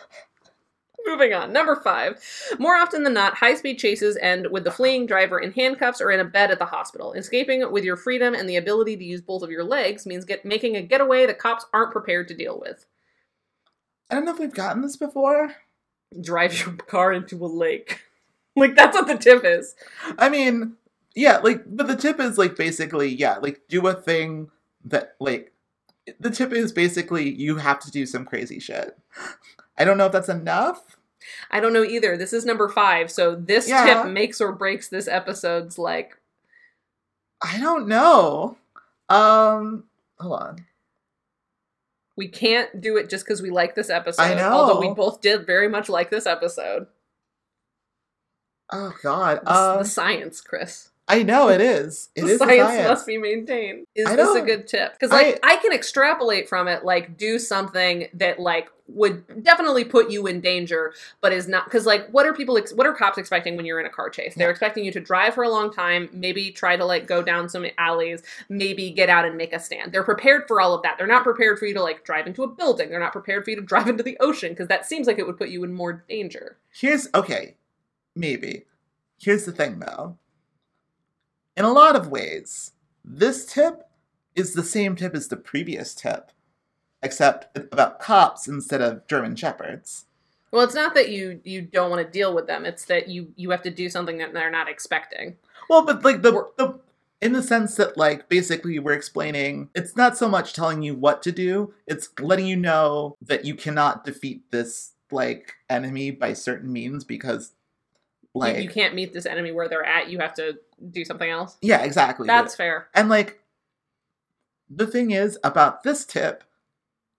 Moving 1.07 1.33
on. 1.35 1.53
Number 1.53 1.77
five. 1.77 2.23
More 2.59 2.77
often 2.77 3.03
than 3.03 3.15
not, 3.15 3.35
high 3.35 3.55
speed 3.55 3.79
chases 3.79 4.17
end 4.21 4.47
with 4.51 4.65
the 4.65 4.71
fleeing 4.71 5.07
driver 5.07 5.39
in 5.39 5.53
handcuffs 5.53 6.01
or 6.01 6.11
in 6.11 6.21
a 6.21 6.25
bed 6.25 6.51
at 6.51 6.59
the 6.59 6.67
hospital. 6.67 7.13
Escaping 7.13 7.71
with 7.73 7.83
your 7.85 7.97
freedom 7.97 8.35
and 8.35 8.49
the 8.49 8.57
ability 8.57 8.97
to 8.97 9.05
use 9.05 9.21
both 9.23 9.43
of 9.43 9.51
your 9.51 9.65
legs 9.65 10.07
means 10.07 10.25
get, 10.25 10.45
making 10.45 10.77
a 10.77 10.83
getaway 10.83 11.27
the 11.27 11.33
cops 11.35 11.65
aren't 11.73 11.93
prepared 11.93 12.29
to 12.29 12.35
deal 12.35 12.59
with. 12.61 12.85
I 14.11 14.15
don't 14.15 14.25
know 14.25 14.33
if 14.33 14.39
we've 14.39 14.55
gotten 14.55 14.83
this 14.83 14.97
before. 14.97 15.55
Drive 16.21 16.59
your 16.59 16.75
car 16.77 17.13
into 17.13 17.45
a 17.45 17.47
lake. 17.47 18.01
like, 18.57 18.75
that's 18.75 18.97
what 18.97 19.07
the 19.07 19.19
tip 19.19 19.45
is. 19.45 19.75
I 20.19 20.29
mean, 20.29 20.77
yeah, 21.15 21.39
like, 21.39 21.63
but 21.67 21.87
the 21.87 21.97
tip 21.97 22.19
is 22.21 22.39
like 22.39 22.57
basically, 22.57 23.09
yeah, 23.09 23.37
like 23.39 23.63
do 23.69 23.87
a 23.87 23.95
thing 23.95 24.51
that 24.85 25.15
like 25.21 25.53
the 26.19 26.31
tip 26.31 26.53
is 26.53 26.73
basically 26.73 27.29
you 27.29 27.57
have 27.57 27.79
to 27.81 27.91
do 27.91 28.07
some 28.07 28.25
crazy 28.25 28.59
shit. 28.59 28.97
I 29.77 29.85
don't 29.85 29.99
know 29.99 30.07
if 30.07 30.13
that's 30.13 30.29
enough. 30.31 30.97
I 31.51 31.61
don't 31.61 31.73
know 31.75 31.85
either. 31.85 32.17
This 32.17 32.33
is 32.33 32.47
number 32.47 32.69
five, 32.69 33.11
so 33.11 33.35
this 33.35 33.69
Yeah. 33.69 33.85
tip 34.03 34.13
makes 34.13 34.41
or 34.41 34.53
breaks 34.53 34.89
this 34.89 35.09
episode's 35.09 35.79
like 35.79 36.17
I 37.43 37.59
don't 37.61 37.87
know. 37.87 38.57
Um, 39.09 39.85
hold 40.19 40.41
on. 40.41 40.67
We 42.19 42.27
can't 42.27 42.81
do 42.81 42.97
it 42.97 43.09
just 43.09 43.25
because 43.25 43.41
we 43.41 43.51
like 43.51 43.77
this 43.77 43.89
episode. 43.89 44.21
I 44.21 44.35
know. 44.35 44.51
Although 44.51 44.81
we 44.81 44.93
both 44.93 45.21
did 45.21 45.47
very 45.47 45.69
much 45.69 45.89
like 45.89 46.11
this 46.11 46.27
episode. 46.27 46.89
Oh 48.73 48.93
God. 49.05 49.41
The, 49.45 49.55
Um, 49.55 49.79
the 49.79 49.85
science, 49.85 50.41
Chris. 50.41 50.91
I 51.09 51.23
know 51.23 51.49
it 51.49 51.61
is. 51.61 52.11
It 52.17 52.25
is 52.25 52.33
a 52.33 52.39
science, 52.39 52.69
science. 52.69 52.89
must 52.89 53.07
be 53.07 53.17
maintained. 53.19 53.87
Is 53.95 54.07
I 54.07 54.17
this 54.17 54.35
a 54.35 54.43
good 54.43 54.67
tip? 54.69 54.93
Because 54.93 55.11
like 55.11 55.39
I, 55.43 55.57
can 55.57 55.73
extrapolate 55.73 56.49
from 56.49 56.69
it, 56.69 56.85
like 56.85 57.17
do 57.17 57.39
something 57.39 58.09
that 58.15 58.39
like 58.39 58.69
would 58.89 59.43
definitely 59.45 59.85
put 59.85 60.11
you 60.11 60.27
in 60.27 60.41
danger, 60.41 60.93
but 61.21 61.33
is 61.33 61.47
not 61.47 61.65
because 61.65 61.87
like 61.87 62.09
what 62.11 62.27
are 62.27 62.33
people 62.35 62.57
ex- 62.59 62.73
what 62.73 62.87
are 62.87 62.93
cops 62.95 63.19
expecting 63.19 63.57
when 63.57 63.65
you're 63.67 63.79
in 63.81 63.87
a 63.87 63.91
car 63.91 64.11
chase? 64.11 64.35
They're 64.35 64.49
Yeah. 64.49 64.51
expecting 64.51 64.85
you 64.85 64.93
to 64.93 65.01
drive 65.01 65.35
for 65.35 65.45
a 65.45 65.49
long 65.49 65.73
time, 65.73 66.09
maybe 66.13 66.51
try 66.51 66.77
to 66.77 66.85
like 66.85 67.07
go 67.07 67.23
down 67.23 67.49
some 67.49 67.67
alleys, 67.79 68.23
maybe 68.49 68.91
get 68.91 69.09
out 69.09 69.25
and 69.25 69.37
make 69.37 69.53
a 69.53 69.61
stand. 69.61 69.93
They're 69.93 70.03
prepared 70.05 70.45
for 70.49 70.61
all 70.61 70.75
of 70.75 70.83
that. 70.83 70.97
They're 70.99 71.07
not 71.07 71.23
prepared 71.25 71.59
for 71.59 71.67
you 71.67 71.75
to 71.75 71.83
like 71.83 72.05
drive 72.05 72.27
into 72.27 72.43
a 72.43 72.49
building. 72.49 72.91
They're 72.91 72.99
not 73.01 73.13
prepared 73.13 73.45
for 73.45 73.51
you 73.51 73.57
to 73.57 73.63
drive 73.73 73.89
into 73.89 74.03
the 74.03 74.17
ocean 74.21 74.51
because 74.53 74.69
that 74.69 74.87
seems 74.87 75.07
like 75.07 75.19
it 75.19 75.27
would 75.27 75.39
put 75.39 75.49
you 75.51 75.63
in 75.65 75.73
more 75.73 76.05
danger. 76.09 76.57
Here's 76.73 77.09
okay, 77.15 77.55
maybe. 78.17 78.65
Here's 79.21 79.45
the 79.45 79.53
thing 79.53 79.79
though. 79.81 80.17
In 81.59 81.65
a 81.65 81.73
lot 81.73 81.97
of 81.97 82.07
ways, 82.07 82.71
this 83.05 83.45
tip 83.45 83.83
is 84.37 84.55
the 84.55 84.63
same 84.63 84.95
tip 84.95 85.13
as 85.13 85.27
the 85.27 85.37
previous 85.37 85.93
tip, 85.93 86.31
except 87.03 87.59
about 87.73 87.99
cops 87.99 88.47
instead 88.47 88.81
of 88.81 89.05
German 89.09 89.35
shepherds. 89.35 90.07
Well, 90.53 90.63
it's 90.63 90.77
not 90.77 90.95
that 90.95 91.09
you 91.09 91.41
you 91.43 91.63
don't 91.63 91.91
want 91.91 92.07
to 92.07 92.09
deal 92.09 92.33
with 92.33 92.47
them. 92.47 92.65
It's 92.65 92.85
that 92.85 93.09
you 93.09 93.33
you 93.35 93.51
have 93.51 93.63
to 93.63 93.71
do 93.71 93.89
something 93.89 94.19
that 94.19 94.33
they're 94.33 94.53
not 94.53 94.69
expecting. 94.69 95.35
Well, 95.69 95.85
but 95.85 96.05
like 96.05 96.23
the, 96.23 96.47
the 96.57 96.79
in 97.21 97.33
the 97.33 97.43
sense 97.43 97.75
that 97.75 97.97
like 97.97 98.29
basically 98.29 98.79
we're 98.79 98.93
explaining 98.93 99.71
it's 99.75 99.97
not 99.97 100.17
so 100.17 100.29
much 100.29 100.53
telling 100.53 100.83
you 100.83 100.95
what 100.95 101.25
to 101.25 101.33
do, 101.33 101.75
it's 101.89 102.09
letting 102.21 102.47
you 102.47 102.57
know 102.57 103.17
that 103.21 103.45
you 103.45 103.57
cannot 103.57 104.05
defeat 104.05 104.49
this 104.53 104.93
like 105.11 105.55
enemy 105.69 106.13
by 106.13 106.35
certain 106.35 106.73
means 106.73 107.03
because 107.03 107.55
like 108.39 108.63
you, 108.63 108.69
can't 108.69 108.95
meet 108.95 109.13
this 109.13 109.27
enemy 109.27 109.53
where 109.53 109.69
they're 109.69 109.85
at. 109.85 110.09
You 110.09 110.19
have 110.21 110.35
to 110.35 110.59
do 110.91 111.05
something 111.05 111.29
else. 111.31 111.57
yeah, 111.63 111.83
exactly. 111.83 112.27
That's 112.27 112.55
fair. 112.55 112.89
And 112.95 113.09
like 113.09 113.41
the 114.71 114.87
thing 114.87 115.11
is 115.11 115.39
about 115.43 115.83
this 115.83 116.05
tip 116.05 116.45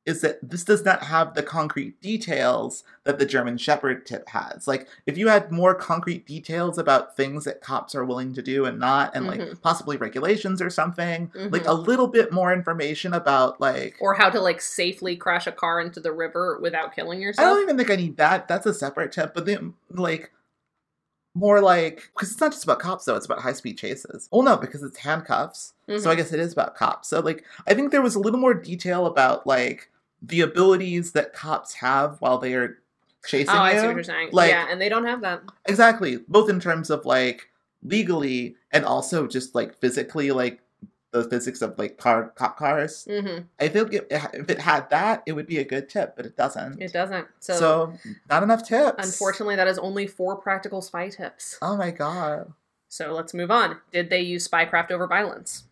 is 0.05 0.21
that 0.21 0.39
this 0.41 0.63
does 0.63 0.83
not 0.85 1.03
have 1.03 1.35
the 1.35 1.43
concrete 1.43 2.01
details 2.01 2.83
that 3.03 3.19
the 3.19 3.25
German 3.25 3.57
Shepherd 3.57 4.05
tip 4.07 4.27
has. 4.29 4.67
Like 4.67 4.87
if 5.05 5.17
you 5.17 5.27
had 5.27 5.51
more 5.51 5.75
concrete 5.75 6.25
details 6.25 6.77
about 6.79 7.15
things 7.15 7.43
that 7.45 7.61
cops 7.61 7.93
are 7.93 8.05
willing 8.05 8.33
to 8.33 8.41
do 8.41 8.65
and 8.65 8.79
not 8.79 9.15
and 9.15 9.27
like 9.27 9.39
Mhm. 9.39 9.61
possibly 9.61 9.97
regulations 9.97 10.61
or 10.63 10.69
something, 10.71 11.31
like 11.35 11.63
Mhm. 11.63 11.69
a 11.69 11.73
little 11.73 12.07
bit 12.07 12.31
more 12.31 12.51
information 12.53 13.13
about 13.13 13.59
like 13.61 13.97
Or 13.99 14.15
how 14.15 14.29
to 14.31 14.39
like 14.39 14.61
safely 14.61 15.15
crash 15.15 15.45
a 15.45 15.51
car 15.51 15.79
into 15.79 15.99
the 15.99 16.11
river 16.13 16.57
without 16.59 16.95
killing 16.95 17.21
yourself. 17.21 17.45
I 17.45 17.49
don't 17.53 17.61
even 17.61 17.77
think 17.77 17.91
I 17.91 17.95
need 17.95 18.17
that. 18.17 18.47
That's 18.47 18.65
a 18.65 18.73
separate 18.73 19.11
tip, 19.11 19.33
but 19.35 19.45
then 19.45 19.73
like 19.91 20.31
more 21.35 21.61
like 21.61 22.09
because 22.13 22.31
it's 22.31 22.41
not 22.41 22.51
just 22.51 22.63
about 22.63 22.79
cops 22.79 23.05
though, 23.05 23.15
it's 23.15 23.25
about 23.25 23.39
high 23.39 23.53
speed 23.53 23.77
chases. 23.77 24.27
Well 24.31 24.41
no, 24.43 24.57
because 24.57 24.83
it's 24.83 24.97
handcuffs. 24.97 25.73
Mhm. 25.87 26.01
So 26.01 26.09
I 26.09 26.15
guess 26.15 26.33
it 26.33 26.39
is 26.39 26.53
about 26.53 26.75
cops. 26.75 27.07
So 27.09 27.19
like 27.19 27.43
I 27.67 27.73
think 27.73 27.91
there 27.91 28.01
was 28.01 28.15
a 28.15 28.19
little 28.19 28.39
more 28.39 28.53
detail 28.53 29.05
about 29.05 29.45
like 29.47 29.89
the 30.21 30.41
abilities 30.41 31.13
that 31.13 31.33
cops 31.33 31.75
have 31.75 32.17
while 32.19 32.37
they 32.37 32.53
are 32.53 32.79
chasing 33.25 33.53
oh, 33.53 33.57
I 33.59 33.73
you. 33.73 33.79
see 33.79 33.87
what 33.87 33.95
you're 33.95 34.03
saying. 34.03 34.29
Like- 34.31 34.49
yeah, 34.51 34.67
and 34.69 34.81
they 34.81 34.89
don't 34.89 35.05
have 35.05 35.21
that. 35.21 35.41
Exactly, 35.65 36.17
both 36.27 36.49
in 36.49 36.59
terms 36.59 36.89
of 36.89 37.05
like 37.05 37.49
legally 37.83 38.55
and 38.71 38.83
also 38.85 39.27
just 39.27 39.55
like 39.55 39.77
physically, 39.79 40.31
like 40.31 40.61
the 41.11 41.23
physics 41.29 41.61
of 41.61 41.77
like 41.77 41.97
car 41.97 42.29
cop 42.35 42.57
cars. 42.57 43.07
hmm 43.09 43.39
I 43.59 43.67
think 43.67 43.93
it, 43.93 44.07
if 44.11 44.49
it 44.49 44.59
had 44.59 44.89
that, 44.91 45.23
it 45.25 45.33
would 45.33 45.47
be 45.47 45.57
a 45.57 45.63
good 45.63 45.89
tip, 45.89 46.15
but 46.15 46.25
it 46.25 46.37
doesn't. 46.37 46.81
It 46.81 46.93
doesn't. 46.93 47.27
So, 47.39 47.53
so, 47.59 47.93
not 48.29 48.43
enough 48.43 48.67
tips. 48.67 49.05
unfortunately, 49.05 49.55
that 49.55 49.67
is 49.67 49.79
only 49.79 50.07
four 50.07 50.35
practical 50.35 50.81
spy 50.81 51.09
tips. 51.09 51.57
Oh 51.61 51.75
my 51.77 51.91
god. 51.91 52.53
So 52.87 53.13
let's 53.13 53.33
move 53.33 53.51
on. 53.51 53.77
Did 53.91 54.09
they 54.09 54.21
use 54.21 54.47
spycraft 54.47 54.91
over 54.91 55.07
violence? 55.07 55.63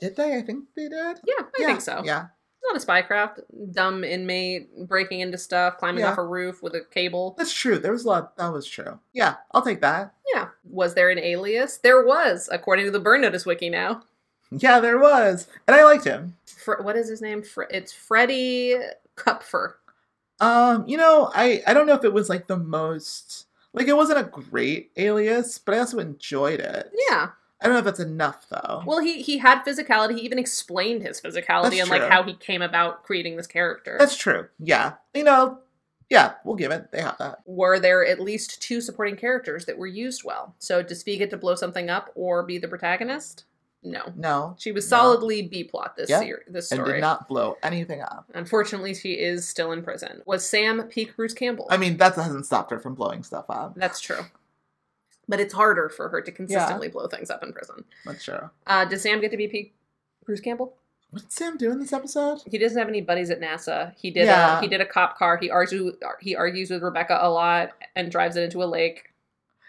Did 0.00 0.16
they? 0.16 0.36
I 0.36 0.42
think 0.42 0.64
they 0.74 0.88
did. 0.88 1.20
Yeah, 1.24 1.34
I 1.38 1.44
yeah. 1.58 1.66
think 1.66 1.80
so. 1.80 2.02
Yeah. 2.04 2.26
Not 2.64 2.82
a 2.82 2.84
spycraft. 2.84 3.40
Dumb 3.72 4.02
inmate 4.02 4.88
breaking 4.88 5.20
into 5.20 5.38
stuff, 5.38 5.78
climbing 5.78 6.00
Yeah. 6.00 6.12
off 6.12 6.18
a 6.18 6.24
roof 6.26 6.62
with 6.62 6.74
a 6.74 6.80
cable. 6.90 7.34
That's 7.38 7.52
true. 7.52 7.78
There 7.78 7.92
was 7.92 8.04
a 8.04 8.08
lot. 8.08 8.36
That 8.36 8.52
was 8.52 8.66
true. 8.66 8.98
Yeah, 9.12 9.36
I'll 9.52 9.62
take 9.62 9.80
that. 9.82 10.14
Yeah. 10.34 10.48
Was 10.68 10.94
there 10.94 11.10
an 11.10 11.18
alias? 11.20 11.78
There 11.78 12.04
was, 12.04 12.48
according 12.50 12.86
to 12.86 12.90
the 12.90 12.98
Burn 13.00 13.20
Notice 13.20 13.46
wiki 13.46 13.70
now. 13.70 14.02
Yeah, 14.50 14.80
there 14.80 14.98
was. 14.98 15.48
And 15.66 15.74
I 15.74 15.84
liked 15.84 16.04
him. 16.04 16.36
What 16.80 16.96
is 16.96 17.08
his 17.08 17.20
name? 17.20 17.42
It's 17.70 17.92
Freddie 17.92 18.76
Kupfer. 19.16 19.78
Um, 20.40 20.86
you 20.86 20.96
know, 20.96 21.30
I 21.34 21.62
I 21.66 21.74
don't 21.74 21.86
know 21.86 21.94
if 21.94 22.04
it 22.04 22.12
was 22.12 22.28
like 22.28 22.46
the 22.46 22.58
most 22.58 23.46
like 23.72 23.88
it 23.88 23.96
wasn't 23.96 24.20
a 24.20 24.24
great 24.24 24.90
alias, 24.96 25.58
but 25.58 25.74
I 25.74 25.78
also 25.78 25.98
enjoyed 25.98 26.60
it. 26.60 26.90
Yeah. 27.08 27.28
I 27.60 27.64
don't 27.64 27.72
know 27.72 27.78
if 27.78 27.84
that's 27.84 28.00
enough 28.00 28.46
though. 28.50 28.82
Well, 28.84 29.00
he 29.00 29.22
he 29.22 29.38
had 29.38 29.64
physicality. 29.64 30.16
He 30.16 30.22
even 30.22 30.38
explained 30.38 31.02
his 31.02 31.20
physicality 31.20 31.70
That's 31.70 31.80
and 31.80 31.90
like 31.90 32.08
how 32.10 32.22
he 32.22 32.34
came 32.34 32.62
about 32.62 33.04
creating 33.04 33.36
this 33.36 33.46
character. 33.46 33.96
That's 33.98 34.16
true. 34.16 34.48
Yeah. 34.58 34.94
You 35.14 35.24
know, 35.24 35.58
yeah, 36.10 36.34
we'll 36.44 36.56
give 36.56 36.70
it. 36.70 36.92
They 36.92 37.00
have 37.00 37.18
that. 37.18 37.40
Were 37.46 37.80
there 37.80 38.04
at 38.04 38.20
least 38.20 38.62
two 38.62 38.80
supporting 38.80 39.16
characters 39.16 39.64
that 39.64 39.78
were 39.78 39.86
used 39.86 40.22
well? 40.24 40.54
So 40.58 40.82
does 40.82 41.02
Fi 41.02 41.16
get 41.16 41.30
to 41.30 41.36
blow 41.36 41.54
something 41.54 41.90
up 41.90 42.10
or 42.14 42.42
be 42.42 42.58
the 42.58 42.68
protagonist? 42.68 43.44
No. 43.86 44.12
No. 44.16 44.56
She 44.58 44.72
was 44.72 44.84
No. 44.90 44.96
solidly 44.96 45.42
B 45.42 45.62
plot 45.64 45.96
this 45.96 46.10
Yeah. 46.10 46.22
year, 46.22 46.42
this 46.48 46.70
And 46.72 46.78
story. 46.80 46.94
did 46.94 47.00
not 47.00 47.28
blow 47.28 47.56
anything 47.62 48.00
up. 48.02 48.24
Unfortunately, 48.34 48.94
she 48.94 49.12
is 49.14 49.48
still 49.48 49.70
in 49.72 49.82
prison. 49.82 50.22
Was 50.26 50.46
Sam 50.48 50.82
peak 50.88 51.14
Bruce 51.16 51.34
Campbell? 51.34 51.68
I 51.70 51.76
mean, 51.76 51.96
that 51.98 52.14
hasn't 52.16 52.46
stopped 52.46 52.70
her 52.72 52.78
from 52.80 52.94
blowing 52.94 53.22
stuff 53.22 53.46
up. 53.48 53.74
That's 53.76 54.00
true. 54.00 54.20
But 55.28 55.40
it's 55.40 55.54
harder 55.54 55.88
for 55.88 56.08
her 56.10 56.20
to 56.20 56.30
consistently 56.30 56.86
blow 56.86 57.08
things 57.08 57.30
up 57.30 57.42
in 57.42 57.52
prison. 57.52 57.84
That's 58.04 58.22
true. 58.22 58.48
Uh, 58.64 58.84
did 58.84 59.00
Sam 59.00 59.20
get 59.20 59.32
to 59.32 59.36
be 59.36 59.48
peak 59.48 59.74
Bruce 60.24 60.38
Campbell? 60.40 60.76
What 61.10 61.22
did 61.22 61.32
Sam 61.32 61.56
do 61.56 61.72
in 61.72 61.80
this 61.80 61.92
episode? 61.92 62.42
He 62.46 62.58
doesn't 62.58 62.78
have 62.78 62.86
any 62.88 63.00
buddies 63.00 63.30
at 63.30 63.40
NASA. 63.40 63.92
He 63.96 64.12
did. 64.12 64.26
Yeah. 64.26 64.58
A, 64.58 64.60
he 64.60 64.68
did 64.68 64.80
a 64.80 64.86
cop 64.86 65.18
car. 65.18 65.36
He 65.36 65.50
argues. 65.50 65.96
He 66.20 66.36
argues 66.36 66.70
with 66.70 66.80
Rebecca 66.80 67.18
a 67.20 67.28
lot 67.28 67.70
and 67.96 68.08
drives 68.10 68.36
it 68.36 68.44
into 68.44 68.62
a 68.62 68.66
lake. 68.66 69.12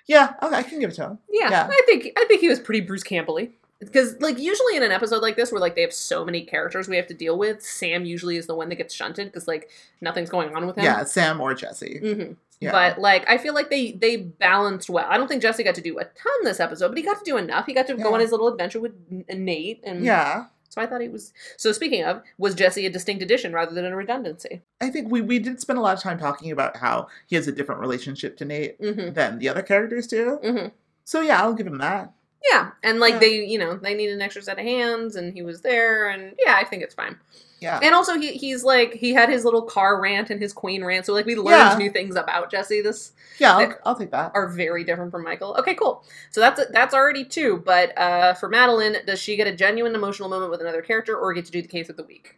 Yeah, 0.05 0.35
okay, 0.43 0.55
I 0.57 0.61
can 0.63 0.79
give 0.79 0.91
it 0.91 0.95
to 0.97 1.03
him. 1.05 1.19
Yeah, 1.29 1.49
Yeah. 1.49 1.67
I 1.71 1.81
think 1.87 2.13
I 2.17 2.25
think 2.25 2.39
he 2.41 2.49
was 2.49 2.59
pretty 2.59 2.81
Bruce 2.81 3.03
Campbell-y. 3.03 3.49
Because 3.79 4.19
like 4.19 4.39
usually 4.39 4.75
in 4.75 4.83
an 4.83 4.91
episode 4.91 5.21
like 5.21 5.35
this 5.35 5.51
where 5.51 5.61
like 5.61 5.75
they 5.75 5.81
have 5.81 5.93
so 5.93 6.25
many 6.25 6.41
characters 6.43 6.87
we 6.87 6.95
have 6.95 7.07
to 7.07 7.13
deal 7.13 7.37
with, 7.37 7.61
Sam 7.61 8.05
usually 8.05 8.37
is 8.37 8.47
the 8.47 8.55
one 8.55 8.69
that 8.69 8.75
gets 8.75 8.93
shunted 8.93 9.27
because 9.27 9.47
like 9.47 9.69
nothing's 10.01 10.29
going 10.29 10.55
on 10.55 10.65
with 10.65 10.77
him. 10.77 10.83
Yeah, 10.83 11.03
Sam 11.03 11.39
or 11.39 11.53
Jesse. 11.53 11.99
hmm 11.99 12.33
Yeah. 12.59 12.71
But 12.71 12.99
like 12.99 13.29
I 13.29 13.37
feel 13.37 13.53
like 13.53 13.69
they 13.69 13.91
they 13.91 14.17
balanced 14.17 14.89
well. 14.89 15.05
I 15.07 15.17
don't 15.17 15.27
think 15.27 15.43
Jesse 15.43 15.63
got 15.63 15.75
to 15.75 15.81
do 15.81 15.99
a 15.99 16.05
ton 16.05 16.43
this 16.43 16.59
episode, 16.59 16.87
but 16.89 16.97
he 16.97 17.03
got 17.03 17.19
to 17.19 17.23
do 17.23 17.37
enough. 17.37 17.67
He 17.67 17.73
got 17.73 17.85
to 17.87 17.95
go 17.95 18.13
on 18.15 18.19
his 18.19 18.31
little 18.31 18.47
adventure 18.47 18.79
with 18.79 18.93
Nate, 19.29 19.81
and 19.83 20.03
yeah. 20.03 20.45
So 20.69 20.81
I 20.81 20.85
thought 20.87 21.01
he 21.01 21.07
was. 21.07 21.31
So 21.55 21.71
speaking 21.71 22.03
of, 22.03 22.21
was 22.37 22.53
Jesse 22.55 22.85
a 22.85 22.89
distinct 22.89 23.23
addition 23.23 23.53
rather 23.53 23.73
than 23.73 23.85
a 23.85 23.95
redundancy? 23.95 24.61
I 24.81 24.89
think 24.89 25.09
we, 25.11 25.21
we 25.21 25.39
did 25.39 25.59
spend 25.61 25.79
a 25.79 25.81
lot 25.81 25.95
of 25.95 26.03
time 26.03 26.19
talking 26.19 26.51
about 26.51 26.77
how 26.77 27.07
he 27.27 27.35
has 27.35 27.47
a 27.47 27.51
different 27.51 27.79
relationship 27.81 28.37
to 28.37 28.45
Nate 28.45 28.79
Mm-hmm. 28.81 29.13
than 29.13 29.39
the 29.39 29.49
other 29.49 29.61
characters 29.63 30.07
do. 30.07 30.39
Mm-hmm. 30.43 30.67
So 31.05 31.21
yeah, 31.21 31.41
I'll 31.41 31.53
give 31.53 31.65
him 31.67 31.77
that. 31.77 32.11
Yeah, 32.51 32.71
and 32.83 32.99
like 32.99 33.13
Yeah. 33.15 33.19
they, 33.19 33.45
you 33.45 33.57
know, 33.57 33.75
they 33.77 33.93
need 33.93 34.09
an 34.09 34.21
extra 34.21 34.41
set 34.41 34.59
of 34.59 34.65
hands, 34.65 35.15
and 35.15 35.33
he 35.33 35.41
was 35.41 35.61
there, 35.61 36.09
and 36.09 36.35
yeah, 36.43 36.55
I 36.55 36.63
think 36.63 36.83
it's 36.83 36.93
fine. 36.95 37.17
Yeah. 37.59 37.79
And 37.81 37.95
also, 37.95 38.13
he 38.19 38.33
he's 38.33 38.63
like 38.63 38.93
he 38.93 39.13
had 39.13 39.29
his 39.29 39.43
little 39.43 39.63
car 39.63 39.99
rant 39.99 40.29
and 40.29 40.39
his 40.39 40.53
queen 40.53 40.83
rant, 40.85 41.07
so 41.07 41.13
like 41.13 41.25
we 41.25 41.35
learned 41.35 41.71
Yeah. 41.71 41.75
new 41.77 41.89
things 41.89 42.15
about 42.15 42.51
Jesse. 42.51 42.81
This 42.81 43.13
yeah, 43.39 43.55
I'll, 43.57 43.73
I'll 43.85 43.95
take 43.95 44.11
that. 44.11 44.31
are 44.35 44.47
very 44.47 44.83
different 44.83 45.09
from 45.11 45.23
Michael. 45.23 45.55
Okay, 45.59 45.73
cool. 45.73 46.03
So 46.29 46.39
that's 46.39 46.61
that's 46.71 46.93
already 46.93 47.25
two. 47.25 47.61
But 47.65 47.97
uh, 47.97 48.35
for 48.35 48.47
Madeline, 48.47 48.97
does 49.07 49.19
she 49.19 49.35
get 49.35 49.47
a 49.47 49.55
genuine 49.55 49.95
emotional 49.95 50.29
moment 50.29 50.51
with 50.51 50.61
another 50.61 50.83
character, 50.83 51.17
or 51.17 51.33
get 51.33 51.45
to 51.45 51.51
do 51.51 51.61
the 51.63 51.67
case 51.67 51.89
of 51.89 51.97
the 51.97 52.03
week? 52.03 52.35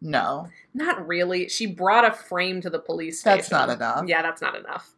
No. 0.00 0.48
Not 0.74 1.06
really. 1.06 1.48
She 1.48 1.66
brought 1.66 2.04
a 2.06 2.12
frame 2.12 2.60
to 2.62 2.70
the 2.70 2.78
police 2.78 3.20
station. 3.20 3.36
That's 3.38 3.50
not 3.50 3.68
enough. 3.68 4.04
Yeah, 4.08 4.22
that's 4.22 4.40
not 4.40 4.54
enough. 4.56 4.90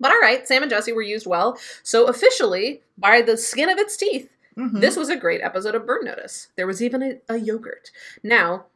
But 0.00 0.10
all 0.12 0.20
right, 0.20 0.46
Sam 0.46 0.62
and 0.62 0.70
Jesse 0.70 0.92
were 0.92 1.02
used 1.02 1.26
well. 1.26 1.58
So 1.82 2.06
officially, 2.06 2.82
by 2.98 3.22
the 3.22 3.36
skin 3.36 3.68
of 3.68 3.78
its 3.78 3.96
teeth, 3.96 4.30
Mhm. 4.56 4.80
this 4.80 4.96
was 4.96 5.08
a 5.10 5.16
great 5.16 5.42
episode 5.42 5.74
of 5.74 5.86
Burn 5.86 6.04
Notice. 6.04 6.48
There 6.56 6.66
was 6.66 6.82
even 6.82 7.02
a, 7.02 7.20
a 7.28 7.36
yogurt. 7.38 7.90
Now, 8.22 8.66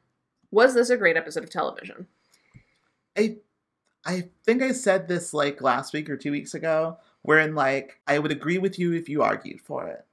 was 0.50 0.74
this 0.74 0.90
a 0.90 0.96
great 0.96 1.16
episode 1.16 1.42
of 1.44 1.50
television? 1.50 2.06
I 3.16 3.36
I 4.04 4.28
think 4.44 4.62
I 4.62 4.72
said 4.72 5.08
this 5.08 5.32
like 5.34 5.60
last 5.60 5.92
week 5.92 6.08
or 6.08 6.16
two 6.16 6.30
weeks 6.32 6.54
ago, 6.54 6.98
wherein 7.22 7.54
like 7.54 8.00
I 8.06 8.18
would 8.18 8.30
agree 8.30 8.58
with 8.58 8.78
you 8.78 8.92
if 8.94 9.08
you 9.08 9.22
argued 9.22 9.60
for 9.60 9.86
it. 9.88 10.04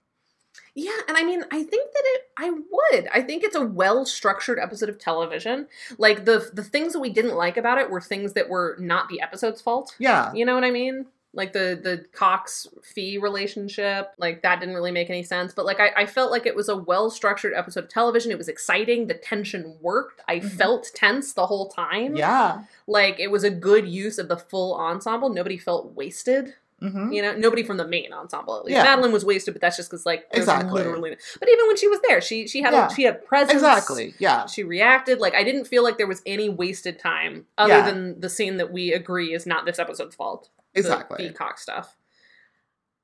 Yeah, 0.79 0.91
and 1.07 1.17
I 1.17 1.23
mean, 1.23 1.41
I 1.51 1.63
think 1.63 1.91
that 1.91 2.03
it 2.05 2.21
I 2.37 2.51
would. 2.51 3.07
I 3.11 3.21
think 3.23 3.43
it's 3.43 3.55
a 3.55 3.65
well-structured 3.65 4.59
episode 4.59 4.89
of 4.89 4.99
television. 4.99 5.67
Like 5.97 6.25
the 6.25 6.51
the 6.53 6.63
things 6.63 6.93
that 6.93 6.99
we 6.99 7.09
didn't 7.09 7.35
like 7.35 7.57
about 7.57 7.79
it 7.79 7.89
were 7.89 7.99
things 7.99 8.33
that 8.33 8.47
were 8.47 8.77
not 8.79 9.09
the 9.09 9.19
episode's 9.21 9.59
fault. 9.59 9.95
Yeah. 9.97 10.31
You 10.33 10.45
know 10.45 10.53
what 10.53 10.63
I 10.63 10.69
mean? 10.69 11.07
Like 11.33 11.51
the 11.53 11.79
the 11.81 12.05
Cox 12.13 12.67
Fi 12.83 13.17
relationship, 13.17 14.11
like 14.19 14.43
that 14.43 14.59
didn't 14.59 14.75
really 14.75 14.91
make 14.91 15.09
any 15.09 15.23
sense. 15.23 15.51
But 15.53 15.65
like 15.65 15.79
I, 15.79 15.89
I 15.97 16.05
felt 16.05 16.29
like 16.31 16.45
it 16.45 16.55
was 16.55 16.69
a 16.69 16.77
well 16.77 17.09
structured 17.09 17.53
episode 17.55 17.85
of 17.85 17.89
television. 17.89 18.31
It 18.31 18.37
was 18.37 18.47
exciting. 18.47 19.07
The 19.07 19.13
tension 19.15 19.77
worked. 19.81 20.21
I 20.27 20.37
Mhm. 20.39 20.49
felt 20.51 20.91
tense 20.93 21.33
the 21.33 21.47
whole 21.47 21.69
time. 21.69 22.15
Yeah. 22.15 22.63
Like 22.85 23.19
it 23.19 23.31
was 23.31 23.43
a 23.43 23.49
good 23.51 23.87
use 23.87 24.17
of 24.19 24.27
the 24.29 24.37
full 24.37 24.75
ensemble. 24.75 25.29
Nobody 25.29 25.57
felt 25.57 25.93
wasted. 25.95 26.53
Hmm 26.79 27.11
You 27.11 27.21
know, 27.23 27.35
nobody 27.35 27.63
from 27.63 27.77
the 27.77 27.87
main 27.87 28.13
ensemble 28.13 28.57
at 28.57 28.65
least. 28.65 28.75
Yeah. 28.77 28.83
Madeline 28.83 29.11
was 29.11 29.25
wasted, 29.25 29.53
but 29.53 29.61
that's 29.61 29.77
just 29.77 29.89
because 29.89 30.05
like 30.05 30.25
Exactly. 30.31 30.71
literally. 30.71 31.17
But 31.39 31.49
even 31.49 31.67
when 31.67 31.77
she 31.77 31.87
was 31.87 31.99
there, 32.07 32.21
she 32.21 32.47
she 32.47 32.61
had 32.61 32.73
Yeah. 32.73 32.87
a, 32.87 32.93
she 32.93 33.03
had 33.03 33.25
presence. 33.25 33.53
Exactly. 33.53 34.13
Yeah. 34.19 34.45
She 34.45 34.63
reacted 34.63 35.19
like 35.19 35.33
I 35.33 35.43
didn't 35.43 35.65
feel 35.65 35.83
like 35.83 35.97
there 35.97 36.07
was 36.07 36.21
any 36.25 36.49
wasted 36.49 36.99
time 36.99 37.45
other 37.57 37.73
Yeah. 37.77 37.89
than 37.89 38.19
the 38.21 38.29
scene 38.29 38.57
that 38.57 38.71
we 38.71 38.93
agree 38.93 39.33
is 39.33 39.45
not 39.47 39.65
this 39.65 39.79
episode's 39.79 40.15
fault. 40.15 40.49
the 40.73 40.79
Exactly. 40.81 41.17
peacock 41.29 41.57
stuff. 41.57 41.95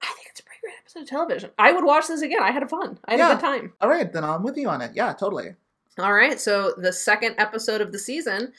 I 0.01 0.07
think 0.15 0.27
it's 0.29 0.39
a 0.41 0.43
pretty 0.43 0.59
great 0.61 0.75
episode 0.79 0.99
of 1.03 1.07
television. 1.09 1.49
I 1.57 1.71
would 1.71 1.83
watch 1.85 2.07
this 2.07 2.21
again. 2.21 2.43
I 2.43 2.51
had 2.51 2.69
fun. 2.69 2.99
I 3.05 3.11
had 3.13 3.19
Yeah. 3.19 3.31
a 3.31 3.35
good 3.35 3.41
time. 3.41 3.73
All 3.81 3.89
right, 3.89 4.11
then 4.11 4.23
I'm 4.23 4.43
with 4.43 4.57
you 4.57 4.69
on 4.69 4.81
it. 4.81 4.91
Yeah, 4.93 5.13
totally. 5.13 5.55
All 5.97 6.13
right, 6.13 6.39
so 6.39 6.73
the 6.77 6.91
second 6.93 7.35
episode 7.39 7.81
of 7.81 7.91
the 7.91 7.97
season. 7.99 8.53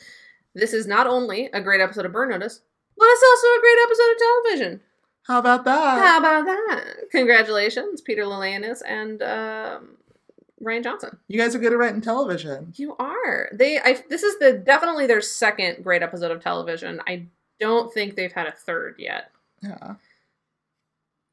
This 0.57 0.73
is 0.73 0.87
not 0.87 1.07
only 1.07 1.51
a 1.53 1.61
great 1.61 1.81
episode 1.81 2.07
of 2.07 2.13
Burn 2.13 2.31
Notice, 2.31 2.61
but 2.97 3.05
it's 3.09 3.23
also 3.29 3.47
a 3.49 3.61
great 3.61 3.79
episode 3.85 4.11
of 4.13 4.19
television. 4.19 4.81
How 5.27 5.39
about 5.39 5.65
that? 5.65 5.99
How 5.99 6.19
about 6.19 6.45
that? 6.45 6.85
Congratulations, 7.11 8.01
Peter 8.01 8.23
Lalayanis 8.25 8.83
and 8.87 9.23
um, 9.23 9.97
Ryan 10.61 10.83
Johnson. 10.83 11.19
You 11.29 11.39
guys 11.39 11.55
are 11.55 11.59
good 11.59 11.73
at 11.73 11.79
writing 11.79 12.01
television. 12.03 12.73
You 12.77 12.95
are. 12.99 13.49
They. 13.53 13.79
I. 13.79 14.03
This 14.09 14.23
is 14.23 14.39
the 14.39 14.53
definitely 14.53 15.07
their 15.07 15.21
second 15.23 15.83
great 15.83 16.03
episode 16.03 16.31
of 16.31 16.43
television. 16.43 17.01
I 17.07 17.27
don't 17.59 17.93
think 17.93 18.17
they've 18.17 18.33
had 18.33 18.47
a 18.47 18.53
third 18.53 18.97
yet. 18.99 19.31
Yeah. 19.63 19.95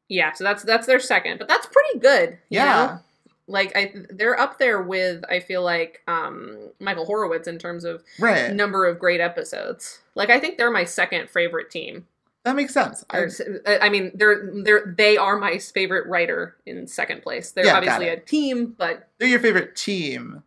Yeah, 0.07 0.33
so 0.33 0.43
that's 0.43 0.63
that's 0.63 0.87
their 0.87 0.99
second, 0.99 1.39
but 1.39 1.47
that's 1.47 1.67
pretty 1.67 1.99
good. 1.99 2.37
Yeah. 2.49 2.65
know? 2.85 2.99
Like 3.47 3.71
I, 3.75 3.93
they're 4.09 4.39
up 4.39 4.59
there 4.59 4.81
with 4.81 5.23
I 5.29 5.39
feel 5.41 5.63
like 5.63 6.01
um, 6.07 6.69
Michael 6.79 7.05
Horowitz 7.05 7.47
in 7.47 7.57
terms 7.59 7.83
of 7.83 8.03
Right. 8.19 8.53
number 8.53 8.85
of 8.85 8.99
great 8.99 9.19
episodes. 9.19 9.99
Like 10.15 10.29
I 10.29 10.39
think 10.39 10.57
they're 10.57 10.71
my 10.71 10.83
second 10.85 11.29
favorite 11.29 11.69
team. 11.71 12.07
That 12.43 12.55
makes 12.55 12.73
sense. 12.73 13.05
I, 13.11 13.27
I 13.67 13.89
mean, 13.89 14.11
they're 14.15 14.49
they're 14.63 14.95
they 14.97 15.15
are 15.17 15.37
my 15.37 15.59
favorite 15.59 16.07
writer 16.07 16.57
in 16.65 16.87
second 16.87 17.21
place. 17.21 17.51
They're 17.51 17.65
Yeah, 17.67 17.77
obviously 17.77 18.07
a 18.09 18.19
team, 18.19 18.73
but 18.77 19.09
they're 19.19 19.27
your 19.29 19.39
favorite 19.39 19.75
team. 19.75 20.41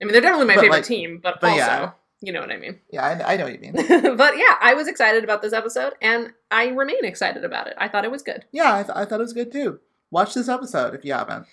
I 0.00 0.04
mean 0.04 0.12
they're 0.12 0.20
definitely 0.22 0.46
my 0.46 0.54
But, 0.56 0.60
favorite 0.62 0.76
like- 0.78 0.84
team. 0.86 1.20
But, 1.22 1.40
but 1.40 1.50
also, 1.50 1.62
yeah. 1.62 1.90
you 2.20 2.32
know 2.32 2.40
what 2.40 2.50
I 2.50 2.56
mean. 2.56 2.80
Yeah, 2.90 3.04
I, 3.04 3.34
I 3.34 3.36
know 3.36 3.44
what 3.44 3.52
you 3.54 3.60
mean. 3.60 3.74
but 4.16 4.36
yeah, 4.36 4.56
I 4.60 4.74
was 4.74 4.88
excited 4.88 5.22
about 5.22 5.40
this 5.42 5.52
episode, 5.52 5.92
and 6.02 6.32
I 6.50 6.68
remain 6.68 7.04
excited 7.04 7.44
about 7.44 7.68
it. 7.68 7.74
I 7.78 7.86
thought 7.88 8.04
it 8.04 8.10
was 8.10 8.22
good. 8.22 8.44
Yeah, 8.50 8.74
I, 8.74 8.82
th- 8.82 8.96
I 8.96 9.04
thought 9.04 9.20
it 9.20 9.24
was 9.24 9.32
good 9.32 9.52
too. 9.52 9.78
Watch 10.10 10.34
this 10.34 10.48
episode 10.48 10.94
if 10.96 11.04
you 11.04 11.12
haven't. 11.12 11.46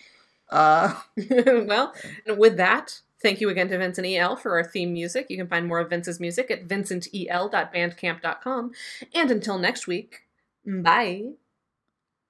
Uh, 0.49 0.95
well, 1.30 1.93
with 2.26 2.57
that, 2.57 3.01
thank 3.22 3.41
you 3.41 3.50
again 3.50 3.68
to 3.70 3.78
Vincent 3.78 4.08
EL 4.08 4.36
for 4.36 4.54
our 4.54 4.64
theme 4.64 4.94
music. 4.94 5.28
You 5.30 5.38
can 5.38 5.48
find 5.48 5.68
more 5.68 5.80
of 5.80 5.90
Vince's 5.90 6.20
music 6.20 6.52
at 6.52 6.68
vincentel.bandcamp.com. 6.68 8.72
And 9.14 9.32
until 9.32 9.58
next 9.58 9.88
week, 9.88 10.22
bye. 10.66 11.24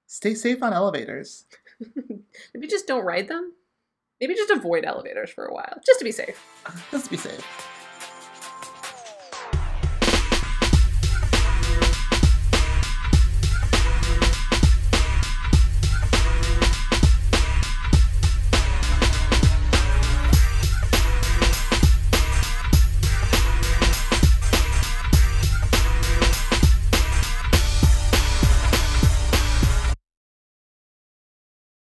stay 0.06 0.34
safe 0.34 0.62
on 0.62 0.72
elevators. 0.72 1.44
Maybe 2.54 2.66
just 2.66 2.86
don't 2.86 3.04
ride 3.04 3.28
them. 3.28 3.52
Maybe 4.20 4.34
just 4.34 4.50
avoid 4.50 4.84
elevators 4.84 5.30
for 5.30 5.46
a 5.46 5.54
while, 5.54 5.80
just 5.86 5.98
to 5.98 6.04
be 6.04 6.12
safe. 6.12 6.44
Just 6.90 7.06
to 7.06 7.10
be 7.10 7.16
safe. 7.16 7.79